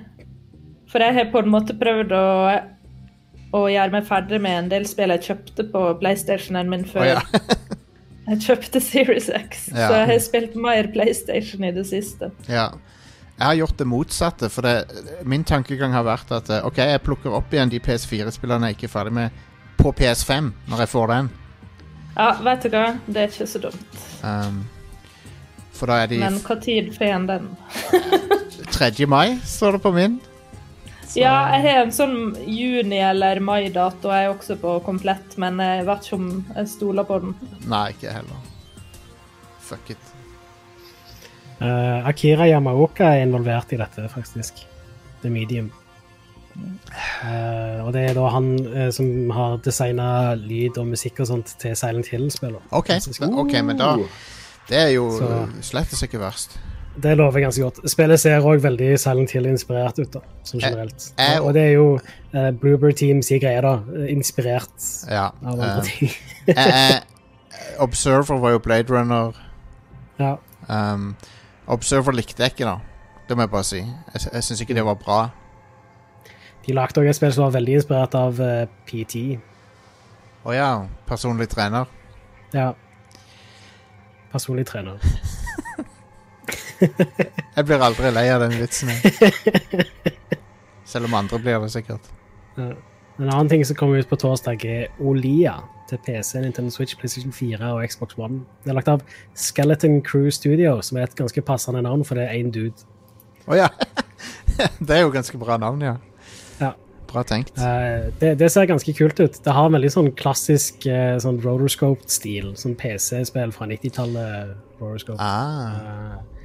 For 0.88 1.04
jeg 1.04 1.18
har 1.18 1.32
på 1.34 1.42
en 1.42 1.50
måte 1.52 1.76
prøvd 1.76 2.14
å, 2.16 2.28
å 3.58 3.64
gjøre 3.68 3.96
meg 3.98 4.06
ferdig 4.08 4.40
med 4.46 4.60
en 4.62 4.70
del 4.72 4.86
spill 4.88 5.12
jeg 5.16 5.26
kjøpte 5.32 5.66
på 5.74 5.82
PlayStationen 6.04 6.70
min 6.72 6.86
før. 6.88 7.02
før 7.02 7.10
ja. 7.10 7.58
jeg 8.30 8.44
kjøpte 8.46 8.84
Series 8.84 9.32
X. 9.34 9.68
Ja. 9.74 9.90
Så 9.90 9.98
jeg 9.98 10.12
har 10.14 10.22
spilt 10.24 10.56
mer 10.68 10.92
PlayStation 10.94 11.66
i 11.68 11.74
det 11.76 11.88
siste. 11.90 12.32
ja. 12.48 12.70
Jeg 13.38 13.46
har 13.46 13.54
gjort 13.60 13.78
det 13.78 13.86
motsatte, 13.86 14.48
for 14.50 14.66
det, 14.66 15.04
min 15.30 15.44
tankegang 15.46 15.92
har 15.94 16.08
vært 16.08 16.32
at 16.34 16.48
eh, 16.50 16.64
OK, 16.66 16.80
jeg 16.82 17.04
plukker 17.06 17.36
opp 17.38 17.52
igjen 17.54 17.70
de 17.70 17.78
PS4-spillene 17.86 18.72
jeg 18.72 18.78
ikke 18.80 18.88
er 18.88 18.94
ferdig 18.96 19.14
med, 19.14 19.44
på 19.78 19.92
PS5 19.94 20.52
når 20.72 20.84
jeg 20.84 20.92
får 20.94 21.08
den. 21.14 21.30
Ja, 22.18 22.32
vet 22.42 22.64
du 22.66 22.70
hva? 22.74 22.86
Det 23.06 23.22
er 23.22 23.30
ikke 23.32 23.48
så 23.50 23.62
dumt. 23.62 24.00
Um, 24.26 24.64
For 25.78 25.90
da 25.92 26.00
er 26.04 26.10
de 26.10 26.18
Men 26.22 26.40
tid 26.64 26.90
får 26.96 27.12
en 27.14 27.28
den? 27.30 27.52
3. 28.78 29.06
mai, 29.08 29.38
står 29.46 29.78
det 29.78 29.82
på 29.86 29.92
min. 29.94 30.18
Ja, 31.16 31.36
jeg 31.56 31.64
har 31.64 31.84
en 31.86 31.94
sånn 31.96 32.18
juni- 32.46 33.00
eller 33.02 33.40
mai-dato 33.40 34.12
jeg 34.12 34.28
er 34.28 34.34
også 34.34 34.58
på 34.60 34.74
komplett, 34.86 35.38
men 35.40 35.58
jeg 35.64 35.86
vet 35.88 36.04
ikke 36.06 36.18
om 36.20 36.28
jeg 36.56 36.70
stoler 36.70 37.08
på 37.08 37.20
den. 37.24 37.36
Nei, 37.70 37.86
ikke 37.96 38.12
heller. 38.12 38.42
Fuck 39.64 39.94
it. 39.96 40.14
Uh, 41.62 42.06
Akira 42.06 42.46
Yamaoka 42.50 43.14
er 43.16 43.24
involvert 43.26 43.72
i 43.74 43.80
dette, 43.80 44.06
faktisk. 44.14 44.66
The 45.24 45.32
Medium. 45.34 45.72
Eh, 46.58 47.82
og 47.86 47.92
det 47.94 48.04
er 48.10 48.14
da 48.18 48.28
han 48.34 48.48
uh, 48.66 48.88
som 48.96 49.30
har 49.36 49.58
designa 49.66 50.34
lyd 50.40 50.78
og 50.82 50.88
musikk 50.88 51.20
og 51.24 51.28
sånt 51.30 51.56
til 51.62 51.76
Silent 51.78 52.08
Hill-spiller. 52.12 52.62
OK, 52.72 52.88
Ganske 52.96 53.26
da, 53.26 53.30
ok, 53.44 53.54
men 53.64 53.78
da 53.78 53.92
Det 54.70 54.78
er 54.78 54.90
jo 54.96 55.10
Så- 55.18 55.48
slett 55.62 55.94
ikke 56.04 56.20
verst. 56.20 56.58
Det 56.98 57.12
lover 57.18 57.40
ganske 57.44 57.62
godt. 57.62 57.78
Spillet 57.90 58.20
ser 58.20 58.42
òg 58.42 58.60
veldig 58.64 58.98
Silent 59.00 59.32
Hill-inspirert 59.32 60.00
ut, 60.00 60.12
da, 60.14 60.20
som 60.44 60.60
generelt. 60.60 61.12
jeg- 61.18 61.42
og 61.42 61.54
det 61.54 61.62
er 61.62 61.72
jo 61.76 62.00
uh, 62.34 62.52
Bloober 62.52 62.92
Team 62.92 63.22
sier 63.22 63.40
greie, 63.40 63.62
da. 63.62 63.76
eh, 63.96 64.12
Inspirert 64.16 65.06
Ja. 65.10 65.28
av 65.46 65.54
andre 65.60 65.78
eh, 65.78 65.84
ting. 65.84 66.10
jeg- 66.48 67.04
Observer 67.80 68.40
var 68.40 68.52
jo 68.52 68.60
Blade 68.60 68.90
Runner. 68.90 69.32
ja. 70.20 70.36
Um, 70.70 71.16
Observer 71.68 72.12
likte 72.12 72.44
jeg 72.44 72.52
ikke, 72.56 72.66
da. 72.66 72.78
Det 73.30 73.38
må 73.38 73.44
jeg 73.44 73.52
bare 73.52 73.64
si. 73.64 73.78
Jeg, 73.78 74.22
jeg 74.34 74.44
syns 74.44 74.62
ikke 74.62 74.74
det 74.74 74.86
var 74.86 74.96
bra. 74.96 75.30
De 76.68 76.76
lagde 76.76 77.00
òg 77.00 77.08
et 77.08 77.16
spill 77.16 77.32
som 77.32 77.48
var 77.48 77.56
veldig 77.56 77.78
inspirert 77.80 78.18
av 78.20 78.42
uh, 78.44 78.68
PT. 78.90 79.40
Å 80.48 80.56
ja, 80.56 80.72
personlig 81.08 81.48
trener. 81.52 81.88
Ja. 82.54 82.74
Personlig 84.34 84.68
trener. 84.68 85.00
Jeg 87.58 87.66
blir 87.66 87.82
aldri 87.82 88.12
lei 88.14 88.28
av 88.30 88.44
den 88.44 88.54
vitsen. 88.60 88.92
jeg. 88.92 89.88
Selv 90.92 91.08
om 91.10 91.16
andre 91.18 91.40
blir 91.42 91.58
det 91.64 91.72
sikkert. 91.74 92.06
Ja. 92.60 92.76
En 93.18 93.32
annen 93.32 93.50
ting 93.50 93.64
som 93.66 93.76
kommer 93.76 93.98
ut 93.98 94.10
på 94.10 94.20
torsdag, 94.22 94.62
er 94.62 94.92
Olia 95.02 95.56
til 95.90 95.98
PC, 96.06 96.38
Nintendo 96.44 96.72
Switch, 96.72 96.94
PlayStation 97.00 97.34
4 97.34 97.72
og 97.74 97.82
Xbox 97.90 98.18
One. 98.20 98.44
Det 98.64 98.72
er 98.72 98.78
lagt 98.78 98.92
av 98.92 99.02
Skeleton 99.34 100.04
Crew 100.06 100.30
Studio, 100.30 100.78
som 100.86 101.00
er 101.00 101.08
et 101.08 101.18
ganske 101.18 101.42
passende 101.42 101.82
navn, 101.82 102.06
for 102.06 102.20
det 102.20 102.28
er 102.28 102.38
én 102.38 102.54
dude. 102.54 102.86
Å 103.48 103.58
ja. 103.58 103.72
det 104.88 105.00
er 105.00 105.02
jo 105.06 105.16
ganske 105.16 105.40
bra 105.42 105.58
navn, 105.62 105.82
ja. 105.82 105.96
Bra 107.08 107.24
tenkt. 107.24 107.58
Eh, 107.58 108.08
det, 108.20 108.34
det 108.42 108.50
ser 108.52 108.68
ganske 108.68 108.94
kult 108.98 109.20
ut. 109.20 109.38
Det 109.44 109.54
har 109.56 109.70
en 109.70 109.76
veldig 109.78 109.92
sånn 109.94 110.10
klassisk 110.20 110.88
uh, 110.92 111.16
sånn 111.24 111.40
rotoscope-stil. 111.44 112.52
Sånn 112.60 112.76
PC-spill 112.80 113.54
fra 113.56 113.70
90-tallet. 113.72 114.58
rotoscope. 114.82 115.18
Ah. 115.24 116.18
Eh, 116.18 116.38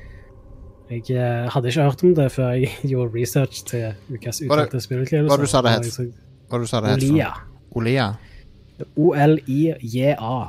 jeg 0.93 1.17
eh, 1.17 1.49
hadde 1.49 1.71
ikke 1.73 1.87
hørt 1.89 2.03
om 2.05 2.15
det 2.17 2.29
før 2.35 2.53
jeg 2.57 2.73
gjorde 2.93 3.15
research 3.17 3.63
til 3.69 3.95
ukas 4.13 4.43
utvalgte 4.45 4.81
spillutgivelse. 4.81 5.31
hva 5.33 5.41
du 5.41 5.49
sa 5.51 5.63
det 5.65 5.77
het? 5.79 6.17
Hva 6.51 6.61
du 6.61 6.67
sa 6.69 6.83
det 6.85 6.95
het? 6.95 7.07
Olia. 7.11 7.31
Olia. 7.73 8.09
O-L-I-J-A. 8.97 10.41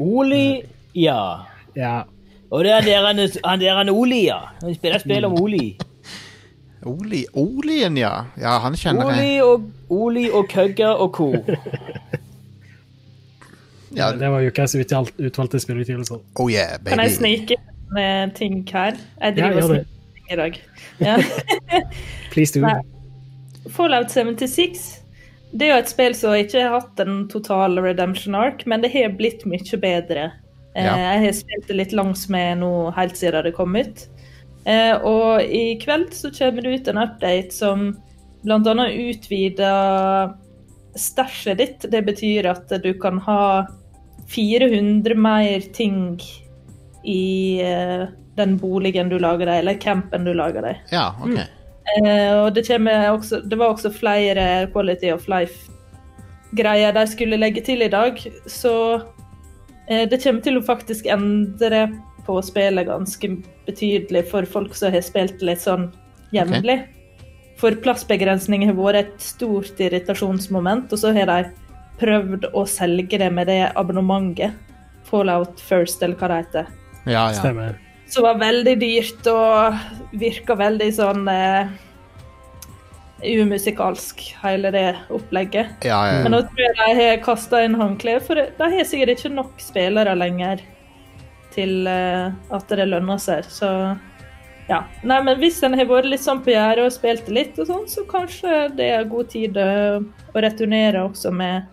Olia. 0.00 1.20
ja. 1.76 1.94
Og 2.50 2.64
det 2.66 2.72
er 2.74 2.80
der 2.82 3.06
han, 3.06 3.60
der 3.60 3.76
han 3.78 3.90
Oli, 3.90 4.24
ja. 4.26 4.40
Han 4.62 4.74
spiller 4.74 4.98
spill 4.98 5.24
om 5.28 5.36
Oli. 5.38 5.76
Oli. 6.86 7.24
Olien, 7.36 7.96
ja. 7.96 8.24
Ja, 8.40 8.58
han 8.64 8.74
kjenner 8.76 9.04
Oli 9.10 9.26
jeg. 9.34 9.42
og, 9.44 9.66
Oli 9.90 10.30
og 10.30 10.48
Køgga 10.48 10.94
og 10.96 11.12
co. 11.14 11.32
Ja, 13.96 14.12
Det 14.12 14.28
var 14.30 14.40
ukas 14.46 14.74
utvalg, 14.78 15.08
utvalgte 15.18 15.58
spillutgivelser. 15.60 16.20
oh 16.38 16.50
yeah, 16.52 16.78
Kan 16.86 17.00
jeg 17.02 17.10
snike 17.16 17.56
eh, 17.98 18.28
ting 18.38 18.60
her? 18.72 18.94
Jeg 19.20 19.36
Ja, 19.36 19.48
driver 19.50 19.62
og 19.62 19.68
gjør 19.68 19.74
det. 19.74 19.86
sniker 20.14 20.32
i 20.32 20.36
dag. 20.36 20.60
Ja. 21.00 21.16
Please 22.32 22.54
do. 22.54 22.60
Nei. 22.66 22.76
Fallout 23.70 24.10
76 24.10 24.96
det 25.52 25.66
er 25.66 25.72
jo 25.74 25.80
et 25.82 25.88
spill 25.90 26.14
som 26.14 26.36
ikke 26.38 26.60
har 26.62 26.76
hatt 26.78 27.00
en 27.02 27.24
total 27.28 27.74
redemption 27.82 28.36
arc, 28.38 28.60
men 28.70 28.84
det 28.84 28.92
har 28.94 29.10
blitt 29.18 29.42
mye 29.50 29.80
bedre. 29.82 30.28
Eh, 30.76 30.84
Ja. 30.86 30.94
Jeg 30.96 31.24
har 31.24 31.32
spilt 31.34 31.66
det 31.66 31.74
litt 31.80 31.92
langs 31.92 32.28
med 32.30 32.60
nå 32.62 32.92
helt 32.94 33.16
siden 33.18 33.42
det 33.42 33.56
kom 33.56 33.74
ut. 33.74 34.04
Eh, 34.70 34.94
Og 35.02 35.42
i 35.42 35.74
kveld 35.82 36.12
så 36.14 36.30
kommer 36.34 36.62
det 36.62 36.76
ut 36.76 36.88
en 36.92 37.02
update 37.02 37.54
som 37.54 37.90
bl.a. 38.44 38.86
utvider 38.86 40.34
stæsjet 40.98 41.58
ditt. 41.60 41.90
Det 41.90 42.02
betyr 42.06 42.48
at 42.50 42.72
du 42.82 42.92
kan 43.00 43.18
ha 43.26 43.66
400 44.30 45.16
mer 45.18 45.60
ting 45.74 46.20
i 47.04 47.60
eh, 47.64 48.06
den 48.36 48.56
boligen 48.60 49.10
du 49.10 49.18
lager 49.18 49.48
deg, 49.48 49.62
eller 49.62 49.80
campen 49.80 50.24
du 50.24 50.32
lager 50.36 50.64
deg. 50.64 50.82
Ja, 50.92 51.10
ok. 51.20 51.40
Eh, 51.96 52.32
og 52.38 52.54
det, 52.54 52.66
også, 52.70 53.40
det 53.42 53.58
var 53.58 53.74
også 53.74 53.90
flere 53.92 54.68
quality 54.72 55.10
of 55.12 55.26
life-greier 55.30 56.94
de 56.94 57.06
skulle 57.10 57.40
legge 57.40 57.64
til 57.66 57.82
i 57.82 57.90
dag. 57.90 58.20
Så 58.46 58.74
eh, 59.88 60.06
det 60.08 60.22
kommer 60.22 60.44
til 60.46 60.60
å 60.60 60.66
faktisk 60.66 61.10
endre 61.10 61.88
på 62.26 62.38
spillet 62.44 62.88
ganske 62.88 63.32
betydelig 63.66 64.24
for 64.30 64.48
folk 64.48 64.74
som 64.78 64.92
har 64.94 65.04
spilt 65.04 65.42
litt 65.44 65.62
sånn 65.62 65.90
jevnlig. 66.34 66.82
For 67.60 67.76
plassbegrensning 67.84 68.64
har 68.68 68.76
vært 68.78 69.02
et 69.02 69.20
stort 69.24 69.80
irritasjonsmoment, 69.82 70.92
og 70.92 71.02
så 71.02 71.12
har 71.16 71.28
de 71.28 71.50
prøvd 72.00 72.48
å 72.56 72.64
selge 72.68 73.18
det 73.20 73.28
med 73.36 73.50
det 73.50 73.62
abonnementet. 73.76 74.56
Fallout 75.10 75.60
First, 75.60 76.02
eller 76.06 76.16
hva 76.20 76.28
det 76.30 76.40
heter 76.44 76.66
Ja, 77.08 77.26
ja. 77.28 77.36
Stemmer. 77.36 77.78
som 78.10 78.24
var 78.26 78.38
veldig 78.40 78.76
dyrt 78.80 79.26
og 79.30 79.76
virka 80.18 80.54
veldig 80.58 80.88
sånn 80.94 81.28
eh, 81.30 81.68
umusikalsk, 83.22 84.22
hele 84.42 84.70
det 84.74 84.96
opplegget. 85.12 85.84
ja, 85.84 86.00
ja. 86.08 86.22
Men 86.24 86.32
nå 86.32 86.40
tror 86.48 86.62
jeg 86.64 86.76
de 86.78 86.94
har 87.00 87.22
kasta 87.24 87.64
inn 87.66 87.76
håndkleet, 87.76 88.24
for 88.24 88.40
de 88.40 88.70
har 88.76 88.86
sikkert 88.88 89.18
ikke 89.18 89.34
nok 89.34 89.60
spillere 89.62 90.14
lenger 90.16 90.62
til 91.54 91.88
eh, 91.90 92.30
at 92.54 92.72
det 92.72 92.88
lønner 92.88 93.20
seg. 93.20 93.48
Så 93.50 93.68
ja. 94.70 94.84
Nei, 95.02 95.18
men 95.26 95.38
hvis 95.40 95.58
en 95.66 95.74
har 95.74 95.88
vært 95.90 96.10
litt 96.10 96.22
sånn 96.22 96.42
på 96.44 96.52
gjerdet 96.54 96.86
og 96.86 96.94
spilt 96.94 97.30
litt, 97.32 97.58
og 97.58 97.68
sånn, 97.70 97.86
så 97.90 98.04
kanskje 98.08 98.68
det 98.78 98.90
er 98.94 99.08
god 99.10 99.30
tid 99.32 99.58
eh, 99.58 99.98
å 100.30 100.44
returnere 100.44 101.02
også 101.08 101.32
med 101.34 101.66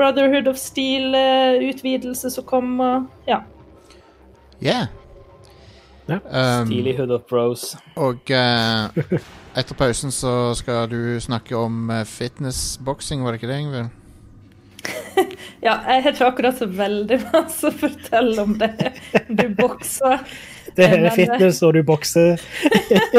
Brotherhood 0.00 0.48
of 0.50 0.58
Steel-utvidelse 0.58 2.32
som 2.32 2.46
kommer. 2.48 3.04
Ja. 3.28 3.42
Yeah. 4.60 4.88
Ja. 6.10 6.18
Um, 6.26 6.66
Stilig 6.66 6.96
Hood 6.98 7.12
of 7.14 7.22
Bros. 7.30 7.76
og 7.94 8.32
uh, 8.34 8.90
etter 9.54 9.76
pausen 9.78 10.10
så 10.10 10.50
skal 10.58 10.88
du 10.90 11.20
snakke 11.22 11.54
om 11.54 11.92
fitnessboksing, 12.02 13.22
var 13.22 13.36
det 13.36 13.42
ikke 13.42 13.52
det, 13.52 13.60
Ingvild? 13.62 13.99
Ja, 15.60 15.74
jeg 15.84 16.02
har 16.02 16.14
ikke 16.14 16.28
akkurat 16.30 16.56
så 16.56 16.66
veldig 16.72 17.18
masse 17.34 17.68
å 17.68 17.74
fortelle 17.76 18.44
om 18.46 18.54
det. 18.60 18.92
Du 19.28 19.44
bokser. 19.58 20.22
Det 20.76 20.86
er 20.86 20.94
Men, 20.94 21.06
eh, 21.10 21.16
fitness, 21.18 21.60
og 21.66 21.74
du 21.76 21.82
bokser. 21.84 22.40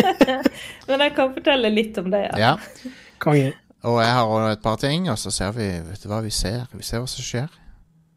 Men 0.88 1.04
jeg 1.06 1.14
kan 1.18 1.36
fortelle 1.36 1.70
litt 1.70 2.00
om 2.02 2.10
det. 2.14 2.24
Ja. 2.32 2.56
Ja. 2.56 2.96
Konge. 3.22 3.52
Og 3.86 4.00
jeg 4.02 4.14
har 4.14 4.26
også 4.26 4.56
et 4.56 4.64
par 4.64 4.80
ting, 4.82 5.10
og 5.10 5.20
så 5.22 5.34
ser 5.34 5.54
vi 5.58 5.68
Vet 5.86 6.02
du 6.04 6.10
hva 6.10 6.22
vi 6.26 6.34
ser? 6.34 6.66
Vi 6.74 6.86
ser 6.86 7.02
hva 7.02 7.10
som 7.10 7.26
skjer. 7.26 7.54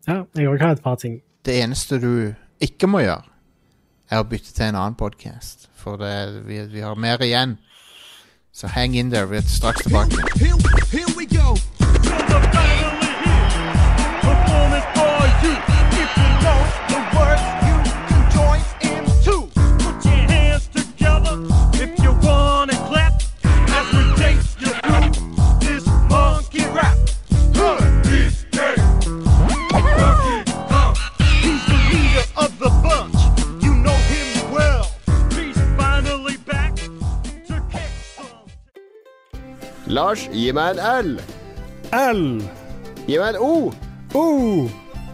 Ja, 0.09 0.23
jeg 0.37 0.49
òg 0.49 0.65
har 0.65 0.77
et 0.77 0.83
par 0.85 0.97
ting. 1.01 1.21
Det 1.45 1.59
eneste 1.61 2.01
du 2.01 2.33
ikke 2.65 2.89
må 2.89 3.05
gjøre, 3.05 3.25
er 4.13 4.21
å 4.21 4.29
bytte 4.29 4.53
til 4.57 4.71
en 4.71 4.81
annen 4.81 4.97
podkast. 4.97 5.69
For 5.81 6.01
det, 6.01 6.45
vi, 6.49 6.63
vi 6.73 6.85
har 6.85 6.97
mer 6.97 7.21
igjen. 7.25 7.59
Så 8.55 8.69
hang 8.73 8.97
in 8.97 9.11
there. 9.13 9.29
Vi 9.29 9.37
er 9.41 9.49
straks 9.49 9.85
tilbake. 9.85 10.21
Here, 10.41 10.57
here 10.93 11.09
here, 11.29 12.94
Lars, 39.95 40.29
gi 40.33 40.51
meg 40.53 40.79
en 40.83 41.07
L. 41.07 41.11
L. 41.93 42.23
Gi 43.07 43.19
meg 43.21 43.29
en 43.29 43.39
O. 43.39 43.73
O. 44.15 44.84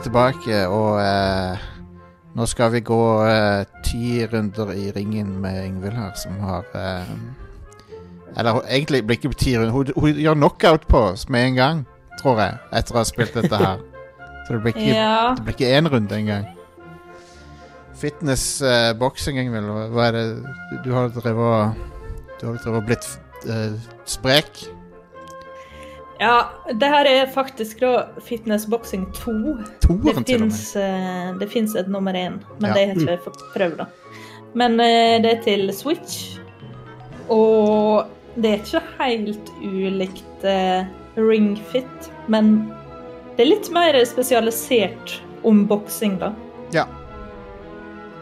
Er 0.00 0.06
tilbake, 0.08 0.60
og 0.72 0.96
eh, 1.02 1.58
nå 2.38 2.46
skal 2.48 2.72
vi 2.72 2.80
gå 2.86 3.00
eh, 3.26 3.64
ti 3.84 4.24
runder 4.30 4.70
i 4.72 4.88
ringen 4.96 5.34
med 5.42 5.58
Ingvild 5.66 5.96
her, 5.98 6.14
som 6.16 6.38
har 6.40 6.64
eh, 6.74 7.10
Eller 8.38 8.60
egentlig 8.70 9.02
blir 9.06 9.18
ikke 9.18 9.32
ti 9.36 9.56
runder, 9.58 9.72
hun, 9.74 9.90
hun 9.96 10.14
gjør 10.22 10.38
knockout 10.38 10.86
på 10.88 11.02
oss 11.12 11.26
med 11.28 11.48
en 11.50 11.54
gang, 11.58 11.82
tror 12.20 12.38
jeg, 12.40 12.58
etter 12.78 12.94
å 12.94 13.00
ha 13.00 13.04
spilt 13.08 13.34
dette 13.34 13.58
her. 13.60 13.80
Så 14.46 14.54
det 14.56 14.62
blir 14.64 14.74
ikke, 14.76 14.94
Ja. 14.94 15.34
det 15.36 15.44
blir 15.46 15.56
ikke 15.58 15.72
én 15.78 15.88
runde 15.90 16.16
engang. 16.16 16.46
Fitness, 18.00 18.44
uh, 18.64 18.92
boksing, 18.98 19.36
Ingvild, 19.42 19.68
hva 19.92 20.06
er 20.08 20.12
det 20.16 20.24
du- 20.40 20.78
Du 20.84 20.92
har 20.94 21.08
drevet 21.12 21.36
og 21.36 21.74
Du 22.40 22.46
har 22.46 22.56
drevet 22.56 22.76
og 22.80 22.86
blitt 22.86 23.06
eh, 23.50 23.74
sprek? 24.08 24.62
Ja, 26.20 26.34
det 26.76 26.88
her 26.92 27.08
er 27.08 27.30
faktisk 27.32 27.80
da 27.80 28.06
Fitness 28.22 28.66
Boxing 28.70 29.06
2. 29.16 29.32
Toeren 29.86 30.24
Det 30.24 31.48
fins, 31.50 31.74
eh, 31.74 31.80
et 31.80 31.88
nummer 31.88 32.12
én, 32.12 32.40
men 32.60 32.70
Ja. 32.70 32.74
det 32.74 32.86
har 32.88 32.94
ikke 32.94 33.10
jeg 33.16 33.24
fått 33.24 33.42
prøvd. 33.54 33.76
da. 33.78 33.86
Men 34.54 34.80
eh, 34.80 35.18
det 35.22 35.32
er 35.38 35.42
til 35.42 35.72
Switch, 35.72 36.38
og 37.30 38.06
det 38.36 38.52
er 38.52 38.58
ikke 38.64 38.82
helt 38.98 39.50
ulikt 39.62 40.44
eh, 40.44 40.84
Ring 41.16 41.56
Fit, 41.72 42.10
men 42.28 42.72
det 43.36 43.46
er 43.46 43.50
litt 43.54 43.70
mer 43.72 43.96
spesialisert 44.04 45.20
om 45.44 45.66
boksing, 45.66 46.18
da. 46.20 46.32
Ja. 46.74 46.84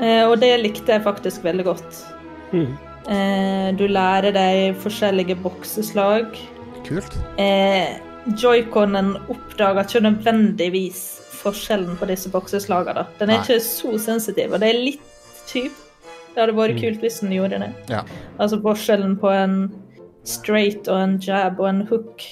Eh, 0.00 0.22
og 0.28 0.38
det 0.40 0.52
likte 0.62 0.94
jeg 0.94 1.02
faktisk 1.02 1.42
veldig 1.42 1.64
godt. 1.64 2.04
Mm. 2.52 2.76
Eh, 3.08 3.72
du 3.76 3.86
lærer 3.88 4.32
deg 4.32 4.76
forskjellige 4.84 5.36
bokseslag. 5.42 6.36
Kult. 6.88 7.18
Eh, 7.40 7.98
Joyconen 8.40 9.14
oppdager 9.28 9.84
ikke 9.84 10.04
nødvendigvis 10.04 11.02
forskjellen 11.38 11.98
på 12.00 12.08
disse 12.10 12.30
bokseslagene. 12.32 13.04
Den 13.20 13.30
er 13.30 13.38
Nei. 13.38 13.44
ikke 13.44 13.60
så 13.64 13.94
sensitiv, 14.02 14.52
og 14.52 14.62
det 14.62 14.72
er 14.72 14.80
litt 14.80 15.46
kjipt. 15.48 15.84
Det 16.34 16.44
hadde 16.44 16.54
vært 16.54 16.78
kult 16.78 17.00
hvis 17.02 17.20
den 17.22 17.32
gjorde 17.34 17.58
det. 17.62 17.70
Ja. 17.90 18.02
Altså 18.38 18.60
forskjellen 18.62 19.16
på 19.18 19.30
en 19.32 19.56
straight 20.28 20.88
og 20.90 21.00
en 21.00 21.16
jab 21.24 21.58
og 21.58 21.70
en 21.70 21.80
hook 21.88 22.22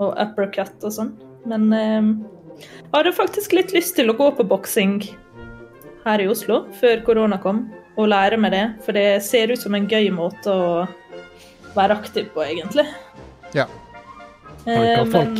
og 0.00 0.14
uppercut 0.14 0.84
og 0.86 0.94
sånn. 0.94 1.10
Men 1.48 1.72
eh, 1.74 2.10
jeg 2.60 2.92
hadde 2.94 3.16
faktisk 3.16 3.56
litt 3.56 3.74
lyst 3.76 3.96
til 3.98 4.12
å 4.12 4.16
gå 4.18 4.30
på 4.36 4.46
boksing 4.46 5.00
her 6.04 6.22
i 6.22 6.28
Oslo 6.30 6.64
før 6.80 7.02
korona 7.06 7.40
kom, 7.42 7.66
og 7.98 8.12
lære 8.12 8.38
meg 8.40 8.54
det. 8.54 8.64
For 8.86 8.96
det 8.96 9.22
ser 9.26 9.52
ut 9.52 9.60
som 9.60 9.74
en 9.76 9.88
gøy 9.90 10.10
måte 10.14 10.52
å 10.52 10.84
være 11.74 11.96
aktiv 11.98 12.30
på, 12.34 12.44
egentlig. 12.46 12.86
Ja. 13.56 13.66
Eh, 14.64 15.04
Folk 15.10 15.38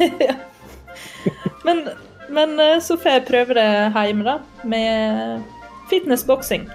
eh, 0.00 0.26
ja. 0.26 0.34
men, 1.66 1.84
men 2.28 2.60
eh, 2.60 2.78
så 2.82 2.96
får 2.96 3.18
jeg 3.18 3.26
prøve 3.28 3.58
det 3.58 3.68
hjemme, 3.94 4.24
da, 4.26 4.38
med 4.68 5.44
fitnessboksing. 5.90 6.66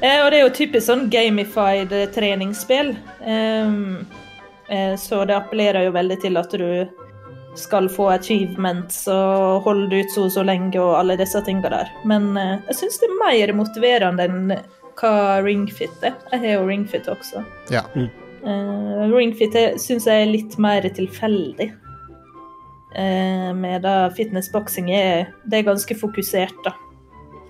Eh, 0.00 0.20
og 0.24 0.30
det 0.30 0.40
er 0.40 0.44
jo 0.44 0.52
typisk 0.54 0.88
sånn 0.88 1.06
gamified 1.12 1.92
treningsspill. 2.14 2.92
Ehm, 3.24 4.04
eh, 4.68 4.94
så 5.00 5.22
det 5.24 5.36
appellerer 5.38 5.86
jo 5.86 5.94
veldig 5.94 6.20
til 6.24 6.40
at 6.40 6.52
du 6.52 6.68
skal 7.54 7.86
få 7.88 8.08
achievements 8.16 9.04
og 9.08 9.62
holde 9.68 10.02
ut 10.02 10.10
så 10.10 10.24
og 10.26 10.32
så 10.34 10.42
lenge 10.42 10.74
og 10.82 10.96
alle 10.98 11.16
disse 11.20 11.40
tinga 11.46 11.70
der. 11.70 11.92
Men 12.04 12.34
eh, 12.36 12.56
jeg 12.70 12.80
syns 12.82 13.00
det 13.00 13.10
er 13.10 13.20
mer 13.22 13.54
motiverende 13.62 14.28
enn 14.28 14.56
hva 14.98 15.14
ringfit 15.42 16.04
er. 16.06 16.18
Jeg 16.32 16.42
har 16.42 16.58
jo 16.58 16.68
ringfit 16.68 17.08
også. 17.10 17.44
Ja. 17.72 17.86
Uh, 18.44 19.08
ringfit 19.14 19.56
syns 19.80 20.08
jeg 20.08 20.24
er 20.26 20.30
litt 20.30 20.58
mer 20.60 20.86
tilfeldig. 20.96 21.70
Uh, 22.94 23.50
med 23.56 23.82
da 23.86 24.10
fitnessboksing 24.14 24.92
er, 24.94 25.30
det 25.48 25.62
er 25.62 25.70
ganske 25.70 25.96
fokusert, 25.98 26.56
da. 26.66 26.74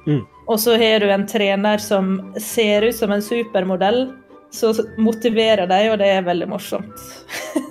Mm. 0.07 0.23
Og 0.47 0.61
så 0.61 0.77
har 0.81 1.01
du 1.01 1.09
en 1.11 1.27
trener 1.29 1.81
som 1.81 2.19
ser 2.41 2.85
ut 2.89 2.97
som 2.97 3.13
en 3.13 3.25
supermodell, 3.25 4.07
så 4.55 4.71
motiverer 5.01 5.67
deg, 5.67 5.91
og 5.93 5.99
det 6.03 6.11
er 6.15 6.27
veldig 6.29 6.51
morsomt. 6.55 7.07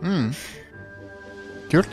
Mm. 0.00 0.30
Kult. 1.68 1.90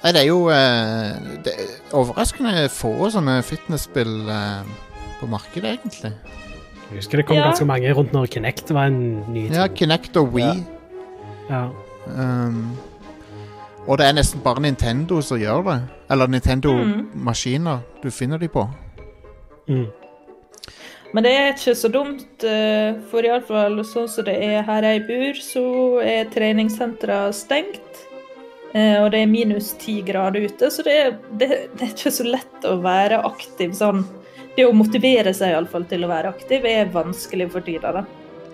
Nei, 0.00 0.12
det 0.14 0.20
er 0.22 0.28
jo 0.30 0.46
eh, 0.48 1.16
det 1.44 1.52
er 1.52 1.96
overraskende 1.98 2.68
få 2.72 3.10
sånne 3.12 3.34
fitnessspill 3.44 4.30
eh, 4.32 4.70
på 5.18 5.28
markedet, 5.28 5.74
egentlig. 5.74 6.14
Jeg 6.88 6.96
husker 7.02 7.16
det 7.20 7.26
kom 7.28 7.36
Ja. 7.36 7.44
ganske 7.50 7.66
mange 7.68 7.92
rundt 7.94 8.12
når 8.12 8.26
Kinect 8.32 8.70
var 8.70 8.86
en 8.86 9.00
ny 9.32 9.48
ting. 9.48 9.54
Ja, 9.54 9.66
Kinect 9.68 10.16
og 10.16 10.32
Wii. 10.32 10.64
Ja. 11.50 11.68
Um, 12.06 12.76
og 13.86 13.98
det 13.98 14.06
er 14.06 14.12
nesten 14.16 14.40
bare 14.44 14.60
Nintendo 14.60 15.20
som 15.20 15.38
gjør 15.40 15.62
det. 15.64 15.78
Eller 16.10 16.26
Nintendo-maskiner 16.28 17.80
du 18.02 18.10
finner 18.10 18.38
de 18.38 18.48
på. 18.48 18.66
Mm. 19.68 19.86
Men 21.14 21.24
det 21.24 21.32
er 21.32 21.52
ikke 21.54 21.74
så 21.76 21.88
dumt, 21.92 22.44
eh, 22.44 22.94
for 23.10 23.24
iallfall 23.24 23.78
sånn 23.84 24.08
som 24.12 24.24
det 24.24 24.34
er 24.44 24.62
her 24.62 24.82
jeg 24.82 25.06
bor, 25.08 25.38
så 25.40 25.62
er 26.04 26.24
treningssentra 26.32 27.32
stengt. 27.32 28.04
Eh, 28.74 29.02
Og 29.02 29.10
det 29.12 29.22
er 29.22 29.26
minus 29.26 29.72
ti 29.80 30.02
grader 30.02 30.44
ute, 30.44 30.68
så 30.70 30.84
det 30.84 30.92
er, 31.06 31.10
det, 31.38 31.48
det 31.78 31.82
er 31.86 31.94
ikke 31.94 32.12
så 32.12 32.24
lett 32.28 32.64
å 32.68 32.74
være 32.82 33.22
aktiv 33.24 33.72
sånn. 33.72 34.04
Det 34.58 34.66
å 34.66 34.74
motivere 34.74 35.30
seg 35.36 35.54
iallfall 35.54 35.84
til 35.86 36.02
å 36.02 36.10
være 36.10 36.32
aktiv 36.34 36.64
er 36.66 36.88
vanskelig 36.90 37.46
for 37.52 37.62
tida, 37.62 37.92
da. 37.94 38.06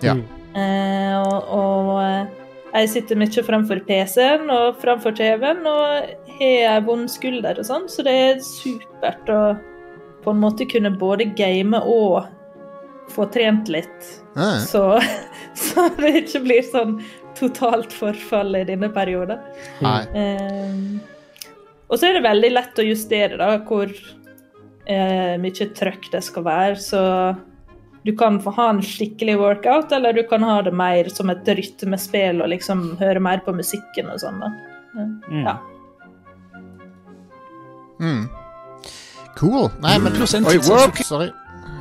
Ja. 0.05 0.13
Mm. 0.13 0.25
Eh, 0.55 1.13
og, 1.17 1.47
og 1.55 1.87
eh, 2.03 2.27
jeg 2.75 2.91
sitter 2.91 3.17
mye 3.19 3.43
fremfor 3.47 3.81
PC-en 3.87 4.51
og 4.53 4.77
fremfor 4.83 5.15
TV-en 5.17 5.65
og 5.65 6.37
har 6.37 6.75
ei 6.75 6.83
vond 6.85 7.09
skulder 7.11 7.57
og 7.59 7.67
sånn, 7.67 7.87
så 7.91 8.05
det 8.05 8.13
er 8.19 8.43
supert 8.43 9.31
å 9.33 9.39
på 10.25 10.33
en 10.33 10.41
måte 10.41 10.65
kunne 10.69 10.91
både 10.93 11.27
game 11.37 11.79
og 11.85 12.25
få 13.13 13.27
trent 13.33 13.69
litt. 13.69 14.09
Ah, 14.35 14.57
Så, 14.61 14.83
så 15.65 15.87
det 15.99 16.11
ikke 16.23 16.41
blir 16.45 16.65
sånn 16.65 16.97
totalt 17.37 17.93
forfall 17.93 18.57
i 18.57 18.65
denne 18.67 18.89
perioden. 18.93 19.41
nei. 19.85 19.99
Eh, 20.13 21.11
og 21.85 21.99
så 22.01 22.09
er 22.09 22.17
det 22.17 22.25
veldig 22.25 22.49
lett 22.55 22.79
å 22.81 22.85
justere 22.87 23.37
da, 23.37 23.49
hvor 23.67 23.91
eh, 24.87 25.35
mye 25.41 25.67
trøkk 25.77 26.09
det 26.13 26.23
skal 26.25 26.45
være. 26.45 26.79
Så 26.81 27.01
du 28.05 28.13
kan 28.17 28.39
få 28.41 28.53
ha 28.53 28.69
en 28.69 28.81
skikkelig 28.85 29.37
workout, 29.41 29.91
eller 29.91 30.13
du 30.13 30.23
kan 30.29 30.43
ha 30.45 30.59
det 30.61 30.73
mer 30.73 31.09
som 31.09 31.31
et 31.33 31.47
rytmespill 31.47 32.43
og 32.43 32.51
liksom 32.53 32.91
høre 32.99 33.23
mer 33.23 33.41
på 33.45 33.55
musikken 33.55 34.11
og 34.13 34.21
sånn. 34.21 34.43
Mm. 34.95 35.45
Ja. 35.45 35.57
Mm. 37.99 38.27
Cool. 39.39 39.71
Nei, 39.81 39.97
men 39.99 40.21
Oi, 40.21 40.59
sorry. 41.03 41.31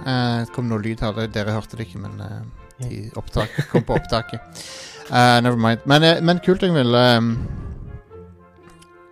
Eh, 0.04 0.38
det 0.44 0.52
kom 0.54 0.68
noe 0.68 0.82
lyd 0.82 1.04
her. 1.04 1.20
Dere 1.32 1.54
hørte 1.54 1.78
det 1.78 1.88
ikke, 1.88 2.00
men 2.02 2.18
uh, 2.20 2.40
i 2.88 3.04
opptak, 3.20 3.52
kom 3.70 3.84
på 3.86 3.96
opptaket. 3.98 4.64
Uh, 5.10 5.40
never 5.44 5.60
mind. 5.60 5.84
Men, 5.84 6.04
uh, 6.04 6.20
men 6.24 6.40
kult, 6.44 6.64
Ingvild. 6.66 6.96
Um, 6.96 7.34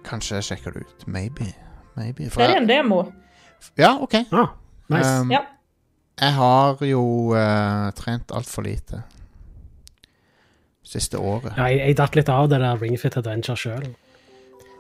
kanskje 0.09 0.41
jeg 0.41 0.49
sjekker 0.51 0.75
det 0.75 0.87
ut. 0.87 1.07
Maybe. 1.07 1.53
Maybe. 1.97 2.29
For 2.31 2.43
Det 2.43 2.57
er 2.57 2.63
en 2.65 2.69
demo. 2.69 3.05
Ja, 3.79 3.95
OK. 4.01 4.15
Ah, 4.33 4.53
nice. 4.93 5.09
Um, 5.21 5.31
Ja. 5.33 5.43
Jeg 6.23 6.33
har 6.37 6.77
jo 6.85 7.03
uh, 7.35 7.91
trent 7.97 8.31
altfor 8.37 8.63
lite. 8.67 9.03
Siste 10.85 11.17
året. 11.19 11.53
ja, 11.57 11.69
jeg, 11.71 11.79
jeg 11.89 11.97
datt 11.97 12.17
litt 12.19 12.29
av 12.29 12.49
det 12.53 12.59
der 12.61 12.77
Ring 12.83 12.99
Fit 13.01 13.17
Adventure 13.17 13.57
sjøl. 13.57 13.87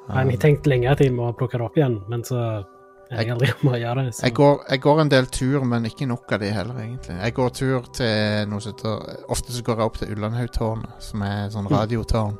Jeg 0.02 0.12
har 0.12 0.36
tenkt 0.42 0.66
lenge 0.66 0.90
at 0.90 1.00
jeg 1.00 1.12
må 1.14 1.30
plukke 1.38 1.56
det 1.60 1.64
opp 1.64 1.76
igjen, 1.78 2.00
men 2.10 2.24
så 2.26 2.38
er 3.12 3.22
jeg 3.22 3.36
gjøre 3.38 4.04
det. 4.04 4.14
Så. 4.16 4.24
Jeg 4.26 4.34
går, 4.34 4.58
jeg 4.70 4.80
går 4.82 5.00
en 5.00 5.10
del 5.12 5.26
tur, 5.32 5.64
men 5.68 5.86
ikke 5.88 6.08
nok 6.10 6.32
av 6.32 6.42
de 6.42 6.50
heller, 6.52 6.78
egentlig. 6.82 7.16
Jeg 7.22 7.34
går 7.38 7.50
tur 7.56 7.88
til 7.94 8.48
noe 8.50 8.60
som 8.64 8.74
heter 8.74 9.24
Ofte 9.32 9.52
så 9.56 9.62
går 9.66 9.76
jeg 9.82 9.90
opp 9.90 9.98
til 10.02 10.12
Ullandhaugtårnet, 10.16 10.94
som 11.06 11.22
er 11.22 11.48
sånn 11.54 11.68
radiotårn. 11.70 12.36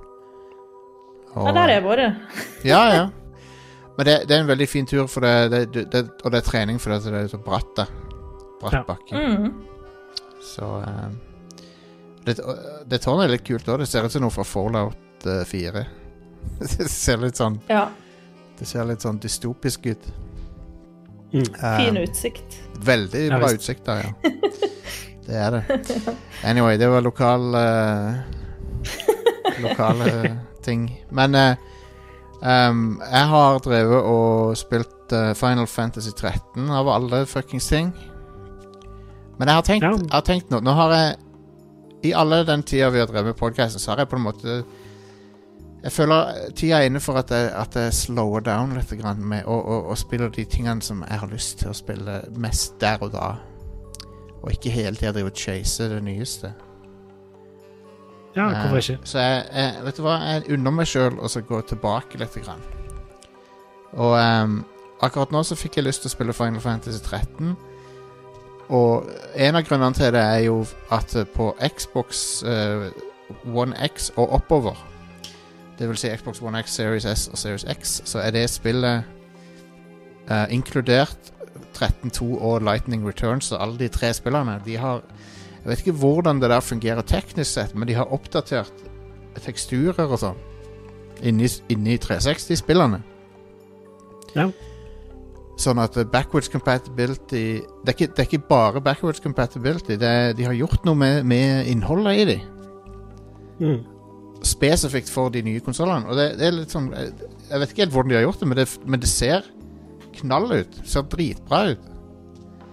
Og- 1.32 1.46
Ja, 1.46 1.52
der 1.52 1.60
har 1.60 1.68
jeg 1.68 1.84
vært. 1.84 2.16
Ja, 2.64 2.82
ja. 2.92 3.08
Men 3.96 4.06
det, 4.08 4.14
det 4.28 4.36
er 4.36 4.40
en 4.40 4.48
veldig 4.48 4.68
fin 4.68 4.86
tur, 4.88 5.06
for 5.10 5.20
det, 5.24 5.32
det, 5.52 5.60
det, 5.74 5.84
det, 5.92 6.02
og 6.24 6.32
det 6.32 6.38
er 6.40 6.46
trening 6.46 6.78
fordi 6.80 6.96
at 6.96 7.08
det 7.12 7.20
er 7.26 7.28
så 7.32 7.40
bratt 7.44 7.74
da 7.76 7.84
Bratt 8.62 8.72
Ja. 8.78 8.82
bakke. 8.86 9.18
Mm. 9.18 9.52
Så 10.46 10.68
eh, 10.80 11.08
det, 12.24 12.36
det 12.86 13.00
tårnet 13.02 13.24
er 13.26 13.32
litt 13.34 13.44
kult 13.46 13.66
òg. 13.68 13.80
Det 13.82 13.88
ser 13.90 14.06
ut 14.06 14.14
som 14.14 14.22
noe 14.22 14.30
fra 14.32 14.44
Fallout 14.46 15.26
eh, 15.26 15.42
4. 15.50 15.82
det 16.62 16.88
ser 16.90 17.18
litt 17.22 17.36
sånn 17.40 17.58
Ja. 17.68 17.88
Det 18.58 18.68
ser 18.70 18.86
litt 18.86 19.02
sånn 19.02 19.18
dystopisk 19.22 19.86
ut. 19.90 20.04
Mm. 21.32 21.42
Um, 21.42 21.76
Fin 21.80 21.96
utsikt. 22.02 22.58
Veldig 22.86 23.22
Ja, 23.26 23.38
bra 23.42 23.50
utsikt 23.56 23.84
der, 23.88 24.06
ja. 24.06 24.32
Det 25.26 25.36
er 25.38 25.54
det. 25.54 25.80
Anyway, 26.44 26.76
det 26.78 26.88
var 26.90 27.02
lokal 27.04 27.44
uh, 27.58 28.22
Lokale 29.62 30.36
ting. 30.64 30.88
Men 31.10 31.34
eh, 31.34 31.56
um, 32.42 33.00
jeg 33.02 33.28
har 33.32 33.58
drevet 33.64 34.08
og 34.12 34.56
spilt 34.58 35.12
uh, 35.14 35.32
Final 35.38 35.66
Fantasy 35.66 36.10
13 36.10 36.70
av 36.70 36.88
alle 36.88 37.24
fuckings 37.26 37.68
ting. 37.70 37.92
Men 39.38 39.48
jeg 39.48 39.54
har 39.54 39.62
tenkt, 39.66 39.84
Ja. 39.86 39.92
jeg 39.96 40.12
har 40.12 40.22
tenkt 40.26 40.50
nå 40.52 40.60
Nå 40.60 40.72
har 40.76 40.90
jeg 40.92 41.16
I 42.04 42.12
alle 42.14 42.42
den 42.44 42.62
tida 42.62 42.90
vi 42.90 42.98
har 43.00 43.06
drevet 43.06 43.32
med 43.32 43.38
podkasten, 43.40 43.80
så 43.80 43.90
har 43.92 44.02
jeg 44.02 44.08
på 44.12 44.16
en 44.18 44.26
måte 44.26 44.56
Jeg 45.82 45.92
føler 45.92 46.50
tida 46.54 46.78
er 46.78 46.86
inne 46.90 47.00
for 47.00 47.18
at 47.18 47.30
jeg, 47.30 47.48
at 47.58 47.74
jeg 47.74 47.92
slower 47.96 48.40
down 48.44 48.76
litt 48.76 48.92
med 49.18 49.44
å, 49.46 49.56
å, 49.56 49.78
å 49.90 49.96
spille 49.98 50.28
de 50.30 50.44
tingene 50.44 50.82
som 50.82 51.02
jeg 51.08 51.18
har 51.18 51.32
lyst 51.32 51.58
til 51.58 51.70
å 51.72 51.74
spille 51.74 52.20
mest 52.36 52.76
der 52.80 53.02
og 53.02 53.12
da. 53.16 53.32
Og 54.42 54.52
ikke 54.52 54.70
hele 54.70 54.96
tida 54.96 55.12
drive 55.12 55.32
og 55.32 55.36
chase 55.36 55.88
det 55.88 56.02
nyeste. 56.04 56.52
Ja, 58.36 58.48
hvorfor 58.48 58.78
ikke? 58.78 58.92
Eh, 58.92 58.98
Så 59.04 59.18
jeg, 59.18 59.44
jeg, 59.54 59.84
vet 59.84 59.96
du 59.96 60.02
hva, 60.06 60.16
jeg 60.30 60.46
unner 60.56 60.74
meg 60.74 60.88
sjøl 60.88 61.18
å 61.20 61.28
så 61.28 61.42
gå 61.46 61.60
tilbake 61.68 62.20
litt. 62.20 62.38
Grann. 62.44 62.62
Og 63.92 64.16
um, 64.16 64.62
akkurat 65.04 65.32
nå 65.34 65.42
så 65.44 65.58
fikk 65.58 65.76
jeg 65.76 65.86
lyst 65.86 66.04
til 66.04 66.12
å 66.12 66.14
spille 66.16 66.36
Final 66.36 66.64
Fantasy 66.64 67.02
13. 67.02 67.56
Og 68.72 69.10
en 69.36 69.58
av 69.58 69.66
grunnene 69.68 69.96
til 69.98 70.14
det 70.14 70.22
er 70.22 70.44
jo 70.46 70.62
at 70.94 71.12
på 71.34 71.50
Xbox 71.76 72.40
uh, 72.46 72.88
One 73.52 73.76
X 73.84 74.10
og 74.16 74.32
oppover, 74.38 74.78
det 75.78 75.88
vil 75.88 75.98
si 75.98 76.12
Xbox 76.16 76.40
One 76.40 76.60
X, 76.62 76.78
Series 76.78 77.04
S 77.08 77.26
og 77.32 77.38
Series 77.40 77.66
X, 77.68 78.00
så 78.08 78.22
er 78.22 78.32
det 78.32 78.46
spillet 78.50 79.04
uh, 80.30 80.46
inkludert 80.52 81.32
13.2 81.76 82.38
og 82.40 82.62
Lightning 82.62 83.04
Returns 83.08 83.52
og 83.52 83.62
alle 83.62 83.78
de 83.78 83.88
tre 83.92 84.12
spillerne. 84.14 84.60
De 84.64 84.76
har 84.76 85.02
Jeg 85.62 85.70
vet 85.70 85.84
ikke 85.84 85.98
hvordan 86.02 86.40
det 86.42 86.50
der 86.50 86.60
fungerer 86.64 87.06
teknisk 87.06 87.52
sett, 87.52 87.74
men 87.74 87.88
de 87.88 87.94
har 87.94 88.10
oppdatert 88.12 88.72
teksturer 89.42 90.10
og 90.10 90.18
sånn 90.20 90.40
inni, 91.22 91.48
inni 91.72 91.96
360-spillene. 92.02 93.00
Ja. 94.34 94.48
Sånn 95.60 95.78
at 95.82 95.98
backwards 96.08 96.48
compatibility 96.48 97.60
Det 97.60 97.90
er 97.90 97.92
ikke, 97.92 98.06
det 98.08 98.22
er 98.22 98.28
ikke 98.30 98.46
bare 98.48 98.80
backwards 98.82 99.20
compatibility. 99.22 99.98
Det 100.00 100.08
er, 100.08 100.32
de 100.36 100.46
har 100.48 100.56
gjort 100.56 100.86
noe 100.88 100.98
med, 100.98 101.26
med 101.28 101.68
innholdet 101.70 102.22
i 102.22 102.28
de. 102.30 102.38
Mm. 103.60 103.80
Spesifikt 104.42 105.12
for 105.12 105.30
de 105.30 105.44
nye 105.46 105.62
konsollene. 105.62 106.08
Og 106.08 106.18
det, 106.18 106.32
det 106.40 106.48
er 106.48 106.56
litt 106.56 106.72
sånn 106.74 106.90
Jeg 106.96 107.12
jeg 107.52 107.60
vet 107.60 107.72
ikke 107.74 107.84
helt 107.84 107.92
hvordan 107.92 108.10
de 108.10 108.16
har 108.16 108.24
gjort 108.24 108.40
det, 108.40 108.46
men 108.48 108.56
det, 108.56 108.66
men 108.88 109.02
det 109.02 109.08
ser 109.12 109.48
knall 110.16 110.46
ut. 110.54 110.76
Det 110.78 110.88
ser 110.88 111.08
dritbra 111.12 111.58
ut. 111.74 111.88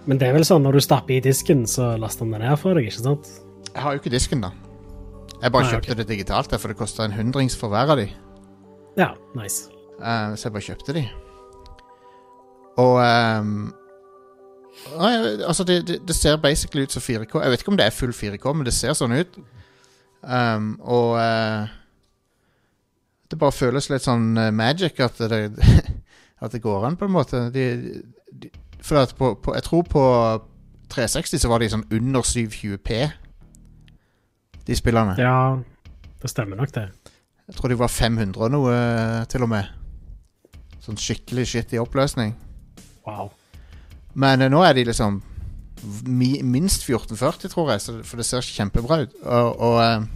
Men 0.08 0.20
det 0.20 0.28
er 0.28 0.36
vel 0.36 0.46
sånn 0.48 0.64
når 0.64 0.78
du 0.78 0.84
stapper 0.84 1.18
i 1.18 1.22
disken, 1.24 1.66
så 1.68 1.94
laster 2.00 2.26
den 2.26 2.40
ned 2.40 2.56
for 2.60 2.78
deg, 2.78 2.88
ikke 2.88 3.02
sant? 3.02 3.32
Jeg 3.70 3.82
har 3.84 3.94
jo 3.94 4.02
ikke 4.02 4.12
disken, 4.14 4.44
da. 4.44 4.52
Jeg 5.40 5.52
bare 5.52 5.64
Nei, 5.66 5.72
kjøpte 5.74 5.92
okay. 5.92 5.98
det 6.00 6.08
digitalt, 6.08 6.54
for 6.60 6.72
det 6.72 6.78
kosta 6.78 7.04
en 7.06 7.16
hundrings 7.16 7.56
for 7.56 7.72
hver 7.72 7.92
av 7.94 8.00
de. 8.00 8.08
Ja, 8.98 9.12
nice. 9.36 9.68
Uh, 10.00 10.32
så 10.36 10.48
jeg 10.48 10.56
bare 10.56 10.66
kjøpte 10.68 10.96
de. 10.96 11.04
Og 12.80 12.96
um, 13.00 13.70
Altså, 14.96 15.64
det, 15.64 15.88
det, 15.88 16.08
det 16.08 16.16
ser 16.16 16.36
basically 16.36 16.82
ut 16.82 16.92
som 16.92 17.02
4K. 17.02 17.42
Jeg 17.42 17.50
vet 17.50 17.60
ikke 17.60 17.72
om 17.72 17.76
det 17.76 17.86
er 17.86 17.90
full 17.90 18.12
4K, 18.12 18.52
men 18.54 18.64
det 18.64 18.74
ser 18.74 18.94
sånn 18.96 19.12
ut. 19.12 19.36
Um, 20.22 20.72
og 20.80 21.16
uh, 21.18 21.68
Det 23.30 23.38
bare 23.38 23.54
føles 23.54 23.88
litt 23.90 24.04
sånn 24.04 24.34
eh, 24.36 24.50
magic 24.50 24.98
at 25.00 25.20
det, 25.30 25.52
at 26.44 26.52
det 26.52 26.62
går 26.62 26.86
an, 26.88 26.96
på 26.98 27.06
en 27.06 27.14
måte. 27.14 27.44
De, 27.54 27.66
de, 28.32 28.50
for 28.82 29.00
at 29.02 29.14
på, 29.18 29.34
på 29.42 29.54
Jeg 29.54 29.66
tror 29.66 29.82
på 29.82 30.04
360 30.90 31.42
så 31.42 31.50
var 31.50 31.62
de 31.62 31.70
sånn 31.70 31.86
under 31.94 32.24
720P, 32.26 33.00
de 34.66 34.76
spillerne. 34.76 35.16
Ja, 35.20 35.58
det 36.22 36.30
stemmer 36.30 36.58
nok, 36.60 36.72
det. 36.74 36.88
Jeg 37.50 37.58
tror 37.58 37.72
de 37.72 37.78
var 37.78 37.90
500 37.90 38.44
og 38.46 38.52
noe, 38.54 38.74
eh, 38.74 39.24
til 39.30 39.46
og 39.46 39.50
med. 39.50 39.70
Sånn 40.84 40.98
skikkelig 40.98 41.48
skittig 41.50 41.80
oppløsning. 41.82 42.34
Wow. 43.06 43.32
Men 44.14 44.42
eh, 44.42 44.50
nå 44.52 44.62
er 44.66 44.76
de 44.76 44.86
liksom 44.90 45.20
mi, 46.06 46.32
minst 46.42 46.84
1440, 46.86 47.50
tror 47.52 47.72
jeg, 47.74 48.04
for 48.06 48.20
det 48.20 48.26
ser 48.28 48.46
kjempebra 48.46 49.02
ut. 49.04 49.16
Og, 49.24 49.62
og 49.66 49.78
eh, 49.84 50.08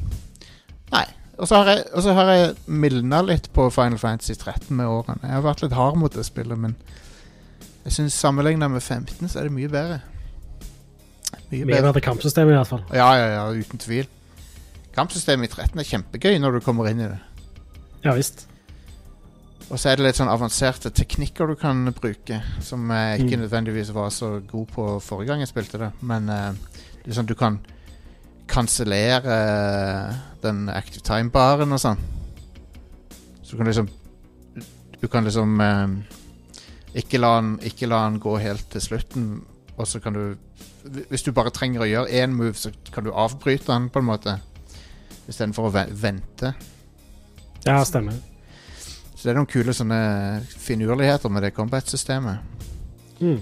Nei. 0.95 1.07
Og 1.35 1.49
så 1.51 1.59
har 1.59 1.73
jeg, 1.73 1.87
og 1.91 2.05
så 2.05 2.13
har 2.15 2.29
jeg 2.31 2.51
mildna 2.71 3.19
litt 3.27 3.49
på 3.55 3.67
Final 3.75 3.99
Fantasy 3.99 4.37
13 4.37 4.69
med 4.79 4.87
årene. 4.87 5.19
Jeg 5.25 5.35
har 5.35 5.43
vært 5.43 5.65
litt 5.65 5.75
hard 5.75 5.99
mot 5.99 6.15
det 6.15 6.23
spillet, 6.29 6.55
men 6.55 6.77
jeg 7.85 7.93
syns 7.93 8.17
sammenligna 8.17 8.69
med 8.69 8.81
15 8.83 9.29
så 9.29 9.39
er 9.41 9.49
det 9.49 9.53
mye 9.53 9.69
bedre. 9.69 10.01
Mye 11.51 11.67
bedre. 11.67 11.83
bedre 11.83 12.01
kampsystem, 12.01 12.49
i 12.49 12.57
hvert 12.57 12.67
fall. 12.71 12.83
Ja, 12.95 13.11
ja, 13.19 13.27
ja, 13.35 13.45
uten 13.53 13.79
tvil. 13.79 14.07
Kampsystemet 14.95 15.51
i 15.51 15.55
13 15.55 15.79
er 15.83 15.89
kjempegøy 15.89 16.39
når 16.41 16.59
du 16.59 16.65
kommer 16.65 16.89
inn 16.91 17.01
i 17.05 17.09
det. 17.11 17.19
Ja 18.05 18.15
visst. 18.17 18.47
Og 19.71 19.79
så 19.81 19.89
er 19.91 19.97
det 19.97 20.05
litt 20.07 20.19
sånn 20.19 20.29
avanserte 20.31 20.91
teknikker 20.95 21.49
du 21.49 21.55
kan 21.57 21.85
bruke, 21.97 22.41
som 22.63 22.91
jeg 22.91 23.21
ikke 23.25 23.37
Mm. 23.39 23.43
nødvendigvis 23.45 23.93
var 23.97 24.11
så 24.11 24.41
god 24.47 24.67
på 24.69 25.01
forrige 25.01 25.27
gang 25.33 25.41
jeg 25.41 25.49
spilte 25.49 25.79
det. 25.81 25.91
Men 26.03 26.29
uh, 26.29 26.53
det 27.05 27.15
sånn 27.17 27.27
du 27.27 27.35
kan 27.35 27.59
kansellere 28.47 30.15
den 30.43 30.69
active 30.69 31.03
time-baren 31.03 31.73
og 31.73 31.81
sånn. 31.81 31.99
Så 33.43 33.53
du 33.53 33.57
kan 33.57 33.67
liksom 33.67 33.89
Du 35.01 35.09
kan 35.09 35.25
liksom 35.25 35.61
eh, 35.61 35.89
ikke, 36.95 37.19
la 37.19 37.37
den, 37.41 37.57
ikke 37.67 37.89
la 37.91 38.05
han 38.05 38.21
gå 38.23 38.37
helt 38.39 38.69
til 38.71 38.83
slutten, 38.83 39.31
og 39.77 39.89
så 39.91 40.01
kan 40.01 40.15
du 40.15 40.37
Hvis 41.09 41.23
du 41.25 41.33
bare 41.33 41.51
trenger 41.51 41.81
å 41.81 41.89
gjøre 41.89 42.13
én 42.13 42.35
move, 42.37 42.55
så 42.55 42.71
kan 42.93 43.05
du 43.05 43.11
avbryte 43.11 43.73
den, 43.73 43.89
på 43.89 44.03
en 44.03 44.05
måte. 44.05 44.35
Istedenfor 45.29 45.71
å 45.71 45.73
vente. 45.73 46.51
Ja, 47.65 47.79
stemmer. 47.89 48.19
Så 49.17 49.25
det 49.25 49.33
er 49.33 49.39
noen 49.39 49.49
kule 49.49 49.73
sånne 49.73 49.99
finurligheter 50.45 51.33
med 51.33 51.47
det 51.47 51.55
combat-systemet. 51.57 52.45
Mm. 53.23 53.41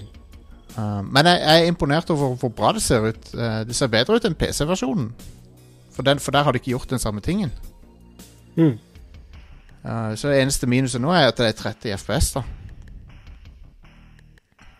Uh, 0.77 1.01
men 1.03 1.27
jeg, 1.27 1.41
jeg 1.43 1.65
er 1.65 1.67
imponert 1.67 2.09
over 2.15 2.37
hvor 2.39 2.53
bra 2.55 2.71
det 2.71 2.85
ser 2.85 3.09
ut. 3.11 3.29
Uh, 3.35 3.65
det 3.67 3.75
ser 3.75 3.91
bedre 3.91 4.15
ut 4.15 4.29
enn 4.29 4.39
PC-versjonen. 4.39 5.11
For, 5.91 6.07
for 6.23 6.31
der 6.31 6.47
har 6.47 6.55
de 6.55 6.63
ikke 6.63 6.71
gjort 6.71 6.95
den 6.95 7.03
samme 7.03 7.21
tingen. 7.21 7.51
Mm. 8.55 8.77
Uh, 9.83 10.15
så 10.15 10.31
det 10.31 10.39
eneste 10.39 10.71
minuset 10.71 11.03
nå 11.03 11.11
er 11.11 11.27
at 11.27 11.43
det 11.43 11.51
er 11.51 11.59
30 11.59 11.97
FPS, 11.99 12.31
da. 12.37 12.47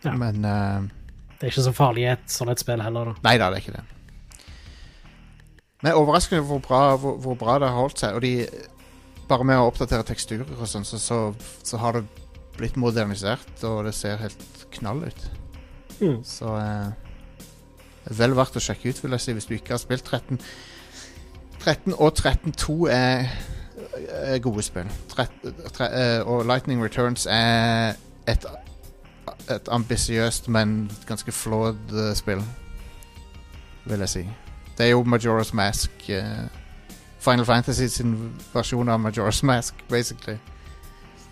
Ja. 0.04 0.14
Men 0.20 0.44
uh, 0.44 0.86
Det 1.34 1.48
er 1.48 1.52
ikke 1.52 1.66
så 1.66 1.74
farlig 1.76 2.04
i 2.04 2.12
et 2.12 2.30
sånt 2.32 2.62
spill 2.62 2.82
heller, 2.84 3.12
da. 3.12 3.26
Nei 3.26 3.36
da, 3.40 3.50
det 3.50 3.60
er 3.60 3.64
ikke 3.64 3.76
det. 3.78 3.84
Men 5.84 5.98
overraskende 6.00 6.40
er 6.40 6.48
hvor 6.48 6.62
bra, 6.64 6.82
hvor, 7.00 7.16
hvor 7.20 7.38
bra 7.40 7.58
det 7.60 7.68
har 7.68 7.80
holdt 7.80 8.04
seg. 8.04 8.16
Og 8.16 8.24
de 8.24 8.36
Bare 9.24 9.44
med 9.48 9.56
å 9.56 9.70
oppdatere 9.70 10.04
teksturer 10.04 10.50
og 10.52 10.66
sånn, 10.68 10.84
så, 10.84 10.98
så, 11.00 11.18
så 11.64 11.78
har 11.80 11.96
det 11.96 12.02
blitt 12.58 12.74
modernisert, 12.76 13.54
og 13.64 13.86
det 13.86 13.94
ser 13.96 14.18
helt 14.20 14.66
knall 14.76 15.00
ut. 15.06 15.22
Mm. 15.96 16.18
Så 16.28 16.50
uh, 16.52 16.92
vel 18.12 18.36
verdt 18.36 18.58
å 18.60 18.62
sjekke 18.62 18.92
ut, 18.92 19.00
vil 19.00 19.16
jeg 19.16 19.24
si, 19.24 19.34
hvis 19.38 19.48
du 19.48 19.54
ikke 19.56 19.72
har 19.78 19.80
spilt 19.80 20.04
13. 20.04 20.40
13 21.64 21.96
og 21.96 22.12
13.2 22.20 22.76
er, 22.92 23.32
gode 24.44 24.62
spill. 24.66 24.90
13, 25.14 25.54
tre, 25.72 25.88
eh, 25.88 26.20
og 26.28 26.44
Lightning 26.44 26.82
Returns 26.84 27.24
er 27.30 27.96
et, 28.28 28.44
et 29.50 29.68
ambisiøst, 29.68 30.48
men 30.48 30.90
ganske 31.06 31.32
flawed 31.32 31.92
eh, 31.92 32.14
spill, 32.16 32.42
vil 33.84 33.98
jeg 33.98 34.08
si. 34.08 34.24
Det 34.78 34.86
er 34.86 34.90
jo 34.90 35.02
Majora's 35.02 35.54
Mask 35.54 35.90
eh, 36.08 36.46
Final 37.18 37.44
Fantasy 37.44 37.86
sin 37.86 38.16
versjon 38.54 38.88
av 38.88 39.00
Majora's 39.00 39.42
Mask, 39.50 39.74
basically. 39.88 40.38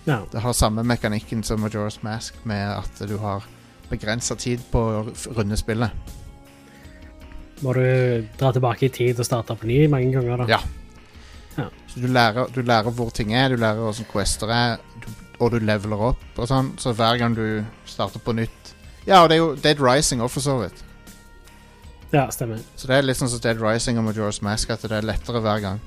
Ja. 0.06 0.20
Det 0.32 0.40
har 0.40 0.52
samme 0.52 0.82
mekanikken 0.82 1.42
som 1.42 1.64
Majora's 1.64 1.98
Mask, 2.02 2.34
med 2.44 2.62
at 2.76 3.08
du 3.08 3.16
har 3.18 3.46
begrensa 3.90 4.34
tid 4.34 4.60
på 4.72 4.78
å 4.78 5.02
runde 5.36 5.56
spillet. 5.56 5.90
Må 7.62 7.72
du 7.76 7.82
dra 8.38 8.50
tilbake 8.52 8.88
i 8.88 8.94
tid 8.94 9.20
og 9.20 9.26
starte 9.26 9.54
på 9.54 9.68
ny 9.70 9.84
mange 9.90 10.10
ganger, 10.14 10.42
da? 10.42 10.58
Ja. 10.58 10.62
Så 11.92 12.00
du 12.00 12.08
lærer, 12.08 12.48
du 12.54 12.62
lærer 12.64 12.90
hvor 12.90 13.10
ting 13.12 13.34
er, 13.36 13.52
du 13.52 13.60
lærer 13.60 13.82
hvordan 13.84 14.08
quester 14.08 14.48
er, 14.48 14.78
du, 15.02 15.08
og 15.38 15.52
du 15.52 15.58
leveler 15.60 16.04
opp 16.08 16.38
og 16.40 16.48
sånn. 16.48 16.72
Så 16.80 16.94
hver 16.96 17.18
gang 17.20 17.36
du 17.36 17.44
starter 17.92 18.22
på 18.22 18.34
nytt 18.36 18.72
Ja, 19.06 19.22
og 19.22 19.30
det 19.30 19.36
er 19.36 19.42
jo 19.42 19.52
Dead 19.58 19.80
Rising 19.82 20.22
òg, 20.22 20.30
for 20.30 20.44
så 20.44 20.56
vidt. 20.60 20.84
Ja, 22.12 22.28
stemmer. 22.30 22.60
Så 22.76 22.86
det 22.86 22.98
er 22.98 23.06
litt 23.06 23.18
sånn 23.18 23.30
som 23.32 23.40
Dead 23.42 23.58
Rising 23.58 23.98
og 23.98 24.06
Majora's 24.06 24.42
Mask, 24.44 24.70
at 24.70 24.84
det 24.84 24.94
er 24.94 25.06
lettere 25.06 25.40
hver 25.42 25.62
gang. 25.64 25.80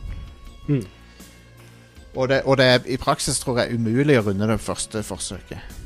Mm. 0.68 0.84
Og, 2.16 2.30
det, 2.32 2.42
og 2.44 2.58
det 2.58 2.66
er 2.66 2.88
i 2.92 2.98
praksis 3.00 3.40
tror 3.40 3.62
jeg 3.62 3.78
umulig 3.78 4.18
å 4.20 4.26
runde 4.26 4.48
det 4.50 4.60
første 4.64 5.04
forsøket. 5.06 5.82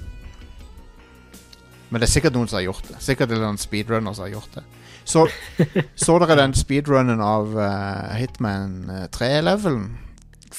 Men 1.89 2.01
det 2.01 2.07
er 2.07 2.13
sikkert 2.13 2.37
noen 2.37 2.49
som 2.49 2.59
har 2.59 2.67
gjort 2.67 2.89
det. 2.91 2.99
Sikkert 3.01 3.33
er 3.33 3.41
noen 3.41 3.57
speedrunner 3.59 4.13
som 4.13 4.27
har 4.27 4.35
gjort 4.35 4.59
det. 4.59 4.63
Så, 5.09 5.25
så 6.05 6.17
dere 6.21 6.37
den 6.37 6.53
speedrunnen 6.57 7.21
av 7.25 7.55
uh, 7.57 8.13
Hitman 8.13 8.75
eh, 8.93 9.07
3-levelen? 9.15 9.89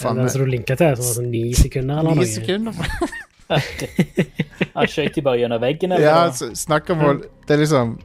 Er 0.01 0.17
den 0.17 0.31
som 0.33 0.45
du 0.45 0.51
linka 0.51 0.77
til? 0.79 0.97
Sånn, 0.99 1.15
sånn 1.21 1.33
ni 1.33 1.45
sekunder 1.57 2.03
eller 2.03 2.19
Ni 2.19 2.25
noe? 2.25 2.31
sekunder. 2.31 2.75
Han 4.77 4.91
skjøt 4.91 5.17
de 5.17 5.25
bare 5.27 5.41
gjennom 5.43 5.61
veggen, 5.63 5.93
eller? 5.93 6.07
Ja, 6.07 6.21
altså, 6.29 6.53
snakk 6.55 6.91
om 6.95 7.03
å 7.03 7.15
Det 7.21 7.57
er 7.57 7.65
liksom 7.65 7.99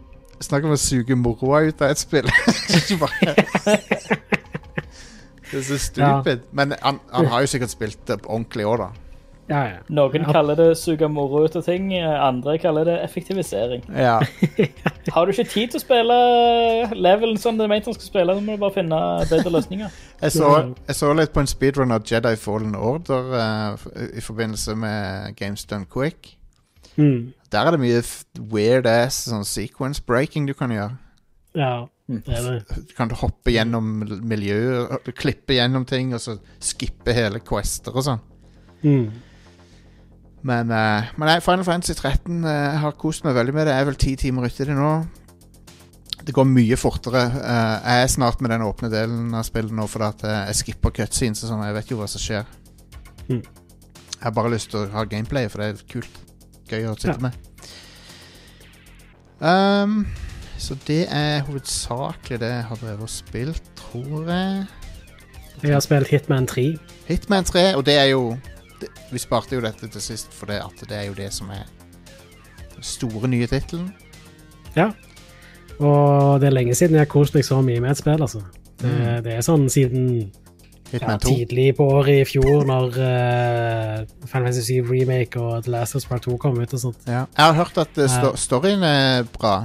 Snakk 0.43 0.65
om 0.67 0.73
å 0.75 0.79
suge 0.79 1.15
moroa 1.15 1.61
ut 1.63 1.79
av 1.79 1.93
et 1.93 1.99
spill. 2.01 2.27
Det 5.45 5.61
er 5.61 5.63
så 5.63 5.77
stupid. 5.79 6.41
Men 6.51 6.73
han, 6.81 6.97
han 7.13 7.29
har 7.31 7.45
jo 7.45 7.51
sikkert 7.53 7.71
spilt 7.71 8.01
det 8.09 8.17
ordentlig 8.25 8.65
òg, 8.67 8.81
da. 8.81 8.89
Ja, 9.47 9.59
ja. 9.69 9.79
Noen 9.93 10.23
Ja. 10.25 10.31
kaller 10.33 10.55
det 10.57 10.77
suge 10.77 11.05
moro 11.11 11.43
ut 11.45 11.55
av 11.55 11.61
ting, 11.67 11.91
andre 12.01 12.57
kaller 12.57 12.85
det 12.85 12.95
effektivisering. 13.03 13.83
Ja. 13.93 14.19
Har 15.13 15.25
du 15.25 15.31
ikke 15.35 15.45
tid 15.51 15.69
til 15.69 15.77
å 15.77 15.83
spille 15.83 16.15
levelen 16.97 17.37
som 17.37 17.57
det 17.59 17.67
er 17.67 17.69
ment 17.69 17.85
han 17.85 17.93
skal 17.93 18.07
spille, 18.09 18.33
så 18.33 18.41
må 18.41 18.55
du 18.55 18.63
bare 18.63 18.73
finne 18.73 19.01
bedre 19.29 19.53
løsninger. 19.53 19.91
Jeg, 20.25 20.31
så, 20.31 20.49
jeg 20.87 20.95
så 20.95 21.11
litt 21.13 21.33
på 21.35 21.41
en 21.43 21.49
speedrun 21.51 21.91
av 21.91 22.05
Jedi 22.07 22.31
Fallen 22.39 22.73
Order 22.79 23.33
uh, 23.35 23.85
i 24.17 24.21
forbindelse 24.23 24.73
med 24.79 25.35
Games 25.37 25.65
Done 25.69 25.85
Quick. 25.91 26.37
Mm. 26.95 27.33
Der 27.51 27.67
er 27.67 27.75
det 27.75 27.81
mye 27.83 28.01
weird 28.53 28.87
ass 28.87 29.25
sånn 29.27 29.43
sequence 29.45 30.01
breaking 30.01 30.47
du 30.47 30.53
kan 30.57 30.71
gjøre. 30.73 30.95
ja. 31.53 31.85
Det 32.07 32.29
er 32.37 32.43
det. 32.45 32.75
Du 32.87 32.93
kan 32.93 33.09
hoppe 33.17 33.49
gjennom 33.49 34.03
miljøer, 34.29 34.91
klippe 35.17 35.55
gjennom 35.57 35.87
ting, 35.89 36.11
og 36.13 36.21
så 36.21 36.35
skippe 36.61 37.15
hele 37.17 37.39
quester 37.41 37.95
og 37.97 38.03
sånn. 38.05 38.19
Mm. 38.85 39.07
Men, 40.45 40.69
uh, 40.69 41.07
men 41.17 41.29
nei, 41.31 41.39
Final 41.41 41.65
Fantasy 41.65 41.95
13 41.97 42.43
uh, 42.45 42.75
har 42.83 42.97
kost 43.01 43.25
meg 43.25 43.33
veldig 43.37 43.53
med 43.55 43.65
det. 43.65 43.73
Jeg 43.73 43.85
er 43.85 43.87
vel 43.89 43.97
ti 44.01 44.11
timer 44.21 44.45
uti 44.45 44.67
det 44.67 44.75
nå. 44.77 44.91
Det 46.25 46.33
går 46.33 46.45
mye 46.49 46.77
fortere. 46.77 47.23
Uh, 47.33 47.75
jeg 47.81 48.03
er 48.03 48.11
snart 48.13 48.41
med 48.41 48.53
den 48.53 48.65
åpne 48.65 48.91
delen 48.93 49.33
av 49.37 49.45
spillet 49.47 49.73
nå, 49.73 49.87
fordi 49.89 50.07
at 50.07 50.23
eh, 50.25 50.43
jeg 50.51 50.59
skipper 50.61 50.93
cutscenes 50.99 51.43
og 51.45 51.51
sånn. 51.51 51.65
Jeg 51.65 51.77
vet 51.79 51.91
jo 51.93 51.97
hva 51.99 52.07
som 52.09 52.21
skjer. 52.21 52.47
Mm. 53.27 53.41
Jeg 53.41 54.21
har 54.23 54.33
bare 54.37 54.53
lyst 54.53 54.71
til 54.73 54.83
å 54.83 54.93
ha 54.95 55.03
gameplay, 55.09 55.49
for 55.49 55.61
det 55.61 55.67
er 55.73 55.83
kult. 55.91 56.21
Gøy 56.69 56.87
å 56.89 56.95
sitte 56.97 57.17
Ja. 57.17 57.27
med. 57.27 57.41
Um, 59.45 60.07
så 60.57 60.77
det 60.87 61.03
er 61.11 61.43
hovedsakelig 61.45 62.39
det 62.41 62.49
jeg 62.53 62.65
har 62.69 62.79
drevet 62.81 63.05
og 63.05 63.11
spilt, 63.11 63.65
tror 63.77 64.29
jeg. 64.29 64.65
Jeg 65.61 65.73
har 65.73 65.83
spilt 65.83 66.09
Hitman 66.09 66.47
3. 66.47 66.65
Hitman 67.09 67.45
3, 67.45 67.65
og 67.75 67.85
det 67.85 67.97
er 67.99 68.09
jo 68.13 68.37
det, 68.85 69.09
Vi 69.11 69.19
sparte 69.21 69.57
jo 69.57 69.63
dette 69.65 69.89
til 69.91 70.01
sist, 70.03 70.31
for 70.33 70.49
det, 70.51 70.61
at 70.63 70.85
det 70.89 70.97
er 71.01 71.09
jo 71.09 71.17
det 71.17 71.31
som 71.33 71.49
er 71.53 71.65
den 72.75 72.83
store 72.85 73.27
nye 73.31 73.47
tittelen. 73.49 73.89
Ja. 74.75 74.89
Og 75.79 76.39
det 76.39 76.47
er 76.47 76.55
lenge 76.55 76.75
siden 76.75 76.95
jeg 76.95 77.03
har 77.07 77.11
kost 77.11 77.35
meg 77.35 77.43
så 77.47 77.59
mye 77.63 77.81
med 77.83 77.91
et 77.91 77.99
spill, 77.99 78.21
altså. 78.21 78.43
Det, 78.79 78.91
Mm. 78.91 79.23
det 79.23 79.33
er 79.33 79.41
sånn 79.43 79.69
siden 79.71 80.31
ja, 80.93 81.15
tidlig 81.17 81.75
på 81.77 81.85
året 81.97 82.21
i 82.21 82.25
fjor, 82.27 82.65
når 82.67 82.97
uh, 82.99 84.03
Final 84.27 84.51
Fantasy 84.51 84.79
Remake 84.83 85.39
og 85.39 85.63
The 85.63 85.71
Last 85.71 85.95
of 85.95 86.03
Us 86.03 86.05
Part 86.09 86.27
2 86.27 86.37
kom 86.37 86.59
ut 86.59 86.73
og 86.75 86.79
sånt. 86.79 86.97
Ja. 87.07 87.25
Jeg 87.37 87.45
har 87.45 87.53
hørt 87.53 87.77
at 87.81 87.97
uh, 87.97 88.07
sto 88.11 88.33
storyen 88.39 88.83
er 88.83 89.23
bra. 89.35 89.55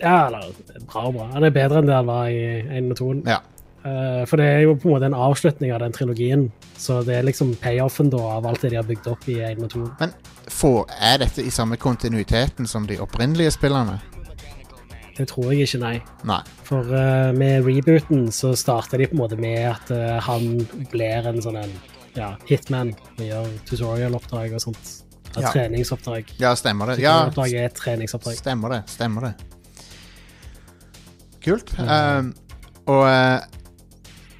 Ja, 0.00 0.26
eller 0.28 0.52
bra 0.86 1.06
og 1.08 1.14
bra. 1.16 1.26
det 1.40 1.48
er 1.50 1.56
bedre 1.56 1.80
enn 1.80 1.88
det 1.88 1.96
han 1.96 2.06
var 2.08 2.28
i 2.28 2.40
1 2.78 2.90
og 2.92 2.96
2. 3.00 3.10
Ja. 3.32 3.40
Eh, 3.86 4.22
for 4.26 4.40
det 4.40 4.46
er 4.50 4.64
jo 4.64 4.74
på 4.74 4.88
en 4.88 4.94
måte 4.96 5.08
en 5.10 5.18
avslutning 5.26 5.72
av 5.74 5.82
den 5.84 5.94
trilogien. 5.94 6.48
Så 6.78 7.00
det 7.06 7.18
er 7.18 7.26
liksom 7.26 7.54
payoffen 7.62 8.10
da 8.10 8.22
av 8.36 8.46
alt 8.48 8.64
det 8.64 8.72
de 8.74 8.80
har 8.80 8.88
bygd 8.88 9.06
opp 9.12 9.28
i 9.30 9.38
1 9.46 9.62
og 9.62 9.72
2. 9.76 9.86
Men 10.00 10.14
får, 10.50 10.78
er 11.10 11.22
dette 11.22 11.44
i 11.44 11.54
samme 11.54 11.78
kontinuiteten 11.80 12.68
som 12.70 12.88
de 12.88 12.98
opprinnelige 13.02 13.54
spillerne? 13.54 13.98
Det 15.16 15.28
tror 15.30 15.52
jeg 15.52 15.64
ikke, 15.64 15.80
nei. 15.80 15.94
Nei. 16.28 16.42
For 16.66 16.84
uh, 16.92 17.32
med 17.32 17.64
rebooten 17.64 18.26
så 18.34 18.52
starter 18.58 19.00
de 19.00 19.08
på 19.08 19.16
en 19.16 19.22
måte 19.22 19.38
med 19.40 19.62
at 19.70 19.88
uh, 19.88 20.18
han 20.26 20.58
blir 20.92 21.30
en 21.30 21.40
sånn 21.40 21.56
en 21.62 21.72
ja, 22.16 22.34
hitman. 22.48 22.92
Vi 23.16 23.30
gjør 23.30 23.48
tutorial-oppdrag 23.68 24.58
og 24.58 24.64
sånt. 24.66 24.92
Ja. 25.36 25.50
Treningsoppdrag. 25.52 26.34
Ja, 26.40 26.52
stemmer 26.56 26.92
det. 26.92 27.00
Ja, 27.04 27.28
er 27.28 27.64
et 27.64 27.76
treningsoppdrag. 27.76 28.38
stemmer 28.40 28.72
det. 28.72 28.82
Stemmer 28.92 29.28
det. 29.28 29.32
Kult. 31.44 31.72
Og 31.76 33.02
uh, 33.04 33.40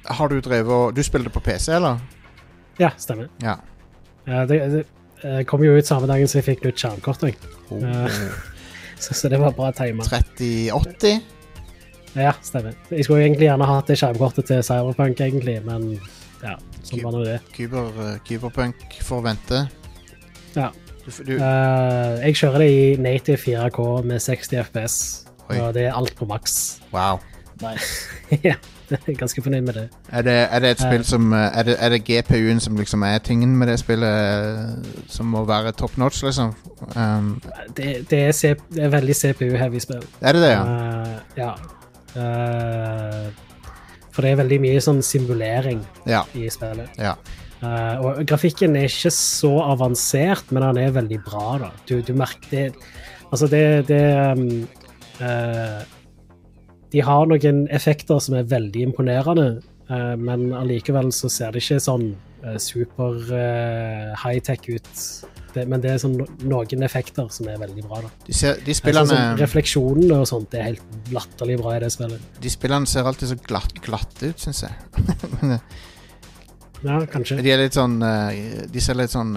har 0.07 0.29
du 0.31 0.39
drevet 0.41 0.73
og 0.73 0.95
Du 0.95 1.03
spiller 1.03 1.29
det 1.29 1.33
på 1.35 1.43
PC, 1.43 1.71
eller? 1.75 1.99
Ja, 2.79 2.91
stemmer. 2.97 3.29
Ja. 3.41 3.57
Ja, 4.27 4.43
det, 4.45 4.59
det 4.73 4.83
eh, 5.23 5.41
kom 5.47 5.63
jo 5.63 5.73
ut 5.77 5.87
samme 5.87 6.07
dagen 6.09 6.27
som 6.29 6.41
jeg 6.41 6.47
fikk 6.51 6.65
nytt 6.67 6.81
skjermkort. 6.81 7.23
Oh. 7.71 7.81
Eh, 7.81 8.19
så, 9.03 9.15
så 9.17 9.31
det 9.31 9.39
var 9.41 9.55
bra 9.57 9.71
tima. 9.75 10.05
3080? 10.05 11.21
Ja, 12.17 12.33
stemmer. 12.41 12.73
Jeg 12.89 13.05
skulle 13.05 13.23
egentlig 13.25 13.47
gjerne 13.47 13.67
hatt 13.69 13.89
det 13.89 13.97
skjermkortet 13.99 14.49
til 14.49 14.63
Cyberpunk, 14.65 15.19
egentlig, 15.21 15.59
men 15.65 15.91
ja, 16.41 16.55
sånn 16.85 17.03
var 17.03 17.13
nå 17.13 17.23
det. 17.27 17.37
Kyber, 17.53 17.89
uh, 17.97 18.13
Kyberpunk 18.25 18.97
får 19.05 19.23
vente. 19.25 19.63
Ja. 20.57 20.71
Du, 21.05 21.11
du, 21.23 21.37
Uh, 21.39 22.17
jeg 22.19 22.35
kjører 22.35 22.65
det 22.65 22.71
i 22.73 22.87
native 22.99 23.39
4K 23.39 23.83
med 24.09 24.19
60 24.19 24.57
FPS, 24.65 24.95
Oi. 25.47 25.59
og 25.61 25.69
det 25.77 25.85
er 25.87 25.95
alt 25.95 26.15
på 26.19 26.27
maks. 26.27 26.81
wow. 26.91 27.21
Nice. 27.61 28.09
ja, 28.49 28.57
ganske 29.21 29.41
fornøyd 29.43 29.61
med 29.67 29.73
det. 29.73 29.85
Er 30.09 30.21
det, 30.27 30.35
er 30.51 30.59
det 30.63 30.69
et 30.75 30.81
spill 30.83 31.01
Eh. 31.03 31.07
som 31.09 31.31
uh, 31.33 31.39
Er 31.57 31.63
det, 31.67 31.75
er 31.79 31.89
det 31.89 31.99
GPU-en 32.07 32.59
som 32.63 32.75
liksom 32.79 33.03
er 33.03 33.17
tingen 33.19 33.55
med 33.57 33.67
det 33.67 33.79
spillet, 33.79 34.07
uh, 34.07 35.01
som 35.07 35.25
må 35.33 35.43
være 35.45 35.71
top 35.75 35.97
notch, 35.97 36.23
liksom? 36.23 36.53
Um, 36.95 37.41
Det, 37.77 38.05
det, 38.09 38.19
er, 38.27 38.31
C- 38.31 38.55
det 38.73 38.83
er 38.83 38.93
veldig 38.93 39.15
CPU-heavy 39.15 39.79
spill. 39.83 40.03
er 40.21 40.31
det 40.37 40.41
det, 40.41 40.51
ja? 40.51 40.63
Uh, 40.63 41.17
ja. 41.37 41.51
Uh, 42.17 43.27
for 44.15 44.25
det 44.25 44.31
er 44.33 44.39
veldig 44.39 44.57
mye 44.63 44.79
sånn 44.81 45.03
simulering 45.05 45.83
Ja. 46.09 46.23
i 46.33 46.47
spillet. 46.49 46.89
ja. 46.97 47.15
Uh, 47.57 47.97
og 48.05 48.19
grafikken 48.29 48.75
er 48.77 48.83
ikke 48.85 49.09
så 49.09 49.49
avansert, 49.73 50.51
men 50.53 50.61
den 50.61 50.77
er 50.83 50.91
veldig 50.93 51.17
bra, 51.25 51.57
da. 51.63 51.69
Du, 51.89 51.95
du 52.05 52.13
merker 52.13 52.51
det 52.51 52.73
Altså, 53.31 53.47
det, 53.51 53.87
det 53.89 53.97
um, 54.37 54.67
eh, 55.19 55.81
De 56.93 57.01
har 57.03 57.25
noen 57.27 57.65
effekter 57.73 58.19
som 58.23 58.37
er 58.39 58.45
veldig 58.47 58.85
imponerende, 58.89 59.47
uh, 59.91 60.15
men 60.19 60.53
allikevel 60.55 61.11
så 61.15 61.29
ser 61.31 61.51
det 61.51 61.63
ikke 61.65 61.81
sånn 61.83 62.13
uh, 62.45 62.55
super 62.61 63.17
eh, 63.35 64.13
high-tech 64.21 64.69
ut. 64.69 64.93
Det, 65.55 65.65
men 65.67 65.81
det 65.83 65.89
er 65.93 65.99
sånn 65.99 66.15
no- 66.19 66.29
noen 66.45 66.85
effekter 66.85 67.27
som 67.33 67.47
er 67.49 67.57
veldig 67.59 67.83
bra, 67.87 67.99
da. 68.05 68.11
De, 68.27 68.35
ser, 68.35 68.59
de, 68.61 68.75
Sånn 68.75 68.81
spillene, 68.83 69.09
som 69.11 69.41
refleksjonene 69.41 70.21
og 70.21 70.29
sånt 70.29 70.55
er 70.55 70.69
helt 70.69 71.11
latterlig 71.15 71.57
bra 71.59 71.75
i 71.75 71.81
det 71.83 71.91
spillet. 71.95 72.27
de 72.43 72.51
spillene 72.53 72.87
ser 72.87 73.09
alltid 73.09 73.31
så 73.33 73.37
glatt, 73.47 73.75
glatte 73.83 74.31
ut, 74.31 74.39
syns 74.43 74.63
jeg. 74.67 74.73
Ja, 76.85 76.99
kanskje. 77.09 77.39
de 77.41 77.49
er 77.49 77.57
litt 77.57 77.73
sånn 77.73 77.95
De 77.97 78.81
ser 78.85 78.93
litt 78.99 79.09
sånn 79.09 79.31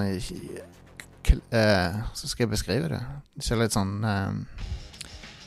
Så 1.25 2.29
skal 2.29 2.43
jeg 2.45 2.51
beskrive 2.53 2.91
det. 2.93 2.99
De 3.33 3.47
ser 3.47 3.57
litt 3.57 3.73
sånn 3.73 3.95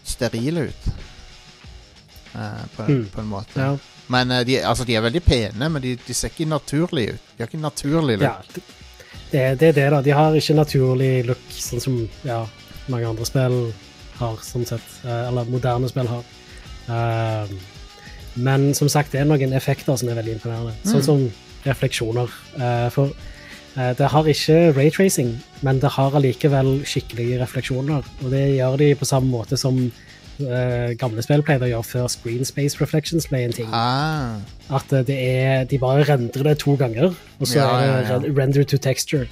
sterile 0.02 0.72
ut. 0.72 0.88
Uh, 2.34 2.64
på, 2.76 2.84
Mm. 2.90 3.10
på 3.14 3.22
en 3.22 3.28
måte. 3.30 3.60
Ja. 3.62 3.78
Men 4.08 4.32
uh, 4.32 4.40
de, 4.42 4.56
altså, 4.66 4.84
de 4.90 4.96
er 4.96 5.04
veldig 5.06 5.22
pene, 5.24 5.68
men 5.70 5.82
de, 5.84 5.92
de 6.08 6.14
ser 6.18 6.32
ikke 6.34 6.48
naturlige 6.50 7.14
ut. 7.14 7.28
De 7.38 7.44
har 7.44 7.48
ikke 7.52 7.62
naturlig 7.62 8.16
look. 8.18 8.24
Ja, 8.26 8.38
det, 8.56 8.64
det, 9.32 9.44
det 9.60 9.68
er 9.68 9.74
det, 9.78 9.84
da. 9.94 10.00
De 10.02 10.16
har 10.18 10.34
ikke 10.40 10.56
naturlig 10.58 11.12
look, 11.28 11.44
sånn 11.54 11.84
som 11.84 12.00
ja, 12.26 12.40
mange 12.90 13.06
andre 13.12 13.28
spill 13.30 13.60
har, 14.18 14.42
sånn 14.42 14.66
sett. 14.66 14.88
Uh, 15.04 15.28
Eller 15.28 15.52
moderne 15.54 15.90
spill 15.92 16.10
har. 16.10 16.26
Men 18.34 18.74
som 18.74 18.90
sagt, 18.90 19.14
det 19.14 19.22
er 19.22 19.30
noen 19.30 19.54
effekter 19.54 19.96
som 19.96 20.10
er 20.10 20.18
veldig 20.18 20.34
imponerende. 20.40 20.74
Mm. 20.82 20.90
Sånn 20.90 21.06
som 21.06 21.22
refleksjoner. 21.68 22.34
For 22.92 23.14
det 23.74 24.10
har 24.10 24.28
ikke 24.30 24.58
raytracing, 24.76 25.30
men 25.62 25.80
det 25.82 25.94
har 25.96 26.18
allikevel 26.18 26.82
skikkelige 26.86 27.38
refleksjoner. 27.40 28.04
Og 28.24 28.34
det 28.34 28.42
gjør 28.58 28.76
de 28.82 28.90
på 29.00 29.08
samme 29.08 29.30
måte 29.32 29.58
som 29.58 29.78
eh, 30.40 30.94
gamle 31.00 31.22
spill 31.26 31.44
pleide 31.46 31.68
å 31.68 31.72
gjøre 31.72 31.88
før 31.88 32.10
Screen 32.12 32.46
Space 32.48 32.80
Reflections 32.82 33.28
ble 33.30 33.44
en 33.48 33.56
ting. 33.56 33.70
Ah, 33.74 34.40
At 34.74 34.94
eh, 34.94 35.06
det 35.08 35.18
er, 35.20 35.64
de 35.70 35.80
bare 35.80 36.06
rendrer 36.10 36.50
det 36.50 36.58
to 36.64 36.76
ganger, 36.80 37.14
og 37.40 37.48
så 37.48 37.60
Ja, 37.60 37.70
ja, 37.84 37.98
ja. 38.10 38.20
render 38.38 38.64
to 38.64 38.78
texture. 38.78 39.28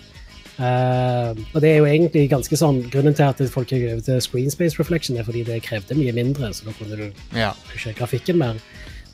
Uh, 0.60 1.34
og 1.56 1.62
det 1.64 1.70
er 1.72 1.78
jo 1.80 1.86
egentlig 1.90 2.28
ganske 2.30 2.58
sånn 2.60 2.84
Grunnen 2.92 3.16
til 3.18 3.24
at 3.24 3.40
folk 3.50 3.72
gikk 3.72 3.88
over 3.88 4.02
til 4.06 4.20
screen 4.22 4.52
space 4.52 4.78
reflection, 4.78 5.18
er 5.18 5.26
fordi 5.26 5.42
det 5.48 5.64
krevde 5.66 5.96
mye 5.98 6.14
mindre, 6.14 6.52
så 6.54 6.68
da 6.68 6.76
kunne 6.78 7.00
du 7.00 7.08
ja. 7.34 7.54
pushe 7.72 7.94
grafikken 7.98 8.38
mer. 8.38 8.60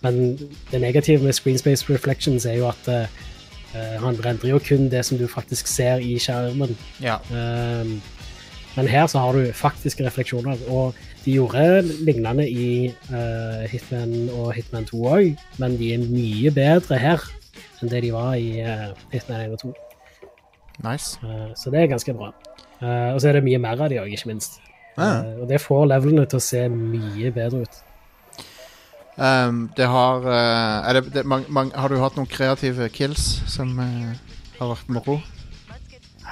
Men 0.04 0.36
det 0.72 0.82
negative 0.82 1.24
med 1.24 1.38
screen 1.38 1.58
space 1.58 1.88
reflections 1.90 2.46
er 2.46 2.58
jo 2.60 2.68
at 2.68 2.90
eh, 2.92 3.08
han 4.02 4.20
rendrer 4.26 4.50
jo 4.50 4.60
kun 4.60 4.90
det 4.92 5.06
som 5.06 5.18
du 5.18 5.28
faktisk 5.28 5.68
ser 5.68 6.04
i 6.04 6.18
skjermen. 6.20 6.76
ja. 7.00 7.20
Um, 7.32 8.02
men 8.78 8.88
her 8.88 9.08
så 9.10 9.20
har 9.24 9.34
du 9.34 9.54
faktiske 9.58 10.06
refleksjoner, 10.06 10.60
og 10.70 10.94
de 11.26 11.34
gjorde 11.34 11.82
lignende 12.06 12.46
i 12.46 12.92
uh, 13.10 13.64
Hitman 13.72 14.30
og 14.30 14.52
Hitman 14.54 14.86
2 14.86 15.00
òg, 15.10 15.32
men 15.58 15.78
de 15.80 15.96
er 15.96 16.04
mye 16.06 16.52
bedre 16.54 17.00
her. 17.02 17.24
enn 17.82 17.90
det 17.90 18.04
de 18.06 18.12
var 18.14 18.36
i 18.38 18.62
uh, 18.62 18.94
Hitman 19.10 19.48
1 19.48 19.56
og 19.56 19.64
2. 19.64 19.74
Nice. 20.86 21.18
Uh, 21.24 21.50
så 21.58 21.74
det 21.74 21.82
er 21.82 21.90
ganske 21.90 22.14
bra. 22.14 22.30
Og 22.78 23.22
så 23.22 23.32
er 23.32 23.40
det 23.40 23.48
mye 23.48 23.58
mer 23.58 23.82
av 23.82 23.90
de 23.90 23.98
òg, 23.98 24.12
ikke 24.14 24.30
minst. 24.30 24.60
Ah. 24.94 25.26
Og 25.42 25.48
det 25.50 25.58
får 25.62 25.88
levelene 25.90 26.28
til 26.30 26.38
å 26.38 26.46
se 26.46 26.62
mye 26.70 27.32
bedre 27.34 27.64
ut. 27.66 27.80
Um, 29.18 29.64
det 29.74 29.88
har 29.90 30.22
det, 30.94 31.02
det, 31.16 31.24
man, 31.26 31.42
man, 31.50 31.72
Har 31.74 31.90
du 31.90 31.98
hatt 31.98 32.20
noen 32.20 32.30
kreative 32.30 32.86
kills 32.94 33.42
som 33.50 33.74
har 33.80 34.70
vært 34.76 34.94
moro? 34.94 35.18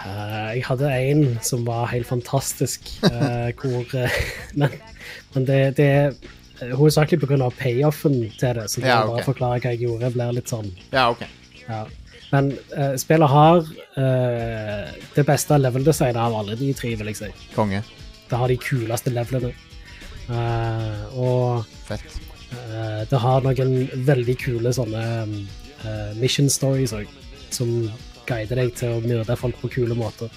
Eh, 0.03 0.49
jeg 0.57 0.63
hadde 0.67 0.91
en 0.91 1.21
som 1.45 1.63
var 1.67 1.87
helt 1.93 2.07
fantastisk, 2.07 2.89
uh, 3.07 3.51
hvor 3.59 3.85
uh, 3.95 4.17
Men, 4.59 4.73
men 5.33 5.45
det, 5.47 5.59
det 5.77 5.87
er 5.87 6.73
hovedsakelig 6.75 7.21
pga. 7.23 7.49
payoffen 7.57 8.17
til 8.39 8.59
det. 8.59 8.69
Så 8.71 8.81
det 8.81 8.91
Ja, 8.91 9.03
å 9.05 9.15
bare 9.15 9.27
forklare 9.27 9.61
hva 9.61 9.73
jeg 9.73 9.85
gjorde, 9.87 10.11
blir 10.15 10.35
litt 10.35 10.51
sånn 10.51 10.71
Ja, 10.91 11.09
OK. 11.11 11.25
ja. 11.67 11.85
Men 12.31 12.49
spillet 12.99 13.29
har 13.29 13.59
det 15.15 15.23
beste 15.27 15.55
level-designet 15.59 16.17
av 16.19 16.33
alle 16.35 16.55
de 16.59 16.71
tre, 16.75 16.89
vil 16.97 17.11
jeg 17.11 17.19
si. 17.19 17.29
Konge. 17.53 17.83
Det 18.27 18.39
har 18.41 18.51
de 18.51 18.57
kuleste 18.59 19.13
levelene. 19.13 19.51
Og 21.21 21.61
Fett. 21.85 22.17
Det 23.11 23.21
har 23.21 23.45
noen 23.45 23.75
veldig 24.09 24.35
kule 24.41 24.73
sånne 24.75 25.05
mission 26.17 26.49
stories 26.51 26.95
òg, 26.97 27.13
som 27.53 27.77
guider 28.27 28.61
deg 28.61 28.73
til 28.77 28.97
å 28.97 29.03
myrde 29.03 29.37
folk 29.39 29.57
på 29.61 29.71
kule 29.79 29.97
måter. 29.97 30.33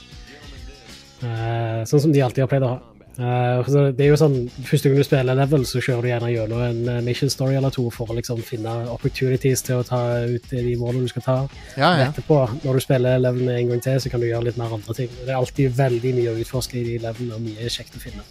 Uh, 1.19 1.83
sånn 1.89 2.05
som 2.05 2.15
de 2.15 2.23
alltid 2.23 2.45
har 2.45 2.51
pleid 2.51 2.67
å 2.67 2.77
ha. 2.77 2.79
Uh, 3.19 3.67
så 3.67 3.81
det 3.91 4.05
er 4.05 4.13
jo 4.13 4.19
sånn, 4.21 4.37
Første 4.63 4.91
gang 4.91 5.01
du 5.01 5.03
spiller 5.03 5.35
level, 5.35 5.65
så 5.67 5.81
kjører 5.83 6.05
du 6.05 6.09
gjerne 6.13 6.29
gjennom 6.31 6.61
en 6.63 6.91
eh, 6.93 7.01
mission 7.03 7.33
story 7.33 7.57
eller 7.59 7.73
to 7.75 7.89
for 7.91 8.13
å 8.13 8.15
liksom 8.15 8.45
finne 8.47 8.75
opportunities 8.93 9.65
til 9.67 9.81
å 9.81 9.87
ta 9.87 9.99
ut 10.23 10.47
de 10.53 10.77
målene 10.79 11.09
du 11.09 11.11
skal 11.11 11.25
ta. 11.27 11.37
Ja, 11.75 11.91
ja. 11.99 12.13
Etterpå, 12.13 12.39
når 12.63 12.79
du 12.79 12.85
spiller 12.85 13.19
levelene 13.19 13.57
en 13.59 13.73
gang 13.73 13.83
til, 13.83 13.99
så 13.99 14.13
kan 14.13 14.23
du 14.23 14.29
gjøre 14.29 14.47
litt 14.51 14.61
mer 14.61 14.77
andre 14.79 14.95
ting. 14.95 15.11
Det 15.19 15.33
er 15.33 15.41
alltid 15.41 15.75
veldig 15.81 16.15
mye 16.21 16.37
å 16.37 16.39
utforske 16.45 16.79
i 16.79 16.85
de 16.93 17.01
levelene, 17.09 17.35
og 17.35 17.43
mye 17.49 17.75
kjekt 17.75 17.99
å 17.99 18.05
finne. 18.05 18.23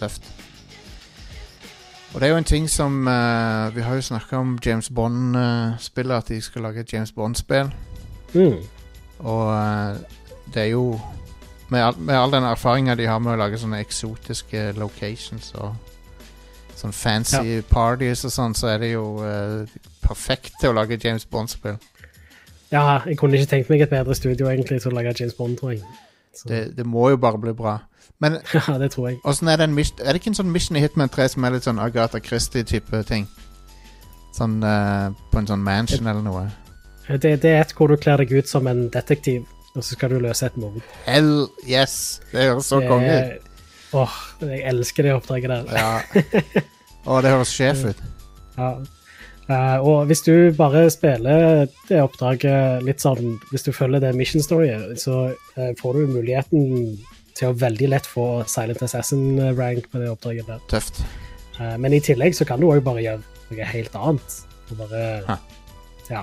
Tøft. 0.00 0.32
Og 2.12 2.20
det 2.20 2.28
er 2.28 2.32
jo 2.32 2.40
en 2.40 2.48
ting 2.48 2.66
som 2.68 3.06
uh, 3.08 3.72
Vi 3.72 3.80
har 3.80 3.96
jo 3.96 4.04
snakka 4.04 4.36
om 4.36 4.58
James 4.64 4.90
Bond-spillet, 4.92 6.16
at 6.16 6.32
de 6.32 6.40
skal 6.44 6.64
lage 6.68 6.80
et 6.80 6.92
James 6.92 7.12
Bond-spill. 7.12 7.72
Mm. 8.34 8.58
Og 9.22 9.48
eh, 9.54 9.96
det 10.54 10.62
er 10.62 10.70
jo 10.72 10.86
med 11.72 11.80
all, 11.80 11.98
med 11.98 12.16
all 12.16 12.32
den 12.32 12.44
erfaringa 12.44 12.94
de 12.94 13.06
har 13.08 13.20
med 13.22 13.34
å 13.34 13.40
lage 13.40 13.60
sånne 13.60 13.80
eksotiske 13.80 14.72
locations 14.76 15.54
og 15.56 15.72
sånn 16.76 16.92
fancy 16.92 17.60
parties 17.70 18.24
og 18.28 18.34
sånn, 18.34 18.56
så 18.58 18.72
er 18.74 18.82
det 18.82 18.90
jo 18.92 19.04
uh, 19.22 19.62
perfekt 20.02 20.58
til 20.60 20.72
å 20.72 20.76
lage 20.76 20.98
James 21.00 21.24
Bond-spill. 21.24 21.78
Ja, 22.72 23.00
jeg 23.06 23.18
kunne 23.20 23.38
ikke 23.38 23.50
tenkt 23.50 23.70
meg 23.70 23.84
et 23.84 23.92
bedre 23.92 24.16
studio 24.18 24.48
egentlig 24.50 24.80
til 24.82 24.92
å 24.92 24.96
lage 24.96 25.14
James 25.20 25.36
Bond, 25.38 25.58
tror 25.60 25.74
jeg. 25.74 25.82
Det, 26.48 26.62
det 26.76 26.86
må 26.88 27.10
jo 27.12 27.20
bare 27.20 27.40
bli 27.40 27.52
bra. 27.56 27.78
Men 28.22 28.38
ja, 28.56 28.78
det 28.80 28.92
tror 28.94 29.10
jeg. 29.10 29.20
er 29.24 29.56
det 29.56 29.68
en 29.68 29.78
Er 29.78 30.12
det 30.12 30.20
ikke 30.20 30.32
en 30.32 30.40
sånn 30.40 30.52
Mission 30.52 30.76
i 30.76 30.82
Hitman 30.84 31.12
3 31.12 31.28
som 31.34 31.44
er 31.44 31.56
litt 31.56 31.68
sånn 31.68 31.80
Agatha 31.82 32.20
Christie-type 32.20 33.02
ting? 33.08 33.28
Sånn 34.32 34.62
uh, 34.64 35.12
på 35.30 35.38
en 35.38 35.46
sånn 35.46 35.64
mansion 35.64 36.06
eller 36.06 36.24
noe? 36.24 36.46
Det, 37.18 37.34
det 37.42 37.50
er 37.50 37.64
et 37.64 37.74
hvor 37.76 37.90
du 37.92 37.96
kler 38.00 38.22
deg 38.22 38.32
ut 38.32 38.48
som 38.48 38.68
en 38.70 38.86
detektiv, 38.92 39.44
og 39.74 39.82
så 39.82 39.96
skal 39.96 40.14
du 40.14 40.20
løse 40.22 40.46
et 40.46 40.56
mord. 40.60 40.80
Hell 41.06 41.48
yes! 41.68 42.20
Det 42.32 42.48
høres 42.50 42.70
så 42.70 42.80
Det 42.82 42.90
konge 42.90 43.18
ut. 43.18 43.50
Åh, 43.92 44.16
jeg 44.48 44.64
elsker 44.70 45.04
det 45.08 45.14
oppdraget 45.18 45.52
der. 45.52 45.72
Ja. 45.76 46.62
Å, 47.04 47.20
det 47.24 47.32
høres 47.34 47.54
sjef 47.54 47.86
ut. 47.92 48.02
Ja. 48.52 48.74
Uh, 49.48 49.78
og 49.80 50.04
hvis 50.06 50.20
du 50.22 50.52
bare 50.54 50.84
spiller 50.92 51.64
det 51.88 51.98
oppdraget 51.98 52.84
litt 52.86 53.02
sånn 53.02 53.38
Hvis 53.48 53.64
du 53.66 53.72
følger 53.74 54.02
det 54.04 54.12
mission 54.14 54.44
storyet, 54.44 55.00
så 55.00 55.32
uh, 55.32 55.70
får 55.80 55.96
du 55.96 56.12
muligheten 56.12 56.92
til 57.32 57.48
å 57.48 57.56
veldig 57.56 57.88
lett 57.94 58.06
få 58.06 58.44
Silent 58.44 58.84
Assassin-rank 58.84 59.88
på 59.90 60.02
det 60.02 60.12
oppdraget 60.12 60.52
der. 60.52 60.60
Tøft. 60.70 61.00
Uh, 61.56 61.74
men 61.80 61.96
i 61.96 62.02
tillegg 62.04 62.36
så 62.36 62.46
kan 62.48 62.60
du 62.60 62.68
òg 62.68 62.84
bare 62.84 63.02
gjøre 63.02 63.24
noe 63.50 63.68
helt 63.72 63.98
annet. 63.98 64.38
Og 64.68 64.78
bare 64.84 65.02
Hæ. 65.26 65.38
ja, 66.12 66.22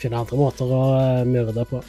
finne 0.00 0.20
andre 0.20 0.38
måter 0.38 0.70
å 0.74 0.82
eh, 0.98 1.24
myrde 1.28 1.64
på. 1.70 1.80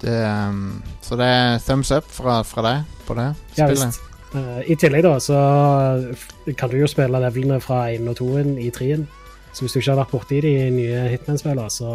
Det, 0.00 0.14
um, 0.24 0.78
så 1.04 1.16
det 1.20 1.26
er 1.28 1.58
thumbs 1.66 1.90
up 1.92 2.06
fra, 2.08 2.38
fra 2.48 2.62
deg 2.64 2.94
på 3.04 3.16
det 3.18 3.26
Ja, 3.58 3.66
spillet. 3.66 3.86
visst. 3.90 4.06
Uh, 4.30 4.60
I 4.70 4.76
tillegg 4.78 5.02
da, 5.04 5.16
så 5.20 5.36
kan 6.56 6.70
du 6.70 6.78
jo 6.80 6.88
spille 6.88 7.20
levelene 7.20 7.58
fra 7.60 7.82
1 7.92 8.06
og 8.08 8.16
2 8.20 8.28
i 8.62 8.70
3-en. 8.72 9.02
Så 9.52 9.64
hvis 9.64 9.74
du 9.74 9.80
ikke 9.80 9.90
har 9.96 10.00
vært 10.04 10.14
borti 10.14 10.38
de 10.44 10.52
nye 10.72 11.02
Hitman-spillene, 11.10 11.66
så 11.74 11.90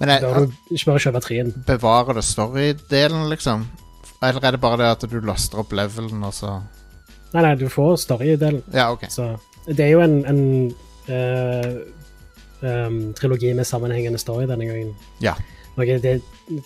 Men 0.00 0.10
jeg, 0.16 0.20
bør 0.24 0.40
du 0.48 0.74
ikke 0.74 0.90
bare 0.90 1.04
kjøpe 1.06 1.22
3-en. 1.28 1.52
bevarer 1.66 2.18
det 2.18 2.24
story-delen, 2.26 3.28
liksom? 3.30 3.68
Eller 4.22 4.44
er 4.44 4.50
det 4.56 4.60
bare 4.62 4.80
det 4.82 4.90
at 4.90 5.06
du 5.10 5.20
laster 5.22 5.62
opp 5.62 5.72
levelen, 5.72 6.22
og 6.26 6.34
så 6.34 6.58
Nei, 7.32 7.40
nei, 7.46 7.54
du 7.56 7.68
får 7.72 7.94
story-delen. 8.02 8.60
Ja, 8.74 8.90
OK. 8.92 9.06
Så 9.08 9.30
det 9.64 9.86
er 9.86 9.94
jo 9.94 10.02
en, 10.04 10.18
en 10.28 10.40
eh, 11.08 11.70
em, 12.62 13.00
trilogi 13.18 13.52
med 13.56 13.68
sammenhengende 13.68 14.20
story 14.20 14.46
denne 14.50 14.68
gangen. 14.68 14.94
Ja. 15.22 15.34
Noe 15.76 15.98
det, 16.04 16.18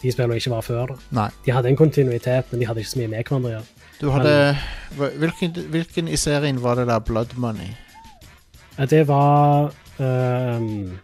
de 0.02 0.12
spillene 0.12 0.38
ikke 0.40 0.50
var 0.50 0.64
før. 0.66 0.94
Nei. 1.14 1.28
De 1.46 1.54
hadde 1.54 1.70
en 1.70 1.78
kontinuitet, 1.78 2.50
men 2.50 2.60
de 2.60 2.66
hadde 2.66 2.82
ikke 2.82 2.94
så 2.96 3.02
mye 3.02 3.12
med 3.12 3.22
hverandre 3.22 3.50
å 3.50 3.54
gjøre. 3.56 3.72
Du 3.96 4.10
hadde 4.12 4.32
hvilken, 4.96 5.52
hvilken 5.72 6.08
i 6.12 6.18
serien 6.20 6.58
var 6.62 6.76
det 6.76 6.88
der 6.90 6.98
Blood 7.00 7.36
Money? 7.40 7.72
Det 8.90 9.06
var 9.08 9.72
um, 9.98 10.98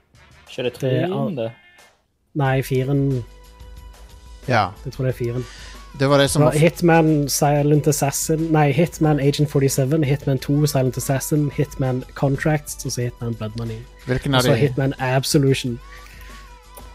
Ikke 0.51 0.67
det 0.69 0.75
det? 1.39 1.51
Nei, 2.35 2.63
firen. 2.63 3.23
Ja. 4.49 4.71
Jeg 4.85 4.93
tror 4.93 5.07
det 5.07 5.15
er 5.15 5.19
firen. 5.19 5.47
Det 6.01 6.09
var 6.09 6.19
det 6.19 6.31
som 6.31 6.43
var 6.43 6.53
Hitman 6.57 7.29
Silent 7.29 7.87
Assassin 7.87 8.47
Nei, 8.53 8.71
Hitman 8.73 9.21
Agent 9.21 9.51
47, 9.51 10.05
Hitman 10.05 10.39
2 10.39 10.67
Silent 10.67 10.97
Assassin, 10.97 11.51
Hitman 11.57 12.03
Contracts 12.15 12.85
og 12.87 12.93
så 12.93 13.01
Hitman 13.03 13.35
Blood 13.35 13.51
Money. 13.59 13.77
Hvilken 14.07 14.35
Og 14.35 14.39
av 14.39 14.43
så 14.43 14.55
Hitman 14.55 14.95
Absolution. 14.99 15.79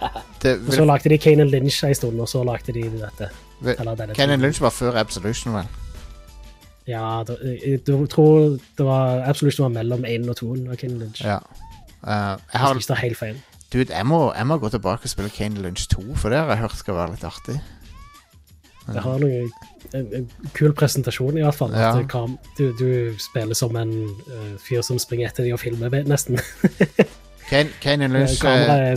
det, 0.44 0.60
Og 0.68 0.74
så 0.74 0.86
lagde 0.86 1.10
de 1.10 1.18
Kane 1.18 1.44
Lynch 1.44 1.84
en 1.86 1.96
stund, 1.96 2.20
og 2.22 2.30
så 2.30 2.44
lagde 2.44 2.74
de 2.74 2.84
dette. 2.90 3.30
vil, 3.62 3.76
Eller 3.80 3.96
denne 3.96 4.16
Kenan. 4.16 4.42
Lynch 4.42 4.62
var 4.62 4.70
før 4.70 4.98
Absolution, 5.00 5.54
vel? 5.54 5.68
Ja, 6.88 7.24
da- 7.28 7.38
jeg, 7.44 7.80
jeg 7.88 8.10
tror 8.10 8.40
det 8.78 8.86
var 8.86 9.24
Absolution 9.30 9.64
var 9.64 9.84
mellom 9.84 10.06
1 10.06 10.30
og 10.30 10.36
2 10.36 10.54
av 10.72 10.76
Kane 10.76 11.00
Lynch. 11.00 11.22
Ja. 11.26 11.38
Uh, 12.04 12.10
jeg 12.10 12.40
Jeg 12.54 12.62
har 12.62 12.74
Hvis 12.74 12.86
ta 12.86 12.94
helt 12.94 13.18
feil. 13.18 13.38
Dude, 13.74 13.94
jeg 13.96 14.06
må, 14.06 14.34
jeg 14.34 14.48
må 14.48 14.58
gå 14.58 14.70
tilbake 14.70 15.04
og 15.04 15.10
spille 15.10 15.30
Kane 15.30 15.62
Lynch 15.62 15.88
2, 15.90 16.16
for 16.16 16.30
det 16.30 16.38
har 16.38 16.48
jeg 16.50 16.58
hørt 16.58 16.78
skal 16.78 16.94
være 16.96 17.12
litt 17.12 17.24
artig. 17.24 17.60
Det 18.94 19.02
har 19.04 19.20
noe, 19.20 19.42
en, 19.98 20.06
en 20.16 20.28
kul 20.56 20.72
presentasjon, 20.78 21.38
i 21.38 21.44
hvert 21.44 21.56
fall. 21.58 21.74
Ja. 21.76 21.92
Kam, 22.08 22.38
du, 22.58 22.70
du 22.80 22.90
spiller 23.20 23.58
som 23.58 23.76
en 23.76 23.92
uh, 24.30 24.54
fyr 24.64 24.82
som 24.86 25.00
springer 25.02 25.28
etter 25.28 25.44
de 25.48 25.54
og 25.56 25.60
filmer, 25.60 25.92
nesten. 26.08 26.40
Kane, 27.50 27.72
Kane 27.84 28.08
Lynch 28.12 28.42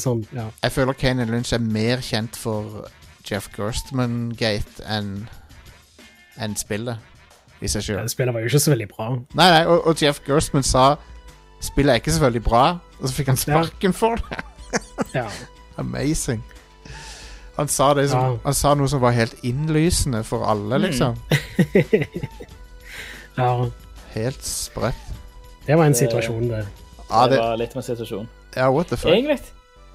sånn, 0.02 0.24
ja. 0.34 0.48
Jeg 0.64 0.74
føler 0.74 0.96
Kane 0.98 1.26
Lynch 1.30 1.52
er 1.54 1.62
mer 1.62 2.02
kjent 2.02 2.38
for 2.38 2.88
Jeff 3.26 3.46
Gerstmann-gate 3.54 4.82
enn 4.90 5.28
en 6.40 6.56
spillet 6.58 6.98
i 7.60 7.68
seg 7.68 7.84
sjøl. 7.84 8.08
Spillet 8.10 8.34
var 8.34 8.42
jo 8.42 8.50
ikke 8.50 8.62
så 8.64 8.72
veldig 8.72 8.88
bra. 8.90 9.10
Nei, 9.38 9.46
nei, 9.52 9.62
og, 9.68 9.84
og 9.90 10.02
Jeff 10.02 10.22
Gerstmann 10.26 10.66
sa 10.66 10.94
spillet 11.62 11.92
er 11.92 12.00
ikke 12.00 12.14
så 12.16 12.24
veldig 12.24 12.42
bra, 12.46 12.64
og 12.98 13.04
så 13.06 13.12
fikk 13.18 13.30
han 13.34 13.38
Ja. 13.38 13.44
sparken 13.44 13.94
for 13.96 14.22
det. 14.30 14.40
Ja. 15.14 15.26
Amazing. 15.82 16.42
Han 17.56 17.68
sa, 17.68 17.94
det 17.94 18.08
som, 18.10 18.20
Ja. 18.20 18.38
han 18.44 18.54
sa 18.54 18.74
noe 18.74 18.88
som 18.88 19.00
var 19.02 19.10
helt 19.12 19.34
innlysende 19.44 20.22
for 20.24 20.44
alle, 20.48 20.78
Mm. 20.78 20.82
liksom. 20.82 21.16
ja. 23.36 23.70
Helt 24.14 24.42
sprøtt. 24.44 24.94
Det 25.66 25.76
var 25.78 25.84
en 25.86 25.94
situasjon, 25.94 26.48
det. 26.50 26.64
Ja, 27.10 27.24
det 27.26 27.30
det, 27.36 27.38
var 27.42 27.56
litt 27.60 27.70
av 27.76 27.76
en 27.82 27.82
situasjon. 27.86 28.28
ja, 28.56 28.70
what 28.70 28.86
the 28.88 28.96
fuck? 28.96 29.10
Egentlig, 29.12 29.38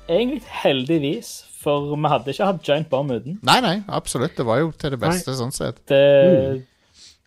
egentlig 0.07 0.41
heldigvis, 0.63 1.45
for 1.63 1.95
vi 1.95 2.07
hadde 2.11 2.31
ikke 2.31 2.45
hatt 2.45 2.61
Giant 2.67 2.89
Bomb 2.89 3.11
uten. 3.11 3.39
Nei, 3.43 3.59
nei, 3.61 3.83
absolutt. 3.89 4.35
Det 4.37 4.45
var 4.45 4.59
jo 4.61 4.71
til 4.71 4.91
det 4.91 4.99
beste, 5.01 5.33
sånn 5.35 5.51
sett. 5.55 5.79
Det, 5.89 6.63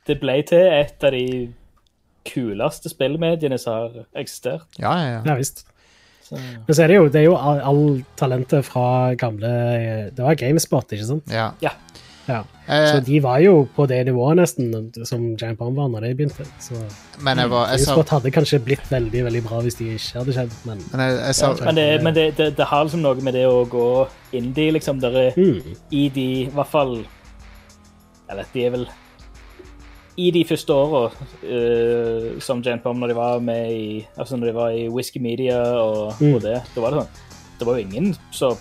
det 0.07 0.21
ble 0.21 0.43
til 0.49 0.59
et 0.79 1.05
av 1.05 1.13
de 1.13 1.53
kuleste 2.29 2.89
spillmediene 2.93 3.59
som 3.59 3.73
har 3.73 4.07
eksistert. 4.21 4.67
Ja, 4.79 4.93
ja, 5.01 5.11
ja. 5.19 5.23
Ja 5.27 5.35
visst. 5.41 5.65
Så, 6.29 6.37
Men 6.37 6.75
så 6.77 6.83
er 6.85 6.91
det 6.93 6.97
jo, 6.99 7.07
det 7.09 7.23
er 7.23 7.27
jo 7.31 7.37
all, 7.41 7.61
all 7.65 7.83
talentet 8.21 8.67
fra 8.67 9.15
gamle 9.17 9.49
Det 10.13 10.21
var 10.27 10.37
GameSpot, 10.37 10.93
ikke 10.93 11.07
sant? 11.15 11.33
ja. 11.33 11.53
Ja. 12.29 12.43
Eh, 12.69 12.87
Så 12.93 13.01
de 13.07 13.23
var 13.25 13.39
jo 13.41 13.63
på 13.73 13.87
det 13.89 14.03
nivået 14.05 14.37
nesten 14.37 14.91
som 15.09 15.23
Giant 15.41 15.57
Bomb 15.57 15.79
var 15.81 15.89
når 15.89 16.05
de 16.05 16.11
begynte. 16.19 16.45
Så 16.61 16.77
men 17.25 17.41
jeg 17.41 17.49
var 17.49 17.71
jeg 17.71 17.81
sa, 17.81 17.95
GameSpot 17.95 18.13
hadde 18.19 18.33
kanskje 18.35 18.59
blitt 18.67 18.91
veldig 18.93 19.23
veldig 19.25 19.41
bra 19.47 19.63
hvis 19.65 19.79
de 19.79 19.87
ikke 19.95 20.19
hadde 20.21 20.35
skjedd, 20.37 20.53
men 20.69 20.83
men 20.93 21.01
jeg, 21.07 21.15
jeg 21.23 21.39
sa 21.39 21.49
men 21.65 21.79
det, 21.81 21.87
men 22.05 22.15
det, 22.19 22.27
det, 22.37 22.51
det 22.59 22.67
har 22.69 22.85
liksom 22.85 23.01
noe 23.07 23.25
med 23.25 23.33
det 23.39 23.47
å 23.49 23.63
gå 23.73 23.87
indie, 24.37 24.75
liksom. 24.77 25.01
Der 25.01 25.17
er, 25.23 25.41
mm, 25.41 25.79
I 25.91 26.05
de, 26.19 26.27
i 26.43 26.51
hvert 26.53 26.69
fall 26.75 26.99
Jeg 28.29 28.37
vet, 28.43 28.53
de 28.53 28.67
er 28.67 28.77
vel 28.77 28.85
I 30.19 30.31
de 30.35 30.41
første 30.45 30.75
åra 30.75 31.11
som 32.43 32.63
Giant 32.65 32.83
Bomb, 32.83 32.99
når 33.03 33.13
de 33.13 33.17
var 33.19 33.39
med 33.45 33.71
i 33.71 34.07
Altså 34.19 34.37
når 34.37 34.47
de 34.51 34.55
var 34.57 34.71
i 34.75 34.89
Whisky 34.91 35.21
Media 35.23 35.61
og, 35.79 36.15
Mm. 36.21 36.35
og 36.35 36.43
det, 36.43 36.57
da 36.75 36.81
var 36.81 36.91
det 36.91 37.01
sånn 37.05 37.25
det 37.59 37.67
var 37.67 37.75
jo 37.79 37.85
ingen 37.87 38.13
som 38.31 38.55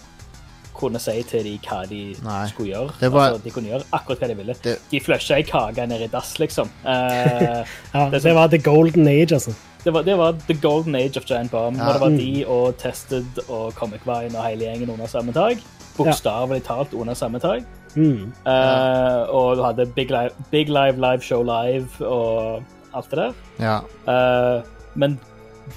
kunne 0.77 0.99
si 0.99 1.21
til 1.23 1.43
dem 1.43 1.59
hva 1.65 1.83
de 1.89 2.15
Nei. 2.23 2.47
skulle 2.49 2.71
gjøre. 2.73 3.11
Var- 3.11 3.29
altså, 3.31 3.43
de 3.43 3.49
kunne 3.51 3.69
gjøre 3.69 3.83
akkurat 3.93 4.19
hva 4.19 4.27
de 4.27 4.35
ville. 4.35 4.55
Det- 4.63 4.79
De 4.91 4.99
flusha 4.99 5.35
ei 5.35 5.43
kake 5.43 5.87
ned 5.87 6.01
i 6.01 6.07
dass, 6.07 6.37
liksom. 6.39 6.69
Uh, 6.85 7.63
Ja, 7.93 8.09
Det 8.09 8.23
det 8.23 8.33
var 8.35 8.47
the 8.47 8.57
golden 8.57 9.07
age, 9.07 9.31
altså. 9.33 9.53
det, 9.83 9.93
var, 9.93 10.01
det 10.03 10.17
var 10.17 10.31
the 10.47 10.53
golden 10.55 10.95
age 10.95 11.17
of 11.17 11.25
Giant 11.25 11.51
Bomb. 11.51 11.77
Ja. 11.77 11.93
Det 11.93 12.01
var 12.01 12.09
Mm. 12.09 12.17
de 12.17 12.45
og 12.47 12.77
Tested 12.77 13.25
og 13.49 13.73
Comic 13.73 14.01
Vine 14.05 14.35
og 14.37 14.45
hele 14.45 14.65
gjengen 14.65 14.89
under 14.89 15.05
samme 15.07 15.31
tak. 15.33 15.57
Bokstavelig 15.97 16.63
talt 16.63 16.93
under 16.93 17.13
samme 17.13 17.39
tak. 17.39 17.61
Mm. 17.97 18.29
Eh, 18.45 19.21
og 19.33 19.57
du 19.57 19.63
hadde 19.65 19.89
Big 19.95 20.11
Live, 20.13 20.29
Big 20.51 20.69
Live 20.69 21.01
Live 21.01 21.25
Show 21.25 21.41
Live 21.41 22.05
og 22.05 22.63
alt 22.93 23.11
det 23.11 23.17
der. 23.17 23.33
Ja. 23.59 23.77
Uh, 24.07 24.63
men 24.93 25.19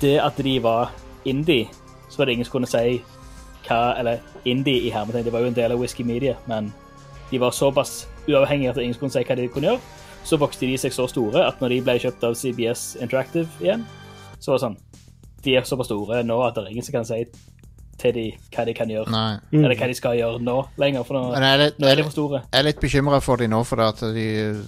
det 0.01 0.19
at 0.21 0.37
de 0.45 0.63
var 0.63 0.93
indie, 1.25 1.69
så 2.11 2.19
var 2.19 2.25
det 2.25 2.33
ingen 2.33 2.45
som 2.45 2.53
kunne 2.53 2.71
si 2.71 3.01
hva 3.69 3.95
Eller 3.99 4.19
indie 4.45 4.87
i 4.89 4.91
hermetegn, 4.91 5.25
de 5.25 5.33
var 5.33 5.41
jo 5.45 5.51
en 5.51 5.55
del 5.55 5.73
av 5.73 5.79
Whisky 5.79 6.03
Media, 6.03 6.35
men 6.47 6.73
de 7.31 7.41
var 7.41 7.51
såpass 7.51 8.09
uavhengige 8.29 8.71
at 8.71 8.79
ingen 8.81 8.95
kunne 8.95 9.13
si 9.13 9.23
hva 9.25 9.37
de 9.37 9.49
kunne 9.49 9.69
gjøre. 9.69 9.81
Så 10.25 10.37
vokste 10.37 10.67
de 10.67 10.79
seg 10.79 10.93
så 10.93 11.07
store 11.09 11.45
at 11.47 11.61
når 11.61 11.69
de 11.69 11.83
ble 11.85 11.99
kjøpt 12.01 12.25
av 12.25 12.35
CBS 12.35 12.97
Interactive 13.01 13.49
igjen, 13.61 13.85
så 14.41 14.53
var 14.53 14.59
det 14.59 14.65
sånn 14.65 14.79
De 15.45 15.55
er 15.57 15.65
såpass 15.65 15.89
store 15.89 16.23
nå 16.25 16.41
at 16.45 16.57
det 16.57 16.65
er 16.65 16.73
ingen 16.75 16.85
som 16.85 16.99
kan 16.99 17.09
si 17.09 17.23
til 18.01 18.15
de 18.17 18.27
hva 18.55 18.65
de 18.69 18.75
kan 18.77 18.91
gjøre. 18.91 19.11
Nei. 19.13 19.39
Mm. 19.53 19.63
Eller 19.65 19.77
hva 19.79 19.89
de 19.91 19.97
skal 19.99 20.17
gjøre 20.19 20.41
nå 20.45 20.57
lenger, 20.81 21.05
for 21.09 21.19
nå, 21.19 21.25
er 21.37 21.61
litt, 21.65 21.81
nå 21.83 21.91
er 21.91 22.01
de 22.01 22.07
for 22.07 22.17
store. 22.17 22.41
jeg 22.47 22.61
er 22.63 22.67
litt 22.71 22.81
bekymra 22.83 23.21
for 23.25 23.41
de 23.43 23.49
nå, 23.53 23.61
for 23.69 23.83
at 23.85 24.01
de, 24.17 24.27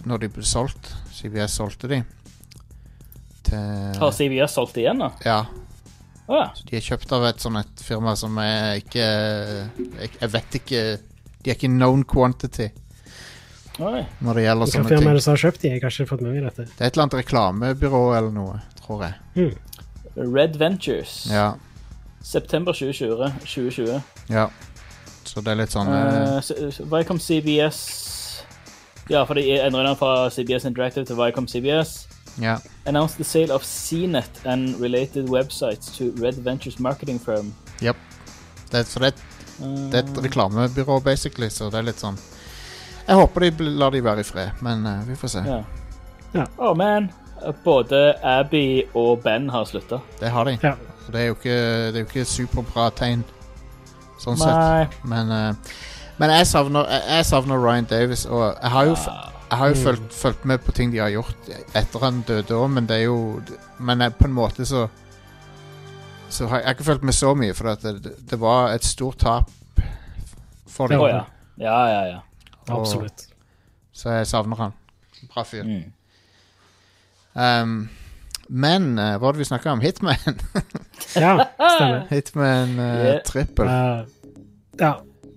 når 0.09 0.27
de 0.27 0.31
ble 0.37 0.45
solgt 0.47 0.93
CBS 1.17 1.57
solgte 1.61 1.91
de 1.91 2.03
til 3.49 3.99
Har 4.01 4.13
CBS 4.15 4.55
solgt 4.59 4.77
de 4.79 4.85
igjen, 4.85 5.01
da? 5.03 5.11
Ja. 5.27 5.41
Oh, 6.29 6.37
ja. 6.39 6.47
De 6.69 6.77
er 6.79 6.85
kjøpt 6.85 7.11
av 7.17 7.25
et 7.29 7.43
sånt 7.43 7.59
et 7.61 7.83
firma 7.83 8.15
som 8.17 8.37
er 8.41 8.79
ikke 8.79 9.03
jeg, 9.03 10.13
jeg 10.21 10.31
vet 10.33 10.55
ikke 10.61 10.83
De 11.43 11.51
er 11.51 11.57
ikke 11.57 11.73
known 11.73 12.05
quantity 12.09 12.69
Oi. 13.83 14.05
når 14.23 14.39
det 14.39 14.45
gjelder 14.45 14.71
sånne 14.71 14.89
firma 14.93 15.01
er 15.01 15.09
ting. 15.09 15.19
det 15.19 15.25
som 15.25 15.33
har 15.35 15.43
kjøpt 15.43 15.63
de? 15.65 15.73
Jeg 15.73 15.83
har 15.83 15.95
ikke 15.97 16.09
fått 16.13 16.23
med 16.23 16.35
meg 16.37 16.45
dette. 16.47 16.67
Det 16.69 16.85
er 16.85 16.91
et 16.91 16.95
eller 16.95 17.07
annet 17.07 17.19
reklamebyrå 17.23 18.03
eller 18.19 18.35
noe, 18.37 18.59
tror 18.79 19.07
jeg. 19.07 19.47
Red 20.15 20.59
Ventures. 20.61 21.15
Ja. 21.33 21.47
September 22.23 22.73
2020. 22.73 23.33
2020. 23.45 24.03
ja. 24.31 24.49
Så 25.25 25.41
det 25.41 25.53
er 25.53 25.55
litt 25.63 25.71
sånn 25.71 25.87
eh, 25.89 26.37
Uh, 26.37 26.41
så- 26.41 26.71
så 26.75 26.85
Viacom 26.85 27.19
CBS 27.19 28.45
Ja, 29.11 29.25
for 29.25 29.35
de 29.35 29.43
endrer 29.61 29.83
den 29.87 29.97
fra 29.97 30.29
CBS 30.31 30.65
Interactive 30.65 31.05
til 31.05 31.17
Viacom 31.17 31.47
CBS. 31.49 32.07
Ja. 32.41 32.57
Announced 32.87 33.17
the 33.19 33.25
sale 33.25 33.53
of 33.55 33.63
CNET 33.65 34.41
and 34.45 34.81
related 34.81 35.29
websites 35.29 35.91
to 35.99 36.05
Red 36.23 36.35
Ventures 36.45 36.79
marketing 36.79 37.19
firm. 37.21 37.53
Yep. 37.83 37.97
Det, 38.73 38.87
så 38.87 38.99
det, 39.01 39.15
det 39.59 39.95
er 39.95 39.99
et 40.05 40.23
reklamebyrå, 40.25 41.01
basically, 41.05 41.49
så 41.51 41.71
det 41.71 41.79
er 41.79 41.83
litt 41.83 42.01
sånn 42.01 42.17
Jeg 43.09 43.17
håper 43.17 43.41
de 43.51 43.65
lar 43.79 43.91
de 43.91 44.01
være 44.01 44.21
i 44.21 44.23
fred, 44.23 44.51
men 44.63 44.87
uh, 44.87 45.03
vi 45.07 45.15
får 45.15 45.29
se. 45.29 45.43
ja. 45.47 45.63
Ja. 46.35 46.47
Oh 46.59 46.75
man. 46.75 47.11
Både 47.65 48.15
Abby 48.25 48.83
og 48.95 49.23
Ben 49.23 49.49
har 49.51 49.65
slutta. 49.65 50.01
Det 50.21 50.31
har 50.31 50.45
de. 50.45 50.57
Så 51.07 51.13
det 51.13 51.21
er 51.21 51.27
jo 51.27 51.35
ikke, 51.35 51.57
det 51.93 51.97
er 51.97 52.05
jo 52.05 52.09
ikke 52.11 52.25
superbra 52.29 52.91
tegn, 52.95 53.25
sånn 54.23 54.39
sett. 54.39 54.95
Men, 55.05 55.31
uh, 55.31 55.75
men 56.19 56.31
jeg, 56.31 56.47
savner, 56.47 56.87
jeg, 57.09 57.27
savner 57.27 57.59
Ryan 57.59 57.89
Davis, 57.91 58.25
og 58.27 58.45
jeg 58.63 58.71
har 58.71 58.85
jo, 58.87 58.97
jeg 59.51 59.59
har 59.59 59.69
jo 59.69 59.75
Mm. 59.75 59.83
fulgt, 59.85 60.15
fulgt 60.15 60.45
med 60.45 60.59
på 60.65 60.73
ting 60.73 60.93
de 60.93 60.99
har 61.03 61.11
gjort 61.11 61.49
etter 61.77 62.01
han 62.01 62.23
døde 62.29 62.55
òg, 62.57 62.71
men 62.71 62.87
det 62.87 62.97
er 62.97 63.03
jo 63.05 63.43
Men 63.79 64.01
jeg, 64.01 64.15
på 64.15 64.25
en 64.25 64.33
måte 64.33 64.65
så 64.65 64.87
Så 66.31 66.47
har 66.49 66.59
jeg, 66.63 66.65
har 66.67 66.75
ikke 66.75 66.85
fulgt 66.85 67.03
med 67.05 67.13
så 67.13 67.35
mye, 67.35 67.53
for 67.55 67.69
at 67.69 67.83
det, 67.83 68.15
det 68.31 68.39
var 68.41 68.71
et 68.73 68.85
stort 68.85 69.19
tap 69.19 69.51
for 70.67 70.87
dem. 70.89 71.01
Ja. 71.01 71.25
Ja, 71.59 71.81
ja, 71.87 72.05
ja. 72.07 72.21
Absolutt. 72.73 73.27
Så 73.93 74.09
jeg 74.11 74.27
savner 74.27 74.57
han. 74.57 74.73
Bra 75.35 75.43
fyr. 75.45 75.63
Mm. 75.65 75.93
Um, 77.35 77.89
men 78.53 78.93
eh, 79.01 79.15
hva 79.17 79.29
var 79.29 79.37
det 79.37 79.43
vi 79.45 79.49
snakka 79.49 79.73
om? 79.77 79.85
Hitman? 79.85 80.21
Ja, 81.19 81.35
stemmer. 81.59 82.05
Hitman 82.13 82.77
uh, 82.79 82.85
Yeah. 83.03 83.23
trippel. 83.27 83.69
Uh, 83.69 84.39
ja, 84.81 84.93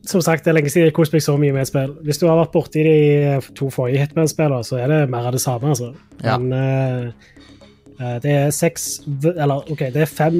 som 0.07 0.21
sagt, 0.23 0.45
det 0.45 0.51
er 0.51 0.57
lenge 0.59 0.69
siden 0.71 0.89
jeg 0.89 0.95
koste 0.95 1.17
meg 1.17 1.23
så 1.25 1.35
mye 1.39 1.55
med 1.55 1.65
et 1.65 1.71
spill. 1.71 1.95
Hvis 2.05 2.19
du 2.21 2.27
har 2.29 2.37
vært 2.39 2.53
borti 2.53 2.83
de 2.85 2.97
eh, 3.33 3.47
to 3.57 3.71
forrige 3.73 4.03
Hitman-spillene, 4.03 4.63
så 4.67 4.77
er 4.79 4.91
det 4.91 4.99
mer 5.11 5.27
av 5.27 5.35
det 5.35 5.41
samme, 5.43 5.73
altså. 5.73 5.91
Ja. 6.23 6.37
Men 6.37 6.53
eh, 6.53 7.33
det 8.23 8.31
er 8.31 8.49
seks 8.51 8.85
Eller 9.23 9.69
OK, 9.71 9.85
det 9.95 10.01
er 10.03 10.09
fem 10.11 10.37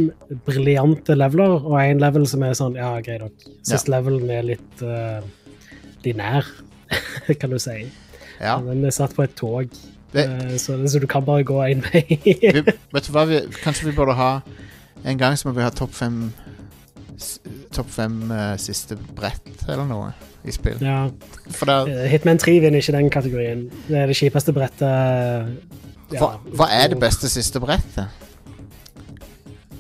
briljante 0.48 1.16
leveler, 1.16 1.58
og 1.64 1.78
én 1.80 2.02
level 2.04 2.28
som 2.28 2.44
er 2.44 2.56
sånn 2.58 2.76
Ja, 2.76 2.94
greit 3.04 3.24
nok. 3.24 3.46
Siste 3.66 3.94
levelen 3.94 4.32
er 4.34 4.44
litt 4.44 4.84
uh, 4.84 5.24
linær, 6.04 6.48
kan 7.40 7.56
du 7.56 7.60
si. 7.62 7.86
Ja. 8.42 8.58
Den 8.60 8.84
er 8.86 8.94
satt 8.96 9.16
på 9.16 9.24
et 9.24 9.38
tog, 9.40 9.72
Det- 10.16 10.26
eh, 10.26 10.56
så, 10.62 10.78
så 10.88 11.00
du 11.04 11.08
kan 11.12 11.26
bare 11.28 11.44
gå 11.44 11.58
én 11.68 11.82
vei. 11.92 12.04
vi, 12.24 12.54
vet 12.96 13.08
du 13.08 13.12
hva 13.12 13.26
vi, 13.30 13.42
Kanskje 13.64 13.90
vi 13.90 13.96
burde 13.98 14.16
ha 14.16 14.30
En 15.06 15.18
gang 15.20 15.36
så 15.38 15.50
må 15.50 15.56
vi 15.58 15.62
ha 15.66 15.70
topp 15.76 15.92
fem 15.94 16.32
Topp 17.76 17.90
fem 17.92 18.16
uh, 18.32 18.56
siste 18.60 18.96
brett 19.16 19.66
eller 19.68 19.86
noe 19.88 20.14
i 20.46 20.52
spill. 20.54 20.78
ja. 20.84 21.08
Det, 21.10 21.76
Eh, 21.90 22.04
Hitman 22.12 22.38
3 22.38 22.60
vinner 22.62 22.78
ikke 22.84 22.94
den 22.94 23.08
kategorien. 23.10 23.64
Det 23.88 23.98
er 23.98 24.06
det 24.12 24.16
kjipeste 24.20 24.54
brettet. 24.54 24.84
ja. 26.14 26.20
hva, 26.22 26.28
hva 26.60 26.68
er 26.70 26.92
det 26.94 27.00
beste 27.02 27.30
siste 27.34 27.58
brettet? 27.64 28.06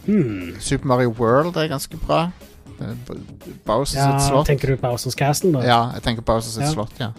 Hmm. 0.08 0.56
Super 0.60 0.88
Mario 0.90 1.14
World 1.20 1.56
er 1.62 1.68
ganske 1.70 1.98
bra. 2.02 2.32
Bowsers 2.80 3.62
Bowser 3.66 4.00
Ja, 4.02 4.18
slott. 4.20 4.48
tenker 4.50 4.68
du 4.74 4.76
på 4.76 4.88
Bowsers 4.90 5.16
Castle, 5.16 5.52
da? 5.54 5.62
Ja, 5.66 5.80
jeg 5.96 6.04
tenker 6.04 6.22
Bowser 6.28 6.52
sitt 6.52 6.66
Ja. 6.66 6.72
slott, 6.74 6.94
ja. 7.00 7.12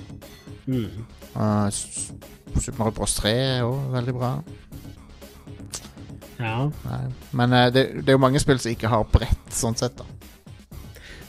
Mm. 0.67 1.07
Uh, 1.37 1.71
Super 2.61 2.79
Mario 2.85 2.97
Bros 2.99 3.15
3 3.21 3.33
er 3.33 3.63
òg 3.67 3.91
veldig 3.95 4.15
bra. 4.17 4.31
ja. 6.39 6.71
Nei. 6.85 7.01
Men 7.33 7.53
eh, 7.57 7.71
det, 7.73 7.87
det 8.03 8.13
er 8.13 8.19
jo 8.19 8.23
mange 8.23 8.41
spill 8.43 8.59
som 8.63 8.73
ikke 8.73 8.91
har 8.93 9.07
brett, 9.13 9.49
sånn 9.55 9.77
sett. 9.79 9.97
da 9.97 10.05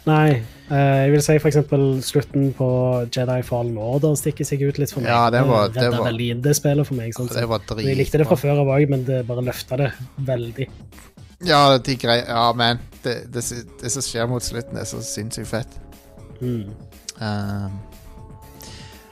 Nei, 0.07 0.37
eh, 0.71 0.97
jeg 1.03 1.11
vil 1.11 1.23
si 1.25 1.33
eksempel 1.35 1.81
slutten 2.05 2.53
på 2.55 2.67
Jedi 3.11 3.41
Fallen 3.43 3.75
Order 3.81 4.15
stikker 4.15 4.47
seg 4.47 4.61
ut 4.63 4.77
litt 4.79 4.93
for 4.93 5.03
meg. 5.03 5.11
Ja, 5.11 5.25
det 5.33 5.41
var- 5.43 5.67
det 5.67 5.89
var- 5.91 6.11
det 6.43 6.55
spillet 6.55 6.87
for 6.87 6.95
meg. 6.95 7.13
Sånn, 7.13 7.27
Det 7.27 7.47
var 7.47 7.59
drit, 7.59 7.85
jeg 7.85 7.97
likte 7.97 8.17
det 8.17 8.27
fra 8.27 8.37
før 8.37 8.61
av 8.61 8.67
òg, 8.67 8.87
men 8.89 9.03
det 9.03 9.25
bare 9.27 9.43
løfta 9.43 9.77
det 9.77 9.91
veldig. 10.21 10.69
Ja, 11.43 11.77
de 11.77 11.95
grei, 11.95 12.23
ja, 12.25 12.51
men 12.53 12.79
det, 13.03 13.31
det, 13.31 13.43
det 13.81 13.91
som 13.91 14.01
skjer 14.01 14.27
mot 14.29 14.41
slutten, 14.41 14.77
er 14.77 14.85
så 14.85 15.01
sinnssykt 15.03 15.47
fett. 15.47 15.67
Mm. 16.41 16.71
Um, 17.19 17.79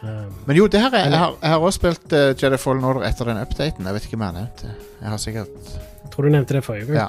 men 0.01 0.57
jo, 0.57 0.67
det 0.67 0.81
her 0.81 0.93
er, 0.93 1.09
jeg 1.09 1.17
har, 1.19 1.35
jeg 1.41 1.49
har 1.49 1.59
også 1.63 1.80
spilt 1.80 2.13
uh, 2.13 2.31
Jedi 2.43 2.57
Fallen 2.61 2.84
Order 2.85 3.07
etter 3.07 3.26
den 3.26 3.41
updaten. 3.41 3.85
Jeg 3.88 3.93
vet 3.97 4.07
ikke 4.07 4.17
om 4.19 4.26
jeg 4.26 4.34
har 4.34 4.39
nevnt 4.39 4.63
det. 4.65 4.73
Jeg 5.01 5.09
har 5.09 5.22
sikkert 5.22 5.69
jeg 6.05 6.11
tror 6.13 6.27
du 6.27 6.30
nevnte 6.31 6.55
det 6.55 6.63
forrige 6.63 6.85
gang. 6.85 6.97
Ja. 6.97 7.07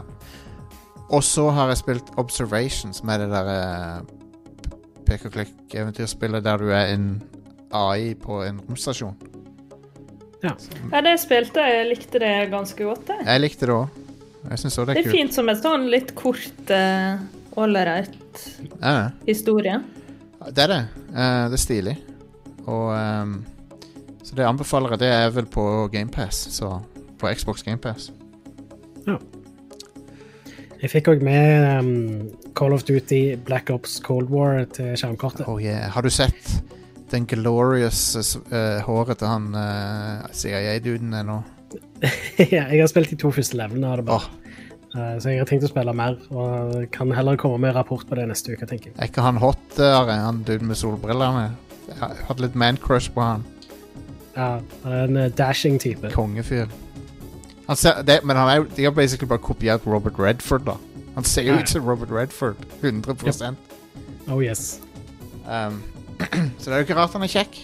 Og 1.15 1.23
så 1.23 1.51
har 1.55 1.69
jeg 1.71 1.79
spilt 1.79 2.09
Observation, 2.19 2.95
som 2.97 3.09
er 3.13 3.23
det 3.23 3.29
der 3.31 3.51
uh, 3.53 4.77
pek 5.07 5.29
og 5.29 5.37
klikk-eventyrspillet 5.37 6.43
der 6.47 6.63
du 6.63 6.73
er 6.75 6.95
en 6.95 7.23
AI 7.75 8.15
på 8.19 8.41
en 8.47 8.59
romstasjon. 8.65 9.15
Ja, 10.43 10.53
det 11.03 11.13
jeg 11.15 11.21
spilte 11.23 11.63
jeg 11.65 11.87
likte 11.91 12.21
det 12.23 12.33
ganske 12.53 12.85
godt. 12.85 13.09
Jeg. 13.13 13.27
Jeg 13.27 13.43
likte 13.43 13.69
det 13.69 13.77
òg. 13.77 14.03
Jeg 14.47 14.63
syns 14.63 14.79
òg 14.79 14.89
det 14.89 14.97
Det 14.99 15.05
er 15.05 15.09
er 15.09 15.17
fint 15.17 15.35
som 15.35 15.49
en 15.51 15.59
sånn 15.59 15.87
litt 15.91 16.13
kort, 16.19 16.71
uh, 16.71 17.19
ålreit 17.59 18.43
Ja, 18.81 19.11
historie. 19.27 19.81
det 20.51 20.67
er 20.67 20.73
det. 20.75 20.83
Uh, 21.11 21.47
det 21.51 21.59
er 21.59 21.63
stilig. 21.63 21.97
Og 22.67 22.93
um, 22.93 23.39
Så 24.27 24.35
det 24.35 24.47
anbefaler 24.47 24.95
jeg. 24.95 25.05
Det 25.07 25.11
er 25.15 25.35
vel 25.35 25.47
på 25.47 25.87
GamePass, 25.93 26.49
så 26.59 26.79
på 27.19 27.31
Xbox 27.33 27.63
GamePass. 27.63 28.11
Jeg 30.87 30.93
fikk 30.93 31.09
òg 31.09 31.23
med 31.25 31.65
um, 31.81 32.27
Call 32.57 32.75
of 32.77 32.85
Duty 32.85 33.37
Black 33.47 33.71
Ops 33.73 33.97
Cold 34.05 34.29
War 34.33 34.61
til 34.77 34.93
skjermkortet. 34.99 35.47
Oh 35.49 35.57
yeah. 35.63 35.89
Har 35.93 36.05
du 36.05 36.13
sett 36.13 36.51
den 37.11 37.25
glorious 37.27 38.37
uh, 38.53 38.83
håret 38.85 39.19
til 39.23 39.31
han 39.31 39.49
uh, 39.57 40.27
CIA-duden 40.37 41.17
ennå? 41.17 41.41
jeg 42.39 42.69
har 42.69 42.91
spilt 42.93 43.15
de 43.15 43.19
to 43.21 43.33
første 43.33 43.57
levelene 43.57 43.89
av 43.89 44.03
det, 44.03 44.07
bare. 44.11 44.29
Oh. 44.29 44.61
Uh, 44.97 45.17
så 45.19 45.33
jeg 45.33 45.41
har 45.41 45.49
tenkt 45.49 45.65
å 45.67 45.73
spille 45.73 45.97
mer, 45.97 46.21
og 46.31 46.77
kan 46.93 47.11
heller 47.17 47.41
komme 47.41 47.59
med 47.65 47.75
rapport 47.77 48.05
på 48.09 48.21
det 48.21 48.29
neste 48.29 48.53
uke, 48.53 48.69
tenker 48.69 48.93
jeg. 48.93 48.99
er 49.01 49.11
ikke 49.11 49.25
han 49.25 49.41
hot 49.41 49.65
der, 49.79 50.13
han 50.13 50.45
duden 50.47 50.69
med 50.69 50.79
solbrillene? 50.79 51.49
Jeg 51.89 51.97
hadde 52.29 52.43
litt 52.43 52.55
man-crush 52.59 53.13
på 53.15 53.23
han. 53.23 53.45
Ja, 54.37 54.49
han 54.83 54.93
er 54.93 55.05
en 55.07 55.17
eh, 55.17 55.29
dashing 55.39 55.79
type. 55.81 56.11
Kongefyr. 56.13 56.67
Han 57.67 57.77
ser, 57.77 58.03
det, 58.07 58.21
men 58.25 58.37
han 58.37 58.49
er, 58.49 58.57
jo- 58.61 58.69
de 58.77 58.85
har 58.85 58.91
basically 58.95 59.29
bare 59.29 59.43
kopiert 59.43 59.87
Robert 59.87 60.19
Redford, 60.19 60.65
da. 60.67 60.75
Han 61.15 61.25
ser 61.25 61.43
jo 61.47 61.55
Ja. 61.55 61.61
ut 61.63 61.69
som 61.69 61.85
Robert 61.89 62.11
Redford. 62.13 62.57
100% 62.83 63.57
Oh 64.29 64.43
yes. 64.45 64.81
um, 65.49 65.83
Så 66.59 66.71
det 66.71 66.73
er 66.73 66.77
jo 66.81 66.85
ikke 66.87 66.97
rart 66.99 67.13
han 67.13 67.23
er 67.23 67.31
kjekk. 67.33 67.57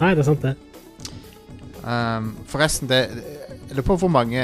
Nei, 0.00 0.14
det 0.14 0.18
er 0.18 0.28
sant, 0.28 0.42
det. 0.42 0.56
Um, 1.84 2.34
forresten, 2.46 2.88
det, 2.90 2.98
jeg 3.68 3.76
lurer 3.78 3.86
på 3.86 3.96
hvor 4.02 4.10
mange 4.12 4.42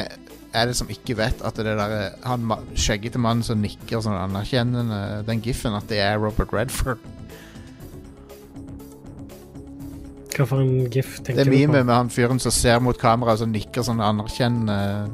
er 0.56 0.66
det 0.70 0.76
som 0.78 0.88
ikke 0.88 1.16
vet 1.18 1.42
at 1.44 1.56
det 1.58 1.66
der 1.68 1.92
eh, 1.98 2.12
han 2.24 2.44
ma- 2.48 2.62
skjeggete 2.78 3.18
mannen 3.20 3.44
som 3.44 3.60
nikker 3.60 4.00
sånn 4.00 4.16
anerkjennende, 4.16 5.22
den 5.28 5.42
giffen, 5.44 5.74
at 5.76 5.84
det 5.90 5.98
er 6.00 6.16
Robert 6.22 6.54
Redford? 6.56 7.02
Hva 10.36 10.44
for 10.46 10.60
en 10.60 10.86
gif 10.92 11.16
Det 11.24 11.34
du 11.36 11.40
er 11.40 11.44
du 11.48 11.50
meme 11.54 11.78
på? 11.80 11.84
med 11.88 11.94
han 11.94 12.10
fyren 12.12 12.38
som 12.42 12.52
ser 12.52 12.78
mot 12.84 12.98
kamera 13.00 13.32
og 13.40 13.48
nikker 13.48 13.82
sånn 13.86 14.02
anerkjennende. 14.04 15.08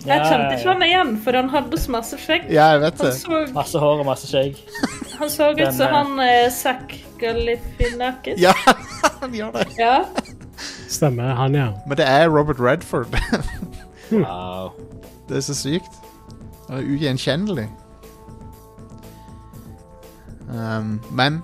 Jeg 0.00 0.22
kjente 0.24 0.54
ikke 0.56 0.70
han 0.72 0.82
igjen, 0.86 1.10
for 1.20 1.36
han 1.36 1.50
hadde 1.52 1.76
så 1.78 1.92
masse 1.92 2.16
skjegg. 2.18 2.46
Ja, 2.50 2.70
jeg 2.74 2.80
vet 2.86 3.00
Han 3.02 3.10
det. 3.10 3.16
så, 3.20 3.40
Masse 3.54 3.78
hår 3.82 4.00
og 4.00 4.06
masse 4.08 4.26
skjegg. 4.30 4.56
han 5.18 5.30
så 5.30 5.50
ut 5.52 5.58
Den, 5.60 5.74
som 5.76 5.86
eh, 5.86 5.96
han 5.98 6.20
eh, 6.24 6.50
Zack 6.50 6.94
Galifianakis. 7.20 8.40
Ja, 8.40 8.54
han 9.20 9.34
gjør 9.36 9.52
det. 9.58 9.66
Ja. 9.78 9.98
Stemmer, 10.88 11.34
han, 11.36 11.54
ja. 11.54 11.68
Men 11.86 11.96
det 12.00 12.06
er 12.08 12.28
Robert 12.28 12.58
Redford. 12.60 13.06
Wow. 14.10 14.72
det 15.28 15.36
er 15.36 15.40
så 15.46 15.54
sykt. 15.54 16.00
Han 16.66 16.80
er 16.80 16.88
ugjenkjennelig. 16.96 17.68
Um, 20.50 20.96
men 21.14 21.36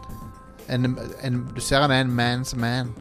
en, 0.69 0.99
en, 1.23 1.49
du 1.55 1.61
ser 1.61 1.81
han 1.81 1.91
er 1.91 2.01
en 2.01 2.11
man's 2.21 2.55
man. 2.57 2.95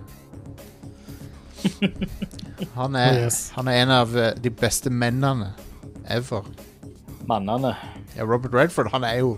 Han 2.76 2.96
er, 2.96 3.14
Yes. 3.26 3.50
han 3.56 3.68
er 3.68 3.82
en 3.84 3.90
av 3.92 4.16
eh, 4.18 4.32
de 4.44 4.50
beste 4.54 4.90
mennene 4.90 5.54
ever. 6.10 6.46
Mannene. 7.28 7.74
Ja, 8.16 8.24
Robert 8.24 8.54
Redford, 8.54 8.92
han 8.94 9.04
er 9.04 9.20
jo 9.24 9.38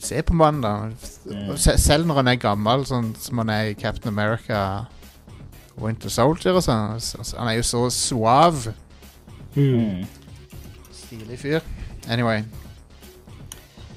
Se 0.00 0.22
på 0.24 0.32
mannen, 0.32 0.62
da. 0.64 1.56
Se, 1.60 1.74
selv 1.78 2.06
når 2.08 2.14
han 2.22 2.28
er 2.30 2.38
gammel, 2.40 2.86
sånn 2.88 3.10
som 3.20 3.36
han 3.42 3.50
er 3.52 3.66
i 3.68 3.74
Captain 3.76 4.08
America, 4.08 4.86
Winter 5.76 6.08
Soldier 6.08 6.56
og 6.56 6.62
sånn, 6.64 6.94
så- 7.04 7.20
så 7.22 7.36
han 7.36 7.48
er 7.50 7.58
jo 7.58 7.66
så 7.68 7.82
suav. 7.92 8.70
Mm. 9.56 9.76
Mm. 10.00 10.06
Stilig 10.96 11.38
fyr. 11.42 11.60
Anyway. 12.08 12.44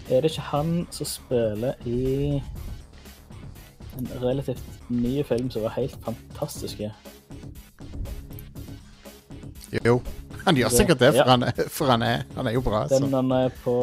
Er 0.10 0.20
det 0.22 0.32
ikke 0.34 0.42
han 0.50 0.88
som 0.92 1.06
spiller 1.08 1.74
i 1.88 2.42
en 3.98 4.08
relativt 4.22 4.64
ny 4.90 5.24
film 5.24 5.50
som 5.52 5.62
var 5.66 5.70
helt 5.78 5.98
fantastisk? 6.06 6.82
Jo. 9.86 10.02
Han 10.46 10.56
gjør 10.60 10.70
sikkert 10.74 11.00
det, 11.00 11.12
for, 11.16 11.24
Ja. 11.24 11.30
han, 11.32 11.44
er, 11.44 11.68
for 11.72 11.86
han, 11.92 12.02
er, 12.04 12.24
han 12.36 12.48
er 12.48 12.52
jo 12.58 12.62
bra. 12.62 12.84
Den 12.88 13.00
Så. 13.10 13.16
han 13.16 13.32
er 13.32 13.50
på 13.64 13.76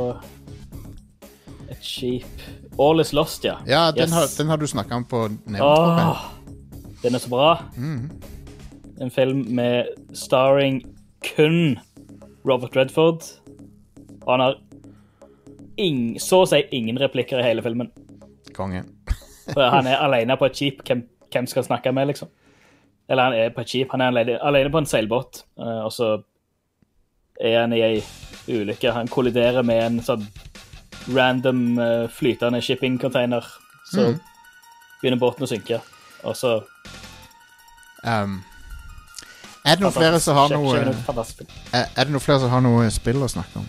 et 1.70 1.80
skip 1.82 2.42
All 2.80 3.00
is 3.00 3.12
lost, 3.12 3.44
ja. 3.44 3.56
Ja, 3.66 3.90
den, 3.90 4.02
Yes. 4.08 4.12
har, 4.12 4.26
den 4.38 4.48
har 4.48 4.56
du 4.56 4.66
snakka 4.66 4.94
om 4.96 5.04
på 5.04 5.28
nevnt. 5.46 6.18
Den 7.02 7.14
er 7.14 7.18
så 7.18 7.28
bra. 7.28 7.64
Mm. 7.76 8.10
En 9.00 9.10
film 9.10 9.44
med 9.48 9.84
starring 10.14 10.82
kun 11.36 11.78
Robert 12.48 12.76
Redford. 12.76 13.22
Og 14.22 14.32
han 14.32 14.40
har 14.40 14.54
ing, 15.78 16.18
så 16.20 16.42
å 16.44 16.48
si 16.48 16.62
ingen 16.72 16.98
replikker 17.00 17.40
i 17.40 17.42
hele 17.42 17.62
filmen. 17.64 17.90
Konge. 18.56 18.84
Han 19.56 19.86
er 19.86 20.02
alene 20.04 20.36
på 20.36 20.48
et 20.50 20.56
skip. 20.56 20.82
Hvem, 20.86 21.02
hvem 21.32 21.46
skal 21.46 21.64
snakke 21.64 21.92
med, 21.92 22.06
liksom? 22.12 22.28
Eller 23.10 23.22
han 23.22 23.34
er 23.34 23.54
på 23.54 23.64
et 23.64 23.72
skip. 23.72 23.90
Han 23.90 24.00
er 24.00 24.12
alene, 24.12 24.38
alene 24.42 24.70
på 24.70 24.78
en 24.78 24.86
seilbåt, 24.86 25.44
eh, 25.58 25.80
og 25.84 25.92
så 25.92 26.10
er 27.40 27.60
han 27.60 27.72
i 27.72 27.82
ei 27.82 28.02
ulykke. 28.48 28.92
Han 28.92 29.08
kolliderer 29.08 29.62
med 29.66 29.82
en 29.86 29.98
sånn 30.04 30.26
random 31.10 31.78
eh, 31.78 32.06
flytende 32.12 32.62
shipping-container. 32.62 33.46
Så 33.90 34.06
mm. 34.12 34.20
begynner 35.00 35.22
båten 35.22 35.46
å 35.46 35.50
synke, 35.50 35.80
og 36.22 36.36
så 36.38 36.60
Um, 38.00 38.38
er 39.60 39.76
det 39.76 39.84
noen 39.84 39.92
flere 39.92 40.20
som 40.24 40.38
har 40.38 40.48
noe 40.54 40.78
er, 40.80 40.86
er 41.76 42.06
det 42.06 42.12
noen 42.14 42.22
flere 42.24 42.40
som 42.40 42.48
har 42.48 42.62
noe 42.64 42.86
spill 42.94 43.20
å 43.20 43.28
snakke 43.28 43.60
om? 43.60 43.66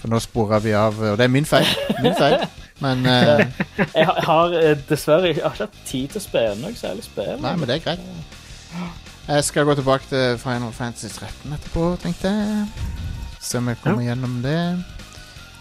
For 0.00 0.08
nå 0.08 0.20
sporer 0.24 0.62
vi 0.64 0.72
av, 0.72 0.96
og 0.96 1.18
det 1.20 1.26
er 1.26 1.32
min 1.32 1.44
feil. 1.44 1.68
Min 2.00 2.16
feil. 2.16 2.40
Men 2.80 3.06
uh... 3.06 3.40
Jeg 3.96 4.06
har, 4.06 4.14
jeg 4.16 4.26
har 4.26 4.54
eh, 4.60 4.78
dessverre 4.88 5.30
jeg 5.30 5.42
har 5.42 5.54
ikke 5.54 5.66
hatt 5.66 5.80
tid 5.88 6.12
til 6.12 6.20
å 6.20 6.24
spille 6.24 6.54
noe 6.60 6.76
særlig 6.78 7.04
spill. 7.04 7.34
Nei, 7.42 7.52
men 7.58 7.68
det 7.68 7.78
er 7.78 7.84
greit. 7.84 8.06
Jeg 9.26 9.44
skal 9.46 9.66
gå 9.68 9.74
tilbake 9.78 10.08
til 10.10 10.38
Final 10.40 10.72
Fantasy 10.74 11.10
13 11.12 11.56
etterpå, 11.56 11.84
tenkte 12.02 12.32
jeg. 12.32 12.88
Se 13.40 13.60
om 13.60 13.68
jeg 13.70 13.80
kommer 13.82 14.04
gjennom 14.04 14.38
det. 14.44 14.60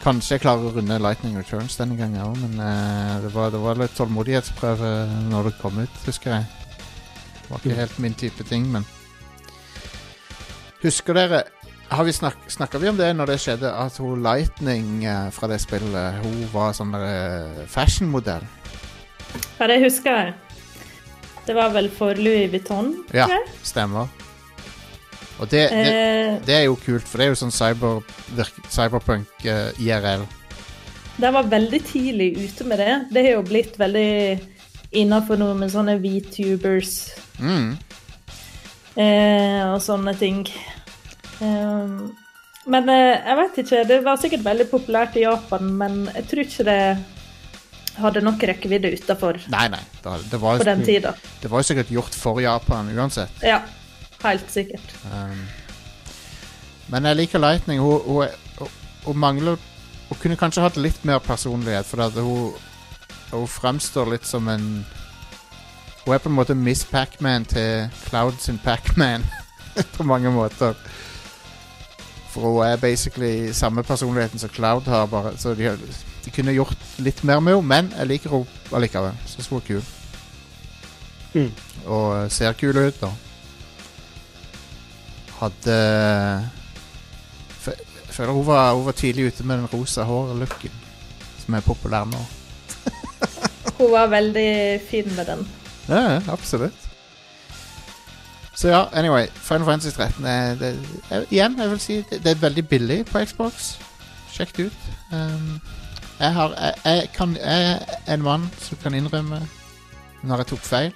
Kanskje 0.03 0.37
jeg 0.37 0.45
klarer 0.45 0.69
å 0.69 0.75
runde 0.75 0.99
Lightning 1.03 1.35
Returns 1.35 1.75
denne 1.79 1.97
gangen 1.99 2.23
òg, 2.23 2.37
men 2.39 2.55
uh, 2.61 3.17
det, 3.23 3.33
var, 3.35 3.51
det 3.51 3.59
var 3.59 3.81
litt 3.81 3.97
tålmodighetsprøve 3.99 4.93
når 5.27 5.49
det 5.49 5.57
kom 5.59 5.81
ut, 5.81 5.99
husker 6.05 6.37
jeg. 6.37 6.47
Det 7.41 7.49
var 7.49 7.59
ikke 7.59 7.81
helt 7.81 7.99
min 8.03 8.15
type 8.15 8.47
ting, 8.47 8.69
men 8.71 8.87
Husker 10.79 11.17
dere 11.17 11.41
har 11.89 12.03
vi 12.05 12.11
snak, 12.13 12.37
Snakka 12.51 12.77
vi 12.81 12.89
om 12.89 12.97
det 12.97 13.09
når 13.17 13.25
det 13.33 13.39
skjedde, 13.41 13.69
at 13.73 13.97
hun 13.97 14.21
Lightning 14.23 15.03
eh, 15.05 15.29
fra 15.33 15.47
det 15.51 15.59
spillet 15.63 16.19
Hun 16.23 16.39
var 16.53 16.73
sånn 16.77 16.93
eh, 16.97 17.65
fashionmodell? 17.69 18.45
ja, 19.59 19.67
det 19.69 19.79
husker 19.83 20.15
jeg. 20.23 20.33
Det 21.45 21.53
var 21.57 21.69
vel 21.73 21.89
for 21.93 22.17
Louis 22.17 22.49
Vuitton? 22.51 22.91
Ja, 23.13 23.27
jeg. 23.29 23.45
stemmer. 23.65 24.07
Og 25.39 25.47
det, 25.51 25.69
det, 25.71 25.83
Eh, 25.93 26.39
det 26.45 26.55
er 26.55 26.63
jo 26.67 26.75
kult, 26.75 27.05
for 27.07 27.17
det 27.21 27.25
er 27.25 27.29
jo 27.31 27.37
sånn 27.39 27.53
cyber, 27.53 28.01
cyberpunk 28.69 29.45
eh, 29.47 29.69
IRL. 29.79 30.25
de 31.19 31.31
var 31.35 31.43
veldig 31.51 31.79
tidlig 31.85 32.29
ute 32.37 32.63
med 32.67 32.79
det. 32.79 32.91
Det 33.11 33.23
har 33.25 33.37
jo 33.37 33.43
blitt 33.47 33.77
veldig 33.79 34.39
innafor 34.91 35.37
noe 35.37 35.53
med 35.55 35.71
sånne 35.71 35.97
VTubers 36.01 37.11
Mm. 37.39 37.77
eh, 38.97 39.63
og 39.73 39.79
sånne 39.81 40.13
ting. 40.19 40.43
Um, 41.39 42.17
men 42.69 42.89
eh, 42.91 43.15
jeg 43.15 43.37
vet 43.39 43.61
ikke. 43.63 43.85
Det 43.87 44.01
var 44.05 44.19
sikkert 44.21 44.43
veldig 44.45 44.67
populært 44.71 45.15
i 45.17 45.23
Japan, 45.23 45.71
men 45.79 46.03
jeg 46.13 46.27
tror 46.29 46.43
ikke 46.43 46.67
det 46.67 46.81
hadde 47.99 48.21
nok 48.23 48.43
rekkevidde 48.47 48.91
utafor 48.95 49.39
Nei, 49.51 49.65
nei. 49.73 49.81
Det, 50.03 50.13
det, 50.31 50.39
var, 50.39 50.61
på 50.61 50.67
den 50.67 50.83
tida. 50.87 51.11
det 51.41 51.49
var 51.51 51.59
jo 51.59 51.67
sikkert 51.67 51.89
gjort 51.91 52.15
for 52.15 52.39
Japan 52.43 52.91
uansett. 52.95 53.41
Ja, 53.43 53.61
helt 54.23 54.51
sikkert. 54.51 54.93
Um, 55.11 55.41
men 56.89 57.09
jeg 57.09 57.19
liker 57.19 57.43
Lightning. 57.43 57.81
Hun, 57.83 57.99
hun, 58.05 58.39
hun, 58.59 58.71
hun 59.05 59.19
mangler 59.19 59.59
Hun 60.09 60.17
kunne 60.17 60.39
kanskje 60.41 60.63
hatt 60.63 60.77
litt 60.81 61.03
mer 61.05 61.19
personlighet, 61.21 61.85
for 61.85 62.01
at 62.01 62.15
hun, 62.17 62.55
hun 63.29 63.45
fremstår 63.47 64.09
litt 64.09 64.25
som 64.25 64.47
en 64.49 64.85
Hun 66.05 66.15
er 66.15 66.23
på 66.23 66.31
en 66.31 66.37
måte 66.37 66.55
Miss 66.57 66.81
Pacman 66.87 67.45
til 67.45 67.91
Cloud 68.07 68.39
sin 68.41 68.57
Pacman 68.63 69.25
på 69.97 70.03
mange 70.03 70.31
måter. 70.33 70.73
For 72.29 72.41
hun 72.45 72.65
er 72.65 72.77
basically 72.77 73.53
samme 73.53 73.83
personligheten 73.83 74.39
som 74.39 74.49
Cloud 74.49 74.87
har, 74.87 75.05
bare, 75.05 75.37
så 75.37 75.53
de, 75.57 75.71
de 76.25 76.31
kunne 76.31 76.53
gjort 76.53 76.77
litt 77.01 77.23
mer 77.23 77.39
med 77.39 77.55
henne, 77.55 77.67
men 77.67 77.89
jeg 77.97 78.07
liker 78.11 78.35
henne 78.35 78.75
allikevel. 78.77 79.17
Syns 79.25 79.49
hun 79.49 79.61
er 79.61 79.65
kul. 79.67 79.81
Mm. 81.33 81.49
Og 81.85 82.05
eh, 82.17 82.29
ser 82.33 82.53
kul 82.57 82.77
ut, 82.77 83.01
da. 83.01 83.11
Hadde 85.39 85.75
Jeg 87.65 88.15
føler 88.15 88.33
hun 88.35 88.45
var, 88.45 88.73
hun 88.73 88.85
var 88.85 88.97
tidlig 88.97 89.29
ute 89.31 89.43
med 89.47 89.61
den 89.61 89.71
rosa 89.73 90.03
hårlooken, 90.03 90.73
som 91.39 91.55
er 91.55 91.65
populær 91.65 92.05
nå. 92.09 92.19
Hun 93.79 93.91
var 93.93 94.09
veldig 94.11 94.81
fin 94.89 95.07
med 95.15 95.25
den. 95.25 95.45
Ja, 95.87 96.01
ja, 96.01 96.19
absolutt. 96.27 96.89
Så 98.59 98.67
ja, 98.67 98.85
anyway. 98.93 99.27
Final 99.27 99.65
Fantasy 99.65 99.95
13 99.95 100.25
er, 100.25 100.55
det, 100.55 100.79
er 101.09 101.23
Igjen, 101.31 101.59
jeg 101.59 101.69
vil 101.69 101.79
si 101.79 101.95
det, 101.95 102.23
det 102.23 102.31
er 102.31 102.41
veldig 102.41 102.67
billig 102.67 103.05
på 103.05 103.21
Xbox. 103.25 103.77
Sjekk 104.33 104.57
det 104.57 104.65
ut. 104.65 104.89
Um, 105.13 105.61
jeg, 106.19 106.33
har, 106.33 106.53
jeg, 106.59 106.73
jeg, 106.85 107.07
kan, 107.15 107.37
jeg 107.37 107.79
er 108.07 108.13
en 108.13 108.21
mann 108.21 108.49
som 108.57 108.77
kan 108.83 108.93
innrømme 108.93 109.39
når 110.23 110.43
jeg 110.43 110.51
tok 110.51 110.59
feil. 110.59 110.91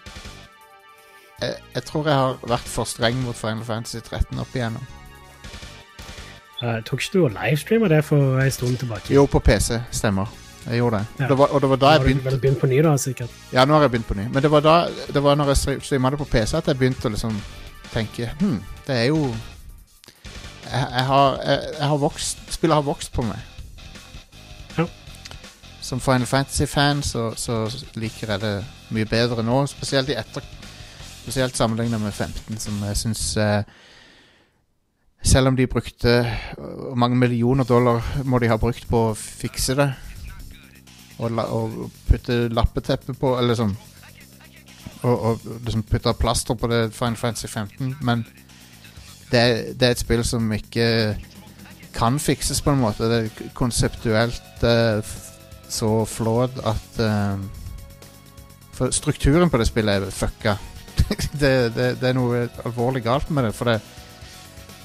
Jeg, 1.41 1.55
jeg 1.75 1.83
tror 1.83 2.07
jeg 2.07 2.19
har 2.19 2.37
vært 2.43 2.67
for 2.67 2.83
streng 2.83 3.23
mot 3.23 3.35
Final 3.35 3.63
Fantasy 3.63 4.03
13 4.03 4.43
opp 4.43 4.55
igjennom. 4.55 4.83
Uh, 6.59 6.83
tok 6.83 6.99
ikke 6.99 7.13
du 7.13 7.23
og 7.23 7.31
livestreama 7.31 7.87
det 7.95 8.03
for 8.03 8.43
en 8.43 8.51
stund 8.51 8.77
tilbake? 8.83 9.13
Jo, 9.13 9.23
på 9.25 9.39
PC. 9.39 9.79
Stemmer. 9.91 10.42
Jeg 10.65 10.77
gjorde 10.79 10.97
det. 10.97 11.05
Ja. 11.19 11.27
det 11.27 11.37
var, 11.37 11.47
og 11.51 11.61
det 11.61 11.69
var 11.69 11.75
da 11.75 11.89
jeg 11.91 11.99
har 11.99 12.31
du 12.31 12.37
begynt 12.37 12.59
på 12.59 12.67
ny, 12.67 12.77
da, 12.83 12.97
sikkert? 12.97 13.29
Ja, 13.53 13.65
nå 13.65 13.73
har 13.73 13.81
jeg 13.81 13.91
begynt 13.91 14.07
på 14.07 14.15
ny. 14.15 14.27
Men 14.31 14.43
det 14.43 14.51
var 14.51 14.63
da 14.63 14.75
Det 15.13 15.23
var 15.23 15.35
når 15.35 15.51
jeg 15.51 15.81
streama 15.83 16.09
det 16.09 16.17
på 16.21 16.25
PC 16.31 16.53
at 16.57 16.67
jeg 16.67 16.77
begynte 16.79 17.09
å 17.09 17.11
liksom 17.11 17.35
tenke 17.93 18.29
Hm, 18.39 18.61
det 18.87 18.95
er 18.95 19.03
jo 19.11 19.25
Jeg, 20.71 20.87
jeg 20.95 21.05
har, 21.09 21.39
jeg, 21.43 21.59
jeg 21.79 21.87
har 21.87 21.97
vokst 21.97 22.37
Spillet 22.55 22.75
har 22.75 22.85
vokst 22.87 23.11
på 23.13 23.25
meg. 23.27 23.39
Ja. 24.77 24.85
Som 25.81 25.99
Final 25.99 26.25
Fantasy-fan 26.25 27.03
så, 27.03 27.33
så 27.35 27.65
liker 27.99 28.31
jeg 28.31 28.41
det 28.41 28.53
mye 28.95 29.05
bedre 29.09 29.43
nå. 29.43 29.65
Spesielt 29.67 30.09
i 30.09 30.17
etter 30.17 30.47
Spesielt 31.23 31.57
sammenlignet 31.57 32.01
med 32.01 32.11
15, 32.11 32.57
som 32.59 32.79
jeg 32.87 32.97
syns 32.97 33.37
Selv 35.23 35.47
om 35.47 35.55
de 35.59 35.67
brukte 35.67 36.15
Hvor 36.55 36.95
mange 36.95 37.19
millioner 37.19 37.63
dollar 37.63 38.01
må 38.23 38.39
de 38.39 38.47
ha 38.51 38.57
brukt 38.57 38.87
på 38.87 39.09
å 39.09 39.13
fikse 39.17 39.75
det? 39.75 39.91
Og, 41.23 41.39
og 41.39 41.91
putte 42.09 42.47
lappeteppe 42.53 43.13
på, 43.17 43.33
eller 43.37 43.53
liksom 43.55 43.75
Og, 45.03 45.19
og 45.19 45.39
liksom 45.65 45.83
putte 45.83 46.13
plaster 46.15 46.55
på 46.55 46.67
det 46.71 46.93
Final 46.95 47.17
Fantasy 47.19 47.47
15, 47.51 47.95
men 48.01 48.21
det, 49.31 49.39
er- 49.39 49.73
det 49.73 49.87
er 49.87 49.91
et 49.91 49.99
spill 49.99 50.21
som 50.23 50.51
ikke 50.55 50.85
kan 51.93 52.19
fikses 52.19 52.61
på 52.63 52.71
en 52.71 52.79
måte. 52.79 53.09
Det 53.11 53.17
er 53.25 53.49
konseptuelt 53.53 54.63
uh, 54.63 55.03
så 55.69 55.89
flawed 56.05 56.55
at 56.65 56.99
uh, 57.03 57.41
For 58.73 58.89
strukturen 58.95 59.49
på 59.49 59.57
det 59.59 59.67
spillet 59.67 60.07
er 60.07 60.09
fucka. 60.15 60.55
det, 61.41 61.51
det, 61.75 61.89
det 62.01 62.09
er 62.09 62.15
noe 62.17 62.47
alvorlig 62.65 63.03
galt 63.05 63.29
med 63.29 63.43
det. 63.49 63.53
For 63.57 63.69
det, 63.69 63.81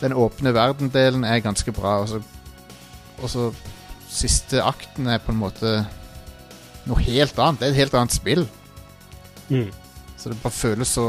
den 0.02 0.12
åpne 0.18 0.52
verden-delen 0.54 1.24
er 1.24 1.38
ganske 1.46 1.72
bra. 1.72 2.00
Og 2.02 3.30
så 3.30 3.46
siste 4.08 4.62
akten 4.64 5.06
er 5.06 5.22
på 5.22 5.32
en 5.32 5.40
måte 5.40 5.78
noe 6.88 7.04
helt 7.04 7.38
annet. 7.38 7.60
Det 7.60 7.68
er 7.68 7.74
et 7.74 7.82
helt 7.82 7.96
annet 7.98 8.14
spill. 8.16 8.46
Mm. 9.48 9.70
Så 10.18 10.32
det 10.32 10.40
bare 10.42 10.52
føles 10.52 10.88
så 10.98 11.06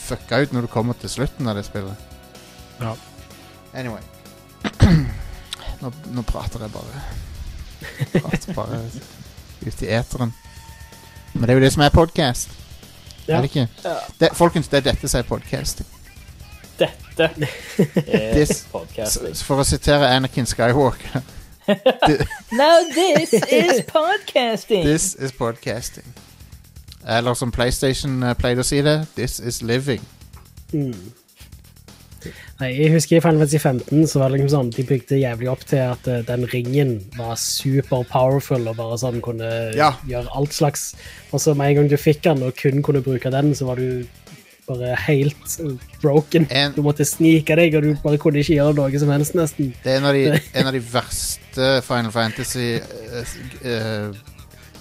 fucka 0.00 0.40
ut 0.42 0.52
når 0.54 0.66
du 0.66 0.72
kommer 0.72 0.96
til 0.98 1.12
slutten 1.12 1.48
av 1.48 1.58
det 1.58 1.66
spillet. 1.66 2.06
Ja. 2.80 2.94
Anyway. 3.74 4.02
nå, 5.80 5.92
nå 6.14 6.22
prater 6.26 6.64
jeg 6.64 6.72
bare. 6.74 7.02
Prater 8.22 8.54
bare 8.56 8.80
ut 9.66 9.82
i 9.82 9.90
eteren. 9.92 10.32
Men 11.32 11.42
det 11.42 11.54
er 11.54 11.60
jo 11.60 11.64
det 11.64 11.72
som 11.72 11.84
er 11.84 11.94
podkast. 11.94 12.56
Ja. 13.26 13.36
Er 13.36 13.44
det 13.44 13.50
ikke? 13.52 13.68
Ja. 13.84 13.96
Det, 14.20 14.30
folkens, 14.34 14.68
det 14.68 14.80
er 14.80 14.88
dette 14.90 15.08
som 15.08 15.20
er 15.20 15.28
podkast. 15.28 15.84
Dette 16.80 17.28
er 18.06 18.54
podkast. 18.72 19.44
For 19.46 19.60
å 19.60 19.66
sitere 19.68 20.08
Anakin 20.16 20.48
Skywalker 20.48 21.20
Now 22.52 22.82
this 22.94 23.32
is 23.32 23.80
podcasting! 23.86 24.82
This 24.84 25.14
is 25.14 25.32
podcasting. 25.32 26.06
Eller 27.06 27.34
som 27.34 27.52
PlayStation 27.52 28.22
eh, 28.22 28.34
pleide 28.36 28.60
å 28.64 28.66
si 28.66 28.80
det, 28.84 28.98
this 29.16 29.38
is 29.40 29.62
living. 29.62 30.00
Mm. 30.72 30.94
Nei, 32.60 32.68
jeg 32.76 32.90
husker 32.92 33.16
i 33.16 33.20
Final 33.24 33.40
Fantasy 33.40 33.56
15 33.62 34.02
så 34.12 34.20
var 34.20 34.28
det 34.28 34.36
liksom 34.40 34.50
sånn, 34.52 34.72
de 34.76 34.84
bygde 34.84 35.16
jævlig 35.22 35.48
opp 35.48 35.62
til 35.68 35.80
at 35.80 36.08
uh, 36.12 36.18
den 36.28 36.42
ringen 36.52 36.90
var 37.16 37.38
super 37.40 38.04
powerful 38.10 38.66
og 38.68 38.76
bare 38.76 38.98
sånn 39.00 39.22
kunne 39.24 39.48
Ja. 39.78 39.94
gjøre 40.08 40.28
alt 40.36 40.52
slags. 40.52 40.90
Og 41.32 41.40
så 41.40 41.54
med 41.56 41.70
en 41.72 41.78
gang 41.80 41.88
du 41.88 41.96
fikk 41.96 42.20
den 42.26 42.42
og 42.44 42.52
kun 42.60 42.82
kunne 42.84 43.00
bruke 43.04 43.32
den, 43.32 43.54
så 43.56 43.70
var 43.70 43.80
du 43.80 44.04
bare 44.70 44.94
helt 45.06 45.56
broken. 46.02 46.46
En- 46.50 46.72
Du 46.76 46.82
måtte 46.86 47.04
snike 47.04 47.56
deg, 47.58 47.74
og 47.78 47.82
du 47.86 47.94
bare 48.02 48.18
kunne 48.22 48.40
ikke 48.42 48.56
gjøre 48.56 48.74
noe 48.78 49.02
som 49.02 49.12
helst, 49.12 49.34
nesten. 49.38 49.72
Det 49.84 49.92
er 49.92 50.00
en 50.00 50.08
av 50.10 50.14
de, 50.16 50.24
en 50.62 50.70
av 50.70 50.76
de 50.76 50.82
verste 50.92 51.70
Final 51.86 52.12
Fantasy 52.14 52.68
uh, 52.78 53.34
uh, 53.66 54.16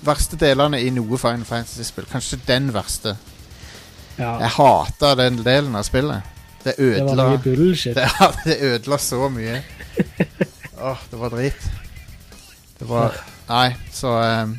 Verste 0.05 0.37
delene 0.39 0.79
i 0.79 0.89
noe 0.95 1.17
Final 1.19 1.43
Fantasy-spill. 1.43 2.05
Kanskje 2.07 2.37
den 2.47 2.69
verste. 2.71 3.17
Ja, 4.19 4.37
Jeg 4.45 4.53
hater 4.55 5.15
den 5.19 5.41
delen 5.43 5.75
av 5.75 5.83
spillet. 5.87 6.23
Det 6.63 6.73
det 6.77 7.03
var 7.03 7.09
ødela 7.09 7.25
bullshit. 7.43 7.95
Det, 7.99 8.07
det 8.45 8.57
ødela 8.61 8.97
så 8.99 9.29
mye. 9.31 9.61
Åh, 10.89 10.97
det 11.11 11.19
var 11.19 11.29
drit. 11.35 11.67
Det 12.79 12.87
var 12.87 13.15
Nei, 13.49 13.73
så 13.91 14.11
um, 14.43 14.53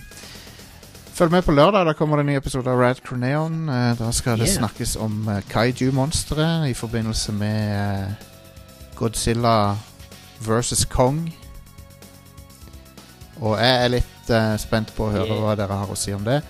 Følg 1.21 1.31
med 1.31 1.43
på 1.43 1.53
lørdag. 1.53 1.85
Da 1.87 1.93
kommer 1.93 2.17
det 2.17 2.23
en 2.25 2.27
ny 2.33 2.37
episode 2.39 2.71
av 2.73 2.79
Rad 2.81 3.01
Croneon. 3.05 3.69
Eh, 3.69 3.99
da 3.99 4.11
skal 4.11 4.39
det 4.39 4.47
Yeah. 4.47 4.57
snakkes 4.59 4.97
om 4.97 5.29
uh, 5.29 5.41
kaiju-monstre 5.51 6.71
i 6.71 6.75
forbindelse 6.75 7.33
med 7.33 7.75
eh, 7.77 8.07
Godzilla 8.97 9.77
versus 10.47 10.85
Kong. 10.85 11.35
Og 13.41 13.59
jeg 13.61 13.85
er 13.85 13.89
litt 13.89 14.31
uh, 14.33 14.57
spent 14.57 14.95
på 14.97 15.05
å 15.05 15.11
høre 15.13 15.27
Yeah. 15.27 15.43
hva 15.45 15.55
dere 15.61 15.77
har 15.83 15.93
å 15.93 15.97
si 15.97 16.15
om 16.17 16.25
det. 16.25 16.41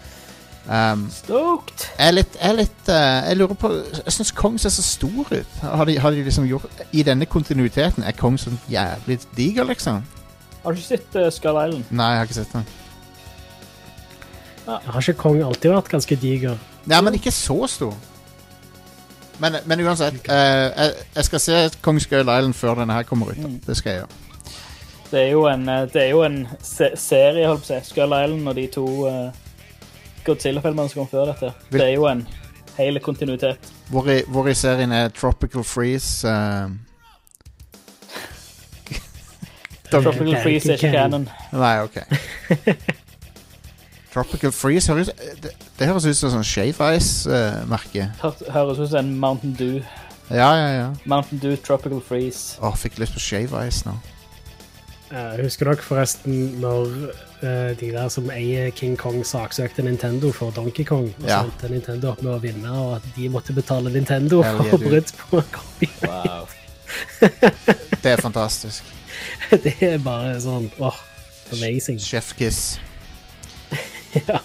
Um, 0.71 1.09
Stoked! 1.11 1.89
jeg 1.99 2.15
litt, 2.15 2.37
jeg, 2.43 2.55
litt 2.61 2.89
uh, 2.89 3.27
jeg 3.27 3.37
lurer 3.41 3.55
på 3.59 3.71
Jeg 3.75 4.13
syns 4.13 4.31
Kong 4.31 4.61
ser 4.61 4.71
så 4.71 4.83
stor 4.87 5.33
ut. 5.33 5.57
Har 5.63 5.85
de, 5.85 5.99
har 5.99 6.11
de 6.15 6.23
liksom 6.23 6.47
gjort 6.47 6.85
I 6.93 7.03
denne 7.03 7.27
kontinuiteten 7.27 8.07
er 8.07 8.15
Kong 8.15 8.39
sånn 8.39 8.61
jævlig 8.71 9.19
diger, 9.35 9.67
liksom? 9.67 10.05
Har 10.63 10.71
du 10.73 10.79
ikke 10.79 10.93
sett 10.95 11.19
uh, 11.19 11.27
Skull 11.31 11.59
Island? 11.59 11.91
Nei, 11.91 12.13
jeg 12.13 12.23
har 12.23 12.31
ikke 12.31 12.39
sett 12.39 12.55
den. 12.55 12.71
Har 14.87 15.01
ikke 15.03 15.19
Kong 15.21 15.43
alltid 15.43 15.71
vært 15.75 15.89
ganske 15.93 16.17
diger? 16.17 16.57
Nei, 16.87 17.01
men 17.05 17.15
ikke 17.19 17.31
så 17.35 17.67
stor. 17.71 17.95
Men, 19.41 19.57
men 19.67 19.81
uansett, 19.87 20.19
eh, 20.29 20.67
jeg, 20.69 20.93
jeg 21.17 21.25
skal 21.25 21.41
se 21.41 21.61
Kong 21.83 22.01
Skull 22.03 22.21
Island 22.29 22.55
før 22.55 22.75
denne 22.83 22.93
her 22.99 23.03
kommer 23.09 23.31
ut. 23.33 23.39
da. 23.41 23.49
Mm. 23.49 23.61
Det 23.67 23.77
skal 23.77 23.93
jeg 23.93 24.03
gjøre. 24.03 24.19
Det 25.11 25.21
er 25.23 25.31
jo 25.33 25.47
en, 25.51 25.69
eh, 25.69 25.87
det 25.93 26.03
er 26.03 26.11
jo 26.13 26.21
en 26.27 26.37
se 26.63 26.91
serie, 27.01 27.47
holdt 27.49 27.65
på 27.65 27.73
å 27.73 27.81
si. 27.81 27.89
Skull 27.95 28.13
Island 28.19 28.49
og 28.53 28.55
de 28.61 28.67
to 28.77 28.85
uh, 29.09 29.31
Godzilla-filmene 30.27 30.93
som 30.93 31.01
kom 31.03 31.09
før 31.11 31.33
dette. 31.33 31.53
Vil- 31.71 31.81
Det 31.81 31.89
er 31.89 31.95
jo 31.97 32.07
en 32.11 32.27
hel 32.77 33.01
kontinuitet. 33.01 33.73
Hvor 33.91 34.07
i, 34.13 34.21
hvor 34.29 34.47
i 34.49 34.55
serien 34.55 34.93
er 34.93 35.09
Tropical 35.09 35.65
Freeze 35.65 36.29
uh... 36.29 36.69
Tropical 39.91 40.37
Freeze 40.43 40.69
er 40.71 40.77
ikke 40.79 40.87
ikke 40.87 40.91
canon. 40.95 41.25
Nei, 41.53 41.73
OK. 41.83 41.97
Tropical 44.13 44.51
Freeze 44.53 44.91
høres, 44.93 45.11
det, 45.43 45.53
det 45.79 45.87
høres 45.87 46.07
ut 46.09 46.17
som 46.19 46.33
sånn 46.35 46.47
Shave 46.47 46.89
Ice-merke. 46.97 48.09
Hør- 48.23 48.47
Høres 48.57 48.81
ut 48.83 48.89
som 48.91 49.05
en 49.05 49.13
Mountain 49.23 49.53
Dew. 49.59 49.77
ja, 50.31 50.49
ja, 50.59 50.69
ja. 50.75 50.89
Mountain 51.07 51.39
Dew 51.43 51.55
Tropical 51.57 52.01
Freeze. 52.03 52.57
Åh, 52.63 52.75
fikk 52.77 52.99
lyst 52.99 53.15
på 53.15 53.23
Shave 53.23 53.63
Ice 53.69 53.85
nå. 53.87 53.95
Uh, 55.11 55.35
husker 55.43 55.67
dere 55.67 55.83
forresten 55.83 56.37
når 56.63 56.91
uh, 57.43 57.71
de 57.81 57.89
der 57.91 58.09
som 58.15 58.29
eier 58.31 58.69
King 58.79 58.93
Kong 58.99 59.25
saksøkte 59.27 59.83
Nintendo 59.83 60.31
for 60.35 60.53
Donkey 60.55 60.85
Kong, 60.87 61.09
og 61.23 61.27
Ja. 61.27 61.41
endte 61.43 61.71
Nintendo 61.73 62.13
opp 62.13 62.23
med 62.23 62.35
å 62.37 62.39
vinne, 62.43 62.71
og 62.71 62.97
at 63.01 63.09
de 63.17 63.27
måtte 63.29 63.55
betale 63.57 63.91
Nintendo 63.91 64.43
Hell 64.47 64.63
for 64.71 64.79
brudd 64.85 65.11
på 65.25 65.43
copy. 65.55 65.89
Wow. 66.07 66.47
Det 68.03 68.13
er 68.13 68.23
fantastisk. 68.23 68.87
Det 69.51 69.75
er 69.83 69.99
bare 70.03 70.37
sånn 70.43 70.71
åh, 70.79 70.97
amazing. 71.55 71.99
Chef 72.03 72.31
Kiss. 72.39 72.79
Ja. 74.15 74.41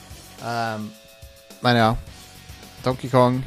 Um, 0.46 0.90
men 1.64 1.78
ja. 1.80 1.96
Donkey 2.86 3.10
Kong. 3.10 3.40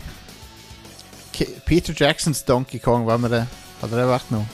K 1.32 1.44
Peter 1.66 1.94
Jacksons 1.94 2.42
Donkey 2.42 2.80
Kong, 2.82 3.04
hva 3.06 3.16
med 3.22 3.30
det? 3.30 3.44
Hadde 3.80 4.00
det 4.00 4.06
vært 4.10 4.30
noe? 4.34 4.46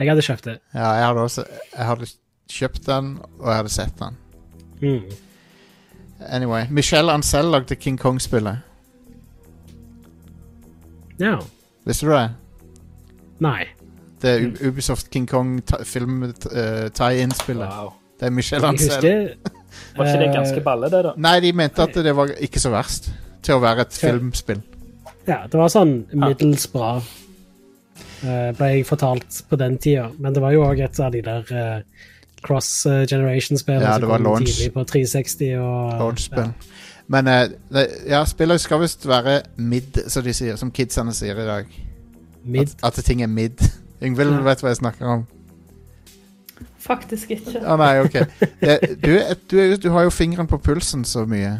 Jeg 0.00 0.10
hadde 0.10 0.24
kjøpt 0.26 0.48
det. 0.48 0.56
Ja, 0.74 0.88
jeg 0.98 1.04
hadde 1.06 1.22
også 1.22 1.44
Jeg 1.46 1.86
hadde 1.86 2.06
kjøpt 2.50 2.86
den, 2.88 3.12
og 3.38 3.46
jeg 3.46 3.56
hadde 3.60 3.70
sett 3.76 4.00
den. 4.00 4.16
Mm. 4.82 5.12
Anyway. 6.34 6.66
Michelle 6.70 7.12
Ancel 7.14 7.46
lagde 7.54 7.76
King 7.78 7.98
Kong-spillet. 8.00 8.58
Ja. 11.22 11.36
Visste 11.86 12.06
du 12.06 12.12
det? 12.12 12.30
Nei. 13.44 13.68
Det 14.22 14.30
er 14.30 14.68
Ubisoft 14.68 15.10
King 15.14 15.28
Kong 15.30 15.60
ta- 15.66 15.82
film 15.84 16.22
uh, 16.24 16.32
tie-in-spillet. 16.96 17.68
wow. 17.68 17.92
Det 18.24 18.30
er 18.30 18.32
Michelle 18.32 18.64
Jeg 18.64 18.72
Ancel. 18.72 19.34
Var 19.98 20.06
ikke 20.08 20.20
det 20.22 20.28
eh, 20.30 20.34
ganske 20.34 20.60
balle, 20.64 20.88
det, 20.90 21.00
da? 21.04 21.12
Nei, 21.20 21.34
de 21.44 21.50
mente 21.52 21.82
at 21.84 21.94
det 22.06 22.12
var 22.16 22.30
ikke 22.42 22.60
så 22.62 22.70
verst 22.72 23.10
til 23.44 23.58
å 23.58 23.60
være 23.62 23.84
et 23.84 23.98
Ja. 24.00 24.08
filmspill. 24.08 24.62
Ja, 25.28 25.36
det 25.50 25.58
var 25.60 25.68
sånn 25.72 25.92
middels 26.14 26.64
bra, 26.72 26.96
eh, 28.24 28.50
ble 28.56 28.70
jeg 28.72 28.86
fortalt 28.88 29.42
på 29.50 29.58
den 29.60 29.76
tida. 29.78 30.08
Men 30.18 30.32
det 30.34 30.42
var 30.42 30.54
jo 30.56 30.64
òg 30.66 30.80
et 30.84 31.00
av 31.00 31.12
de 31.12 31.20
der 31.26 31.52
eh, 31.52 32.06
cross 32.44 32.70
generation-spillene 32.86 33.84
Ja, 33.86 33.98
det 33.98 34.04
som 34.06 34.10
var 34.14 34.18
kom 34.22 34.26
launch. 34.30 34.50
tidlig 34.54 34.72
på 34.74 34.84
360 34.86 35.54
og 35.58 35.98
Launchspill. 36.00 36.50
Men 37.08 37.28
eh, 37.28 37.48
det, 37.72 37.86
ja, 38.08 38.22
spillet 38.24 38.60
skal 38.64 38.80
visst 38.80 39.06
være 39.08 39.42
mid, 39.56 40.02
som 40.08 40.24
de 40.24 40.32
sier, 40.36 40.56
som 40.60 40.70
kidsene 40.72 41.12
sier 41.16 41.36
i 41.40 41.46
dag. 41.48 41.66
Mid. 42.44 42.74
At, 42.82 42.98
at 42.98 43.04
ting 43.04 43.22
er 43.22 43.28
mid. 43.28 43.60
Yngvild 44.04 44.38
Ja. 44.38 44.42
vet 44.50 44.60
hva 44.64 44.72
jeg 44.74 44.80
snakker 44.82 45.06
om. 45.18 45.26
Faktisk 46.84 47.30
ikke. 47.32 47.62
Ah, 47.64 47.78
nei, 47.80 47.94
ok. 48.04 48.16
Det, 48.60 48.74
du, 49.00 49.10
er- 49.16 49.38
du, 49.50 49.56
er 49.62 49.76
du 49.80 49.88
har 49.94 50.04
jo 50.04 50.10
fingeren 50.12 50.46
på 50.50 50.58
pulsen 50.60 51.04
så 51.08 51.22
mye. 51.28 51.54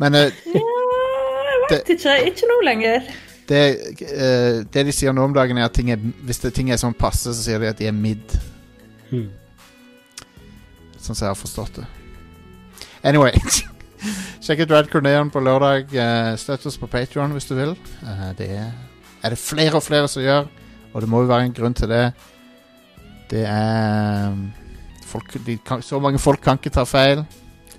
Men 0.00 0.14
eh, 0.18 0.30
Ja, 0.52 0.62
jeg 1.48 1.60
vet 1.70 1.92
ikke. 1.96 2.16
Ikke 2.28 2.48
nå 2.50 2.58
lenger. 2.66 3.08
det, 3.48 3.60
eh, 4.04 4.60
det 4.72 4.84
de 4.86 4.92
sier 4.94 5.12
nå 5.16 5.24
om 5.26 5.32
dagen, 5.34 5.58
er 5.58 5.64
at 5.70 5.74
ting 5.74 5.90
er, 5.90 5.96
hvis 6.28 6.38
det, 6.44 6.52
ting 6.54 6.70
er 6.70 6.76
sånn 6.80 6.94
passe, 6.94 7.32
så 7.32 7.40
sier 7.42 7.58
de 7.62 7.70
at 7.72 7.78
de 7.80 7.88
er 7.88 7.96
mid. 7.96 8.36
Hmm. 9.10 9.30
Sånn 11.00 11.16
som 11.16 11.24
jeg 11.24 11.32
har 11.32 11.38
forstått 11.40 11.80
det. 11.80 11.86
Anyway. 13.08 13.32
Sjekk 14.44 14.62
ut 14.66 14.72
Rad 14.72 14.88
Corneon 14.92 15.30
på 15.32 15.40
lørdag. 15.44 15.92
eh, 15.96 16.34
Støtt 16.40 16.66
oss 16.68 16.76
på 16.80 16.88
Patreon 16.88 17.32
hvis 17.36 17.48
du 17.48 17.54
vil. 17.56 17.72
Eh, 18.04 18.26
det 18.38 18.50
er, 18.60 18.70
er 19.24 19.34
det 19.34 19.40
flere 19.40 19.80
og 19.80 19.84
flere 19.84 20.08
som 20.08 20.24
gjør, 20.24 20.46
og 20.92 21.00
det 21.04 21.08
må 21.12 21.24
jo 21.24 21.30
være 21.32 21.48
en 21.48 21.56
grunn 21.56 21.76
til 21.76 21.88
det. 21.92 22.04
Det 23.30 23.44
er 23.46 24.28
um, 24.28 24.52
folk, 25.06 25.46
de 25.46 25.58
kan, 25.66 25.82
Så 25.82 25.98
mange 25.98 26.18
folk 26.18 26.40
kan 26.40 26.58
ikke 26.58 26.70
ta 26.70 26.84
feil. 26.84 27.24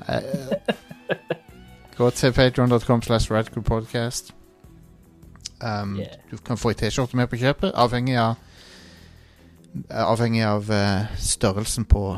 Gå 1.98 2.10
til 2.10 2.34
patreon.com 2.34 3.02
slash 3.02 3.32
radcrewpodcast. 3.32 4.34
Um, 5.62 6.00
Yeah. 6.00 6.08
Du 6.32 6.38
kan 6.38 6.58
få 6.58 6.70
ei 6.70 6.74
T-skjorte 6.74 7.18
med 7.18 7.28
på 7.28 7.36
kjøpet, 7.36 7.72
avhengig 7.76 8.18
av 8.18 8.36
Avhengig 9.90 10.44
av 10.44 10.70
uh, 10.70 11.06
størrelsen 11.16 11.86
på 11.86 12.18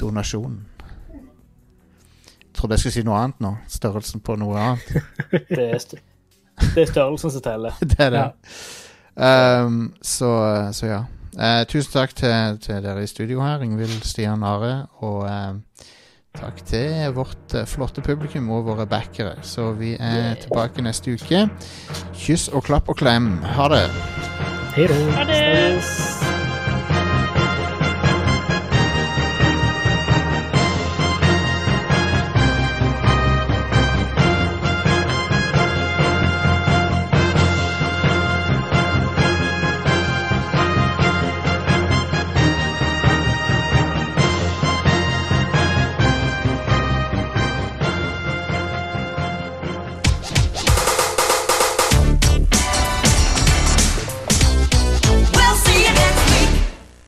donasjonen. 0.00 0.66
Jeg 1.12 2.54
trodde 2.54 2.74
jeg 2.74 2.80
skulle 2.80 2.92
si 2.92 3.04
noe 3.06 3.18
annet 3.20 3.38
nå. 3.40 3.52
Størrelsen 3.68 4.20
på 4.20 4.36
noe 4.36 4.58
annet. 4.58 5.04
Det 5.48 5.68
er 5.68 5.78
st 5.78 6.00
Det 6.74 6.82
er 6.82 6.90
størrelsen 6.90 7.30
som 7.30 7.42
teller. 7.42 7.78
det 7.90 8.00
er 8.00 8.10
det. 8.10 8.24
Ja. 9.16 9.62
Um, 9.64 9.94
så, 10.02 10.32
så 10.72 10.86
ja. 10.86 11.00
Eh, 11.32 11.62
tusen 11.68 11.92
takk 11.94 12.12
til, 12.16 12.58
til 12.60 12.82
dere 12.84 13.02
i 13.04 13.08
studio 13.08 13.40
her, 13.44 13.62
Ingvild, 13.64 14.02
Stian, 14.04 14.44
Are. 14.44 14.86
Og 15.00 15.24
eh, 15.28 15.86
takk 16.38 16.60
til 16.68 17.14
vårt 17.16 17.56
eh, 17.56 17.68
flotte 17.68 18.04
publikum 18.04 18.50
og 18.52 18.66
våre 18.68 18.86
backere. 18.86 19.38
Så 19.42 19.72
vi 19.78 19.94
er 19.98 20.36
tilbake 20.42 20.84
neste 20.84 21.16
uke. 21.16 21.46
Kyss 22.16 22.50
og 22.52 22.66
klapp 22.68 22.92
og 22.92 23.00
klem. 23.00 23.38
Ha 23.56 23.70
det. 23.72 23.86
Hei 24.76 24.90
da. 24.92 25.00
Ha 25.16 25.24
det! 25.28 26.21